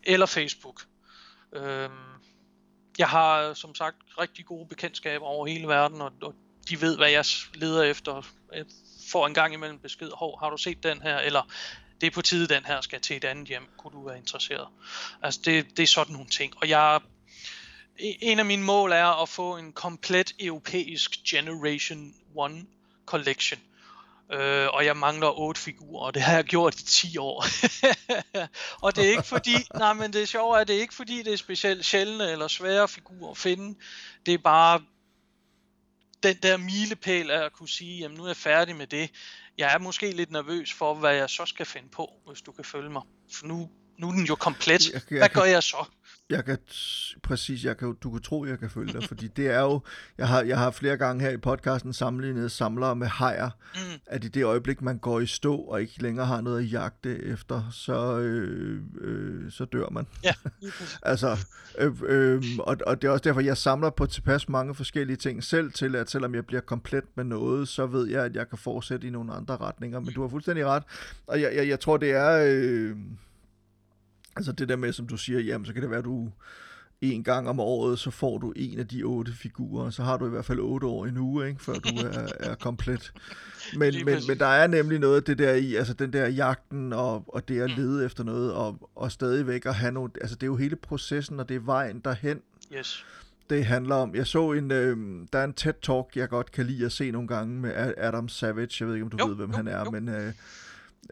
eller 0.03 0.25
Facebook. 0.25 0.81
Øh, 1.53 1.89
jeg 2.97 3.09
har 3.09 3.53
som 3.53 3.75
sagt 3.75 3.97
rigtig 4.19 4.45
gode 4.45 4.67
bekendtskaber 4.67 5.25
over 5.25 5.47
hele 5.47 5.67
verden, 5.67 6.01
og, 6.01 6.11
og 6.21 6.33
de 6.69 6.81
ved, 6.81 6.97
hvad 6.97 7.09
jeg 7.09 7.25
leder 7.53 7.83
efter. 7.83 8.21
Jeg 8.53 8.65
får 9.11 9.27
en 9.27 9.33
gang 9.33 9.53
imellem 9.53 9.79
besked, 9.79 10.11
hov, 10.13 10.39
har 10.39 10.49
du 10.49 10.57
set 10.57 10.83
den 10.83 11.01
her, 11.01 11.17
eller 11.17 11.41
det 12.01 12.07
er 12.07 12.11
på 12.11 12.21
tide, 12.21 12.47
den 12.47 12.65
her 12.65 12.81
skal 12.81 13.01
til 13.01 13.17
et 13.17 13.25
andet 13.25 13.47
hjem, 13.47 13.67
kunne 13.77 13.93
du 13.93 14.07
være 14.07 14.17
interesseret? 14.17 14.67
Altså, 15.21 15.41
det, 15.45 15.77
det 15.77 15.83
er 15.83 15.87
sådan 15.87 16.13
nogle 16.13 16.29
ting, 16.29 16.53
og 16.61 16.69
jeg 16.69 16.99
en 17.99 18.39
af 18.39 18.45
mine 18.45 18.63
mål 18.63 18.91
er 18.91 19.21
at 19.21 19.29
få 19.29 19.57
en 19.57 19.73
komplet 19.73 20.33
europæisk 20.39 21.11
Generation 21.29 22.13
1 22.49 22.65
collection. 23.05 23.59
Øh, 24.33 24.67
og 24.73 24.85
jeg 24.85 24.97
mangler 24.97 25.39
otte 25.39 25.61
figurer, 25.61 26.05
og 26.05 26.13
det 26.13 26.21
har 26.21 26.33
jeg 26.33 26.43
gjort 26.43 26.79
i 26.79 26.85
10 26.85 27.17
år. 27.17 27.45
og 28.85 28.95
det 28.95 29.05
er 29.05 29.09
ikke 29.09 29.23
fordi, 29.23 29.55
nej, 29.75 29.93
men 29.93 30.13
det 30.13 30.21
er 30.21 30.25
sjovt, 30.25 30.59
at 30.59 30.67
det 30.67 30.75
er 30.75 30.81
ikke 30.81 30.93
fordi, 30.93 31.23
det 31.23 31.33
er 31.33 31.37
specielt 31.37 31.85
sjældne 31.85 32.31
eller 32.31 32.47
svære 32.47 32.87
figurer 32.87 33.31
at 33.31 33.37
finde. 33.37 33.79
Det 34.25 34.33
er 34.33 34.37
bare 34.37 34.81
den 36.23 36.37
der 36.43 36.57
milepæl 36.57 37.31
af 37.31 37.45
at 37.45 37.53
kunne 37.53 37.69
sige, 37.69 37.99
jamen 37.99 38.17
nu 38.17 38.23
er 38.23 38.27
jeg 38.27 38.37
færdig 38.37 38.75
med 38.75 38.87
det. 38.87 39.09
Jeg 39.57 39.73
er 39.73 39.77
måske 39.77 40.11
lidt 40.11 40.31
nervøs 40.31 40.73
for, 40.73 40.93
hvad 40.93 41.15
jeg 41.15 41.29
så 41.29 41.45
skal 41.45 41.65
finde 41.65 41.89
på, 41.89 42.13
hvis 42.27 42.41
du 42.41 42.51
kan 42.51 42.65
følge 42.65 42.89
mig. 42.89 43.01
For 43.31 43.47
nu, 43.47 43.69
nu 43.97 44.07
er 44.07 44.11
den 44.11 44.25
jo 44.25 44.35
komplet. 44.35 45.03
Hvad 45.09 45.29
gør 45.29 45.43
jeg 45.43 45.63
så? 45.63 45.85
Jeg 46.29 46.45
kan, 46.45 46.57
præcis, 47.23 47.65
jeg 47.65 47.77
kan, 47.77 47.97
du 48.03 48.11
kan 48.11 48.21
tro, 48.21 48.45
jeg 48.45 48.59
kan 48.59 48.69
følge 48.69 48.93
dig, 48.93 49.03
fordi 49.03 49.27
det 49.27 49.47
er 49.47 49.59
jo, 49.59 49.81
jeg 50.17 50.27
har, 50.27 50.41
jeg 50.41 50.57
har 50.57 50.71
flere 50.71 50.97
gange 50.97 51.23
her 51.23 51.29
i 51.29 51.37
podcasten 51.37 51.93
sammenlignet 51.93 52.51
samlere 52.51 52.95
med 52.95 53.07
hajer, 53.07 53.49
mm. 53.75 53.79
at 54.05 54.23
i 54.23 54.27
det 54.27 54.43
øjeblik, 54.43 54.81
man 54.81 54.97
går 54.97 55.19
i 55.19 55.25
stå 55.25 55.55
og 55.55 55.81
ikke 55.81 56.01
længere 56.01 56.25
har 56.25 56.41
noget 56.41 56.59
at 56.63 56.71
jagte 56.71 57.23
efter, 57.23 57.69
så, 57.71 58.19
øh, 58.19 58.81
øh, 59.01 59.51
så 59.51 59.65
dør 59.65 59.89
man. 59.89 60.07
Ja, 60.23 60.33
altså, 61.11 61.37
øh, 61.77 61.93
øh, 62.05 62.43
og, 62.59 62.77
og 62.87 63.01
det 63.01 63.07
er 63.07 63.11
også 63.11 63.23
derfor, 63.23 63.41
jeg 63.41 63.57
samler 63.57 63.89
på 63.89 64.05
tilpas 64.05 64.49
mange 64.49 64.75
forskellige 64.75 65.17
ting 65.17 65.43
selv 65.43 65.71
til, 65.71 65.95
at 65.95 66.09
selvom 66.09 66.35
jeg 66.35 66.45
bliver 66.45 66.61
komplet 66.61 67.03
med 67.15 67.23
noget, 67.23 67.67
så 67.67 67.85
ved 67.85 68.07
jeg, 68.07 68.25
at 68.25 68.35
jeg 68.35 68.49
kan 68.49 68.57
fortsætte 68.57 69.07
i 69.07 69.09
nogle 69.09 69.33
andre 69.33 69.57
retninger, 69.57 69.99
men 69.99 70.07
mm. 70.07 70.13
du 70.13 70.21
har 70.21 70.27
fuldstændig 70.27 70.65
ret, 70.65 70.83
og 71.27 71.41
jeg, 71.41 71.55
jeg, 71.55 71.67
jeg 71.67 71.79
tror, 71.79 71.97
det 71.97 72.11
er... 72.11 72.45
Øh, 72.47 72.95
Altså 74.39 74.51
det 74.51 74.69
der 74.69 74.75
med, 74.75 74.93
som 74.93 75.07
du 75.07 75.17
siger, 75.17 75.39
jamen 75.39 75.65
så 75.65 75.73
kan 75.73 75.81
det 75.81 75.89
være, 75.89 75.99
at 75.99 76.05
du 76.05 76.31
en 77.01 77.23
gang 77.23 77.49
om 77.49 77.59
året, 77.59 77.99
så 77.99 78.11
får 78.11 78.37
du 78.37 78.53
en 78.55 78.79
af 78.79 78.87
de 78.87 79.03
otte 79.03 79.33
figurer, 79.33 79.89
så 79.89 80.03
har 80.03 80.17
du 80.17 80.25
i 80.25 80.29
hvert 80.29 80.45
fald 80.45 80.59
otte 80.59 80.87
år 80.87 81.05
endnu, 81.05 81.41
ikke, 81.41 81.61
før 81.61 81.73
du 81.73 81.89
er, 82.07 82.27
er 82.39 82.55
komplet. 82.55 83.13
Men, 83.77 83.93
men, 84.05 84.17
men 84.27 84.39
der 84.39 84.45
er 84.45 84.67
nemlig 84.67 84.99
noget 84.99 85.15
af 85.15 85.23
det 85.23 85.37
der 85.37 85.53
i, 85.53 85.75
altså 85.75 85.93
den 85.93 86.13
der 86.13 86.27
jagten, 86.27 86.93
og, 86.93 87.23
og 87.27 87.47
det 87.47 87.61
at 87.61 87.69
mm. 87.69 87.83
lede 87.83 88.05
efter 88.05 88.23
noget, 88.23 88.53
og, 88.53 88.89
og 88.95 89.11
stadigvæk 89.11 89.65
at 89.65 89.75
have 89.75 89.91
noget, 89.91 90.11
altså 90.21 90.35
det 90.35 90.43
er 90.43 90.47
jo 90.47 90.55
hele 90.55 90.75
processen, 90.75 91.39
og 91.39 91.49
det 91.49 91.55
er 91.55 91.59
vejen 91.59 91.99
derhen. 91.99 92.41
Yes 92.77 93.05
det 93.49 93.65
handler 93.65 93.95
om. 93.95 94.15
Jeg 94.15 94.27
så 94.27 94.51
en, 94.51 94.71
øh, 94.71 94.97
der 95.33 95.39
er 95.39 95.43
en 95.43 95.53
TED-talk, 95.61 96.11
jeg 96.15 96.29
godt 96.29 96.51
kan 96.51 96.65
lide 96.65 96.85
at 96.85 96.91
se 96.91 97.11
nogle 97.11 97.27
gange 97.27 97.55
med 97.55 97.93
Adam 97.97 98.29
Savage. 98.29 98.75
Jeg 98.79 98.87
ved 98.87 98.95
ikke, 98.95 99.03
om 99.03 99.09
du 99.09 99.17
jo, 99.19 99.27
ved, 99.27 99.35
hvem 99.35 99.49
jo, 99.49 99.55
han 99.55 99.67
er, 99.67 99.79
jo. 99.79 99.91
men 99.91 100.09
øh, 100.09 100.33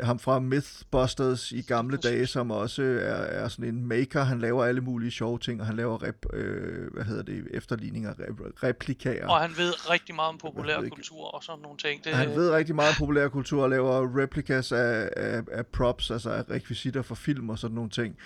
ham 0.02 0.20
fra 0.20 0.40
Mythbusters 0.40 1.52
i 1.52 1.62
gamle 1.62 1.98
dage, 1.98 2.28
som 2.28 2.52
også 2.52 2.84
er, 2.84 3.16
er 3.16 3.48
sådan 3.48 3.66
en 3.66 3.88
maker. 3.88 4.24
Han 4.24 4.40
laver 4.40 4.66
alle 4.66 4.82
mulige 4.82 5.12
sjove 5.12 5.40
ting, 5.40 5.62
og 5.62 5.68
han 5.68 5.76
laver 5.76 6.04
rep, 6.04 6.26
øh, 6.34 6.94
hvad 6.94 7.04
hedder 7.04 7.24
det, 7.24 7.48
efterligninger, 7.52 8.14
rep, 8.20 8.64
replikager. 8.64 9.28
Og 9.28 9.42
han 9.42 9.52
ved 9.58 9.90
rigtig 9.90 10.16
meget 10.16 10.30
om 10.30 10.38
populær 10.38 10.82
kultur 10.90 11.26
og 11.26 11.44
sådan 11.44 11.62
nogle 11.62 11.78
ting. 11.78 12.04
Det... 12.04 12.14
Han 12.14 12.36
ved 12.36 12.52
rigtig 12.52 12.76
meget 12.76 12.90
om 12.90 12.96
populær 13.00 13.28
kultur 13.28 13.64
og 13.64 13.70
laver 13.70 14.22
replikas 14.22 14.72
af, 14.72 15.10
af, 15.18 15.42
af 15.52 15.68
props, 15.68 16.12
altså 16.12 16.30
af 16.30 16.50
rekvisitter 16.50 17.02
for 17.02 17.16
film 17.16 17.50
og 17.50 17.60
sådan 17.60 17.76
nogle 17.76 17.90
ting. 17.90 18.18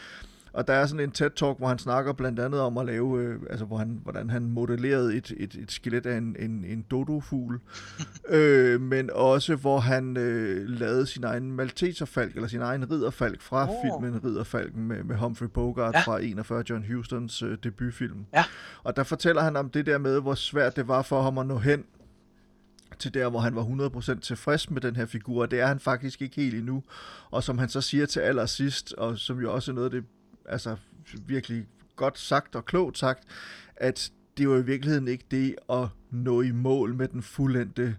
Og 0.53 0.67
der 0.67 0.73
er 0.73 0.85
sådan 0.85 1.03
en 1.03 1.11
TED-talk, 1.11 1.57
hvor 1.57 1.67
han 1.67 1.79
snakker 1.79 2.13
blandt 2.13 2.39
andet 2.39 2.59
om 2.59 2.77
at 2.77 2.85
lave, 2.85 3.21
øh, 3.21 3.39
altså 3.49 3.65
hvor 3.65 3.77
han, 3.77 3.99
hvordan 4.03 4.29
han 4.29 4.51
modellerede 4.51 5.15
et, 5.15 5.33
et, 5.37 5.55
et 5.55 5.71
skelet 5.71 6.05
af 6.05 6.17
en, 6.17 6.35
en, 6.39 6.65
en 6.65 6.85
dodo-fugl, 6.91 7.59
øh, 8.29 8.81
men 8.81 9.09
også 9.13 9.55
hvor 9.55 9.79
han 9.79 10.17
øh, 10.17 10.69
lavede 10.69 11.05
sin 11.05 11.23
egen 11.23 11.51
malteserfalk, 11.51 12.35
eller 12.35 12.47
sin 12.47 12.61
egen 12.61 12.91
ridderfalk 12.91 13.41
fra 13.41 13.69
oh. 13.69 13.75
filmen 13.83 14.23
Ridderfalken 14.23 14.87
med, 14.87 15.03
med 15.03 15.15
Humphrey 15.15 15.47
Bogart 15.47 15.95
ja. 15.95 15.99
fra 15.99 16.19
41 16.19 16.63
John 16.69 16.85
Hustons 16.93 17.41
øh, 17.41 17.57
debutfilm. 17.63 18.25
Ja. 18.33 18.43
Og 18.83 18.95
der 18.95 19.03
fortæller 19.03 19.41
han 19.41 19.55
om 19.55 19.69
det 19.69 19.85
der 19.85 19.97
med, 19.97 20.21
hvor 20.21 20.35
svært 20.35 20.75
det 20.75 20.87
var 20.87 21.01
for 21.01 21.21
ham 21.21 21.37
at 21.37 21.45
nå 21.45 21.57
hen 21.57 21.83
til 22.99 23.13
der, 23.13 23.29
hvor 23.29 23.39
han 23.39 23.55
var 23.55 23.63
100% 24.15 24.19
tilfreds 24.19 24.69
med 24.69 24.81
den 24.81 24.95
her 24.95 25.05
figur, 25.05 25.45
det 25.45 25.59
er 25.59 25.65
han 25.65 25.79
faktisk 25.79 26.21
ikke 26.21 26.35
helt 26.35 26.55
endnu. 26.55 26.83
Og 27.31 27.43
som 27.43 27.57
han 27.57 27.69
så 27.69 27.81
siger 27.81 28.05
til 28.05 28.19
allersidst, 28.19 28.93
og 28.93 29.17
som 29.17 29.39
jo 29.39 29.53
også 29.53 29.71
er 29.71 29.75
noget 29.75 29.85
af 29.85 29.91
det 29.91 30.03
altså 30.51 30.75
virkelig 31.25 31.65
godt 31.95 32.19
sagt 32.19 32.55
og 32.55 32.65
klogt 32.65 32.97
sagt, 32.97 33.23
at 33.75 34.11
det 34.37 34.49
var 34.49 34.57
i 34.57 34.65
virkeligheden 34.65 35.07
ikke 35.07 35.25
det 35.31 35.55
at 35.69 35.87
nå 36.11 36.41
i 36.41 36.51
mål 36.51 36.95
med 36.95 37.07
den 37.07 37.23
fuldendte 37.23 37.97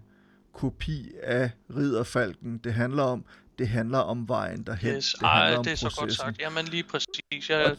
kopi 0.53 1.11
af 1.23 1.51
Ridderfalken. 1.75 2.57
Det 2.57 2.73
handler 2.73 3.03
om, 3.03 3.25
det 3.57 3.67
handler 3.67 3.97
om 3.97 4.27
vejen 4.27 4.63
derhen. 4.63 4.95
Yes, 4.95 5.13
det, 5.13 5.25
ej, 5.25 5.55
det 5.55 5.67
er 5.67 5.75
så 5.75 5.95
godt 5.99 6.13
sagt. 6.13 6.39
Jamen 6.39 6.65
lige 6.65 6.83
præcis. 6.83 7.49
Jeg 7.49 7.71
og, 7.71 7.77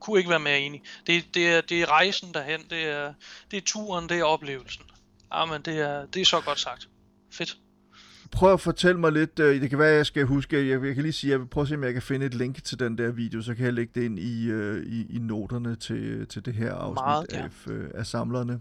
kunne 0.00 0.18
ikke 0.18 0.30
være 0.30 0.40
mere 0.40 0.60
enig. 0.60 0.82
Det, 1.06 1.34
det, 1.34 1.48
er, 1.48 1.60
det 1.60 1.82
er 1.82 1.90
rejsen 1.90 2.34
derhen, 2.34 2.60
det 2.70 2.86
er, 2.86 3.14
det 3.50 3.56
er 3.56 3.60
turen, 3.66 4.08
det 4.08 4.18
er 4.18 4.24
oplevelsen. 4.24 4.84
Jamen 5.34 5.62
det 5.62 5.80
er, 5.80 6.06
det 6.06 6.22
er 6.22 6.26
så 6.26 6.40
godt 6.40 6.60
sagt. 6.60 6.88
Fedt 7.32 7.58
prøv 8.30 8.52
at 8.52 8.60
fortælle 8.60 9.00
mig 9.00 9.12
lidt, 9.12 9.38
øh, 9.38 9.60
det 9.60 9.70
kan 9.70 9.78
være, 9.78 9.94
jeg 9.94 10.06
skal 10.06 10.24
huske, 10.24 10.68
jeg, 10.68 10.82
jeg 10.84 10.94
kan 10.94 11.02
lige 11.02 11.12
sige, 11.12 11.30
jeg 11.30 11.40
vil 11.40 11.46
prøve 11.46 11.62
at 11.62 11.68
se, 11.68 11.74
om 11.74 11.84
jeg 11.84 11.92
kan 11.92 12.02
finde 12.02 12.26
et 12.26 12.34
link 12.34 12.64
til 12.64 12.78
den 12.80 12.98
der 12.98 13.10
video, 13.10 13.42
så 13.42 13.54
kan 13.54 13.64
jeg 13.64 13.72
lægge 13.72 13.92
det 13.94 14.02
ind 14.02 14.18
i, 14.18 14.50
øh, 14.50 14.86
i, 14.86 15.16
i 15.16 15.18
noterne 15.18 15.76
til, 15.76 16.26
til 16.26 16.44
det 16.44 16.54
her 16.54 16.74
afsnit 16.74 17.38
af, 17.38 17.72
øh, 17.72 17.90
af 17.94 18.06
samlerne. 18.06 18.60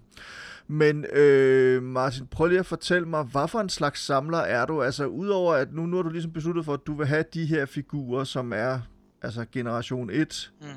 Men 0.68 1.06
øh, 1.14 1.84
Martin, 1.84 2.28
prøv 2.28 2.48
lige 2.48 2.60
at 2.60 2.66
fortælle 2.66 3.08
mig, 3.08 3.24
hvad 3.24 3.48
for 3.48 3.60
en 3.60 3.70
slags 3.70 4.06
samler 4.06 4.38
er 4.38 4.66
du? 4.66 4.82
Altså 4.82 5.06
udover 5.06 5.54
at 5.54 5.74
nu, 5.74 5.86
nu 5.86 5.96
har 5.96 6.04
du 6.04 6.10
ligesom 6.10 6.32
besluttet 6.32 6.66
for, 6.66 6.74
at 6.74 6.88
du 6.88 6.94
vil 6.94 7.08
have 7.08 7.24
de 7.34 7.46
her 7.46 7.66
figurer, 7.66 8.24
som 8.24 8.54
er 8.56 8.80
altså 9.22 9.46
generation 9.52 10.10
1, 10.10 10.52
mm. 10.62 10.68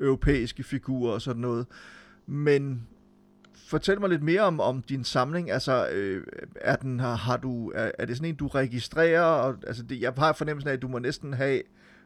europæiske 0.00 0.62
figurer 0.62 1.12
og 1.12 1.22
sådan 1.22 1.42
noget. 1.42 1.66
Men 2.26 2.86
fortæl 3.70 4.00
mig 4.00 4.08
lidt 4.08 4.22
mere 4.22 4.40
om, 4.40 4.60
om 4.60 4.82
din 4.82 5.04
samling. 5.04 5.50
Altså, 5.50 5.88
øh, 5.88 6.26
er, 6.54 6.76
den, 6.76 7.00
har, 7.00 7.14
har 7.14 7.36
du, 7.36 7.70
er, 7.74 7.90
er 7.98 8.06
det 8.06 8.16
sådan 8.16 8.28
en, 8.28 8.34
du 8.34 8.46
registrerer? 8.46 9.22
Og, 9.22 9.54
altså, 9.66 9.82
det, 9.82 10.00
jeg 10.00 10.12
har 10.18 10.32
fornemmelsen 10.32 10.68
af, 10.68 10.72
at 10.72 10.82
du 10.82 10.88
må 10.88 10.98
næsten 10.98 11.32
have 11.32 11.62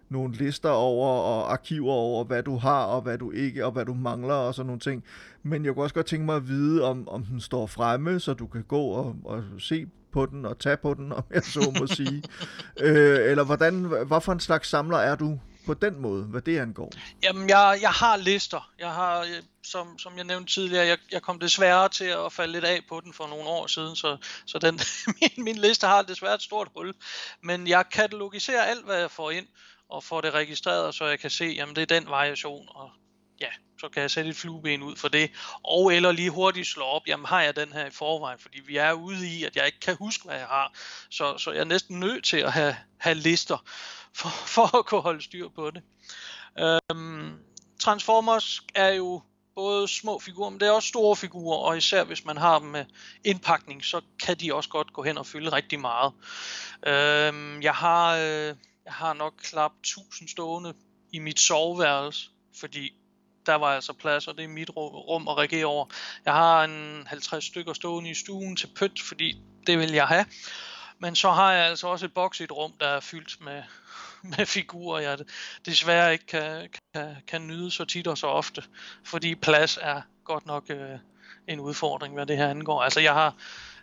nogle 0.09 0.35
lister 0.35 0.70
over 0.70 1.09
og 1.09 1.53
arkiver 1.53 1.93
over, 1.93 2.24
hvad 2.24 2.43
du 2.43 2.57
har 2.57 2.85
og 2.85 3.03
hvad 3.03 3.19
du 3.19 3.31
ikke, 3.31 3.66
og 3.66 3.73
hvad 3.73 3.85
du 3.85 3.95
mangler 3.95 4.35
og 4.35 4.55
sådan 4.55 4.66
nogle 4.66 4.81
ting. 4.81 5.05
Men 5.43 5.65
jeg 5.65 5.74
kunne 5.74 5.85
også 5.85 5.95
godt 5.95 6.07
tænke 6.07 6.27
mig 6.27 6.36
at 6.36 6.49
vide, 6.49 6.82
om, 6.82 7.09
om 7.09 7.24
den 7.24 7.41
står 7.41 7.66
fremme, 7.66 8.20
så 8.20 8.35
du 8.35 8.47
kan 8.47 8.62
gå 8.62 8.82
og, 8.82 9.16
og 9.24 9.45
se 9.59 9.86
på 10.12 10.27
den 10.27 10.47
og 10.47 10.59
tage 10.59 10.77
på 10.77 10.95
den, 10.95 11.12
om 11.12 11.23
jeg 11.31 11.43
så 11.43 11.77
må 11.81 11.86
sige. 11.86 12.23
øh, 12.86 13.31
eller 13.31 13.45
hvordan, 13.45 13.74
hvad 13.85 14.20
for 14.20 14.32
en 14.32 14.41
slags 14.41 14.69
samler 14.69 14.99
er 14.99 15.15
du? 15.16 15.39
På 15.66 15.74
den 15.74 16.01
måde, 16.01 16.24
hvad 16.24 16.41
det 16.41 16.59
angår? 16.59 16.93
Jamen, 17.23 17.49
jeg, 17.49 17.78
jeg 17.81 17.91
har 17.91 18.16
lister. 18.16 18.70
Jeg 18.78 18.93
har, 18.93 19.20
øh, 19.20 19.43
som, 19.62 19.99
som 19.99 20.16
jeg 20.16 20.24
nævnte 20.24 20.53
tidligere, 20.53 20.86
jeg, 20.86 20.99
jeg 21.12 21.23
kom 21.23 21.39
desværre 21.41 21.89
til 21.89 22.05
at 22.05 22.32
falde 22.32 22.53
lidt 22.53 22.65
af 22.65 22.81
på 22.89 23.01
den 23.01 23.12
for 23.12 23.27
nogle 23.27 23.49
år 23.49 23.66
siden, 23.66 23.97
så, 23.97 24.16
så 24.47 24.59
den, 24.59 24.81
min, 25.20 25.45
min 25.45 25.57
liste 25.57 25.86
har 25.86 26.03
desværre 26.03 26.35
et 26.35 26.43
stort 26.43 26.69
hul. 26.77 26.95
Men 27.43 27.69
jeg 27.69 27.85
katalogiserer 27.93 28.62
alt, 28.62 28.85
hvad 28.85 29.01
jeg 29.01 29.11
får 29.11 29.31
ind, 29.31 29.47
og 29.89 30.05
får 30.05 30.20
det 30.20 30.35
registreret, 30.35 30.95
så 30.95 31.07
jeg 31.07 31.19
kan 31.19 31.31
se, 31.31 31.45
jamen 31.45 31.77
det 31.77 31.82
er 31.82 32.01
den 32.01 32.11
variation, 32.11 32.69
og 32.69 32.91
ja, 33.41 33.49
så 33.81 33.89
kan 33.89 34.03
jeg 34.03 34.11
sætte 34.11 34.31
et 34.31 34.36
flueben 34.36 34.82
ud 34.82 34.97
for 34.97 35.09
det. 35.09 35.31
Og 35.62 35.95
eller 35.95 36.12
lige 36.12 36.31
hurtigt 36.31 36.66
slå 36.66 36.85
op, 36.85 37.03
jamen 37.07 37.27
har 37.27 37.43
jeg 37.43 37.57
den 37.57 37.73
her 37.73 37.86
i 37.86 37.91
forvejen, 37.91 38.39
fordi 38.39 38.61
vi 38.61 38.77
er 38.77 38.93
ude 38.93 39.28
i, 39.28 39.45
at 39.45 39.57
jeg 39.57 39.66
ikke 39.66 39.81
kan 39.81 39.97
huske, 39.97 40.24
hvad 40.24 40.36
jeg 40.36 40.47
har. 40.47 40.73
Så, 41.11 41.39
så 41.39 41.53
jeg 41.53 41.61
er 41.61 41.65
næsten 41.65 42.01
nødt 42.01 42.24
til 42.24 42.36
at 42.36 42.53
have, 42.53 42.77
have 42.99 43.15
lister, 43.15 43.65
for, 44.16 44.28
for 44.28 44.78
at 44.78 44.86
kunne 44.86 45.01
holde 45.01 45.23
styr 45.23 45.49
på 45.49 45.70
det. 45.70 45.82
Øhm, 46.61 47.32
Transformers 47.81 48.62
er 48.74 48.89
jo 48.89 49.23
både 49.55 49.89
små 49.89 50.19
figurer, 50.19 50.51
men 50.51 50.61
det 50.61 50.69
er 50.69 50.73
også 50.73 50.89
store 50.89 51.16
figurer, 51.16 51.59
og 51.59 51.77
især 51.77 52.05
hvis 52.05 52.24
man 52.24 52.36
har 52.36 52.59
dem 52.59 52.69
med 52.69 52.85
indpakning, 53.24 53.85
så 53.85 54.01
kan 54.19 54.36
de 54.36 54.55
også 54.55 54.70
godt 54.70 54.93
gå 54.93 55.03
hen 55.03 55.19
og 55.19 55.27
fylde 55.27 55.53
rigtig 55.53 55.81
meget. 55.81 56.12
Øhm, 56.86 57.62
jeg 57.62 57.74
har... 57.74 58.16
Øh, 58.16 58.55
jeg 58.85 58.93
har 58.93 59.12
nok 59.12 59.35
klap 59.43 59.73
1000 59.81 60.28
stående 60.28 60.74
i 61.12 61.19
mit 61.19 61.41
soveværelse, 61.41 62.31
fordi 62.61 62.93
der 63.47 63.55
var 63.55 63.74
altså 63.74 63.93
plads, 63.93 64.28
og 64.28 64.36
det 64.36 64.45
er 64.45 64.49
mit 64.49 64.70
rum 64.77 65.28
at 65.28 65.36
regere 65.36 65.65
over. 65.65 65.86
Jeg 66.24 66.32
har 66.32 66.65
en 66.65 67.07
50 67.07 67.45
stykker 67.45 67.73
stående 67.73 68.11
i 68.11 68.15
stuen 68.15 68.57
til 68.57 68.66
pyt, 68.77 69.01
fordi 69.03 69.36
det 69.66 69.78
vil 69.78 69.93
jeg 69.93 70.07
have. 70.07 70.27
Men 70.99 71.16
så 71.16 71.31
har 71.31 71.53
jeg 71.53 71.66
altså 71.66 71.86
også 71.89 72.07
et 72.07 72.15
boks 72.15 72.41
i 72.41 72.45
et 72.45 72.53
rum, 72.53 72.73
der 72.81 72.86
er 72.86 73.01
fyldt 73.01 73.41
med, 73.41 73.62
med 74.39 74.47
figurer, 74.47 75.01
jeg 75.01 75.19
desværre 75.67 76.13
ikke 76.13 76.27
kan, 76.27 76.69
kan, 76.95 77.17
kan 77.27 77.47
nyde 77.47 77.71
så 77.71 77.85
tit 77.85 78.07
og 78.07 78.19
så 78.19 78.27
ofte, 78.27 78.63
fordi 79.05 79.35
plads 79.35 79.79
er 79.83 80.01
godt 80.25 80.47
nok 80.47 80.65
øh, 80.71 80.99
en 81.49 81.61
udfordring, 81.61 82.15
hvad 82.15 82.27
det 82.27 82.37
her 82.37 82.49
angår. 82.49 82.83
Altså 82.83 83.01
jeg 83.01 83.13
har, 83.13 83.37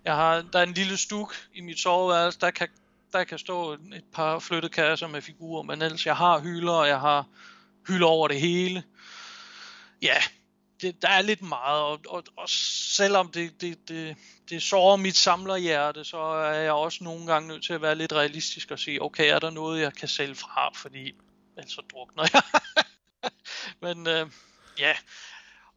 jeg 0.06 0.16
har, 0.16 0.42
der 0.54 0.60
er 0.60 0.64
en 0.64 0.74
lille 0.74 0.98
stuk 0.98 1.36
i 1.54 1.62
mit 1.62 1.80
soveværelse, 1.80 2.40
der 2.40 2.52
kan 2.52 2.68
der 3.14 3.24
kan 3.24 3.38
stå 3.38 3.74
et 3.74 4.04
par 4.14 4.40
flyttekasser 4.40 5.08
med 5.08 5.22
figurer, 5.22 5.64
men 5.64 5.82
ellers 5.82 6.06
jeg 6.06 6.16
har 6.16 6.40
hylder, 6.40 6.74
og 6.74 6.88
jeg 6.88 7.00
har 7.00 7.26
hylder 7.88 8.08
over 8.08 8.28
det 8.28 8.40
hele. 8.40 8.84
Ja, 10.02 10.16
det, 10.82 11.02
der 11.02 11.10
er 11.10 11.22
lidt 11.22 11.42
meget, 11.42 11.82
og, 11.82 12.00
og, 12.10 12.24
og 12.38 12.50
selvom 12.50 13.32
det, 13.32 13.62
det, 13.62 13.90
det, 13.90 14.16
det 14.50 14.62
sårer 14.62 14.98
mit 14.98 15.16
samlerhjerte, 15.16 16.04
så 16.04 16.18
er 16.18 16.60
jeg 16.60 16.72
også 16.72 17.04
nogle 17.04 17.26
gange 17.26 17.48
nødt 17.48 17.64
til 17.64 17.74
at 17.74 17.82
være 17.82 17.96
lidt 17.96 18.14
realistisk 18.14 18.72
og 18.72 18.80
sige, 18.80 19.02
okay, 19.02 19.34
er 19.34 19.40
der 19.40 19.50
noget, 19.50 19.82
jeg 19.82 19.94
kan 19.94 20.08
sælge 20.08 20.36
fra, 20.36 20.72
fordi 20.76 21.14
ellers 21.58 21.72
så 21.72 21.82
drukner 21.92 22.24
jeg. 22.34 22.42
men 23.96 24.08
øh, 24.08 24.28
ja, 24.80 24.94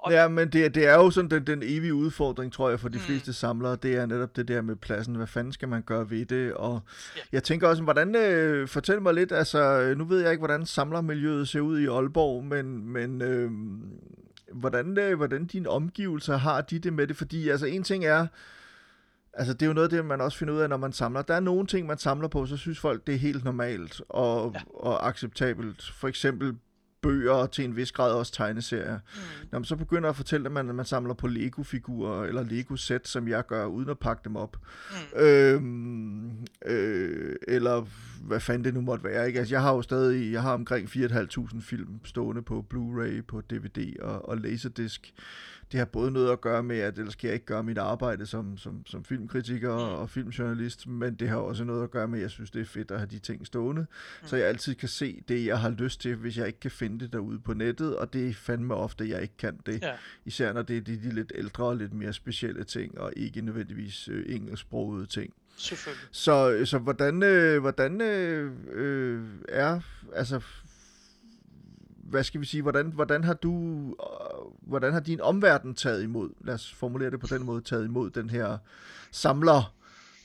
og... 0.04 0.12
Ja, 0.12 0.28
men 0.28 0.48
det, 0.48 0.74
det 0.74 0.86
er 0.86 0.94
jo 0.94 1.10
sådan 1.10 1.30
den, 1.30 1.46
den 1.46 1.62
evige 1.62 1.94
udfordring, 1.94 2.52
tror 2.52 2.70
jeg, 2.70 2.80
for 2.80 2.88
de 2.88 2.98
mm. 2.98 3.04
fleste 3.04 3.32
samlere. 3.32 3.76
Det 3.76 3.96
er 3.96 4.06
netop 4.06 4.36
det 4.36 4.48
der 4.48 4.62
med 4.62 4.76
pladsen. 4.76 5.14
Hvad 5.14 5.26
fanden 5.26 5.52
skal 5.52 5.68
man 5.68 5.82
gøre 5.82 6.10
ved 6.10 6.26
det? 6.26 6.54
Og 6.54 6.80
ja. 7.16 7.20
jeg 7.32 7.42
tænker 7.42 7.68
også, 7.68 7.82
hvordan... 7.82 8.14
Øh, 8.14 8.68
fortæl 8.68 9.02
mig 9.02 9.14
lidt, 9.14 9.32
altså... 9.32 9.94
Nu 9.96 10.04
ved 10.04 10.20
jeg 10.20 10.30
ikke, 10.30 10.40
hvordan 10.40 10.66
samlermiljøet 10.66 11.48
ser 11.48 11.60
ud 11.60 11.80
i 11.80 11.86
Aalborg, 11.86 12.44
men... 12.44 12.88
men 12.92 13.22
øh, 13.22 13.50
hvordan, 14.52 14.98
øh, 14.98 15.16
hvordan 15.16 15.46
dine 15.46 15.68
omgivelser 15.68 16.36
har 16.36 16.60
de 16.60 16.78
det 16.78 16.92
med 16.92 17.06
det? 17.06 17.16
Fordi 17.16 17.48
altså, 17.48 17.66
en 17.66 17.82
ting 17.82 18.04
er... 18.04 18.26
Altså, 19.36 19.52
det 19.52 19.62
er 19.62 19.66
jo 19.66 19.72
noget 19.72 19.90
det, 19.90 20.04
man 20.04 20.20
også 20.20 20.38
finder 20.38 20.54
ud 20.54 20.58
af, 20.58 20.68
når 20.68 20.76
man 20.76 20.92
samler. 20.92 21.22
Der 21.22 21.34
er 21.34 21.40
nogle 21.40 21.66
ting, 21.66 21.86
man 21.86 21.98
samler 21.98 22.28
på, 22.28 22.46
så 22.46 22.56
synes 22.56 22.78
folk, 22.78 23.06
det 23.06 23.14
er 23.14 23.18
helt 23.18 23.44
normalt 23.44 24.00
og, 24.08 24.52
ja. 24.54 24.60
og 24.74 25.08
acceptabelt. 25.08 25.82
For 25.82 26.08
eksempel 26.08 26.56
bøger 27.04 27.32
og 27.32 27.50
til 27.50 27.64
en 27.64 27.76
vis 27.76 27.92
grad 27.92 28.12
også 28.12 28.32
tegneserier. 28.32 28.98
Mm. 29.14 29.48
Når 29.52 29.58
man 29.58 29.64
så 29.64 29.76
begynder 29.76 30.08
at 30.08 30.16
fortælle, 30.16 30.46
at 30.46 30.52
man, 30.52 30.68
at 30.68 30.74
man 30.74 30.84
samler 30.84 31.14
på 31.14 31.26
Lego-figurer 31.26 32.24
eller 32.24 32.42
Lego-sæt, 32.42 33.08
som 33.08 33.28
jeg 33.28 33.46
gør, 33.46 33.66
uden 33.66 33.88
at 33.88 33.98
pakke 33.98 34.20
dem 34.24 34.36
op. 34.36 34.56
Mm. 34.90 35.20
Øhm, 35.20 36.46
øh, 36.66 37.36
eller 37.48 37.86
hvad 38.20 38.40
fanden 38.40 38.64
det 38.64 38.74
nu 38.74 38.80
måtte 38.80 39.04
være. 39.04 39.26
Ikke? 39.26 39.38
Altså, 39.38 39.54
jeg 39.54 39.62
har 39.62 39.74
jo 39.74 39.82
stadig 39.82 40.32
jeg 40.32 40.42
har 40.42 40.52
omkring 40.52 40.88
4.500 40.88 41.60
film 41.60 42.00
stående 42.04 42.42
på 42.42 42.66
Blu-ray, 42.74 43.22
på 43.28 43.40
DVD 43.40 44.00
og, 44.00 44.28
og 44.28 44.38
Laserdisc 44.38 45.12
det 45.72 45.78
har 45.78 45.84
både 45.84 46.10
noget 46.10 46.32
at 46.32 46.40
gøre 46.40 46.62
med, 46.62 46.78
at 46.78 46.98
ellers 46.98 47.14
kan 47.14 47.26
jeg 47.26 47.34
ikke 47.34 47.46
gøre 47.46 47.62
mit 47.62 47.78
arbejde 47.78 48.26
som, 48.26 48.58
som, 48.58 48.86
som 48.86 49.04
filmkritiker 49.04 49.74
mm. 49.74 49.82
og 49.82 50.10
filmjournalist, 50.10 50.86
men 50.86 51.14
det 51.14 51.28
har 51.28 51.36
også 51.36 51.64
noget 51.64 51.82
at 51.82 51.90
gøre 51.90 52.08
med, 52.08 52.18
at 52.18 52.22
jeg 52.22 52.30
synes, 52.30 52.50
det 52.50 52.60
er 52.60 52.64
fedt 52.64 52.90
at 52.90 52.98
have 52.98 53.08
de 53.10 53.18
ting 53.18 53.46
stående, 53.46 53.82
mm. 53.82 54.28
så 54.28 54.36
jeg 54.36 54.46
altid 54.46 54.74
kan 54.74 54.88
se 54.88 55.22
det, 55.28 55.46
jeg 55.46 55.60
har 55.60 55.70
lyst 55.70 56.00
til, 56.00 56.14
hvis 56.16 56.38
jeg 56.38 56.46
ikke 56.46 56.60
kan 56.60 56.70
finde 56.70 57.00
det 57.00 57.12
derude 57.12 57.38
på 57.38 57.54
nettet, 57.54 57.96
og 57.96 58.12
det 58.12 58.28
er 58.28 58.34
fandme 58.34 58.74
ofte, 58.74 59.08
jeg 59.08 59.22
ikke 59.22 59.36
kan 59.36 59.58
det. 59.66 59.82
Ja. 59.82 59.92
Især 60.24 60.52
når 60.52 60.62
det 60.62 60.76
er 60.76 60.80
de, 60.80 60.96
de 60.96 61.14
lidt 61.14 61.32
ældre 61.34 61.64
og 61.64 61.76
lidt 61.76 61.94
mere 61.94 62.12
specielle 62.12 62.64
ting, 62.64 62.98
og 62.98 63.12
ikke 63.16 63.40
nødvendigvis 63.40 64.08
øh, 64.08 64.24
engelsksprogede 64.28 65.06
ting. 65.06 65.34
Så, 66.10 66.60
så 66.64 66.78
hvordan, 66.78 67.22
øh, 67.22 67.60
hvordan 67.60 68.00
øh, 68.00 68.52
øh, 68.72 69.22
er, 69.48 69.80
altså 70.14 70.40
hvad 72.14 72.24
skal 72.24 72.40
vi 72.40 72.46
sige, 72.46 72.62
hvordan, 72.62 72.86
hvordan 72.94 73.24
har 73.24 73.34
du, 73.34 73.86
øh, 73.88 74.68
hvordan 74.68 74.92
har 74.92 75.00
din 75.00 75.20
omverden 75.20 75.74
taget 75.74 76.02
imod, 76.02 76.30
lad 76.44 76.54
os 76.54 76.72
formulere 76.72 77.10
det 77.10 77.20
på 77.20 77.26
den 77.26 77.44
måde, 77.44 77.60
taget 77.60 77.84
imod 77.84 78.10
den 78.10 78.30
her 78.30 78.58
samler, 79.10 79.74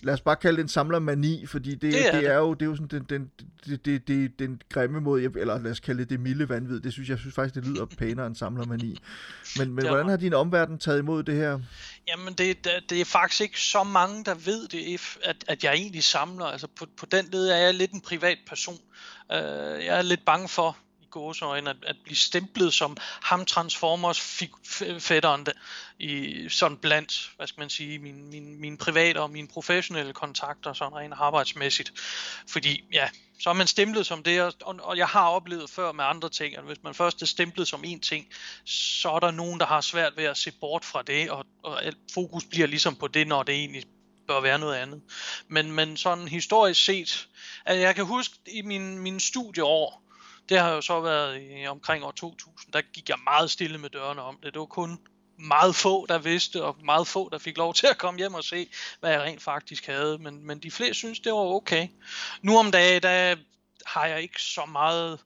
lad 0.02 0.14
os 0.14 0.22
bare 0.22 0.36
kalde 0.36 0.58
det 0.58 0.64
en 0.64 0.70
samlermani, 0.70 1.46
fordi 1.46 1.72
det, 1.72 1.82
det, 1.82 2.08
er, 2.08 2.12
det, 2.12 2.22
det. 2.22 2.32
er 2.32 2.38
jo 2.38 2.54
det 2.54 2.62
er 2.62 2.66
jo 2.66 2.76
sådan 2.76 2.88
den, 2.88 3.04
den, 3.04 3.32
det, 3.66 3.86
det, 3.86 4.08
det, 4.08 4.40
den 4.40 4.62
grimme 4.70 5.02
måde, 5.02 5.24
eller 5.24 5.60
lad 5.60 5.72
os 5.72 5.80
kalde 5.80 6.02
det 6.02 6.10
det 6.10 6.20
milde 6.20 6.50
vanvid, 6.50 6.80
det 6.80 6.94
synes 6.94 7.10
jeg 7.10 7.18
synes 7.18 7.36
faktisk, 7.36 7.56
det 7.56 7.66
lyder 7.68 7.86
pænere 7.86 8.28
end 8.28 8.36
samlermani. 8.36 8.98
Men, 9.58 9.74
men 9.74 9.88
hvordan 9.88 10.10
har 10.10 10.18
din 10.18 10.34
omverden 10.34 10.78
taget 10.78 11.00
imod 11.00 11.24
det 11.24 11.36
her? 11.36 11.60
Jamen, 12.08 12.34
det, 12.34 12.64
det, 12.64 12.72
det 12.90 13.02
er 13.02 13.06
faktisk 13.06 13.42
ikke 13.42 13.62
så 13.62 13.84
mange, 13.84 14.26
der 14.26 14.36
ved 14.36 14.68
det, 14.68 15.02
at, 15.24 15.36
at 15.48 15.64
jeg 15.64 15.74
egentlig 15.74 16.04
samler. 16.04 16.46
Altså, 16.46 16.68
på, 16.76 16.86
på 16.98 17.06
den 17.06 17.26
led 17.32 17.48
er 17.48 17.58
jeg 17.58 17.74
lidt 17.74 17.92
en 17.92 18.02
privat 18.02 18.38
person. 18.48 18.78
Uh, 19.30 19.36
jeg 19.86 19.98
er 19.98 20.02
lidt 20.02 20.26
bange 20.26 20.48
for, 20.48 20.78
gåseøjne 21.10 21.70
at, 21.70 21.76
at 21.84 21.96
blive 22.04 22.16
stemplet 22.16 22.74
som 22.74 22.98
ham 23.02 23.46
Transformers 23.46 24.44
fætteren 25.00 25.48
i 26.00 26.46
sådan 26.50 26.78
blandt, 26.78 27.32
hvad 27.36 27.48
skal 27.48 27.62
man 27.62 27.70
sige, 27.70 28.00
mine, 28.00 28.22
mine, 28.22 28.56
mine 28.56 28.78
private 28.78 29.22
og 29.22 29.30
mine 29.30 29.48
professionelle 29.48 30.14
kontakter, 30.14 30.74
sådan 30.74 30.96
rent 30.96 31.14
arbejdsmæssigt. 31.18 31.94
Fordi 32.48 32.84
ja, 32.94 33.10
så 33.40 33.50
er 33.50 33.54
man 33.54 33.68
stemplet 33.68 34.06
som 34.06 34.24
det, 34.24 34.42
og, 34.42 34.80
og 34.82 34.98
jeg 34.98 35.08
har 35.08 35.30
oplevet 35.30 35.70
før 35.70 35.92
med 35.92 36.06
andre 36.06 36.30
ting, 36.30 36.58
at 36.58 36.64
hvis 36.64 36.84
man 36.84 36.94
først 36.94 37.22
er 37.22 37.26
stemplet 37.26 37.68
som 37.68 37.84
en 37.84 38.00
ting, 38.00 38.28
så 38.66 39.10
er 39.10 39.20
der 39.20 39.32
nogen, 39.32 39.60
der 39.60 39.66
har 39.66 39.82
svært 39.82 40.18
ved 40.18 40.24
at 40.24 40.38
se 40.38 40.52
bort 40.52 40.86
fra 40.86 41.02
det, 41.02 41.30
og, 41.30 41.46
og 41.64 41.82
fokus 42.14 42.44
bliver 42.46 42.68
ligesom 42.68 42.96
på 42.96 43.08
det, 43.08 43.28
når 43.28 43.44
det 43.44 43.56
egentlig 43.56 43.84
bør 44.28 44.40
være 44.40 44.60
noget 44.60 44.76
andet. 44.76 45.02
Men, 45.48 45.72
men 45.72 45.98
sådan 45.98 46.28
historisk 46.28 46.86
set, 46.86 47.28
at 47.66 47.80
jeg 47.80 47.96
kan 47.96 48.06
huske 48.06 48.36
i 48.48 48.62
min, 48.62 49.00
min 49.00 49.20
studieår, 49.20 50.04
det 50.50 50.60
har 50.60 50.72
jo 50.72 50.82
så 50.82 51.02
været 51.02 51.42
i 51.42 51.68
omkring 51.68 52.04
år 52.04 52.12
2000, 52.12 52.74
der 52.74 52.82
gik 52.82 53.10
jeg 53.10 53.18
meget 53.24 53.52
stille 53.52 53.78
med 53.78 53.90
dørene 53.90 54.22
om 54.22 54.40
det. 54.44 54.54
Det 54.54 54.60
var 54.60 54.66
kun 54.66 55.00
meget 55.38 55.76
få, 55.76 56.06
der 56.06 56.18
vidste, 56.18 56.64
og 56.64 56.78
meget 56.84 57.08
få, 57.08 57.30
der 57.30 57.38
fik 57.38 57.58
lov 57.58 57.74
til 57.80 57.88
at 57.88 57.98
komme 57.98 58.18
hjem 58.18 58.34
og 58.34 58.44
se, 58.44 58.70
hvad 59.00 59.12
jeg 59.12 59.22
rent 59.22 59.42
faktisk 59.42 59.86
havde. 59.86 60.18
Men, 60.18 60.48
men 60.48 60.60
de 60.60 60.72
fleste 60.72 60.94
synes, 60.94 61.20
det 61.20 61.34
var 61.34 61.40
okay. 61.40 61.88
Nu 62.42 62.58
om 62.58 62.72
dagen, 62.72 63.02
der 63.02 63.36
har 63.86 64.06
jeg 64.06 64.22
ikke 64.22 64.42
så 64.42 64.66
meget 64.66 65.20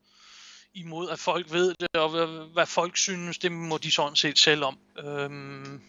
imod, 0.74 1.10
at 1.10 1.20
folk 1.20 1.52
ved 1.52 1.76
det, 1.80 1.88
og 1.94 2.10
hvad, 2.10 2.54
hvad 2.54 2.66
folk 2.66 2.98
synes, 2.98 3.38
det 3.38 3.52
må 3.52 3.78
de 3.78 3.92
sådan 3.92 4.16
set 4.16 4.40
selv 4.40 4.64
om. 4.64 4.78
Øhm, 5.00 5.82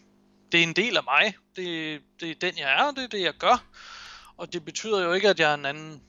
det 0.53 0.61
er 0.61 0.65
en 0.65 0.77
del 0.77 0.97
af 0.97 1.05
mig. 1.05 1.37
Det, 1.57 2.01
det 2.21 2.31
er 2.31 2.35
den, 2.35 2.59
jeg 2.59 2.87
er, 2.87 2.91
det 2.91 3.05
er 3.05 3.09
det, 3.09 3.21
jeg 3.21 3.35
gør. 3.35 3.65
Og 4.37 4.53
det 4.53 4.65
betyder 4.65 5.05
jo 5.05 5.13
ikke, 5.13 5.29
at 5.29 5.41
jeg 5.41 5.51
er 5.51 5.55
en 5.55 5.67
anden 5.67 6.03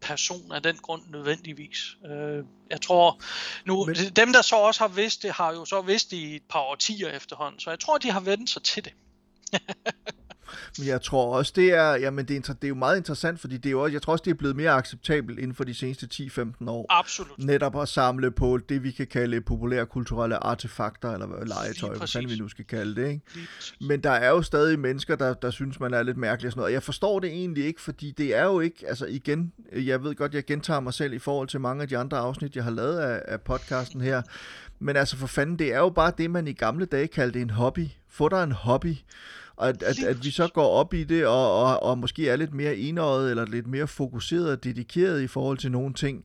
person 0.00 0.52
af 0.52 0.62
den 0.62 0.76
grund 0.76 1.02
nødvendigvis. 1.08 1.96
Øh, 2.06 2.44
jeg 2.70 2.80
tror, 2.80 3.20
nu, 3.64 3.84
Men... 3.84 3.96
dem 3.96 4.32
der 4.32 4.42
så 4.42 4.56
også 4.56 4.80
har 4.80 4.88
vidst 4.88 5.22
det, 5.22 5.32
har 5.32 5.52
jo 5.52 5.64
så 5.64 5.80
vidst 5.80 6.10
det 6.10 6.16
i 6.16 6.36
et 6.36 6.42
par 6.48 6.60
årtier 6.60 7.08
efterhånden, 7.08 7.60
så 7.60 7.70
jeg 7.70 7.80
tror, 7.80 7.98
de 7.98 8.10
har 8.10 8.20
vendt 8.20 8.50
sig 8.50 8.62
til 8.62 8.84
det. 8.84 8.92
Men 10.78 10.86
jeg 10.86 11.02
tror 11.02 11.36
også, 11.36 11.52
det 11.56 11.72
er, 11.72 11.94
jamen 11.94 12.24
det 12.24 12.36
er, 12.36 12.52
det 12.52 12.64
er 12.64 12.68
jo 12.68 12.74
meget 12.74 12.96
interessant, 12.96 13.40
fordi 13.40 13.56
det 13.56 13.66
er 13.66 13.70
jo 13.70 13.82
også, 13.82 13.92
jeg 13.92 14.02
tror 14.02 14.12
også, 14.12 14.22
det 14.24 14.30
er 14.30 14.34
blevet 14.34 14.56
mere 14.56 14.70
acceptabelt 14.70 15.38
inden 15.38 15.54
for 15.54 15.64
de 15.64 15.74
seneste 15.74 16.08
10-15 16.12 16.70
år. 16.70 16.86
Absolut. 16.90 17.38
Netop 17.38 17.80
at 17.80 17.88
samle 17.88 18.30
på 18.30 18.58
det, 18.68 18.82
vi 18.82 18.90
kan 18.90 19.06
kalde 19.06 19.40
populære 19.40 19.86
kulturelle 19.86 20.36
artefakter, 20.36 21.12
eller 21.12 21.44
legetøj, 21.44 21.96
hvad 21.96 22.08
fanden 22.08 22.30
vi 22.30 22.36
nu 22.36 22.48
skal 22.48 22.64
kalde 22.64 23.02
det. 23.02 23.08
Ikke? 23.08 23.22
Men 23.80 24.00
der 24.00 24.10
er 24.10 24.28
jo 24.28 24.42
stadig 24.42 24.78
mennesker, 24.78 25.16
der, 25.16 25.34
der 25.34 25.50
synes, 25.50 25.80
man 25.80 25.94
er 25.94 26.02
lidt 26.02 26.16
mærkelig 26.16 26.46
og 26.46 26.52
sådan 26.52 26.60
noget. 26.60 26.72
Jeg 26.72 26.82
forstår 26.82 27.20
det 27.20 27.30
egentlig 27.30 27.64
ikke, 27.64 27.80
fordi 27.80 28.10
det 28.10 28.36
er 28.36 28.44
jo 28.44 28.60
ikke, 28.60 28.84
altså 28.88 29.06
igen, 29.06 29.52
jeg 29.72 30.04
ved 30.04 30.14
godt, 30.14 30.34
jeg 30.34 30.44
gentager 30.44 30.80
mig 30.80 30.94
selv 30.94 31.12
i 31.12 31.18
forhold 31.18 31.48
til 31.48 31.60
mange 31.60 31.82
af 31.82 31.88
de 31.88 31.98
andre 31.98 32.16
afsnit, 32.18 32.56
jeg 32.56 32.64
har 32.64 32.70
lavet 32.70 32.98
af, 32.98 33.22
af 33.28 33.40
podcasten 33.40 34.00
her, 34.00 34.22
men 34.78 34.96
altså 34.96 35.16
for 35.16 35.26
fanden, 35.26 35.58
det 35.58 35.74
er 35.74 35.78
jo 35.78 35.88
bare 35.88 36.12
det, 36.18 36.30
man 36.30 36.48
i 36.48 36.52
gamle 36.52 36.84
dage 36.86 37.08
kaldte 37.08 37.40
en 37.40 37.50
hobby. 37.50 37.86
Få 38.08 38.28
dig 38.28 38.44
en 38.44 38.52
hobby. 38.52 38.94
Og 39.58 39.68
at, 39.68 39.82
at, 39.82 40.02
at 40.02 40.24
vi 40.24 40.30
så 40.30 40.48
går 40.54 40.68
op 40.68 40.94
i 40.94 41.04
det, 41.04 41.26
og, 41.26 41.62
og, 41.62 41.82
og 41.82 41.98
måske 41.98 42.28
er 42.28 42.36
lidt 42.36 42.54
mere 42.54 42.76
enøjet, 42.76 43.30
eller 43.30 43.46
lidt 43.46 43.66
mere 43.66 43.86
fokuseret 43.86 44.50
og 44.50 44.64
dedikeret 44.64 45.22
i 45.22 45.26
forhold 45.26 45.58
til 45.58 45.72
nogle 45.72 45.94
ting. 45.94 46.24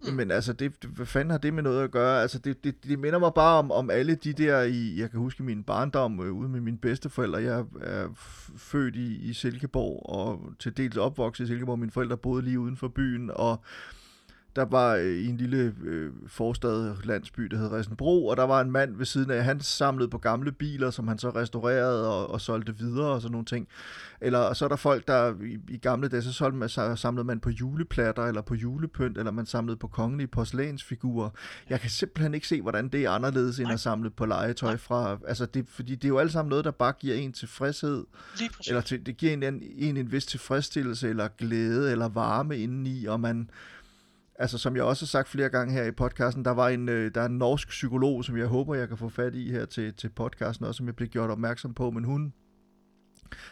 Mm. 0.00 0.08
Jamen 0.08 0.30
altså, 0.30 0.52
det, 0.52 0.72
hvad 0.94 1.06
fanden 1.06 1.30
har 1.30 1.38
det 1.38 1.54
med 1.54 1.62
noget 1.62 1.84
at 1.84 1.90
gøre? 1.90 2.22
Altså, 2.22 2.38
det, 2.38 2.64
det, 2.64 2.84
det 2.84 2.98
minder 2.98 3.18
mig 3.18 3.32
bare 3.34 3.58
om, 3.58 3.72
om 3.72 3.90
alle 3.90 4.14
de 4.14 4.32
der, 4.32 4.62
i, 4.62 5.00
jeg 5.00 5.10
kan 5.10 5.20
huske 5.20 5.42
min 5.42 5.62
barndom 5.62 6.20
øh, 6.20 6.32
ude 6.32 6.48
med 6.48 6.60
mine 6.60 6.78
bedsteforældre. 6.78 7.42
Jeg 7.42 7.64
er 7.80 8.08
født 8.56 8.96
i, 8.96 9.30
i 9.30 9.32
Silkeborg, 9.32 10.06
og 10.08 10.40
til 10.58 10.76
dels 10.76 10.96
opvokset 10.96 11.44
i 11.44 11.46
Silkeborg. 11.46 11.78
Mine 11.78 11.92
forældre 11.92 12.16
boede 12.16 12.42
lige 12.42 12.60
uden 12.60 12.76
for 12.76 12.88
byen, 12.88 13.30
og 13.34 13.64
der 14.56 14.64
var 14.64 14.94
øh, 14.94 15.04
i 15.04 15.26
en 15.26 15.36
lille 15.36 15.74
øh, 15.84 16.12
forstad 16.26 16.94
landsby, 17.04 17.42
der 17.42 17.56
hed 17.56 17.72
Resenbro, 17.72 18.26
og 18.26 18.36
der 18.36 18.42
var 18.42 18.60
en 18.60 18.70
mand 18.70 18.96
ved 18.96 19.06
siden 19.06 19.30
af, 19.30 19.44
han 19.44 19.60
samlede 19.60 20.08
på 20.08 20.18
gamle 20.18 20.52
biler, 20.52 20.90
som 20.90 21.08
han 21.08 21.18
så 21.18 21.30
restaurerede 21.30 22.08
og, 22.08 22.30
og 22.30 22.40
solgte 22.40 22.76
videre 22.78 23.08
og 23.10 23.22
sådan 23.22 23.32
nogle 23.32 23.44
ting. 23.44 23.68
Eller 24.20 24.38
og 24.38 24.56
så 24.56 24.64
er 24.64 24.68
der 24.68 24.76
folk, 24.76 25.08
der 25.08 25.34
i, 25.44 25.58
i 25.68 25.76
gamle 25.76 26.08
dage, 26.08 26.22
så, 26.22 26.32
solgte 26.32 26.58
man, 26.58 26.68
så 26.68 26.96
samlede 26.96 27.24
man 27.24 27.40
på 27.40 27.50
juleplatter, 27.50 28.22
eller 28.22 28.42
på 28.42 28.54
julepynt, 28.54 29.18
eller 29.18 29.30
man 29.32 29.46
samlede 29.46 29.76
på 29.76 29.86
kongelige 29.86 30.26
porcelænsfigurer. 30.26 31.30
Jeg 31.70 31.80
kan 31.80 31.90
simpelthen 31.90 32.34
ikke 32.34 32.48
se, 32.48 32.62
hvordan 32.62 32.88
det 32.88 33.04
er 33.04 33.10
anderledes, 33.10 33.58
end 33.58 33.66
Nej. 33.66 33.74
at 33.74 33.80
samle 33.80 34.10
på 34.10 34.26
legetøj 34.26 34.76
fra, 34.76 35.18
altså 35.28 35.46
det, 35.46 35.66
fordi 35.68 35.94
det 35.94 36.04
er 36.04 36.08
jo 36.08 36.18
alt 36.18 36.32
sammen 36.32 36.50
noget, 36.50 36.64
der 36.64 36.70
bare 36.70 36.92
giver 37.00 37.14
en 37.14 37.32
tilfredshed, 37.32 38.04
eller 38.68 38.80
til, 38.80 39.06
det 39.06 39.16
giver 39.16 39.32
en, 39.32 39.42
en, 39.42 39.62
en 39.76 39.96
en 39.96 40.12
vis 40.12 40.26
tilfredsstillelse, 40.26 41.08
eller 41.08 41.28
glæde, 41.38 41.92
eller 41.92 42.08
varme 42.08 42.58
indeni, 42.58 43.04
og 43.04 43.20
man, 43.20 43.50
altså 44.42 44.58
som 44.58 44.76
jeg 44.76 44.84
også 44.84 45.04
har 45.04 45.06
sagt 45.08 45.28
flere 45.28 45.48
gange 45.48 45.74
her 45.74 45.84
i 45.84 45.90
podcasten, 45.90 46.44
der 46.44 46.50
var 46.50 46.68
en, 46.68 46.88
øh, 46.88 47.14
der 47.14 47.20
er 47.20 47.26
en 47.26 47.38
norsk 47.38 47.68
psykolog, 47.68 48.24
som 48.24 48.36
jeg 48.36 48.46
håber, 48.46 48.74
jeg 48.74 48.88
kan 48.88 48.96
få 48.96 49.08
fat 49.08 49.34
i 49.34 49.50
her 49.50 49.64
til, 49.64 49.94
til 49.94 50.08
podcasten, 50.08 50.66
også 50.66 50.76
som 50.76 50.86
jeg 50.86 50.96
blev 50.96 51.08
gjort 51.08 51.30
opmærksom 51.30 51.74
på, 51.74 51.90
men 51.90 52.04
hun 52.04 52.32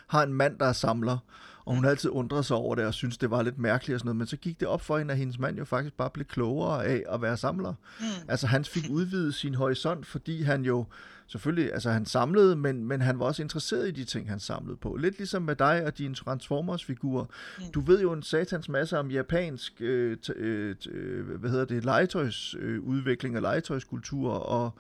har 0.09 0.23
en 0.23 0.35
mand, 0.35 0.59
der 0.59 0.67
er 0.67 0.73
samler, 0.73 1.19
og 1.65 1.75
hun 1.75 1.85
har 1.85 1.91
altid 1.91 2.11
undret 2.11 2.47
sig 2.47 2.57
over 2.57 2.75
det, 2.75 2.85
og 2.85 2.95
synes, 2.95 3.19
det 3.19 3.31
var 3.31 3.43
lidt 3.43 3.59
mærkeligt 3.59 3.95
og 3.95 4.01
sådan 4.01 4.07
noget, 4.07 4.17
men 4.17 4.27
så 4.27 4.37
gik 4.37 4.61
det 4.61 4.69
op 4.69 4.81
for 4.81 4.99
hende, 4.99 5.13
at 5.13 5.19
hendes 5.19 5.39
mand 5.39 5.59
jo 5.59 5.65
faktisk 5.65 5.97
bare 5.97 6.11
blev 6.11 6.27
klogere 6.27 6.87
af 6.87 7.05
at 7.13 7.23
være 7.23 7.37
samler. 7.37 7.75
Mm. 8.01 8.07
Altså 8.29 8.47
han 8.47 8.65
fik 8.65 8.87
udvidet 8.91 9.35
sin 9.35 9.55
horisont, 9.55 10.07
fordi 10.07 10.43
han 10.43 10.65
jo 10.65 10.87
selvfølgelig, 11.31 11.73
altså 11.73 11.91
han 11.91 12.07
samlede, 12.07 12.57
men, 12.57 12.85
men 12.85 13.01
han 13.01 13.19
var 13.19 13.25
også 13.25 13.43
interesseret 13.43 13.89
i 13.89 13.91
de 13.91 14.05
ting, 14.05 14.31
han 14.31 14.41
samlede 14.41 14.77
på. 14.77 14.97
Lidt 14.97 15.19
ligesom 15.19 15.43
med 15.43 15.57
dig 15.57 15.87
og 15.87 15.99
dine 15.99 16.15
Transformers-figurer. 16.15 17.25
Mm. 17.59 17.65
Du 17.75 17.81
ved 17.81 18.01
jo 18.01 18.13
en 18.13 18.23
satans 18.23 18.69
masse 18.69 18.99
om 18.99 19.11
japansk, 19.11 19.73
øh, 19.81 20.17
t- 20.27 20.39
øh, 20.39 20.77
t- 20.85 20.91
øh, 20.91 21.39
hvad 21.39 21.51
hedder 21.51 21.65
det, 21.65 21.85
legetøjsudvikling 21.85 23.35
øh, 23.35 23.39
og 23.39 23.43
legetøjskultur, 23.43 24.31
og, 24.33 24.75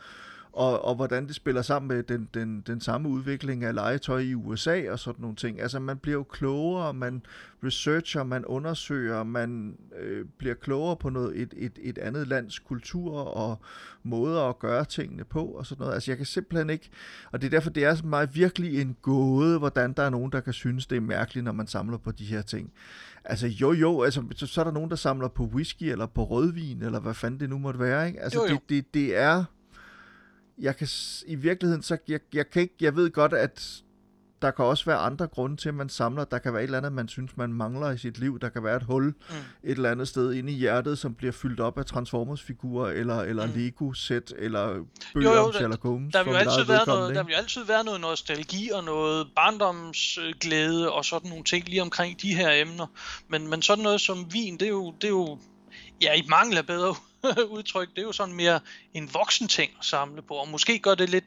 og, 0.52 0.84
og 0.84 0.94
hvordan 0.94 1.26
det 1.26 1.34
spiller 1.34 1.62
sammen 1.62 1.88
med 1.88 2.02
den, 2.02 2.28
den, 2.34 2.60
den 2.66 2.80
samme 2.80 3.08
udvikling 3.08 3.64
af 3.64 3.74
legetøj 3.74 4.18
i 4.18 4.34
USA 4.34 4.90
og 4.90 4.98
sådan 4.98 5.20
nogle 5.20 5.36
ting. 5.36 5.60
Altså 5.60 5.78
man 5.78 5.98
bliver 5.98 6.16
jo 6.16 6.22
klogere, 6.22 6.94
man 6.94 7.22
researcher, 7.64 8.22
man 8.22 8.44
undersøger, 8.44 9.22
man 9.22 9.76
øh, 9.98 10.24
bliver 10.38 10.54
klogere 10.54 10.96
på 10.96 11.10
noget 11.10 11.40
et, 11.40 11.54
et, 11.56 11.78
et 11.82 11.98
andet 11.98 12.28
lands 12.28 12.58
kultur 12.58 13.12
og 13.18 13.58
måder 14.02 14.42
at 14.42 14.58
gøre 14.58 14.84
tingene 14.84 15.24
på 15.24 15.44
og 15.44 15.66
sådan 15.66 15.80
noget. 15.80 15.94
Altså 15.94 16.10
jeg 16.10 16.16
kan 16.16 16.26
simpelthen 16.26 16.70
ikke, 16.70 16.90
og 17.32 17.40
det 17.40 17.46
er 17.46 17.50
derfor, 17.50 17.70
det 17.70 17.84
er 17.84 18.02
mig 18.04 18.34
virkelig 18.34 18.80
en 18.80 18.96
gåde, 19.02 19.58
hvordan 19.58 19.92
der 19.92 20.02
er 20.02 20.10
nogen, 20.10 20.32
der 20.32 20.40
kan 20.40 20.52
synes, 20.52 20.86
det 20.86 20.96
er 20.96 21.00
mærkeligt, 21.00 21.44
når 21.44 21.52
man 21.52 21.66
samler 21.66 21.98
på 21.98 22.10
de 22.10 22.24
her 22.24 22.42
ting. 22.42 22.72
Altså 23.24 23.46
jo 23.46 23.72
jo, 23.72 24.02
altså, 24.02 24.24
så, 24.36 24.46
så 24.46 24.60
er 24.60 24.64
der 24.64 24.72
nogen, 24.72 24.90
der 24.90 24.96
samler 24.96 25.28
på 25.28 25.44
whisky 25.44 25.82
eller 25.82 26.06
på 26.06 26.24
rødvin, 26.24 26.82
eller 26.82 27.00
hvad 27.00 27.14
fanden 27.14 27.40
det 27.40 27.50
nu 27.50 27.58
måtte 27.58 27.80
være. 27.80 28.06
Ikke? 28.06 28.20
Altså 28.20 28.38
Jo, 28.38 28.46
jo. 28.50 28.54
Det, 28.54 28.68
det, 28.68 28.94
det 28.94 29.16
er 29.16 29.44
jeg 30.60 30.76
kan 30.76 30.88
i 31.26 31.34
virkeligheden, 31.34 31.82
så 31.82 31.96
jeg, 32.08 32.20
jeg 32.34 32.50
kan 32.50 32.62
ikke, 32.62 32.74
jeg 32.80 32.96
ved 32.96 33.10
godt, 33.10 33.32
at 33.32 33.82
der 34.42 34.50
kan 34.50 34.64
også 34.64 34.84
være 34.84 34.96
andre 34.96 35.26
grunde 35.26 35.56
til, 35.56 35.68
at 35.68 35.74
man 35.74 35.88
samler. 35.88 36.24
Der 36.24 36.38
kan 36.38 36.52
være 36.52 36.62
et 36.62 36.64
eller 36.66 36.78
andet, 36.78 36.92
man 36.92 37.08
synes, 37.08 37.36
man 37.36 37.52
mangler 37.52 37.90
i 37.90 37.98
sit 37.98 38.18
liv. 38.18 38.38
Der 38.40 38.48
kan 38.48 38.64
være 38.64 38.76
et 38.76 38.82
hul 38.82 39.04
Mm. 39.06 39.12
et 39.64 39.70
eller 39.70 39.90
andet 39.90 40.08
sted 40.08 40.32
inde 40.32 40.52
i 40.52 40.56
hjertet, 40.56 40.98
som 40.98 41.14
bliver 41.14 41.32
fyldt 41.32 41.60
op 41.60 41.78
af 41.78 41.86
Transformers-figurer, 41.86 42.90
eller, 42.90 43.20
eller 43.22 43.46
Mm. 43.46 43.52
Lego-sæt, 43.54 44.34
eller 44.38 44.66
bøger 45.14 45.28
Jo, 45.30 45.34
jo, 45.36 45.40
om 45.44 45.52
der- 45.52 45.58
Sherlock 45.58 45.82
Holmes. 45.82 46.12
Der 46.12 46.24
vil, 46.24 46.30
jo 46.32 46.38
mit 46.38 46.48
altid 46.48 46.64
være 46.64 46.86
noget, 46.86 47.14
der 47.14 47.22
vil 47.24 47.32
jo 47.32 47.36
altid 47.36 47.64
være 47.64 47.84
noget 47.84 48.00
nostalgi 48.00 48.70
og 48.74 48.84
noget 48.84 49.26
barndomsglæde 49.36 50.92
og 50.92 51.04
sådan 51.04 51.28
nogle 51.28 51.44
ting 51.44 51.68
lige 51.68 51.82
omkring 51.82 52.22
de 52.22 52.34
her 52.34 52.50
emner. 52.62 52.86
Men, 53.28 53.50
men 53.50 53.62
sådan 53.62 53.84
noget 53.84 54.00
som 54.00 54.26
vin, 54.32 54.54
det 54.54 54.62
er 54.62 54.68
jo, 54.68 54.90
det 55.00 55.04
er 55.04 55.08
jo 55.08 55.38
ja, 56.02 56.14
i 56.14 56.26
mangel 56.28 56.58
af 56.58 56.66
bedre 56.66 56.94
udtryk, 57.56 57.90
det 57.90 57.98
er 57.98 58.02
jo 58.02 58.12
sådan 58.12 58.34
mere 58.34 58.60
en 58.94 59.14
voksen 59.14 59.48
ting 59.48 59.72
at 59.78 59.84
samle 59.84 60.22
på, 60.22 60.34
og 60.34 60.48
måske 60.48 60.78
gør 60.78 60.94
det, 60.94 61.08
lidt, 61.08 61.24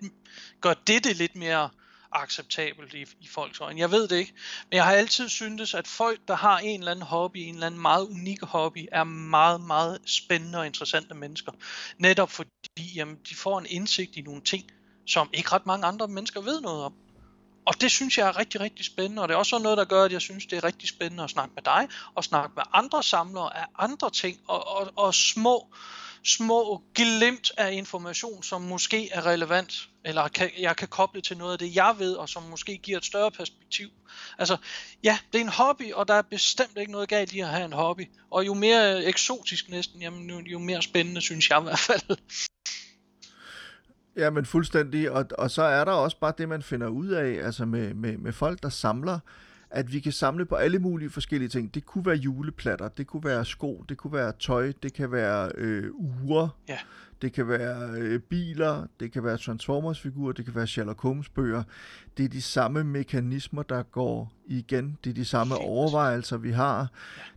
gør 0.61 0.73
det 0.73 1.03
det 1.03 1.15
lidt 1.15 1.35
mere 1.35 1.69
acceptabelt 2.11 2.93
i, 2.93 3.05
i 3.21 3.27
folks 3.27 3.59
øjne. 3.59 3.79
Jeg 3.79 3.91
ved 3.91 4.07
det 4.07 4.15
ikke, 4.15 4.33
men 4.69 4.75
jeg 4.75 4.83
har 4.83 4.91
altid 4.91 5.29
syntes, 5.29 5.73
at 5.73 5.87
folk, 5.87 6.19
der 6.27 6.35
har 6.35 6.59
en 6.59 6.79
eller 6.79 6.91
anden 6.91 7.05
hobby, 7.05 7.37
en 7.37 7.53
eller 7.53 7.67
anden 7.67 7.81
meget 7.81 8.07
unik 8.07 8.41
hobby, 8.41 8.87
er 8.91 9.03
meget, 9.03 9.61
meget 9.61 9.97
spændende 10.05 10.59
og 10.59 10.65
interessante 10.65 11.13
mennesker. 11.13 11.51
Netop 11.97 12.31
fordi 12.31 12.93
jamen, 12.95 13.19
de 13.29 13.35
får 13.35 13.59
en 13.59 13.65
indsigt 13.69 14.15
i 14.15 14.21
nogle 14.21 14.41
ting, 14.41 14.71
som 15.05 15.29
ikke 15.33 15.51
ret 15.51 15.65
mange 15.65 15.85
andre 15.85 16.07
mennesker 16.07 16.41
ved 16.41 16.61
noget 16.61 16.83
om. 16.83 16.93
Og 17.65 17.81
det 17.81 17.91
synes 17.91 18.17
jeg 18.17 18.27
er 18.27 18.37
rigtig, 18.37 18.61
rigtig 18.61 18.85
spændende, 18.85 19.21
og 19.21 19.27
det 19.27 19.33
er 19.33 19.37
også 19.37 19.49
sådan 19.49 19.63
noget, 19.63 19.77
der 19.77 19.85
gør, 19.85 20.03
at 20.03 20.11
jeg 20.11 20.21
synes, 20.21 20.45
det 20.45 20.57
er 20.57 20.63
rigtig 20.63 20.89
spændende 20.89 21.23
at 21.23 21.29
snakke 21.29 21.53
med 21.55 21.63
dig, 21.63 21.87
og 22.15 22.23
snakke 22.23 22.53
med 22.55 22.63
andre 22.73 23.03
samlere 23.03 23.57
af 23.57 23.65
andre 23.79 24.09
ting, 24.09 24.39
og, 24.47 24.67
og, 24.67 24.91
og 24.95 25.15
små, 25.15 25.73
små 26.23 26.83
glimt 26.95 27.51
af 27.57 27.73
information, 27.73 28.43
som 28.43 28.61
måske 28.61 29.09
er 29.11 29.25
relevant, 29.25 29.89
eller 30.05 30.27
kan, 30.27 30.51
jeg 30.59 30.75
kan 30.75 30.87
koble 30.87 31.21
til 31.21 31.37
noget 31.37 31.51
af 31.51 31.59
det, 31.59 31.75
jeg 31.75 31.95
ved, 31.97 32.13
og 32.15 32.29
som 32.29 32.43
måske 32.43 32.77
giver 32.77 32.97
et 32.97 33.05
større 33.05 33.31
perspektiv. 33.31 33.89
Altså, 34.37 34.57
ja, 35.03 35.17
det 35.33 35.39
er 35.39 35.43
en 35.43 35.49
hobby, 35.49 35.93
og 35.93 36.07
der 36.07 36.13
er 36.13 36.21
bestemt 36.21 36.77
ikke 36.77 36.91
noget 36.91 37.09
galt 37.09 37.33
i 37.33 37.39
at 37.39 37.47
have 37.47 37.65
en 37.65 37.73
hobby. 37.73 38.09
Og 38.31 38.45
jo 38.45 38.53
mere 38.53 39.05
eksotisk 39.05 39.69
næsten, 39.69 40.01
jamen, 40.01 40.29
jo, 40.29 40.39
jo 40.39 40.59
mere 40.59 40.81
spændende, 40.81 41.21
synes 41.21 41.49
jeg 41.49 41.59
i 41.59 41.63
hvert 41.63 41.79
fald. 41.79 42.17
Ja, 44.17 44.29
men 44.29 44.45
fuldstændig. 44.45 45.11
Og, 45.11 45.25
og 45.37 45.51
så 45.51 45.63
er 45.63 45.85
der 45.85 45.91
også 45.91 46.19
bare 46.19 46.33
det, 46.37 46.49
man 46.49 46.61
finder 46.61 46.87
ud 46.87 47.07
af, 47.07 47.45
altså 47.45 47.65
med, 47.65 47.93
med, 47.93 48.17
med 48.17 48.31
folk, 48.31 48.63
der 48.63 48.69
samler, 48.69 49.19
at 49.69 49.93
vi 49.93 49.99
kan 49.99 50.11
samle 50.11 50.45
på 50.45 50.55
alle 50.55 50.79
mulige 50.79 51.09
forskellige 51.09 51.49
ting. 51.49 51.73
Det 51.73 51.85
kunne 51.85 52.05
være 52.05 52.15
juleplatter, 52.15 52.87
det 52.87 53.07
kunne 53.07 53.23
være 53.23 53.45
sko, 53.45 53.85
det 53.89 53.97
kunne 53.97 54.13
være 54.13 54.33
tøj, 54.39 54.73
det 54.83 54.93
kan 54.93 55.11
være 55.11 55.51
øh, 55.55 55.89
ure, 55.93 56.49
Ja. 56.69 56.77
det 57.21 57.33
kan 57.33 57.47
være 57.47 57.89
øh, 57.91 58.19
biler, 58.19 58.87
det 58.99 59.11
kan 59.11 59.23
være 59.23 59.37
Transformers-figurer, 59.37 60.31
det 60.33 60.45
kan 60.45 60.55
være 60.55 60.67
Sherlock 60.67 61.01
Holmes-bøger. 61.01 61.63
Det 62.17 62.25
er 62.25 62.29
de 62.29 62.41
samme 62.41 62.83
mekanismer, 62.83 63.63
der 63.63 63.83
går 63.83 64.33
igen. 64.45 64.97
Det 65.03 65.09
er 65.09 65.13
de 65.13 65.25
samme 65.25 65.51
præcis. 65.53 65.65
overvejelser, 65.67 66.37
vi 66.37 66.51
har. 66.51 66.87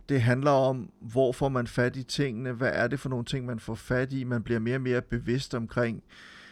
Det 0.09 0.21
handler 0.21 0.51
om, 0.51 0.91
hvor 1.01 1.31
får 1.31 1.49
man 1.49 1.67
fat 1.67 1.95
i 1.95 2.03
tingene, 2.03 2.51
hvad 2.51 2.71
er 2.73 2.87
det 2.87 2.99
for 2.99 3.09
nogle 3.09 3.25
ting, 3.25 3.45
man 3.45 3.59
får 3.59 3.75
fat 3.75 4.13
i. 4.13 4.23
Man 4.23 4.43
bliver 4.43 4.59
mere 4.59 4.75
og 4.75 4.81
mere 4.81 5.01
bevidst 5.01 5.55
omkring, 5.55 6.03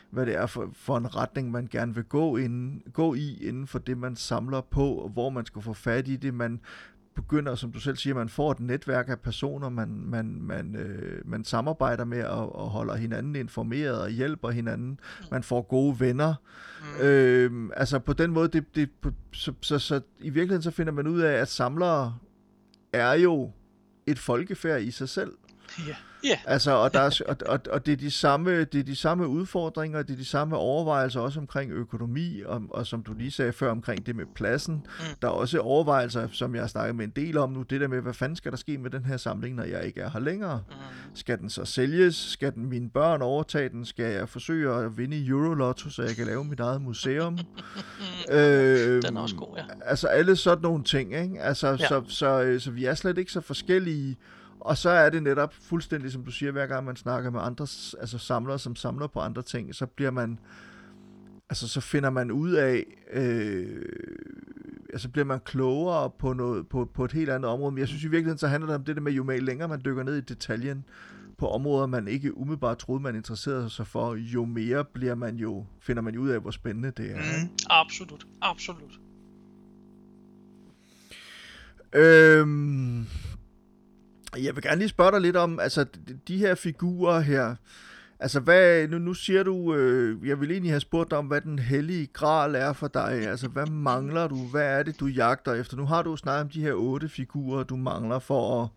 hvad 0.09 0.25
det 0.25 0.35
er 0.35 0.45
for, 0.45 0.69
for 0.73 0.97
en 0.97 1.15
retning, 1.15 1.51
man 1.51 1.67
gerne 1.71 1.95
vil 1.95 2.03
gå, 2.03 2.37
inden, 2.37 2.83
gå 2.93 3.13
i 3.13 3.47
inden 3.47 3.67
for 3.67 3.79
det, 3.79 3.97
man 3.97 4.15
samler 4.15 4.61
på, 4.61 4.93
og 4.93 5.09
hvor 5.09 5.29
man 5.29 5.45
skal 5.45 5.61
få 5.61 5.73
fat 5.73 6.07
i 6.07 6.15
det. 6.15 6.33
Man 6.33 6.59
begynder, 7.15 7.55
som 7.55 7.71
du 7.71 7.79
selv 7.79 7.97
siger, 7.97 8.13
man 8.13 8.29
får 8.29 8.51
et 8.51 8.59
netværk 8.59 9.09
af 9.09 9.19
personer, 9.19 9.69
man, 9.69 10.03
man, 10.05 10.41
man, 10.41 10.75
øh, 10.75 11.21
man 11.29 11.43
samarbejder 11.43 12.05
med 12.05 12.23
og, 12.23 12.55
og 12.55 12.69
holder 12.69 12.95
hinanden 12.95 13.35
informeret 13.35 14.01
og 14.01 14.09
hjælper 14.09 14.49
hinanden. 14.49 14.99
Man 15.31 15.43
får 15.43 15.61
gode 15.61 15.99
venner. 15.99 16.33
Mm. 16.81 17.05
Øh, 17.05 17.69
altså 17.75 17.99
på 17.99 18.13
den 18.13 18.31
måde, 18.31 18.47
det, 18.47 18.75
det, 18.75 18.89
på, 19.01 19.11
så, 19.31 19.53
så, 19.61 19.79
så 19.79 20.01
i 20.19 20.29
virkeligheden 20.29 20.61
så 20.61 20.71
finder 20.71 20.93
man 20.93 21.07
ud 21.07 21.19
af, 21.19 21.33
at 21.33 21.47
samlere 21.47 22.17
er 22.93 23.13
jo 23.13 23.51
et 24.05 24.19
folkefærd 24.19 24.81
i 24.81 24.91
sig 24.91 25.09
selv. 25.09 25.31
Ja. 25.87 25.95
Ja. 26.25 26.39
Altså, 26.45 26.71
og, 26.71 26.93
der 26.93 26.99
er, 26.99 27.21
og, 27.27 27.37
og, 27.45 27.59
og 27.71 27.85
det, 27.85 27.91
er 27.91 27.95
de 27.95 28.11
samme, 28.11 28.63
det 28.63 28.79
er 28.79 28.83
de 28.83 28.95
samme 28.95 29.27
udfordringer, 29.27 30.03
det 30.03 30.13
er 30.13 30.17
de 30.17 30.25
samme 30.25 30.57
overvejelser 30.57 31.19
også 31.19 31.39
omkring 31.39 31.71
økonomi, 31.71 32.41
og, 32.45 32.61
og 32.69 32.87
som 32.87 33.03
du 33.03 33.13
lige 33.13 33.31
sagde 33.31 33.53
før 33.53 33.71
omkring 33.71 34.05
det 34.05 34.15
med 34.15 34.25
pladsen. 34.35 34.73
Mm. 34.73 35.05
Der 35.21 35.27
er 35.27 35.31
også 35.31 35.59
overvejelser, 35.59 36.27
som 36.31 36.55
jeg 36.55 36.63
har 36.63 36.67
snakket 36.67 36.95
med 36.95 37.05
en 37.05 37.13
del 37.15 37.37
om 37.37 37.49
nu, 37.51 37.61
det 37.61 37.81
der 37.81 37.87
med, 37.87 38.01
hvad 38.01 38.13
fanden 38.13 38.35
skal 38.35 38.51
der 38.51 38.57
ske 38.57 38.77
med 38.77 38.89
den 38.89 39.05
her 39.05 39.17
samling, 39.17 39.55
når 39.55 39.63
jeg 39.63 39.85
ikke 39.85 40.01
er 40.01 40.09
her 40.09 40.19
længere? 40.19 40.61
Mm. 40.69 40.75
Skal 41.13 41.37
den 41.39 41.49
så 41.49 41.65
sælges? 41.65 42.15
Skal 42.15 42.53
den 42.53 42.65
mine 42.69 42.89
børn 42.89 43.21
overtage 43.21 43.69
den? 43.69 43.85
Skal 43.85 44.05
jeg 44.05 44.29
forsøge 44.29 44.73
at 44.73 44.97
vinde 44.97 45.27
Eurolotto, 45.27 45.89
så 45.89 46.03
jeg 46.03 46.15
kan 46.15 46.25
lave 46.25 46.43
mit 46.43 46.59
eget 46.59 46.81
museum? 46.81 47.37
øh, 48.31 49.01
Den 49.01 49.17
er 49.17 49.21
også 49.21 49.35
god, 49.35 49.57
ja. 49.57 49.63
Altså 49.85 50.07
alle 50.07 50.35
sådan 50.35 50.61
nogle 50.61 50.83
ting, 50.83 51.15
ikke? 51.15 51.41
Altså, 51.41 51.67
ja. 51.67 51.73
Ja. 51.73 51.87
så, 51.87 52.03
så, 52.07 52.41
øh, 52.41 52.61
så 52.61 52.71
vi 52.71 52.85
er 52.85 52.93
slet 52.93 53.17
ikke 53.17 53.31
så 53.31 53.41
forskellige. 53.41 54.17
Og 54.65 54.77
så 54.77 54.89
er 54.89 55.09
det 55.09 55.23
netop 55.23 55.53
fuldstændig, 55.53 56.11
som 56.11 56.23
du 56.23 56.31
siger, 56.31 56.51
hver 56.51 56.67
gang 56.67 56.85
man 56.85 56.95
snakker 56.95 57.29
med 57.29 57.39
andre 57.41 57.67
altså 57.99 58.17
samlere, 58.17 58.59
som 58.59 58.75
samler 58.75 59.07
på 59.07 59.19
andre 59.19 59.41
ting, 59.41 59.75
så 59.75 59.85
bliver 59.85 60.11
man, 60.11 60.39
altså 61.49 61.67
så 61.67 61.81
finder 61.81 62.09
man 62.09 62.31
ud 62.31 62.51
af, 62.51 62.85
øh, 63.13 63.81
altså 64.93 65.09
bliver 65.09 65.25
man 65.25 65.39
klogere 65.39 66.09
på, 66.19 66.33
noget, 66.33 66.67
på, 66.67 66.89
på 66.93 67.05
et 67.05 67.11
helt 67.11 67.29
andet 67.29 67.51
område. 67.51 67.71
Men 67.71 67.79
jeg 67.79 67.87
synes 67.87 68.03
i 68.03 68.07
virkeligheden, 68.07 68.37
så 68.37 68.47
handler 68.47 68.67
det 68.67 68.75
om 68.75 68.83
det 68.83 68.95
der 68.95 69.01
med, 69.01 69.11
jo 69.11 69.23
mere 69.23 69.39
længere 69.39 69.67
man 69.67 69.81
dykker 69.85 70.03
ned 70.03 70.17
i 70.17 70.21
detaljen, 70.21 70.85
på 71.37 71.47
områder, 71.47 71.87
man 71.87 72.07
ikke 72.07 72.37
umiddelbart 72.37 72.77
troede, 72.77 73.03
man 73.03 73.15
interesserede 73.15 73.69
sig 73.69 73.87
for, 73.87 74.15
jo 74.15 74.45
mere 74.45 74.85
bliver 74.85 75.15
man 75.15 75.35
jo, 75.35 75.65
finder 75.81 76.01
man 76.01 76.13
jo 76.13 76.21
ud 76.21 76.29
af, 76.29 76.41
hvor 76.41 76.51
spændende 76.51 76.91
det 76.91 77.11
er. 77.11 77.15
Mm. 77.15 77.49
Absolut, 77.69 78.27
absolut. 78.41 78.99
Øhm, 81.93 83.05
jeg 84.43 84.55
vil 84.55 84.63
gerne 84.63 84.77
lige 84.77 84.89
spørge 84.89 85.11
dig 85.11 85.21
lidt 85.21 85.35
om, 85.35 85.59
altså 85.59 85.85
de, 86.27 86.37
her 86.37 86.55
figurer 86.55 87.19
her, 87.19 87.55
altså 88.19 88.39
hvad, 88.39 88.87
nu, 88.87 88.97
nu 88.97 89.13
siger 89.13 89.43
du, 89.43 89.75
øh, 89.75 90.27
jeg 90.27 90.41
vil 90.41 90.51
egentlig 90.51 90.71
have 90.71 90.79
spurgt 90.79 91.11
dig 91.11 91.17
om, 91.17 91.25
hvad 91.25 91.41
den 91.41 91.59
hellige 91.59 92.07
gral 92.07 92.55
er 92.55 92.73
for 92.73 92.87
dig, 92.87 93.11
altså 93.11 93.47
hvad 93.47 93.65
mangler 93.65 94.27
du, 94.27 94.47
hvad 94.51 94.79
er 94.79 94.83
det, 94.83 94.99
du 94.99 95.05
jagter 95.05 95.53
efter? 95.53 95.77
Nu 95.77 95.85
har 95.85 96.01
du 96.01 96.15
snakket 96.15 96.41
om 96.41 96.49
de 96.49 96.61
her 96.61 96.73
otte 96.73 97.09
figurer, 97.09 97.63
du 97.63 97.75
mangler 97.75 98.19
for 98.19 98.63
at, 98.63 98.69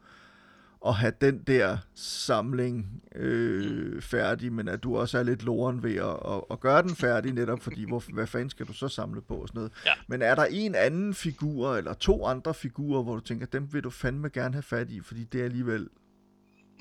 at 0.87 0.95
have 0.95 1.13
den 1.21 1.43
der 1.47 1.79
samling 1.95 3.03
øh, 3.15 4.03
færdig, 4.03 4.53
men 4.53 4.69
at 4.69 4.83
du 4.83 4.99
også 4.99 5.19
er 5.19 5.23
lidt 5.23 5.43
loren 5.43 5.83
ved 5.83 5.97
at, 5.97 6.35
at, 6.35 6.41
at 6.51 6.61
gøre 6.61 6.83
den 6.83 6.97
færdig, 6.97 7.33
netop 7.33 7.63
fordi, 7.63 7.85
hvor, 7.89 8.03
hvad 8.13 8.27
fanden 8.27 8.51
skal 8.51 8.67
du 8.67 8.73
så 8.73 8.89
samle 8.89 9.21
på 9.21 9.35
og 9.35 9.49
sådan 9.49 9.59
noget. 9.59 9.73
Ja. 9.87 9.93
Men 10.09 10.23
er 10.23 10.35
der 10.35 10.45
en 10.45 10.75
anden 10.75 11.15
figur, 11.15 11.77
eller 11.77 11.93
to 11.95 12.27
andre 12.27 12.55
figurer, 12.55 13.03
hvor 13.03 13.15
du 13.15 13.21
tænker, 13.21 13.47
dem 13.47 13.73
vil 13.73 13.85
du 13.85 13.91
fandme 13.91 14.29
gerne 14.29 14.55
have 14.55 14.63
fat 14.63 14.91
i, 14.91 15.01
fordi 15.01 15.25
det 15.25 15.41
er 15.41 15.45
alligevel, 15.45 15.89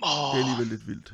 Oh. 0.01 0.35
det 0.35 0.41
er 0.41 0.45
alligevel 0.45 0.67
lidt 0.67 0.87
vildt. 0.87 1.13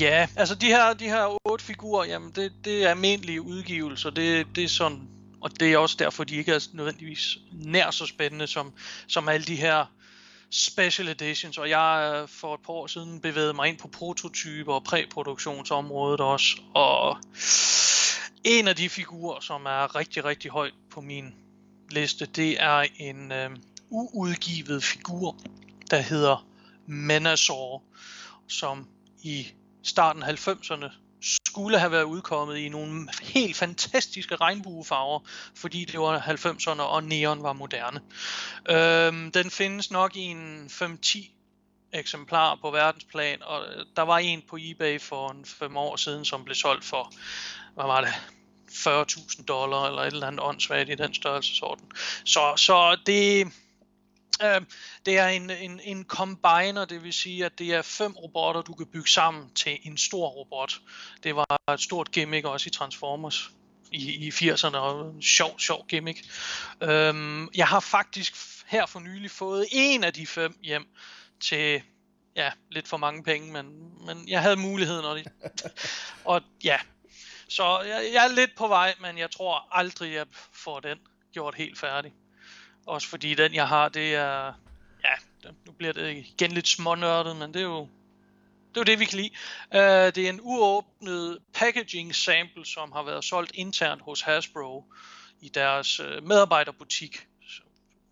Ja, 0.00 0.28
altså 0.36 0.54
de 0.54 0.66
her, 0.66 0.92
de 0.92 1.04
her 1.04 1.48
otte 1.48 1.64
figurer, 1.64 2.04
jamen 2.06 2.32
det, 2.36 2.52
det 2.64 2.84
er 2.84 2.88
almindelige 2.90 3.42
udgivelser, 3.42 4.10
det, 4.10 4.46
det 4.56 4.64
er 4.64 4.68
sådan, 4.68 5.08
og 5.40 5.60
det 5.60 5.72
er 5.72 5.78
også 5.78 5.96
derfor, 5.98 6.24
de 6.24 6.36
ikke 6.36 6.52
er 6.52 6.68
nødvendigvis 6.72 7.38
nær 7.52 7.90
så 7.90 8.06
spændende 8.06 8.46
som, 8.46 8.72
som 9.06 9.28
alle 9.28 9.44
de 9.44 9.56
her 9.56 9.92
special 10.52 11.08
editions, 11.08 11.58
og 11.58 11.68
jeg 11.68 12.12
øh, 12.14 12.28
for 12.28 12.54
et 12.54 12.60
par 12.60 12.72
år 12.72 12.86
siden 12.86 13.20
bevægede 13.20 13.54
mig 13.54 13.68
ind 13.68 13.78
på 13.78 13.88
prototyper 13.88 14.72
og 14.72 14.84
præproduktionsområdet 14.84 16.20
også, 16.20 16.60
og 16.74 17.18
en 18.44 18.68
af 18.68 18.76
de 18.76 18.88
figurer, 18.88 19.40
som 19.40 19.66
er 19.66 19.96
rigtig, 19.96 20.24
rigtig 20.24 20.50
højt 20.50 20.74
på 20.90 21.00
min 21.00 21.34
liste, 21.90 22.26
det 22.26 22.62
er 22.62 22.86
en 22.96 23.32
øh, 23.32 23.50
uudgivet 23.90 24.84
figur, 24.84 25.36
der 25.90 25.98
hedder 25.98 26.46
Menasor, 26.86 27.82
som 28.48 28.88
i 29.22 29.46
starten 29.82 30.22
af 30.22 30.48
90'erne 30.48 31.01
skulle 31.22 31.78
have 31.78 31.92
været 31.92 32.02
udkommet 32.02 32.56
i 32.56 32.68
nogle 32.68 33.08
helt 33.22 33.56
fantastiske 33.56 34.36
regnbuefarver, 34.36 35.20
fordi 35.56 35.84
det 35.84 36.00
var 36.00 36.18
90'erne 36.18 36.82
og 36.82 37.04
neon 37.04 37.42
var 37.42 37.52
moderne. 37.52 38.00
Øhm, 38.70 39.32
den 39.32 39.50
findes 39.50 39.90
nok 39.90 40.16
i 40.16 40.20
en 40.20 40.66
5-10 40.66 41.32
eksemplarer 41.92 42.56
på 42.56 42.70
verdensplan, 42.70 43.42
og 43.42 43.64
øh, 43.66 43.86
der 43.96 44.02
var 44.02 44.18
en 44.18 44.42
på 44.48 44.58
eBay 44.60 45.00
for 45.00 45.30
en 45.30 45.44
5 45.44 45.76
år 45.76 45.96
siden, 45.96 46.24
som 46.24 46.44
blev 46.44 46.54
solgt 46.54 46.84
for, 46.84 47.12
hvad 47.74 47.84
var 47.84 48.00
det, 48.00 48.10
40.000 48.72 49.44
dollar 49.44 49.86
eller 49.86 50.02
et 50.02 50.12
eller 50.12 50.26
andet 50.26 50.40
åndssvagt 50.44 50.90
i 50.90 50.94
den 50.94 51.14
størrelsesorden. 51.14 51.84
Så, 52.24 52.52
så 52.56 52.96
det, 53.06 53.46
det 55.06 55.18
er 55.18 55.26
en, 55.26 55.50
en, 55.50 55.80
en 55.84 56.04
combiner, 56.04 56.84
det 56.84 57.02
vil 57.02 57.12
sige, 57.12 57.44
at 57.44 57.58
det 57.58 57.74
er 57.74 57.82
fem 57.82 58.12
robotter, 58.12 58.62
du 58.62 58.74
kan 58.74 58.86
bygge 58.86 59.10
sammen 59.10 59.54
til 59.54 59.78
en 59.82 59.98
stor 59.98 60.28
robot. 60.28 60.80
Det 61.22 61.36
var 61.36 61.72
et 61.72 61.80
stort 61.80 62.12
gimmick 62.12 62.46
også 62.46 62.68
i 62.68 62.70
Transformers 62.70 63.50
i, 63.92 64.26
i 64.26 64.30
80'erne, 64.30 64.76
og 64.76 65.14
en 65.14 65.22
sjov, 65.22 65.58
sjov 65.58 65.86
gimmick. 65.86 66.18
Øhm, 66.82 67.48
jeg 67.54 67.68
har 67.68 67.80
faktisk 67.80 68.34
her 68.66 68.86
for 68.86 69.00
nylig 69.00 69.30
fået 69.30 69.66
en 69.72 70.04
af 70.04 70.12
de 70.12 70.26
fem 70.26 70.58
hjem 70.62 70.86
til 71.40 71.82
ja, 72.36 72.50
lidt 72.70 72.88
for 72.88 72.96
mange 72.96 73.22
penge, 73.22 73.52
men, 73.52 73.66
men 74.06 74.28
jeg 74.28 74.42
havde 74.42 74.56
muligheden, 74.56 75.04
og, 75.04 75.16
det, 75.16 75.26
og 76.24 76.42
ja, 76.64 76.78
så 77.48 77.80
jeg, 77.80 78.10
jeg 78.12 78.24
er 78.24 78.34
lidt 78.34 78.56
på 78.56 78.68
vej, 78.68 78.94
men 79.00 79.18
jeg 79.18 79.30
tror 79.30 79.68
aldrig, 79.70 80.12
jeg 80.12 80.26
får 80.52 80.80
den 80.80 80.98
gjort 81.32 81.54
helt 81.54 81.78
færdig. 81.78 82.12
Også 82.86 83.08
fordi 83.08 83.34
den, 83.34 83.54
jeg 83.54 83.68
har, 83.68 83.88
det 83.88 84.14
er... 84.14 84.52
Ja, 85.04 85.14
nu 85.66 85.72
bliver 85.72 85.92
det 85.92 86.16
igen 86.16 86.52
lidt 86.52 86.68
smånørdet, 86.68 87.36
men 87.36 87.54
det 87.54 87.60
er 87.60 87.66
jo... 87.66 87.88
Det 88.68 88.76
er 88.76 88.80
jo 88.80 88.84
det, 88.84 88.98
vi 88.98 89.04
kan 89.04 89.18
lide. 89.18 89.30
Uh, 89.70 90.14
det 90.14 90.18
er 90.18 90.28
en 90.28 90.40
uåbnet 90.42 91.38
packaging 91.54 92.14
sample, 92.14 92.66
som 92.66 92.92
har 92.92 93.02
været 93.02 93.24
solgt 93.24 93.52
internt 93.54 94.02
hos 94.02 94.20
Hasbro 94.20 94.84
i 95.40 95.48
deres 95.48 96.00
uh, 96.00 96.24
medarbejderbutik. 96.24 97.26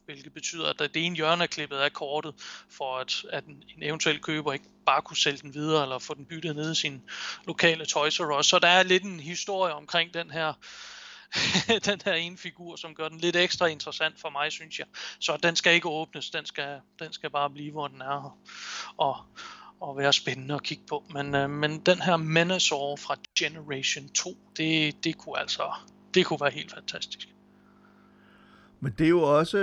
Hvilket 0.05 0.35
betyder, 0.35 0.69
at 0.69 0.79
det 0.79 1.07
ene 1.07 1.17
hjørne 1.17 1.43
er 1.43 1.47
klippet 1.47 1.77
af 1.77 1.93
kortet, 1.93 2.35
for 2.71 2.99
at, 2.99 3.25
at 3.31 3.45
en, 3.45 3.65
en 3.77 3.83
eventuel 3.83 4.21
køber 4.21 4.53
ikke 4.53 4.65
bare 4.87 5.03
kunne 5.03 5.17
sælge 5.17 5.39
den 5.39 5.55
videre, 5.55 5.83
eller 5.83 5.99
få 5.99 6.15
den 6.15 6.25
byttet 6.25 6.57
ned 6.57 6.73
i 6.73 6.75
sin 6.75 7.03
lokale 7.47 7.87
Toys 7.87 8.21
R 8.21 8.39
Us. 8.39 8.47
Så 8.47 8.59
der 8.59 8.69
er 8.69 8.83
lidt 8.83 9.03
en 9.03 9.21
historie 9.21 9.75
omkring 9.75 10.15
den 10.15 10.31
her 10.31 10.53
den 11.85 12.01
her 12.05 12.13
ene 12.13 12.39
figur, 12.39 12.77
som 12.77 12.95
gør 12.95 13.09
den 13.09 13.19
lidt 13.19 13.37
ekstra 13.37 13.67
interessant 13.67 14.21
for 14.21 14.31
mig, 14.31 14.53
synes 14.53 14.79
jeg. 14.79 14.87
Så 15.21 15.37
den 15.37 15.57
skal 15.57 15.75
ikke 15.75 15.89
åbnes, 15.89 16.31
den 16.31 16.47
skal, 16.47 16.81
den 16.99 17.13
skal 17.13 17.31
bare 17.31 17.51
blive, 17.51 17.73
hvor 17.73 17.89
den 17.89 18.01
er, 18.01 18.39
og, 18.97 19.17
og 19.81 19.97
være 19.97 20.13
spændende 20.13 20.55
at 20.55 20.63
kigge 20.63 20.85
på. 20.89 21.05
Men, 21.11 21.35
øh, 21.35 21.51
men 21.51 21.81
den 21.81 22.03
her 22.03 22.17
Menasor 22.17 22.97
fra 22.97 23.17
Generation 23.39 24.09
2, 24.09 24.37
det, 24.57 25.05
det 25.05 25.19
kunne 25.19 25.39
altså, 25.39 25.73
det 26.15 26.27
kunne 26.27 26.41
være 26.41 26.51
helt 26.51 26.73
fantastisk. 26.73 27.29
Men 28.83 28.95
det 28.99 29.05
er 29.05 29.09
jo 29.09 29.21
også, 29.23 29.59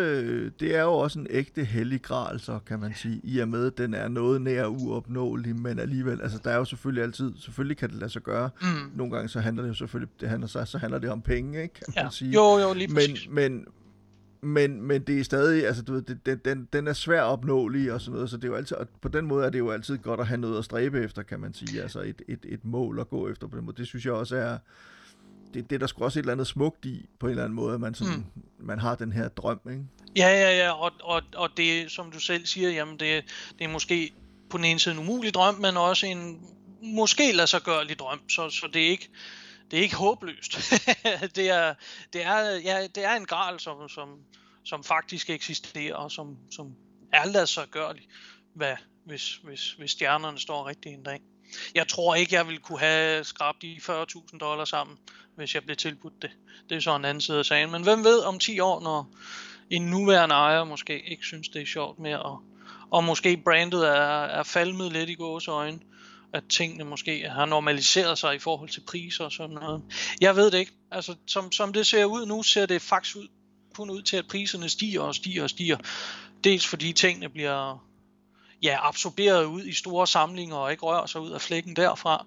det 0.59 0.75
er 0.75 0.81
jo 0.81 0.93
også 0.93 1.19
en 1.19 1.27
ægte 1.29 1.63
hellig 1.63 2.01
gral, 2.01 2.39
så 2.39 2.59
kan 2.65 2.79
man 2.79 2.93
sige, 2.95 3.21
i 3.23 3.39
og 3.39 3.47
med, 3.49 3.65
at 3.67 3.77
den 3.77 3.93
er 3.93 4.07
noget 4.07 4.41
nær 4.41 4.65
uopnåelig, 4.65 5.55
men 5.55 5.79
alligevel, 5.79 6.21
altså 6.21 6.39
der 6.43 6.51
er 6.51 6.57
jo 6.57 6.65
selvfølgelig 6.65 7.03
altid, 7.03 7.31
selvfølgelig 7.37 7.77
kan 7.77 7.89
det 7.89 7.97
lade 7.97 8.11
sig 8.11 8.21
gøre. 8.21 8.49
Mm. 8.61 8.67
Nogle 8.95 9.13
gange 9.15 9.29
så 9.29 9.39
handler 9.39 9.63
det 9.63 9.69
jo 9.69 9.73
selvfølgelig, 9.73 10.13
det 10.21 10.29
handler, 10.29 10.47
så, 10.47 10.65
så 10.65 10.77
handler 10.77 10.99
det 10.99 11.09
om 11.09 11.21
penge, 11.21 11.61
ikke, 11.63 11.73
kan 11.75 11.83
man 11.95 12.03
Ja. 12.03 12.09
sige. 12.09 12.31
Jo, 12.31 12.57
jo, 12.57 12.73
lige 12.73 12.87
men, 12.87 12.95
præcis. 12.95 13.27
men, 13.31 13.65
men, 14.41 14.81
men 14.81 15.01
det 15.01 15.19
er 15.19 15.23
stadig, 15.23 15.67
altså 15.67 15.83
du 15.83 15.93
ved, 15.93 16.01
det, 16.01 16.25
den, 16.25 16.39
den, 16.45 16.67
den 16.73 16.87
er 16.87 16.93
svær 16.93 17.21
opnåelig 17.21 17.93
og 17.93 18.01
sådan 18.01 18.13
noget, 18.13 18.29
så 18.29 18.37
det 18.37 18.43
er 18.43 18.47
jo 18.47 18.55
altid, 18.55 18.77
og 18.77 18.87
på 19.01 19.07
den 19.09 19.25
måde 19.25 19.45
er 19.45 19.49
det 19.49 19.59
jo 19.59 19.69
altid 19.71 19.97
godt 19.97 20.19
at 20.19 20.27
have 20.27 20.37
noget 20.41 20.57
at 20.57 20.65
stræbe 20.65 21.03
efter, 21.03 21.21
kan 21.23 21.39
man 21.39 21.53
sige, 21.53 21.81
altså 21.81 22.01
et, 22.01 22.21
et, 22.27 22.39
et 22.43 22.65
mål 22.65 22.99
at 22.99 23.09
gå 23.09 23.29
efter 23.29 23.47
på 23.47 23.57
den 23.57 23.65
måde. 23.65 23.77
Det 23.77 23.87
synes 23.87 24.05
jeg 24.05 24.13
også 24.13 24.35
er, 24.35 24.57
det, 25.53 25.69
det 25.69 25.75
er 25.75 25.79
der 25.79 25.87
sgu 25.87 26.03
også 26.03 26.19
et 26.19 26.23
eller 26.23 26.31
andet 26.31 26.47
smukt 26.47 26.85
i, 26.85 27.09
på 27.19 27.25
en 27.25 27.29
eller 27.29 27.43
anden 27.43 27.55
måde, 27.55 27.73
at 27.73 27.79
man, 27.79 27.95
sådan, 27.95 28.13
mm. 28.35 28.43
man 28.65 28.79
har 28.79 28.95
den 28.95 29.11
her 29.11 29.27
drøm, 29.27 29.59
ikke? 29.69 29.83
Ja, 30.15 30.27
ja, 30.27 30.57
ja, 30.57 30.71
og, 30.71 30.91
og, 31.03 31.21
og 31.35 31.49
det, 31.57 31.91
som 31.91 32.11
du 32.11 32.19
selv 32.19 32.45
siger, 32.45 32.69
jamen 32.69 32.99
det, 32.99 33.23
det 33.59 33.65
er 33.65 33.67
måske 33.67 34.13
på 34.49 34.57
den 34.57 34.65
ene 34.65 34.79
side 34.79 34.95
en 34.95 34.99
umulig 34.99 35.33
drøm, 35.33 35.55
men 35.55 35.77
også 35.77 36.05
en 36.05 36.41
måske 36.81 37.31
lade 37.31 37.47
sig 37.47 37.61
gørlig 37.61 37.99
drøm, 37.99 38.29
så, 38.29 38.49
så 38.49 38.69
det 38.73 38.85
er 38.85 38.89
ikke, 38.89 39.09
det 39.71 39.79
er 39.79 39.83
ikke 39.83 39.95
håbløst. 39.95 40.57
det, 41.35 41.49
er, 41.49 41.73
det, 42.13 42.23
er, 42.23 42.39
ja, 42.55 42.87
det 42.95 43.05
er 43.05 43.15
en 43.15 43.25
gral, 43.25 43.59
som, 43.59 43.89
som, 43.89 44.09
som 44.65 44.83
faktisk 44.83 45.29
eksisterer, 45.29 45.95
og 45.95 46.11
som, 46.11 46.37
som 46.51 46.75
er 47.13 47.25
ladet 47.25 47.49
sig 47.49 47.67
gørlig, 47.71 48.07
hvad, 48.53 48.75
hvis, 49.05 49.35
hvis, 49.43 49.71
hvis 49.71 49.91
stjernerne 49.91 50.39
står 50.39 50.67
rigtigt 50.67 50.95
en 50.95 51.03
dag. 51.03 51.19
Jeg 51.75 51.87
tror 51.87 52.15
ikke, 52.15 52.35
jeg 52.35 52.47
ville 52.47 52.61
kunne 52.61 52.79
have 52.79 53.23
skrabt 53.23 53.61
de 53.61 53.79
40.000 53.81 54.37
dollars 54.37 54.69
sammen, 54.69 54.97
hvis 55.35 55.55
jeg 55.55 55.63
blev 55.63 55.77
tilbudt 55.77 56.21
det. 56.21 56.31
Det 56.69 56.77
er 56.77 56.81
så 56.81 56.95
en 56.95 57.05
anden 57.05 57.21
side 57.21 57.39
af 57.39 57.45
sagen. 57.45 57.71
Men 57.71 57.83
hvem 57.83 58.03
ved 58.03 58.19
om 58.19 58.39
10 58.39 58.59
år, 58.59 58.81
når 58.81 59.09
en 59.69 59.81
nuværende 59.81 60.35
ejer 60.35 60.63
måske 60.63 61.09
ikke 61.09 61.25
synes, 61.25 61.49
det 61.49 61.61
er 61.61 61.65
sjovt 61.65 61.99
mere, 61.99 62.21
og, 62.21 62.41
og 62.91 63.03
måske 63.03 63.37
brandet 63.37 63.87
er, 63.87 64.23
er 64.23 64.43
falmet 64.43 64.91
lidt 64.91 65.09
i 65.09 65.13
gåseøjne, 65.13 65.79
at 66.33 66.43
tingene 66.49 66.83
måske 66.83 67.29
har 67.29 67.45
normaliseret 67.45 68.17
sig 68.17 68.35
i 68.35 68.39
forhold 68.39 68.69
til 68.69 68.81
priser 68.87 69.25
og 69.25 69.31
sådan 69.31 69.55
noget. 69.55 69.81
Jeg 70.21 70.35
ved 70.35 70.51
det 70.51 70.57
ikke. 70.57 70.71
Altså, 70.91 71.15
som, 71.27 71.51
som 71.51 71.73
det 71.73 71.87
ser 71.87 72.05
ud 72.05 72.25
nu, 72.25 72.43
ser 72.43 72.65
det 72.65 72.81
faktisk 72.81 73.15
ud, 73.15 73.27
kun 73.73 73.89
ud 73.89 74.01
til, 74.01 74.17
at 74.17 74.27
priserne 74.27 74.69
stiger 74.69 75.01
og 75.01 75.15
stiger 75.15 75.43
og 75.43 75.49
stiger. 75.49 75.77
Dels 76.43 76.67
fordi 76.67 76.93
tingene 76.93 77.29
bliver 77.29 77.87
ja, 78.63 78.77
absorberet 78.87 79.45
ud 79.45 79.63
i 79.63 79.73
store 79.73 80.07
samlinger 80.07 80.55
og 80.55 80.71
ikke 80.71 80.83
rører 80.83 81.05
sig 81.05 81.21
ud 81.21 81.31
af 81.31 81.41
flækken 81.41 81.75
derfra. 81.75 82.25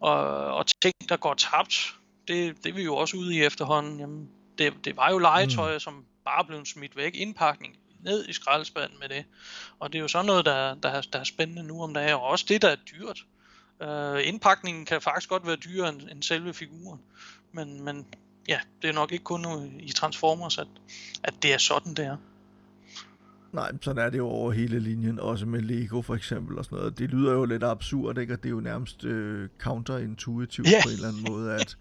Og, 0.00 0.18
og 0.54 0.66
ting, 0.82 0.94
der 1.08 1.16
går 1.16 1.34
tabt, 1.34 1.94
det, 2.28 2.64
det 2.64 2.70
er 2.70 2.74
vi 2.74 2.82
jo 2.82 2.96
også 2.96 3.16
ude 3.16 3.34
i 3.34 3.42
efterhånden. 3.42 4.00
Jamen, 4.00 4.28
det, 4.58 4.74
det 4.84 4.96
var 4.96 5.10
jo 5.10 5.18
legetøj, 5.18 5.72
mm. 5.72 5.80
som 5.80 6.04
bare 6.24 6.44
blev 6.44 6.64
smidt 6.64 6.96
væk. 6.96 7.14
Indpakning 7.14 7.76
ned 8.00 8.28
i 8.28 8.32
skraldespanden 8.32 8.98
med 8.98 9.08
det. 9.08 9.24
Og 9.78 9.92
det 9.92 9.98
er 9.98 10.02
jo 10.02 10.08
sådan 10.08 10.26
noget, 10.26 10.44
der, 10.44 10.74
der, 10.74 10.88
er, 10.88 11.00
der 11.00 11.18
er 11.18 11.24
spændende 11.24 11.62
nu 11.62 11.82
om 11.82 11.94
dagen. 11.94 12.14
Og 12.14 12.22
også 12.22 12.44
det, 12.48 12.62
der 12.62 12.68
er 12.68 12.76
dyrt. 12.76 13.24
Uh, 13.80 14.28
indpakningen 14.28 14.84
kan 14.84 15.00
faktisk 15.00 15.28
godt 15.28 15.46
være 15.46 15.56
dyrere 15.56 15.88
end, 15.88 16.02
end 16.10 16.22
selve 16.22 16.54
figuren. 16.54 17.00
Men, 17.52 17.84
men 17.84 18.06
ja, 18.48 18.60
det 18.82 18.90
er 18.90 18.94
nok 18.94 19.12
ikke 19.12 19.24
kun 19.24 19.72
i 19.80 19.92
Transformers, 19.92 20.58
at, 20.58 20.68
at 21.22 21.34
det 21.42 21.52
er 21.52 21.58
sådan, 21.58 21.94
det 21.94 22.06
er. 22.06 22.16
Nej, 23.56 23.72
sådan 23.82 24.04
er 24.06 24.10
det 24.10 24.18
jo 24.18 24.26
over 24.26 24.52
hele 24.52 24.78
linjen, 24.80 25.20
også 25.20 25.46
med 25.46 25.60
Lego 25.60 26.02
for 26.02 26.14
eksempel 26.14 26.58
og 26.58 26.64
sådan 26.64 26.78
noget. 26.78 26.98
Det 26.98 27.10
lyder 27.10 27.32
jo 27.32 27.44
lidt 27.44 27.62
absurd, 27.62 28.18
ikke? 28.18 28.32
Og 28.34 28.42
det 28.42 28.48
er 28.48 28.50
jo 28.50 28.60
nærmest 28.60 29.04
øh, 29.04 29.48
counterintuitivt 29.58 30.68
Ja. 30.70 30.80
på 30.84 30.88
en 30.88 30.94
eller 30.94 31.08
anden 31.08 31.24
måde, 31.28 31.54
at, 31.54 31.76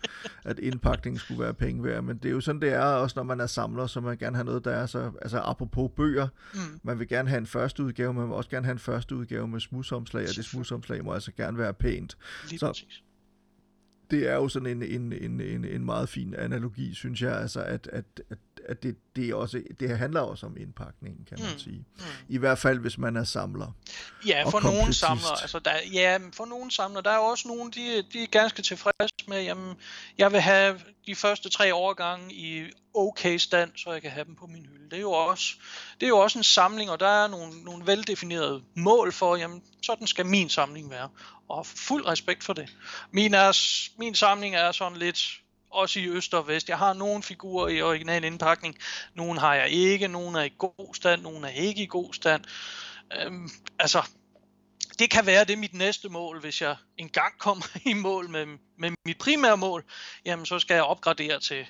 at 0.45 0.59
indpakningen 0.59 1.19
skulle 1.19 1.41
være 1.43 1.53
penge 1.53 1.83
værd. 1.83 2.03
Men 2.03 2.17
det 2.17 2.25
er 2.29 2.33
jo 2.33 2.41
sådan, 2.41 2.61
det 2.61 2.73
er 2.73 2.79
også, 2.81 3.13
når 3.15 3.23
man 3.23 3.39
er 3.39 3.45
samler, 3.45 3.87
så 3.87 4.01
man 4.01 4.17
gerne 4.17 4.35
have 4.35 4.45
noget, 4.45 4.65
der 4.65 4.71
er 4.71 4.85
så... 4.85 5.11
Altså 5.21 5.39
apropos 5.39 5.91
bøger, 5.95 6.27
Mm. 6.53 6.59
man 6.83 6.99
vil 6.99 7.07
gerne 7.07 7.29
have 7.29 7.37
en 7.39 7.45
første 7.45 7.83
udgave, 7.83 8.13
man 8.13 8.23
vil 8.27 8.33
også 8.33 8.49
gerne 8.49 8.65
have 8.65 8.73
en 8.73 8.79
første 8.79 9.15
udgave 9.15 9.47
med 9.47 9.59
smudsomslag, 9.59 10.23
og 10.23 10.35
det 10.35 10.45
smudsomslag 10.45 11.03
må 11.05 11.13
altså 11.13 11.31
gerne 11.31 11.57
være 11.57 11.73
pænt. 11.73 12.17
Lige 12.49 12.59
Så- 12.59 12.67
præcis. 12.67 13.03
det 14.11 14.29
er 14.29 14.35
jo 14.35 14.47
sådan 14.47 14.67
en, 14.67 14.83
en, 14.83 15.13
en, 15.13 15.41
en, 15.41 15.65
en 15.65 15.85
meget 15.85 16.09
fin 16.09 16.35
analogi, 16.37 16.93
synes 16.93 17.21
jeg, 17.21 17.37
altså 17.41 17.61
at, 17.61 17.89
at, 17.93 18.05
at, 18.29 18.37
at 18.69 18.83
det, 18.83 18.95
det, 19.15 19.29
er 19.29 19.35
også, 19.35 19.61
det 19.79 19.97
handler 19.97 20.21
også 20.21 20.45
om 20.45 20.57
indpakningen, 20.57 21.25
kan 21.25 21.37
man 21.41 21.51
Mm. 21.53 21.59
sige. 21.59 21.85
Mm. 21.97 22.03
I 22.29 22.37
hvert 22.37 22.57
fald, 22.59 22.79
hvis 22.79 22.97
man 22.97 23.15
er 23.17 23.23
samler. 23.23 23.71
Ja, 24.27 24.43
for 24.49 24.59
nogle 24.59 24.93
samlere, 24.93 25.41
altså 25.41 25.59
der, 25.59 25.71
ja, 25.93 26.19
for 26.33 26.45
nogle 26.45 26.71
samlere, 26.71 27.03
der 27.03 27.11
er 27.11 27.17
også 27.17 27.47
nogle, 27.47 27.71
de, 27.71 28.03
de 28.13 28.23
er 28.23 28.27
ganske 28.27 28.61
tilfredse 28.61 29.25
med, 29.27 29.43
jamen, 29.43 29.75
jeg 30.17 30.31
vil 30.31 30.39
have 30.39 30.79
de 31.07 31.15
første 31.15 31.49
tre 31.49 31.75
årgange 31.75 32.33
i 32.33 32.63
okay 32.93 33.37
stand, 33.37 33.71
så 33.75 33.91
jeg 33.91 34.01
kan 34.01 34.11
have 34.11 34.25
dem 34.25 34.35
på 34.35 34.47
min 34.47 34.65
hylde. 34.65 34.89
Det 34.89 34.97
er 34.97 35.01
jo 35.01 35.11
også, 35.11 35.55
det 35.99 36.03
er 36.03 36.07
jo 36.09 36.17
også 36.17 36.39
en 36.39 36.43
samling, 36.43 36.91
og 36.91 36.99
der 36.99 37.07
er 37.07 37.27
nogle, 37.27 37.63
nogle 37.63 37.87
veldefinerede 37.87 38.63
mål 38.75 39.11
for, 39.11 39.35
jamen, 39.35 39.61
sådan 39.83 40.07
skal 40.07 40.25
min 40.25 40.49
samling 40.49 40.89
være. 40.89 41.09
Og 41.49 41.65
fuld 41.65 42.07
respekt 42.07 42.43
for 42.43 42.53
det. 42.53 42.69
Min, 43.11 43.33
er, 43.33 43.57
min 43.99 44.15
samling 44.15 44.55
er 44.55 44.71
sådan 44.71 44.97
lidt, 44.97 45.41
også 45.75 45.99
i 45.99 46.07
øst 46.07 46.33
og 46.33 46.47
vest. 46.47 46.69
Jeg 46.69 46.77
har 46.77 46.93
nogle 46.93 47.23
figurer 47.23 47.67
i 47.67 47.81
original 47.81 48.23
indpakning, 48.23 48.77
nogle 49.13 49.39
har 49.39 49.55
jeg 49.55 49.69
ikke, 49.69 50.07
nogle 50.07 50.39
er 50.39 50.43
i 50.43 50.53
god 50.57 50.95
stand, 50.95 51.21
nogle 51.21 51.47
er 51.47 51.51
ikke 51.51 51.83
i 51.83 51.87
god 51.87 52.13
stand. 52.13 52.43
Øhm, 53.21 53.49
altså, 53.79 54.09
det 54.99 55.09
kan 55.09 55.25
være 55.25 55.45
det 55.45 55.53
er 55.53 55.57
mit 55.57 55.73
næste 55.73 56.09
mål, 56.09 56.39
hvis 56.39 56.61
jeg 56.61 56.75
engang 56.97 57.37
kommer 57.39 57.65
i 57.91 57.93
mål 57.93 58.29
med, 58.29 58.45
med 58.77 58.91
mit 59.05 59.17
primære 59.17 59.57
mål, 59.57 59.83
jamen 60.25 60.45
så 60.45 60.59
skal 60.59 60.75
jeg 60.75 60.83
opgradere 60.83 61.39
til, 61.39 61.65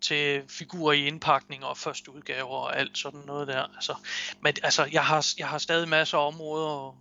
til 0.00 0.42
figurer 0.48 0.92
i 0.92 1.06
indpakning 1.06 1.64
og 1.64 1.78
første 1.78 2.14
udgaver 2.14 2.56
og 2.56 2.78
alt 2.78 2.98
sådan 2.98 3.20
noget 3.26 3.48
der. 3.48 3.62
Altså, 3.74 3.94
men 4.40 4.54
altså, 4.62 4.88
jeg 4.92 5.04
har, 5.04 5.26
jeg 5.38 5.48
har 5.48 5.58
stadig 5.58 5.88
masser 5.88 6.18
af 6.18 6.26
områder 6.26 6.88
at, 6.88 6.94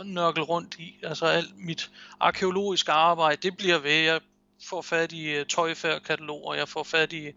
at, 0.00 0.06
nørkel 0.06 0.14
nørkle 0.14 0.42
rundt 0.42 0.74
i. 0.78 0.98
Altså 1.02 1.26
alt 1.26 1.58
mit 1.58 1.90
arkeologiske 2.20 2.92
arbejde, 2.92 3.42
det 3.42 3.56
bliver 3.56 3.78
ved. 3.78 3.92
Jeg 3.92 4.20
får 4.64 4.82
fat 4.82 5.12
i 5.12 5.30
øh, 5.30 5.40
uh, 5.40 5.46
tøjfærdkataloger, 5.46 6.54
jeg 6.54 6.68
får 6.68 6.82
fat 6.82 7.12
i 7.12 7.32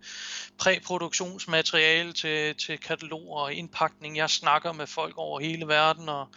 præproduktionsmateriale 0.58 2.14
til, 2.14 2.56
til 2.56 2.78
kataloger 2.78 3.40
og 3.40 3.54
indpakning. 3.54 4.18
Jeg 4.18 4.30
snakker 4.30 4.72
med 4.72 4.88
folk 4.88 5.14
over 5.18 5.40
hele 5.40 5.68
verden, 5.68 6.10
og 6.10 6.28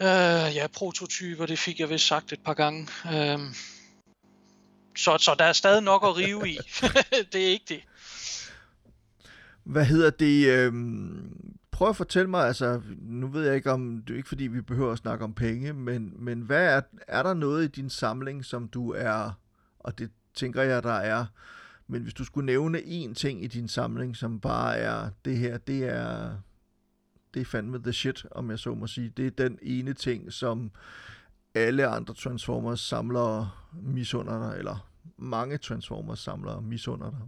øh, 0.00 0.56
ja, 0.56 0.66
prototyper, 0.74 1.46
det 1.46 1.58
fik 1.58 1.80
jeg 1.80 1.90
vist 1.90 2.06
sagt 2.06 2.32
et 2.32 2.40
par 2.44 2.54
gange. 2.54 2.88
Øh, 3.12 3.38
så, 4.96 5.18
så 5.18 5.34
der 5.38 5.44
er 5.44 5.52
stadig 5.52 5.82
nok 5.82 6.04
at 6.04 6.16
rive 6.16 6.48
i. 6.48 6.58
det 7.32 7.46
er 7.46 7.50
ikke 7.50 7.64
det. 7.68 7.82
Hvad 9.64 9.84
hedder 9.84 10.10
det? 10.10 10.46
Øh, 10.46 10.72
prøv 11.70 11.88
at 11.88 11.96
fortælle 11.96 12.30
mig, 12.30 12.46
altså, 12.46 12.80
nu 13.00 13.26
ved 13.26 13.46
jeg 13.46 13.56
ikke 13.56 13.72
om, 13.72 14.02
det 14.06 14.12
er 14.12 14.16
ikke 14.16 14.28
fordi, 14.28 14.46
vi 14.46 14.60
behøver 14.60 14.92
at 14.92 14.98
snakke 14.98 15.24
om 15.24 15.34
penge, 15.34 15.72
men, 15.72 16.12
men 16.18 16.40
hvad 16.40 16.66
er, 16.66 16.80
er 17.08 17.22
der 17.22 17.34
noget 17.34 17.64
i 17.64 17.80
din 17.80 17.90
samling, 17.90 18.44
som 18.44 18.68
du 18.68 18.92
er, 18.92 19.32
og 19.88 19.98
det 19.98 20.10
tænker 20.34 20.62
jeg, 20.62 20.82
der 20.82 20.92
er, 20.92 21.26
men 21.86 22.02
hvis 22.02 22.14
du 22.14 22.24
skulle 22.24 22.46
nævne 22.46 22.78
én 22.78 23.14
ting 23.14 23.44
i 23.44 23.46
din 23.46 23.68
samling, 23.68 24.16
som 24.16 24.40
bare 24.40 24.76
er, 24.76 25.10
det 25.24 25.36
her, 25.36 25.58
det 25.58 25.84
er, 25.84 26.36
det 27.34 27.40
er 27.40 27.44
fandme 27.44 27.82
the 27.82 27.92
shit, 27.92 28.26
om 28.30 28.50
jeg 28.50 28.58
så 28.58 28.74
må 28.74 28.86
sige. 28.86 29.08
Det 29.08 29.26
er 29.26 29.30
den 29.30 29.58
ene 29.62 29.92
ting, 29.92 30.32
som 30.32 30.70
alle 31.54 31.86
andre 31.86 32.14
Transformers 32.14 32.80
samlere 32.80 33.50
misunder 33.72 34.50
dig, 34.50 34.58
eller 34.58 34.90
mange 35.16 35.58
Transformers 35.58 36.18
samlere 36.18 36.62
misunder 36.62 37.10
dig. 37.10 37.20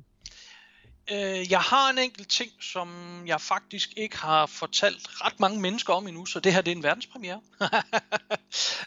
Øh, 1.12 1.51
jeg 1.51 1.61
har 1.61 1.91
en 1.91 1.99
enkelt 1.99 2.28
ting, 2.28 2.51
som 2.61 2.89
jeg 3.27 3.41
faktisk 3.41 3.93
ikke 3.97 4.19
har 4.19 4.47
fortalt 4.47 5.09
ret 5.24 5.41
mange 5.41 5.61
mennesker 5.61 5.93
om 5.93 6.07
endnu, 6.07 6.27
så 6.27 6.41
det 6.41 6.55
her 6.55 6.61
det 6.61 6.73
er 6.73 6.77
en 6.77 6.82
verdenspremiere. 6.82 7.41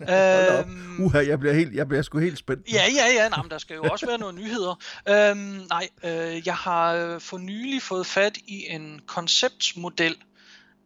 Øhm, 0.02 1.04
Uha, 1.04 1.28
jeg 1.28 1.40
bliver, 1.40 1.54
helt, 1.54 1.76
jeg 1.76 1.88
bliver 1.88 2.02
sgu 2.02 2.20
helt 2.20 2.38
spændt. 2.38 2.68
Ja, 2.74 2.84
ja, 2.96 3.08
ja, 3.14 3.30
nej, 3.30 3.42
men 3.42 3.52
der 3.52 3.58
skal 3.58 3.76
jo 3.76 3.84
også 3.84 4.06
være 4.06 4.18
nogle 4.18 4.42
nyheder. 4.42 4.76
Øhm, 5.10 5.68
nej, 5.70 5.90
øh, 6.04 6.48
jeg 6.48 6.56
har 6.56 6.94
øh, 6.94 7.22
for 7.22 7.38
nylig 7.38 7.82
fået 7.82 8.06
fat 8.06 8.38
i 8.38 8.66
en 8.70 9.02
konceptmodel 9.08 10.16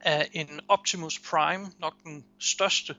af 0.02 0.30
en 0.34 0.60
Optimus 0.68 1.20
Prime, 1.20 1.72
nok 1.80 1.94
den 2.04 2.26
største, 2.40 2.96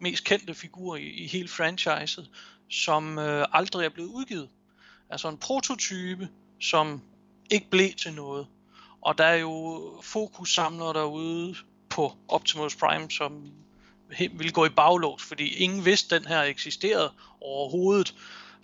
mest 0.00 0.24
kendte 0.24 0.54
figur 0.54 0.96
i, 0.96 1.08
i 1.08 1.26
hele 1.26 1.48
franchiset, 1.48 2.30
som 2.70 3.18
øh, 3.18 3.46
aldrig 3.52 3.84
er 3.84 3.90
blevet 3.90 4.08
udgivet. 4.08 4.48
Altså 5.10 5.28
en 5.28 5.38
prototype, 5.38 6.28
som 6.60 7.02
ikke 7.50 7.70
blev 7.70 7.92
til 7.92 8.14
noget. 8.14 8.46
Og 9.02 9.18
der 9.18 9.24
er 9.24 9.36
jo 9.36 9.82
fokus 10.02 10.54
samler 10.54 10.92
derude 10.92 11.54
på 11.88 12.12
Optimus 12.28 12.76
Prime, 12.76 13.10
som 13.10 13.52
ville 14.18 14.52
gå 14.52 14.64
i 14.64 14.68
baglås, 14.68 15.22
fordi 15.22 15.48
ingen 15.48 15.84
vidste, 15.84 16.18
den 16.18 16.26
her 16.26 16.42
eksisterede 16.42 17.12
overhovedet, 17.40 18.14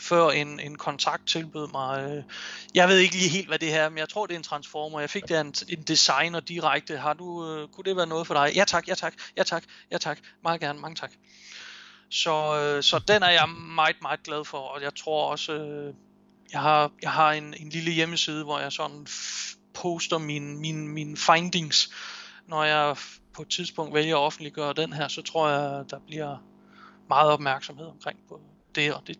før 0.00 0.30
en, 0.30 0.60
en 0.60 0.78
kontakt 0.78 1.26
tilbød 1.26 1.68
mig. 1.72 2.10
Øh, 2.10 2.22
jeg 2.74 2.88
ved 2.88 2.98
ikke 2.98 3.14
lige 3.14 3.28
helt, 3.28 3.48
hvad 3.48 3.58
det 3.58 3.68
her 3.68 3.82
er, 3.82 3.88
men 3.88 3.98
jeg 3.98 4.08
tror, 4.08 4.26
det 4.26 4.34
er 4.34 4.38
en 4.38 4.42
transformer. 4.42 5.00
Jeg 5.00 5.10
fik 5.10 5.28
det 5.28 5.34
af 5.34 5.40
en, 5.40 5.54
en 5.68 5.82
designer 5.82 6.40
direkte. 6.40 6.96
Har 6.96 7.12
du, 7.12 7.46
øh, 7.46 7.68
kunne 7.68 7.84
det 7.84 7.96
være 7.96 8.06
noget 8.06 8.26
for 8.26 8.34
dig? 8.34 8.52
Ja 8.54 8.64
tak, 8.64 8.88
ja 8.88 8.94
tak, 8.94 9.14
ja 9.36 9.42
tak, 9.42 9.62
ja 9.90 9.98
tak. 9.98 10.18
Meget 10.42 10.60
gerne, 10.60 10.78
mange 10.78 10.94
tak. 10.94 11.12
Så, 12.10 12.60
øh, 12.60 12.82
så 12.82 12.98
den 12.98 13.22
er 13.22 13.30
jeg 13.30 13.48
meget, 13.48 13.96
meget 14.02 14.22
glad 14.22 14.44
for, 14.44 14.58
og 14.58 14.82
jeg 14.82 14.94
tror 14.94 15.30
også, 15.30 15.52
jeg 16.52 16.60
har, 16.60 16.92
jeg 17.02 17.10
har 17.12 17.32
en, 17.32 17.54
en 17.54 17.68
lille 17.68 17.90
hjemmeside, 17.90 18.44
hvor 18.44 18.58
jeg 18.58 18.72
sådan 18.72 19.06
poster 19.74 20.18
mine, 20.18 20.56
mine, 20.56 20.88
mine 20.88 21.16
findings. 21.16 21.90
Når 22.46 22.64
jeg 22.64 22.96
på 23.32 23.42
et 23.42 23.48
tidspunkt 23.48 23.94
vælger 23.94 24.16
at 24.16 24.20
offentliggøre 24.20 24.72
den 24.72 24.92
her, 24.92 25.08
så 25.08 25.22
tror 25.22 25.48
jeg, 25.48 25.84
der 25.90 25.98
bliver 26.06 26.38
meget 27.08 27.30
opmærksomhed 27.30 27.86
omkring 27.86 28.18
på 28.28 28.40
det. 28.74 28.94
Og 28.94 29.02
det 29.06 29.18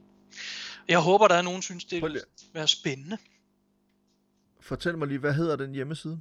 jeg 0.88 0.98
håber, 0.98 1.28
der 1.28 1.34
er 1.34 1.42
nogen, 1.42 1.62
synes, 1.62 1.84
det 1.84 2.02
vil 2.02 2.20
være 2.54 2.68
spændende. 2.68 3.18
Fortæl 4.60 4.98
mig 4.98 5.08
lige, 5.08 5.18
hvad 5.18 5.34
hedder 5.34 5.56
den 5.56 5.72
hjemmeside? 5.74 6.20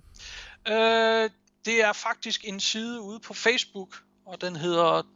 Øh, 0.67 1.29
det 1.65 1.83
er 1.83 1.93
faktisk 1.93 2.41
en 2.47 2.59
side 2.59 3.01
ude 3.01 3.19
på 3.19 3.33
Facebook, 3.33 4.03
og 4.25 4.41
den 4.41 4.55
hedder 4.55 5.07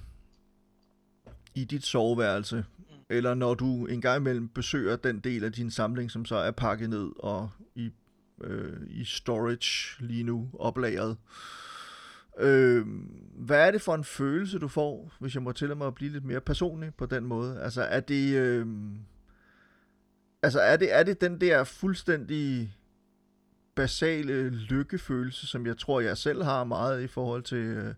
i 1.55 1.65
dit 1.65 1.85
soveværelse, 1.85 2.65
eller 3.09 3.35
når 3.35 3.55
du 3.55 3.87
en 3.87 4.01
gang 4.01 4.21
imellem 4.21 4.49
besøger 4.49 4.97
den 4.97 5.21
del 5.21 5.45
af 5.45 5.53
din 5.53 5.71
samling, 5.71 6.11
som 6.11 6.25
så 6.25 6.37
er 6.37 6.51
pakket 6.51 6.91
ned 6.91 7.11
og 7.19 7.51
i, 7.75 7.91
øh, 8.45 8.81
i 8.89 9.05
storage 9.05 10.05
lige 10.05 10.23
nu, 10.23 10.51
oplagret, 10.59 11.17
øh, 12.39 12.87
hvad 13.35 13.67
er 13.67 13.71
det 13.71 13.83
for 13.83 13.95
en 13.95 14.05
følelse, 14.05 14.59
du 14.59 14.69
får, 14.69 15.13
hvis 15.19 15.35
jeg 15.35 15.43
må 15.43 15.53
tillade 15.53 15.79
mig 15.79 15.87
at 15.87 15.95
blive 15.95 16.13
lidt 16.13 16.25
mere 16.25 16.41
personlig 16.41 16.95
på 16.95 17.07
den 17.07 17.25
måde? 17.25 17.61
Altså, 17.61 17.83
er 17.83 18.01
det... 18.01 18.35
Øh, 18.35 18.67
altså, 20.43 20.61
er 20.61 20.77
det, 20.77 20.95
er 20.95 21.03
det 21.03 21.21
den 21.21 21.41
der 21.41 21.65
fuldstændig 21.65 22.75
basale 23.75 24.51
lykkefølelse, 24.51 25.47
som 25.47 25.67
jeg 25.67 25.79
tror, 25.79 26.01
jeg 26.01 26.19
selv 26.19 26.43
har 26.43 26.65
meget 26.65 27.03
i 27.03 27.07
forhold 27.07 27.43
til... 27.43 27.59
Øh, 27.59 27.95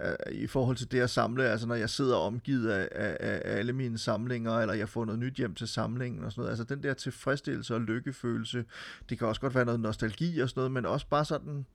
øh, 0.00 0.32
i 0.32 0.46
forhold 0.46 0.76
til 0.76 0.92
det 0.92 1.00
at 1.00 1.10
samle, 1.10 1.44
altså 1.44 1.66
når 1.66 1.74
jeg 1.74 1.90
sidder 1.90 2.16
omgivet 2.16 2.70
af, 2.70 2.88
af, 2.92 3.16
af 3.20 3.58
alle 3.58 3.72
mine 3.72 3.98
samlinger, 3.98 4.52
eller 4.58 4.74
jeg 4.74 4.88
får 4.88 5.04
noget 5.04 5.18
nyt 5.18 5.34
hjem 5.34 5.54
til 5.54 5.68
samlingen 5.68 6.24
og 6.24 6.32
sådan 6.32 6.40
noget, 6.40 6.50
altså 6.50 6.64
den 6.64 6.82
der 6.82 6.94
tilfredsstillelse 6.94 7.74
og 7.74 7.80
lykkefølelse, 7.80 8.64
det 9.08 9.18
kan 9.18 9.28
også 9.28 9.40
godt 9.40 9.54
være 9.54 9.64
noget 9.64 9.80
nostalgi 9.80 10.40
og 10.40 10.48
sådan 10.48 10.60
noget, 10.60 10.72
men 10.72 10.86
også 10.86 11.06
bare 11.06 11.24
sådan 11.24 11.66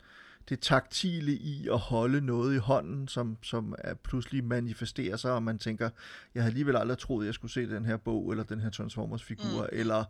det 0.49 0.60
taktile 0.60 1.32
i 1.32 1.68
at 1.72 1.80
holde 1.80 2.22
noget 2.22 2.56
i 2.56 2.57
hånden, 2.57 3.07
som, 3.07 3.38
som 3.41 3.76
er 3.78 3.94
pludselig 3.94 4.44
manifesterer 4.44 5.18
sig, 5.18 5.32
og 5.32 5.44
man 5.44 5.57
tænker, 5.57 5.90
jeg 6.36 6.44
havde 6.44 6.52
alligevel 6.52 6.76
aldrig 6.76 6.98
troet, 6.98 7.26
jeg 7.26 7.34
skulle 7.34 7.52
se 7.52 7.69
den 7.69 7.86
her 7.86 7.98
bog, 7.98 8.32
eller 8.32 8.44
den 8.44 8.60
her 8.60 8.69
Transformers-figur, 8.69 9.61
mm. 9.61 9.80
eller 9.80 10.03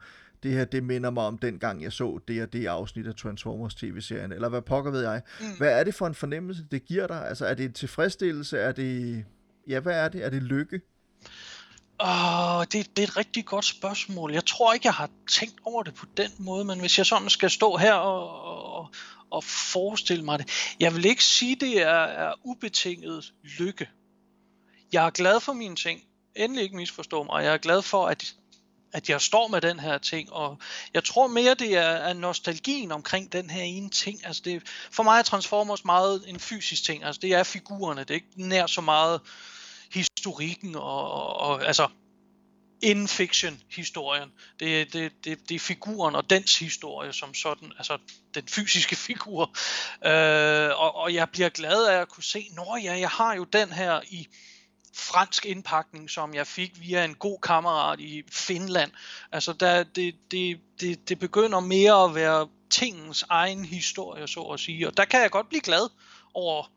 det 0.43 0.51
her, 0.51 0.65
det 0.65 0.83
minder 0.83 1.09
mig 1.09 1.23
om 1.23 1.37
den 1.37 1.59
gang, 1.59 1.83
jeg 1.83 1.93
så 1.93 2.19
det 2.27 2.43
og 2.43 2.53
det 2.53 2.65
afsnit 2.65 3.07
af 3.07 3.15
Transformers 3.15 3.75
tv-serien, 3.75 4.31
eller 4.31 4.49
hvad 4.49 4.61
pokker 4.61 4.91
ved 4.91 5.01
jeg. 5.01 5.21
Mm. 5.39 5.45
Hvad 5.57 5.79
er 5.79 5.83
det 5.83 5.93
for 5.93 6.07
en 6.07 6.15
fornemmelse, 6.15 6.65
det 6.71 6.85
giver 6.85 7.07
dig? 7.07 7.27
Altså, 7.27 7.45
er 7.45 7.53
det 7.53 7.65
en 7.65 7.73
tilfredsstillelse? 7.73 8.57
Er 8.57 8.71
det... 8.71 9.25
Ja, 9.67 9.79
hvad 9.79 10.05
er 10.05 10.09
det? 10.09 10.25
Er 10.25 10.29
det 10.29 10.43
lykke? 10.43 10.81
Åh, 11.99 12.63
det, 12.71 12.95
det 12.95 13.03
er 13.03 13.07
et 13.07 13.17
rigtig 13.17 13.45
godt 13.45 13.65
spørgsmål. 13.65 14.33
Jeg 14.33 14.45
tror 14.45 14.73
ikke, 14.73 14.87
jeg 14.87 14.93
har 14.93 15.09
tænkt 15.29 15.59
over 15.63 15.83
det 15.83 15.93
på 15.95 16.05
den 16.17 16.31
måde, 16.37 16.65
men 16.65 16.79
hvis 16.79 16.97
jeg 16.97 17.05
sådan 17.05 17.29
skal 17.29 17.49
stå 17.49 17.77
her 17.77 17.93
og, 17.93 18.41
og, 18.77 18.91
og 19.31 19.43
forestille 19.43 20.23
mig 20.23 20.39
det. 20.39 20.75
Jeg 20.79 20.95
vil 20.95 21.05
ikke 21.05 21.23
sige, 21.23 21.55
det 21.55 21.81
er, 21.81 22.03
er 22.03 22.33
ubetinget 22.43 23.33
lykke. 23.59 23.89
Jeg 24.91 25.05
er 25.05 25.09
glad 25.09 25.39
for 25.39 25.53
mine 25.53 25.75
ting. 25.75 26.01
Endelig 26.35 26.63
ikke 26.63 26.75
misforstå 26.75 27.23
mig. 27.23 27.43
Jeg 27.43 27.53
er 27.53 27.57
glad 27.57 27.81
for, 27.81 28.07
at, 28.07 28.33
at 28.93 29.09
jeg 29.09 29.21
står 29.21 29.47
med 29.47 29.61
den 29.61 29.79
her 29.79 29.97
ting, 29.97 30.33
og 30.33 30.57
jeg 30.93 31.03
tror 31.03 31.27
mere, 31.27 31.53
det 31.53 31.77
er, 31.77 31.81
er 31.81 32.13
nostalgien 32.13 32.91
omkring 32.91 33.31
den 33.31 33.49
her 33.49 33.63
ene 33.63 33.89
ting. 33.89 34.25
Altså 34.25 34.41
det, 34.45 34.63
for 34.91 35.03
mig 35.03 35.19
er 35.19 35.23
Transformers 35.23 35.85
meget 35.85 36.23
en 36.27 36.39
fysisk 36.39 36.83
ting, 36.83 37.03
altså 37.03 37.21
det 37.21 37.33
er 37.33 37.43
figurerne, 37.43 38.01
det 38.01 38.09
er 38.09 38.15
ikke 38.15 38.27
nær 38.35 38.67
så 38.67 38.81
meget 38.81 39.21
historikken 39.93 40.75
og, 40.75 41.11
og, 41.11 41.37
og 41.37 41.65
altså 41.65 41.87
in 42.81 43.07
fiction 43.07 43.61
historien. 43.71 44.31
Det, 44.59 44.93
det, 44.93 45.11
det, 45.23 45.49
det 45.49 45.55
er 45.55 45.59
figuren 45.59 46.15
og 46.15 46.29
dens 46.29 46.59
historie 46.59 47.13
som 47.13 47.33
sådan, 47.33 47.71
altså 47.77 47.97
den 48.33 48.47
fysiske 48.47 48.95
figur. 49.07 49.55
Øh, 50.05 50.69
og, 50.79 50.95
og 50.95 51.13
jeg 51.13 51.29
bliver 51.29 51.49
glad 51.49 51.87
af 51.87 52.01
at 52.01 52.09
kunne 52.09 52.23
se, 52.23 52.49
når 52.53 52.77
ja, 52.83 52.99
jeg 52.99 53.09
har 53.09 53.35
jo 53.35 53.43
den 53.43 53.71
her 53.71 54.01
i 54.07 54.27
fransk 54.93 55.45
indpakning, 55.45 56.09
som 56.09 56.33
jeg 56.33 56.47
fik 56.47 56.79
via 56.79 57.05
en 57.05 57.15
god 57.15 57.39
kammerat 57.43 57.99
i 57.99 58.23
Finland. 58.31 58.91
Altså 59.31 59.53
der, 59.53 59.83
det, 59.83 60.15
det, 60.31 60.59
det, 60.79 61.09
det 61.09 61.19
begynder 61.19 61.59
mere 61.59 62.03
at 62.03 62.15
være 62.15 62.47
tingens 62.69 63.25
egen 63.29 63.65
historie, 63.65 64.27
så 64.27 64.41
at 64.41 64.59
sige. 64.59 64.87
Og 64.87 64.97
der 64.97 65.05
kan 65.05 65.21
jeg 65.21 65.31
godt 65.31 65.49
blive 65.49 65.61
glad 65.61 65.89
over, 66.33 66.71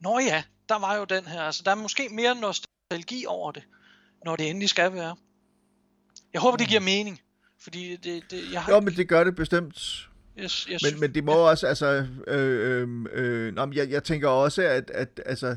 nå 0.00 0.18
ja, 0.18 0.42
der 0.68 0.78
var 0.78 0.96
jo 0.96 1.04
den 1.04 1.26
her. 1.26 1.42
Altså 1.42 1.62
der 1.64 1.70
er 1.70 1.74
måske 1.74 2.08
mere 2.12 2.34
nostalgi 2.34 3.24
over 3.26 3.52
det, 3.52 3.62
når 4.24 4.36
det 4.36 4.50
endelig 4.50 4.68
skal 4.68 4.92
være. 4.92 5.16
Jeg 6.32 6.40
håber, 6.40 6.56
det 6.56 6.68
giver 6.68 6.80
mening. 6.80 7.20
Fordi 7.60 7.96
det, 7.96 8.22
det, 8.30 8.52
jeg 8.52 8.62
har... 8.62 8.72
Jo, 8.72 8.80
men 8.80 8.96
det 8.96 9.08
gør 9.08 9.24
det 9.24 9.34
bestemt. 9.36 10.08
Yes, 10.38 10.62
yes, 10.70 10.82
Men, 10.82 11.00
men 11.00 11.14
det 11.14 11.24
må 11.24 11.32
ja. 11.32 11.38
også, 11.38 11.66
altså, 11.66 12.06
øh, 12.26 12.82
øh, 12.82 13.06
øh, 13.12 13.54
nå, 13.54 13.72
jeg, 13.74 13.90
jeg 13.90 14.04
tænker 14.04 14.28
også, 14.28 14.62
at, 14.62 14.90
at 14.90 15.20
altså, 15.26 15.56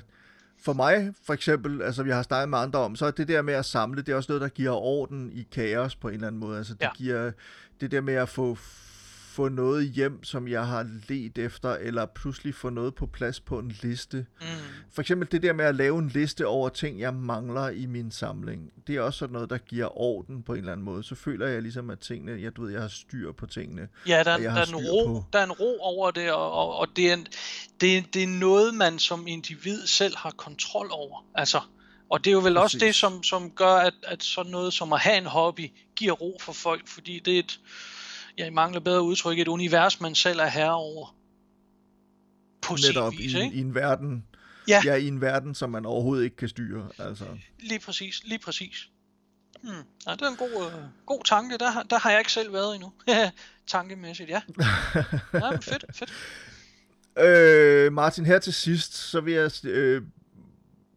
for 0.62 0.74
mig, 0.74 1.14
for 1.26 1.34
eksempel, 1.34 1.82
altså 1.82 2.04
vi 2.04 2.12
har 2.12 2.24
snakket 2.24 2.50
med 2.50 2.58
andre 2.58 2.80
om, 2.80 2.96
så 2.96 3.06
er 3.06 3.12
det 3.12 3.28
der 3.28 3.42
med 3.42 3.54
at 3.54 3.66
samle, 3.66 4.02
det 4.02 4.12
er 4.12 4.16
også 4.16 4.32
noget, 4.32 4.42
der 4.42 4.50
giver 4.50 4.72
orden 4.72 5.32
i 5.34 5.48
kaos 5.52 5.96
på 5.96 6.08
en 6.08 6.14
eller 6.14 6.28
anden 6.28 6.40
måde. 6.40 6.58
Altså 6.58 6.74
det 6.74 6.82
Ja. 6.82 6.90
giver 6.96 7.32
det 7.82 7.92
der 7.92 8.02
med 8.02 8.14
at 8.14 8.30
få, 8.30 8.58
få 9.40 9.50
noget 9.50 9.90
hjem, 9.90 10.24
som 10.24 10.48
jeg 10.48 10.68
har 10.68 10.88
let 11.10 11.38
efter, 11.38 11.70
eller 11.76 12.06
pludselig 12.06 12.56
få 12.56 12.70
noget 12.70 12.96
på 12.96 13.06
plads 13.06 13.40
på 13.40 13.60
en 13.60 13.76
liste. 13.82 14.26
Mm. 14.42 14.46
For 14.92 15.02
eksempel 15.02 15.32
det 15.32 15.44
der 15.44 15.54
med 15.54 15.66
at 15.66 15.76
lave 15.76 16.00
en 16.00 16.08
liste 16.10 16.48
over 16.48 16.70
ting, 16.70 17.00
jeg 17.00 17.14
mangler 17.14 17.70
i 17.70 17.86
min 17.86 18.12
samling. 18.12 18.72
Det 18.88 18.96
er 18.96 19.02
også 19.02 19.20
sådan 19.20 19.34
noget, 19.34 19.50
der 19.50 19.58
giver 19.58 19.98
orden 20.02 20.44
på 20.44 20.54
en 20.54 20.60
eller 20.60 20.72
anden 20.72 20.86
måde. 20.86 21.04
Så 21.04 21.16
føler 21.16 21.48
jeg 21.48 21.62
ligesom, 21.62 21.90
at 21.90 22.00
tingene, 22.00 22.42
jeg, 22.42 22.56
du 22.56 22.64
ved, 22.64 22.72
jeg 22.72 22.82
har 22.82 22.88
styr 22.88 23.32
på 23.32 23.46
tingene. 23.46 23.88
Ja, 24.08 24.24
der, 24.24 24.32
jeg 24.32 24.42
der, 24.44 24.50
har 24.50 24.62
er 24.62 24.66
en 24.66 24.76
ro, 24.76 25.06
på- 25.08 25.26
der 25.34 25.40
er 25.40 25.44
en 25.44 25.52
ro 25.52 25.78
over 25.82 26.12
det, 26.12 26.32
og, 26.32 26.52
og, 26.52 26.76
og 26.76 26.88
det, 26.96 27.10
er 27.10 27.14
en, 27.14 27.28
det, 27.82 28.14
det 28.14 28.24
er 28.24 28.28
noget, 28.28 28.74
man 28.74 29.00
som 29.00 29.28
individ 29.28 29.88
selv 29.88 30.18
har 30.18 30.32
kontrol 30.32 30.88
over. 30.92 31.26
Altså, 31.36 31.62
og 32.10 32.24
det 32.24 32.32
er 32.32 32.34
jo 32.34 32.40
vel 32.40 32.58
også 32.58 32.78
Præcis. 32.78 32.88
det, 32.88 32.96
som, 32.96 33.24
som 33.24 33.52
gør, 33.52 33.74
at, 33.76 33.94
at 34.04 34.24
sådan 34.24 34.52
noget 34.52 34.74
som 34.74 34.94
at 34.94 35.00
have 35.00 35.18
en 35.18 35.26
hobby 35.26 35.72
giver 35.96 36.14
ro 36.14 36.38
for 36.42 36.54
folk, 36.54 36.88
fordi 36.88 37.20
det 37.26 37.36
er 37.36 37.40
et, 37.40 37.60
I 38.48 38.50
mangler 38.50 38.80
bedre 38.80 39.02
udtryk, 39.02 39.40
et 39.40 39.48
univers, 39.48 40.02
man 40.02 40.16
selv 40.16 40.40
er 40.40 40.48
herre 40.48 40.74
over. 40.76 41.16
På 42.62 42.76
Netop 42.88 43.12
vis, 43.14 43.34
i, 43.34 43.38
en- 43.38 43.44
ikke? 43.44 43.56
i 43.58 43.60
en 43.60 43.76
verden, 43.76 44.26
Ja. 44.68 44.82
ja, 44.86 44.96
i 44.96 45.08
en 45.08 45.22
verden, 45.22 45.56
som 45.56 45.70
man 45.70 45.86
overhovedet 45.86 46.24
ikke 46.24 46.36
kan 46.36 46.50
styre. 46.50 46.90
Altså. 47.00 47.26
Lige 47.60 47.80
præcis, 47.80 48.22
lige 48.24 48.40
præcis. 48.40 48.90
Hmm. 49.64 49.72
Ja, 50.08 50.12
det 50.12 50.22
er 50.22 50.28
en 50.30 50.36
god, 50.36 50.66
øh, 50.68 50.80
god 51.06 51.24
tanke. 51.24 51.58
Der, 51.58 51.72
har- 51.72 51.84
der 51.84 52.00
har 52.00 52.10
jeg 52.12 52.20
ikke 52.20 52.32
selv 52.32 52.54
været 52.54 52.76
endnu. 52.76 52.92
Tankemæssigt, 53.68 54.30
ja. 54.30 54.42
ja 55.34 55.52
men 55.52 55.62
fedt, 55.62 55.86
fedt. 55.94 56.14
Øh, 57.28 57.94
Martin, 57.94 58.26
her 58.26 58.40
til 58.40 58.54
sidst, 58.54 58.94
så 58.94 59.22
vil 59.22 59.34
jeg 59.34 59.52
øh, 59.66 60.02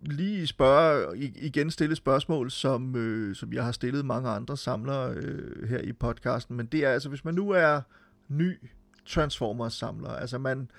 lige 0.02 0.46
spørge, 0.46 1.18
igen 1.18 1.70
stille 1.70 1.96
spørgsmål, 1.96 2.50
som, 2.50 2.96
øh, 2.96 3.36
som 3.36 3.52
jeg 3.52 3.64
har 3.64 3.72
stillet 3.72 4.04
mange 4.04 4.30
andre 4.30 4.56
samlere 4.56 5.12
øh, 5.14 5.68
her 5.68 5.78
i 5.78 5.92
podcasten, 5.92 6.56
men 6.56 6.66
det 6.66 6.84
er 6.84 6.90
altså, 6.90 7.08
hvis 7.08 7.24
man 7.24 7.34
nu 7.34 7.50
er 7.50 7.80
ny 8.28 8.58
Transformers-samler, 9.06 10.10
altså 10.10 10.38
man 10.38 10.70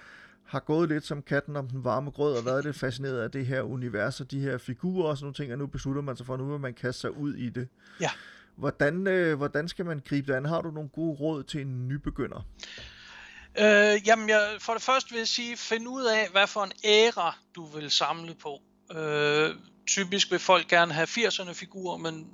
har 0.43 0.59
gået 0.59 0.89
lidt 0.89 1.05
som 1.05 1.21
katten 1.21 1.55
om 1.55 1.69
den 1.69 1.83
varme 1.83 2.11
grød, 2.11 2.37
og 2.37 2.45
været 2.45 2.65
lidt 2.65 2.79
fascineret 2.79 3.21
af 3.21 3.31
det 3.31 3.45
her 3.45 3.61
univers, 3.61 4.21
og 4.21 4.31
de 4.31 4.39
her 4.39 4.57
figurer 4.57 5.09
og 5.09 5.17
sådan 5.17 5.25
nogle 5.25 5.33
ting, 5.33 5.51
og 5.51 5.57
nu 5.57 5.67
beslutter 5.67 6.01
man 6.01 6.17
sig 6.17 6.25
for, 6.25 6.33
at 6.33 6.39
nu 6.39 6.51
vil 6.51 6.59
man 6.59 6.73
kaste 6.73 7.01
sig 7.01 7.17
ud 7.17 7.33
i 7.33 7.49
det. 7.49 7.67
Ja. 8.01 8.09
Hvordan, 8.55 9.07
øh, 9.07 9.37
hvordan 9.37 9.67
skal 9.67 9.85
man 9.85 10.01
gribe 10.05 10.31
det 10.31 10.37
an? 10.37 10.45
Har 10.45 10.61
du 10.61 10.71
nogle 10.71 10.89
gode 10.89 11.17
råd 11.19 11.43
til 11.43 11.61
en 11.61 11.87
nybegynder? 11.87 12.47
Øh, 13.59 14.07
jamen, 14.07 14.29
jeg, 14.29 14.57
for 14.59 14.73
det 14.73 14.81
første 14.81 15.11
vil 15.11 15.17
jeg 15.17 15.27
sige, 15.27 15.57
find 15.57 15.87
ud 15.87 16.03
af, 16.03 16.29
hvad 16.31 16.47
for 16.47 16.63
en 16.63 16.71
æra 16.83 17.37
du 17.55 17.65
vil 17.65 17.91
samle 17.91 18.35
på. 18.41 18.61
Øh, 18.95 19.55
typisk 19.87 20.31
vil 20.31 20.39
folk 20.39 20.67
gerne 20.67 20.93
have 20.93 21.07
80'erne 21.07 21.53
figurer, 21.53 21.97
men 21.97 22.27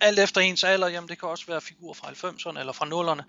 alt 0.00 0.18
efter 0.18 0.40
ens 0.40 0.64
alder, 0.64 0.88
jamen 0.88 1.08
det 1.08 1.18
kan 1.18 1.28
også 1.28 1.46
være 1.46 1.60
figurer 1.60 1.94
fra 1.94 2.10
90'erne, 2.10 2.58
eller 2.58 2.72
fra 2.72 2.86
0'erne, 2.86 3.22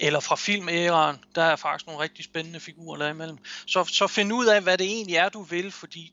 eller 0.00 0.20
fra 0.20 0.36
filmæraen. 0.36 1.24
Der 1.34 1.42
er 1.42 1.56
faktisk 1.56 1.86
nogle 1.86 2.02
rigtig 2.02 2.24
spændende 2.24 2.60
figurer 2.60 2.98
der 2.98 3.08
imellem. 3.08 3.38
Så, 3.66 3.84
så 3.84 4.06
find 4.06 4.32
ud 4.32 4.46
af, 4.46 4.62
hvad 4.62 4.78
det 4.78 4.86
egentlig 4.86 5.16
er, 5.16 5.28
du 5.28 5.42
vil, 5.42 5.72
fordi 5.72 6.12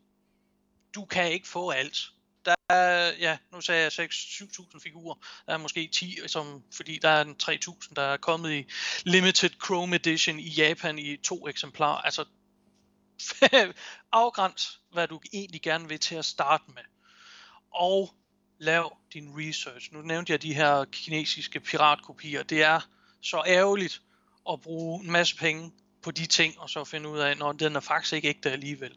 du 0.95 1.05
kan 1.05 1.31
ikke 1.31 1.47
få 1.47 1.69
alt. 1.69 1.97
Der 2.45 2.55
er, 2.69 3.11
ja, 3.19 3.37
nu 3.53 3.61
sagde 3.61 3.81
jeg 3.81 4.09
6-7.000 4.09 4.79
figurer. 4.83 5.15
Der 5.45 5.53
er 5.53 5.57
måske 5.57 5.89
10, 5.93 6.17
som, 6.27 6.63
fordi 6.73 6.99
der 7.01 7.09
er 7.09 7.21
en 7.21 7.35
3.000, 7.43 7.93
der 7.95 8.01
er 8.01 8.17
kommet 8.17 8.51
i 8.51 8.65
Limited 9.03 9.49
Chrome 9.65 9.95
Edition 9.95 10.39
i 10.39 10.49
Japan 10.49 10.99
i 10.99 11.17
to 11.17 11.47
eksemplarer. 11.47 12.01
Altså, 12.01 12.25
afgræns, 14.11 14.79
hvad 14.91 15.07
du 15.07 15.19
egentlig 15.33 15.61
gerne 15.61 15.87
vil 15.87 15.99
til 15.99 16.15
at 16.15 16.25
starte 16.25 16.63
med. 16.67 16.83
Og 17.73 18.15
lav 18.59 18.97
din 19.13 19.33
research. 19.37 19.93
Nu 19.93 20.01
nævnte 20.01 20.31
jeg 20.31 20.41
de 20.41 20.53
her 20.53 20.85
kinesiske 20.85 21.59
piratkopier. 21.59 22.43
Det 22.43 22.63
er 22.63 22.79
så 23.21 23.43
ærgerligt 23.47 24.01
at 24.49 24.61
bruge 24.61 25.03
en 25.03 25.11
masse 25.11 25.35
penge 25.35 25.71
på 26.01 26.11
de 26.11 26.25
ting, 26.25 26.59
og 26.59 26.69
så 26.69 26.83
finde 26.83 27.09
ud 27.09 27.19
af, 27.19 27.29
at 27.29 27.59
den 27.59 27.75
er 27.75 27.79
faktisk 27.79 28.13
ikke 28.13 28.27
ægte 28.27 28.51
alligevel. 28.51 28.95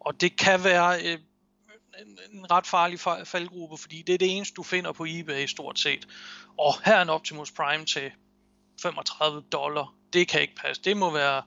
Og 0.00 0.20
det 0.20 0.36
kan 0.36 0.64
være 0.64 1.02
øh, 1.02 1.18
en, 2.00 2.18
en 2.32 2.50
ret 2.50 2.66
farlig 2.66 3.00
faldgruppe, 3.26 3.78
fordi 3.78 4.02
det 4.02 4.14
er 4.14 4.18
det 4.18 4.36
eneste, 4.36 4.54
du 4.54 4.62
finder 4.62 4.92
på 4.92 5.06
eBay 5.08 5.46
stort 5.46 5.78
set. 5.78 6.08
Og 6.58 6.74
her 6.84 6.96
er 6.96 7.02
en 7.02 7.08
Optimus 7.08 7.50
Prime 7.50 7.84
til 7.84 8.12
35 8.82 9.42
dollar. 9.52 9.94
Det 10.12 10.28
kan 10.28 10.40
ikke 10.40 10.56
passe. 10.56 10.82
Det 10.82 10.96
må 10.96 11.10
være, 11.10 11.42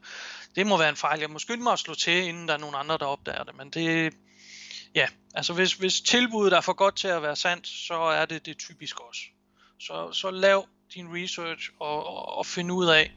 det 0.57 0.67
må 0.67 0.77
være 0.77 0.89
en 0.89 0.95
fejl. 0.95 1.19
Jeg 1.19 1.29
må 1.29 1.39
skynde 1.39 1.63
mig 1.63 1.73
at 1.73 1.79
slå 1.79 1.93
til, 1.93 2.23
inden 2.23 2.47
der 2.47 2.53
er 2.53 2.57
nogen 2.57 2.75
andre, 2.75 2.97
der 2.97 3.05
opdager 3.05 3.43
det. 3.43 3.57
Men 3.57 3.69
det, 3.69 4.13
ja, 4.95 5.07
altså 5.33 5.53
hvis, 5.53 5.73
hvis 5.73 6.01
tilbuddet 6.01 6.57
er 6.57 6.61
for 6.61 6.73
godt 6.73 6.95
til 6.95 7.07
at 7.07 7.21
være 7.21 7.35
sandt, 7.35 7.67
så 7.67 7.93
er 7.93 8.25
det 8.25 8.45
det 8.45 8.57
typisk 8.57 8.99
også. 8.99 9.21
Så, 9.79 10.11
så 10.11 10.31
lav 10.31 10.67
din 10.93 11.23
research 11.23 11.69
og, 11.79 12.07
og, 12.07 12.37
og 12.37 12.45
find 12.45 12.71
ud 12.71 12.87
af, 12.87 13.11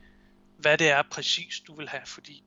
hvad 0.59 0.79
det 0.79 0.89
er 0.89 1.03
præcis, 1.11 1.61
du 1.67 1.77
vil 1.77 1.89
have, 1.89 2.07
fordi 2.07 2.43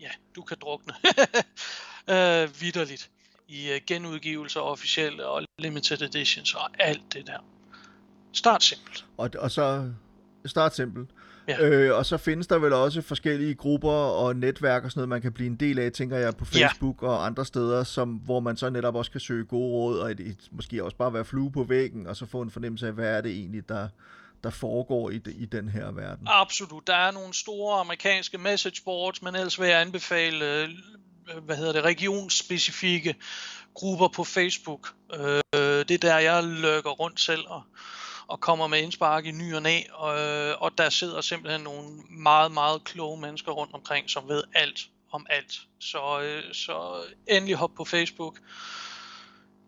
ja, 0.00 0.10
du 0.34 0.42
kan 0.42 0.56
drukne 0.60 0.94
øh, 2.14 2.60
vidderligt 2.60 3.10
i 3.48 3.70
øh, 3.70 3.80
genudgivelser, 3.86 4.60
officielle 4.60 5.26
og 5.26 5.42
limited 5.58 6.02
editions 6.02 6.54
og 6.54 6.70
alt 6.78 7.12
det 7.12 7.26
der. 7.26 7.38
Start 8.32 8.62
simpelt. 8.62 9.04
Og, 9.16 9.30
og 9.38 9.50
så 9.50 9.92
start 10.46 10.76
simpelt. 10.76 11.10
Ja. 11.48 11.68
Øh, 11.68 11.96
og 11.96 12.06
så 12.06 12.16
findes 12.16 12.46
der 12.46 12.58
vel 12.58 12.72
også 12.72 13.02
forskellige 13.02 13.54
grupper 13.54 13.90
og 13.90 14.36
netværk 14.36 14.84
og 14.84 14.90
sådan 14.90 14.98
noget, 14.98 15.08
man 15.08 15.22
kan 15.22 15.32
blive 15.32 15.46
en 15.46 15.56
del 15.56 15.78
af, 15.78 15.92
tænker 15.92 16.16
jeg, 16.16 16.36
på 16.36 16.44
Ja. 16.54 16.66
Facebook 16.66 17.02
og 17.02 17.26
andre 17.26 17.44
steder, 17.44 17.84
som, 17.84 18.08
hvor 18.08 18.40
man 18.40 18.56
så 18.56 18.70
netop 18.70 18.94
også 18.94 19.10
kan 19.10 19.20
søge 19.20 19.44
gode 19.44 19.72
råd, 19.72 19.98
og 19.98 20.10
et, 20.10 20.20
et, 20.20 20.38
måske 20.50 20.84
også 20.84 20.96
bare 20.96 21.14
være 21.14 21.24
flue 21.24 21.52
på 21.52 21.64
væggen, 21.64 22.06
og 22.06 22.16
så 22.16 22.26
få 22.26 22.42
en 22.42 22.50
fornemmelse 22.50 22.86
af, 22.86 22.92
hvad 22.92 23.16
er 23.16 23.20
det 23.20 23.30
egentlig, 23.32 23.68
der, 23.68 23.88
der 24.44 24.50
foregår 24.50 25.10
i, 25.10 25.18
de, 25.18 25.32
i 25.32 25.44
den 25.44 25.68
her 25.68 25.92
verden. 25.92 26.26
Absolut. 26.30 26.86
Der 26.86 26.94
er 26.94 27.10
nogle 27.10 27.34
store 27.34 27.80
amerikanske 27.80 28.38
message 28.38 28.82
boards, 28.84 29.22
men 29.22 29.34
ellers 29.34 29.60
vil 29.60 29.68
jeg 29.68 29.80
anbefale 29.80 30.62
øh, 30.62 30.68
hvad 31.42 31.56
hedder 31.56 31.72
det, 31.72 31.82
regionsspecifikke 31.82 33.14
grupper 33.74 34.08
på 34.08 34.24
Facebook. 34.24 34.88
Øh, 35.14 35.20
det 35.60 35.90
er 35.90 35.98
der, 36.02 36.18
jeg 36.18 36.44
løkker 36.44 36.90
rundt 36.90 37.20
selv 37.20 37.44
og, 37.46 37.62
og 38.28 38.40
kommer 38.40 38.66
med 38.66 38.82
indspark 38.82 39.26
i 39.26 39.30
ny 39.30 39.54
og 39.54 39.62
næ, 39.62 39.80
og, 39.92 40.14
og 40.62 40.78
der 40.78 40.88
sidder 40.90 41.20
simpelthen 41.20 41.60
nogle 41.60 41.88
meget, 42.10 42.52
meget 42.52 42.84
kloge 42.84 43.20
mennesker 43.20 43.52
rundt 43.52 43.74
omkring, 43.74 44.10
som 44.10 44.28
ved 44.28 44.42
alt 44.54 44.88
om 45.12 45.26
alt. 45.30 45.60
Så, 45.80 46.20
øh, 46.20 46.54
så 46.54 47.02
endelig 47.26 47.56
hop 47.56 47.70
på 47.76 47.84
Facebook. 47.84 48.38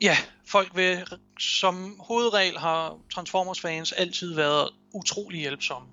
Ja, 0.01 0.16
folk 0.47 0.76
vil, 0.76 1.06
som 1.39 2.01
hovedregel 2.01 2.59
har 2.59 2.98
Transformers 3.14 3.60
fans 3.60 3.93
altid 3.93 4.35
været 4.35 4.70
utrolig 4.94 5.40
hjælpsomme. 5.40 5.89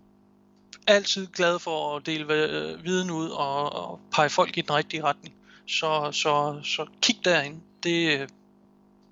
Altid 0.88 1.28
glad 1.28 1.60
for 1.60 1.96
at 1.96 2.06
dele 2.06 2.34
øh, 2.34 2.84
viden 2.84 3.12
ud 3.12 3.30
og, 3.30 3.74
og 3.74 4.00
pege 4.12 4.30
folk 4.30 4.58
i 4.58 4.62
den 4.62 4.76
rigtige 4.76 5.04
retning. 5.04 5.36
Så, 5.68 6.10
så, 6.12 6.62
så 6.64 6.86
kig 7.02 7.26
derinde. 7.26 7.60
Det 7.84 8.14
er 8.14 8.28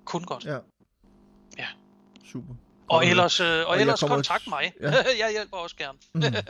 kun 0.04 0.24
godt. 0.24 0.44
Ja. 0.44 0.58
Ja. 1.58 1.66
Super. 2.32 2.54
Og 2.88 3.06
ellers, 3.06 3.40
øh, 3.40 3.46
og 3.66 3.80
ellers 3.80 4.00
kommer- 4.00 4.16
kontakt 4.16 4.46
mig. 4.48 4.72
Ja. 4.80 4.90
jeg 5.22 5.28
hjælper 5.32 5.56
også 5.56 5.76
gerne. 5.76 5.98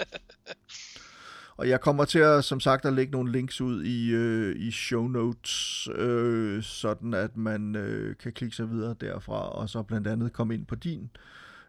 Og 1.57 1.69
jeg 1.69 1.81
kommer 1.81 2.05
til 2.05 2.19
at, 2.19 2.45
som 2.45 2.61
sagt, 2.61 2.85
at 2.85 2.93
lægge 2.93 3.13
nogle 3.13 3.33
links 3.33 3.61
ud 3.61 3.85
i, 3.85 4.11
øh, 4.11 4.57
i 4.59 4.71
show 4.71 5.07
notes, 5.09 5.89
øh, 5.95 6.63
sådan 6.63 7.15
at 7.15 7.37
man 7.37 7.77
øh, 7.77 8.17
kan 8.17 8.33
klikke 8.33 8.57
sig 8.57 8.71
videre 8.71 8.95
derfra, 9.01 9.49
og 9.51 9.69
så 9.69 9.83
blandt 9.83 10.07
andet 10.07 10.33
komme 10.33 10.55
ind 10.55 10.67
på 10.67 10.75
din 10.75 11.11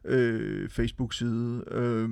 øh, 0.06 0.70
Facebook-side, 0.70 1.64
øh, 1.72 2.10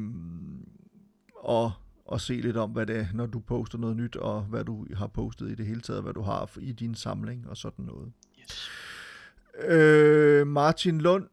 og, 1.35 1.71
og 2.05 2.21
se 2.21 2.33
lidt 2.33 2.57
om, 2.57 2.69
hvad 2.69 2.85
det 2.85 2.95
er, 2.97 3.05
når 3.13 3.25
du 3.25 3.39
poster 3.39 3.77
noget 3.77 3.95
nyt, 3.97 4.15
og 4.15 4.41
hvad 4.41 4.63
du 4.63 4.85
har 4.95 5.07
postet 5.07 5.51
i 5.51 5.55
det 5.55 5.65
hele 5.65 5.81
taget, 5.81 6.03
hvad 6.03 6.13
du 6.13 6.21
har 6.21 6.49
i 6.59 6.71
din 6.71 6.95
samling 6.95 7.49
og 7.49 7.57
sådan 7.57 7.85
noget. 7.85 8.11
Yes. 8.41 8.69
Øh, 9.69 10.47
Martin 10.47 11.01
Lund, 11.01 11.27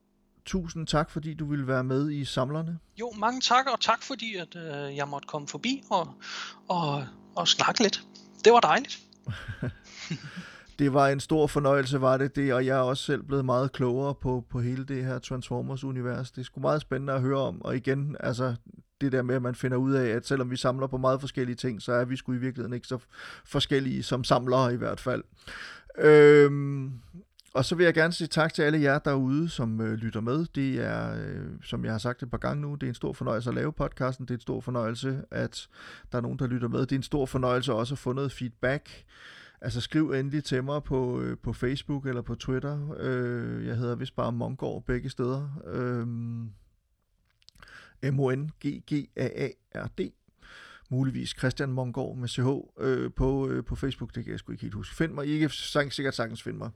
tusind 0.50 0.86
tak, 0.86 1.10
fordi 1.10 1.34
du 1.34 1.44
ville 1.44 1.66
være 1.66 1.84
med 1.84 2.10
i 2.10 2.24
Samlerne. 2.24 2.78
Jo, 3.00 3.12
mange 3.18 3.40
tak, 3.40 3.66
og 3.72 3.80
tak 3.80 4.02
fordi, 4.02 4.36
at 4.36 4.56
øh, 4.56 4.96
jeg 4.96 5.08
måtte 5.08 5.28
komme 5.28 5.48
forbi 5.48 5.82
og, 5.90 6.14
og, 6.68 7.04
og 7.36 7.48
snakke 7.48 7.82
lidt. 7.82 8.02
Det 8.44 8.52
var 8.52 8.60
dejligt. 8.60 8.98
det 10.78 10.92
var 10.92 11.08
en 11.08 11.20
stor 11.20 11.46
fornøjelse, 11.46 12.00
var 12.00 12.16
det 12.16 12.36
det, 12.36 12.54
og 12.54 12.66
jeg 12.66 12.76
er 12.76 12.82
også 12.82 13.04
selv 13.04 13.22
blevet 13.22 13.44
meget 13.44 13.72
klogere 13.72 14.14
på, 14.14 14.44
på 14.50 14.60
hele 14.60 14.84
det 14.84 15.04
her 15.04 15.18
Transformers-univers. 15.18 16.30
Det 16.30 16.40
er 16.40 16.44
sgu 16.44 16.60
meget 16.60 16.80
spændende 16.80 17.12
at 17.12 17.20
høre 17.20 17.38
om, 17.38 17.62
og 17.62 17.76
igen, 17.76 18.16
altså 18.20 18.54
det 19.00 19.12
der 19.12 19.22
med, 19.22 19.34
at 19.34 19.42
man 19.42 19.54
finder 19.54 19.76
ud 19.76 19.92
af, 19.92 20.08
at 20.08 20.26
selvom 20.26 20.50
vi 20.50 20.56
samler 20.56 20.86
på 20.86 20.96
meget 20.96 21.20
forskellige 21.20 21.56
ting, 21.56 21.82
så 21.82 21.92
er 21.92 22.04
vi 22.04 22.16
sgu 22.16 22.32
i 22.32 22.38
virkeligheden 22.38 22.74
ikke 22.74 22.88
så 22.88 22.98
forskellige 23.44 24.02
som 24.02 24.24
samlere 24.24 24.74
i 24.74 24.76
hvert 24.76 25.00
fald. 25.00 25.22
Øhm, 25.98 26.92
og 27.54 27.64
så 27.64 27.74
vil 27.74 27.84
jeg 27.84 27.94
gerne 27.94 28.12
sige 28.12 28.28
tak 28.28 28.54
til 28.54 28.62
alle 28.62 28.80
jer 28.80 28.98
derude, 28.98 29.48
som 29.48 29.80
øh, 29.80 29.94
lytter 29.94 30.20
med. 30.20 30.46
Det 30.54 30.78
er, 30.78 31.14
øh, 31.24 31.46
som 31.62 31.84
jeg 31.84 31.92
har 31.92 31.98
sagt 31.98 32.22
et 32.22 32.30
par 32.30 32.38
gange 32.38 32.62
nu, 32.62 32.74
det 32.74 32.82
er 32.82 32.88
en 32.88 32.94
stor 32.94 33.12
fornøjelse 33.12 33.50
at 33.50 33.54
lave 33.54 33.72
podcasten. 33.72 34.26
Det 34.26 34.30
er 34.30 34.36
en 34.36 34.40
stor 34.40 34.60
fornøjelse, 34.60 35.24
at 35.30 35.68
der 36.12 36.18
er 36.18 36.22
nogen, 36.22 36.38
der 36.38 36.46
lytter 36.46 36.68
med. 36.68 36.80
Det 36.80 36.92
er 36.92 36.96
en 36.96 37.02
stor 37.02 37.26
fornøjelse 37.26 37.72
også 37.72 37.94
at 37.94 37.98
få 37.98 38.12
noget 38.12 38.32
feedback. 38.32 39.04
Altså 39.60 39.80
skriv 39.80 40.10
endelig 40.10 40.44
til 40.44 40.64
mig 40.64 40.82
på, 40.82 41.20
øh, 41.20 41.38
på 41.42 41.52
Facebook 41.52 42.06
eller 42.06 42.22
på 42.22 42.34
Twitter. 42.34 42.94
Øh, 42.98 43.66
jeg 43.66 43.76
hedder 43.76 43.94
vist 43.94 44.16
bare 44.16 44.32
Mongård 44.32 44.84
begge 44.84 45.10
steder. 45.10 45.48
Øh, 45.66 46.06
M-O-N-G-G-A-A-R-D 48.12 50.00
muligvis 50.90 51.34
Christian 51.38 51.72
Mongård 51.72 52.16
med 52.16 52.28
CH 52.28 52.48
øh, 52.80 53.10
på, 53.16 53.48
øh, 53.48 53.64
på 53.64 53.76
Facebook, 53.76 54.14
det 54.14 54.24
kan 54.24 54.30
jeg 54.30 54.38
sgu 54.38 54.52
ikke 54.52 54.62
helt 54.62 54.74
huske. 54.74 54.96
Find 54.96 55.12
mig, 55.12 55.26
I 55.26 55.38
kan 55.38 55.50
sikkert 55.90 56.14
sagtens 56.14 56.42
finde 56.42 56.58
mig. 56.58 56.70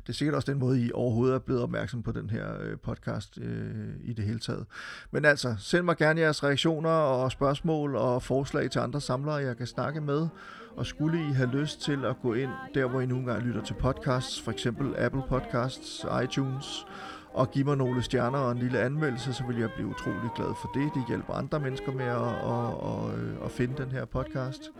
Det 0.00 0.08
er 0.08 0.12
sikkert 0.12 0.34
også 0.34 0.52
den 0.52 0.58
måde, 0.60 0.86
I 0.86 0.92
overhovedet 0.92 1.34
er 1.34 1.38
blevet 1.38 1.62
opmærksom 1.62 2.02
på 2.02 2.12
den 2.12 2.30
her 2.30 2.60
øh, 2.60 2.78
podcast 2.78 3.38
øh, 3.38 3.88
i 4.04 4.12
det 4.12 4.24
hele 4.24 4.38
taget. 4.38 4.66
Men 5.10 5.24
altså, 5.24 5.54
send 5.58 5.84
mig 5.84 5.96
gerne 5.96 6.20
jeres 6.20 6.44
reaktioner 6.44 6.90
og 6.90 7.32
spørgsmål 7.32 7.96
og 7.96 8.22
forslag 8.22 8.70
til 8.70 8.78
andre 8.78 9.00
samlere, 9.00 9.34
jeg 9.34 9.56
kan 9.56 9.66
snakke 9.66 10.00
med. 10.00 10.28
Og 10.76 10.86
skulle 10.86 11.28
I 11.28 11.32
have 11.32 11.50
lyst 11.50 11.82
til 11.82 12.04
at 12.04 12.16
gå 12.22 12.34
ind 12.34 12.50
der, 12.74 12.88
hvor 12.88 13.00
I 13.00 13.06
nogle 13.06 13.26
gange 13.26 13.46
lytter 13.46 13.64
til 13.64 13.74
podcasts, 13.74 14.40
for 14.40 14.52
eksempel 14.52 14.94
Apple 14.98 15.22
Podcasts, 15.28 16.06
iTunes, 16.24 16.86
og 17.34 17.50
give 17.50 17.64
mig 17.64 17.76
nogle 17.76 18.02
stjerner 18.02 18.38
og 18.38 18.52
en 18.52 18.58
lille 18.58 18.78
anmeldelse, 18.80 19.32
så 19.32 19.44
vil 19.44 19.58
jeg 19.58 19.70
blive 19.74 19.88
utrolig 19.88 20.30
glad 20.36 20.54
for 20.60 20.70
det. 20.74 20.90
Det 20.94 21.04
hjælper 21.08 21.34
andre 21.34 21.60
mennesker 21.60 21.92
med 21.92 22.04
at, 22.04 22.16
at, 22.16 22.70
at, 22.90 23.18
øh, 23.18 23.44
at 23.44 23.50
finde 23.50 23.82
den 23.82 23.90
her 23.92 24.04
podcast. 24.04 24.70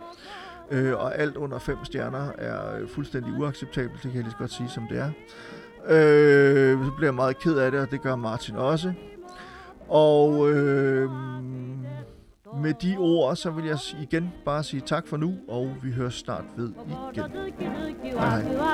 Øh, 0.71 0.93
og 0.93 1.17
alt 1.17 1.37
under 1.37 1.59
fem 1.59 1.77
stjerner 1.83 2.31
er 2.37 2.87
fuldstændig 2.87 3.33
uacceptabelt, 3.33 4.03
det 4.03 4.11
kan 4.11 4.15
jeg 4.15 4.23
lige 4.23 4.31
så 4.31 4.37
godt 4.37 4.51
sige, 4.51 4.69
som 4.69 4.87
det 4.87 4.97
er. 4.97 5.11
Øh, 5.87 6.85
så 6.85 6.91
bliver 6.91 7.07
jeg 7.07 7.15
meget 7.15 7.39
ked 7.39 7.57
af 7.57 7.71
det, 7.71 7.79
og 7.79 7.91
det 7.91 8.01
gør 8.01 8.15
Martin 8.15 8.55
også. 8.55 8.93
Og 9.87 10.51
øh, 10.51 11.09
med 12.57 12.73
de 12.73 12.97
ord, 12.97 13.35
så 13.35 13.51
vil 13.51 13.65
jeg 13.65 13.77
igen 14.01 14.31
bare 14.45 14.63
sige 14.63 14.81
tak 14.81 15.07
for 15.07 15.17
nu, 15.17 15.33
og 15.47 15.75
vi 15.83 15.91
hører 15.91 16.09
snart 16.09 16.43
ved 16.57 16.71
igen. 17.13 17.31
Hej 18.19 18.41
hej. 18.41 18.71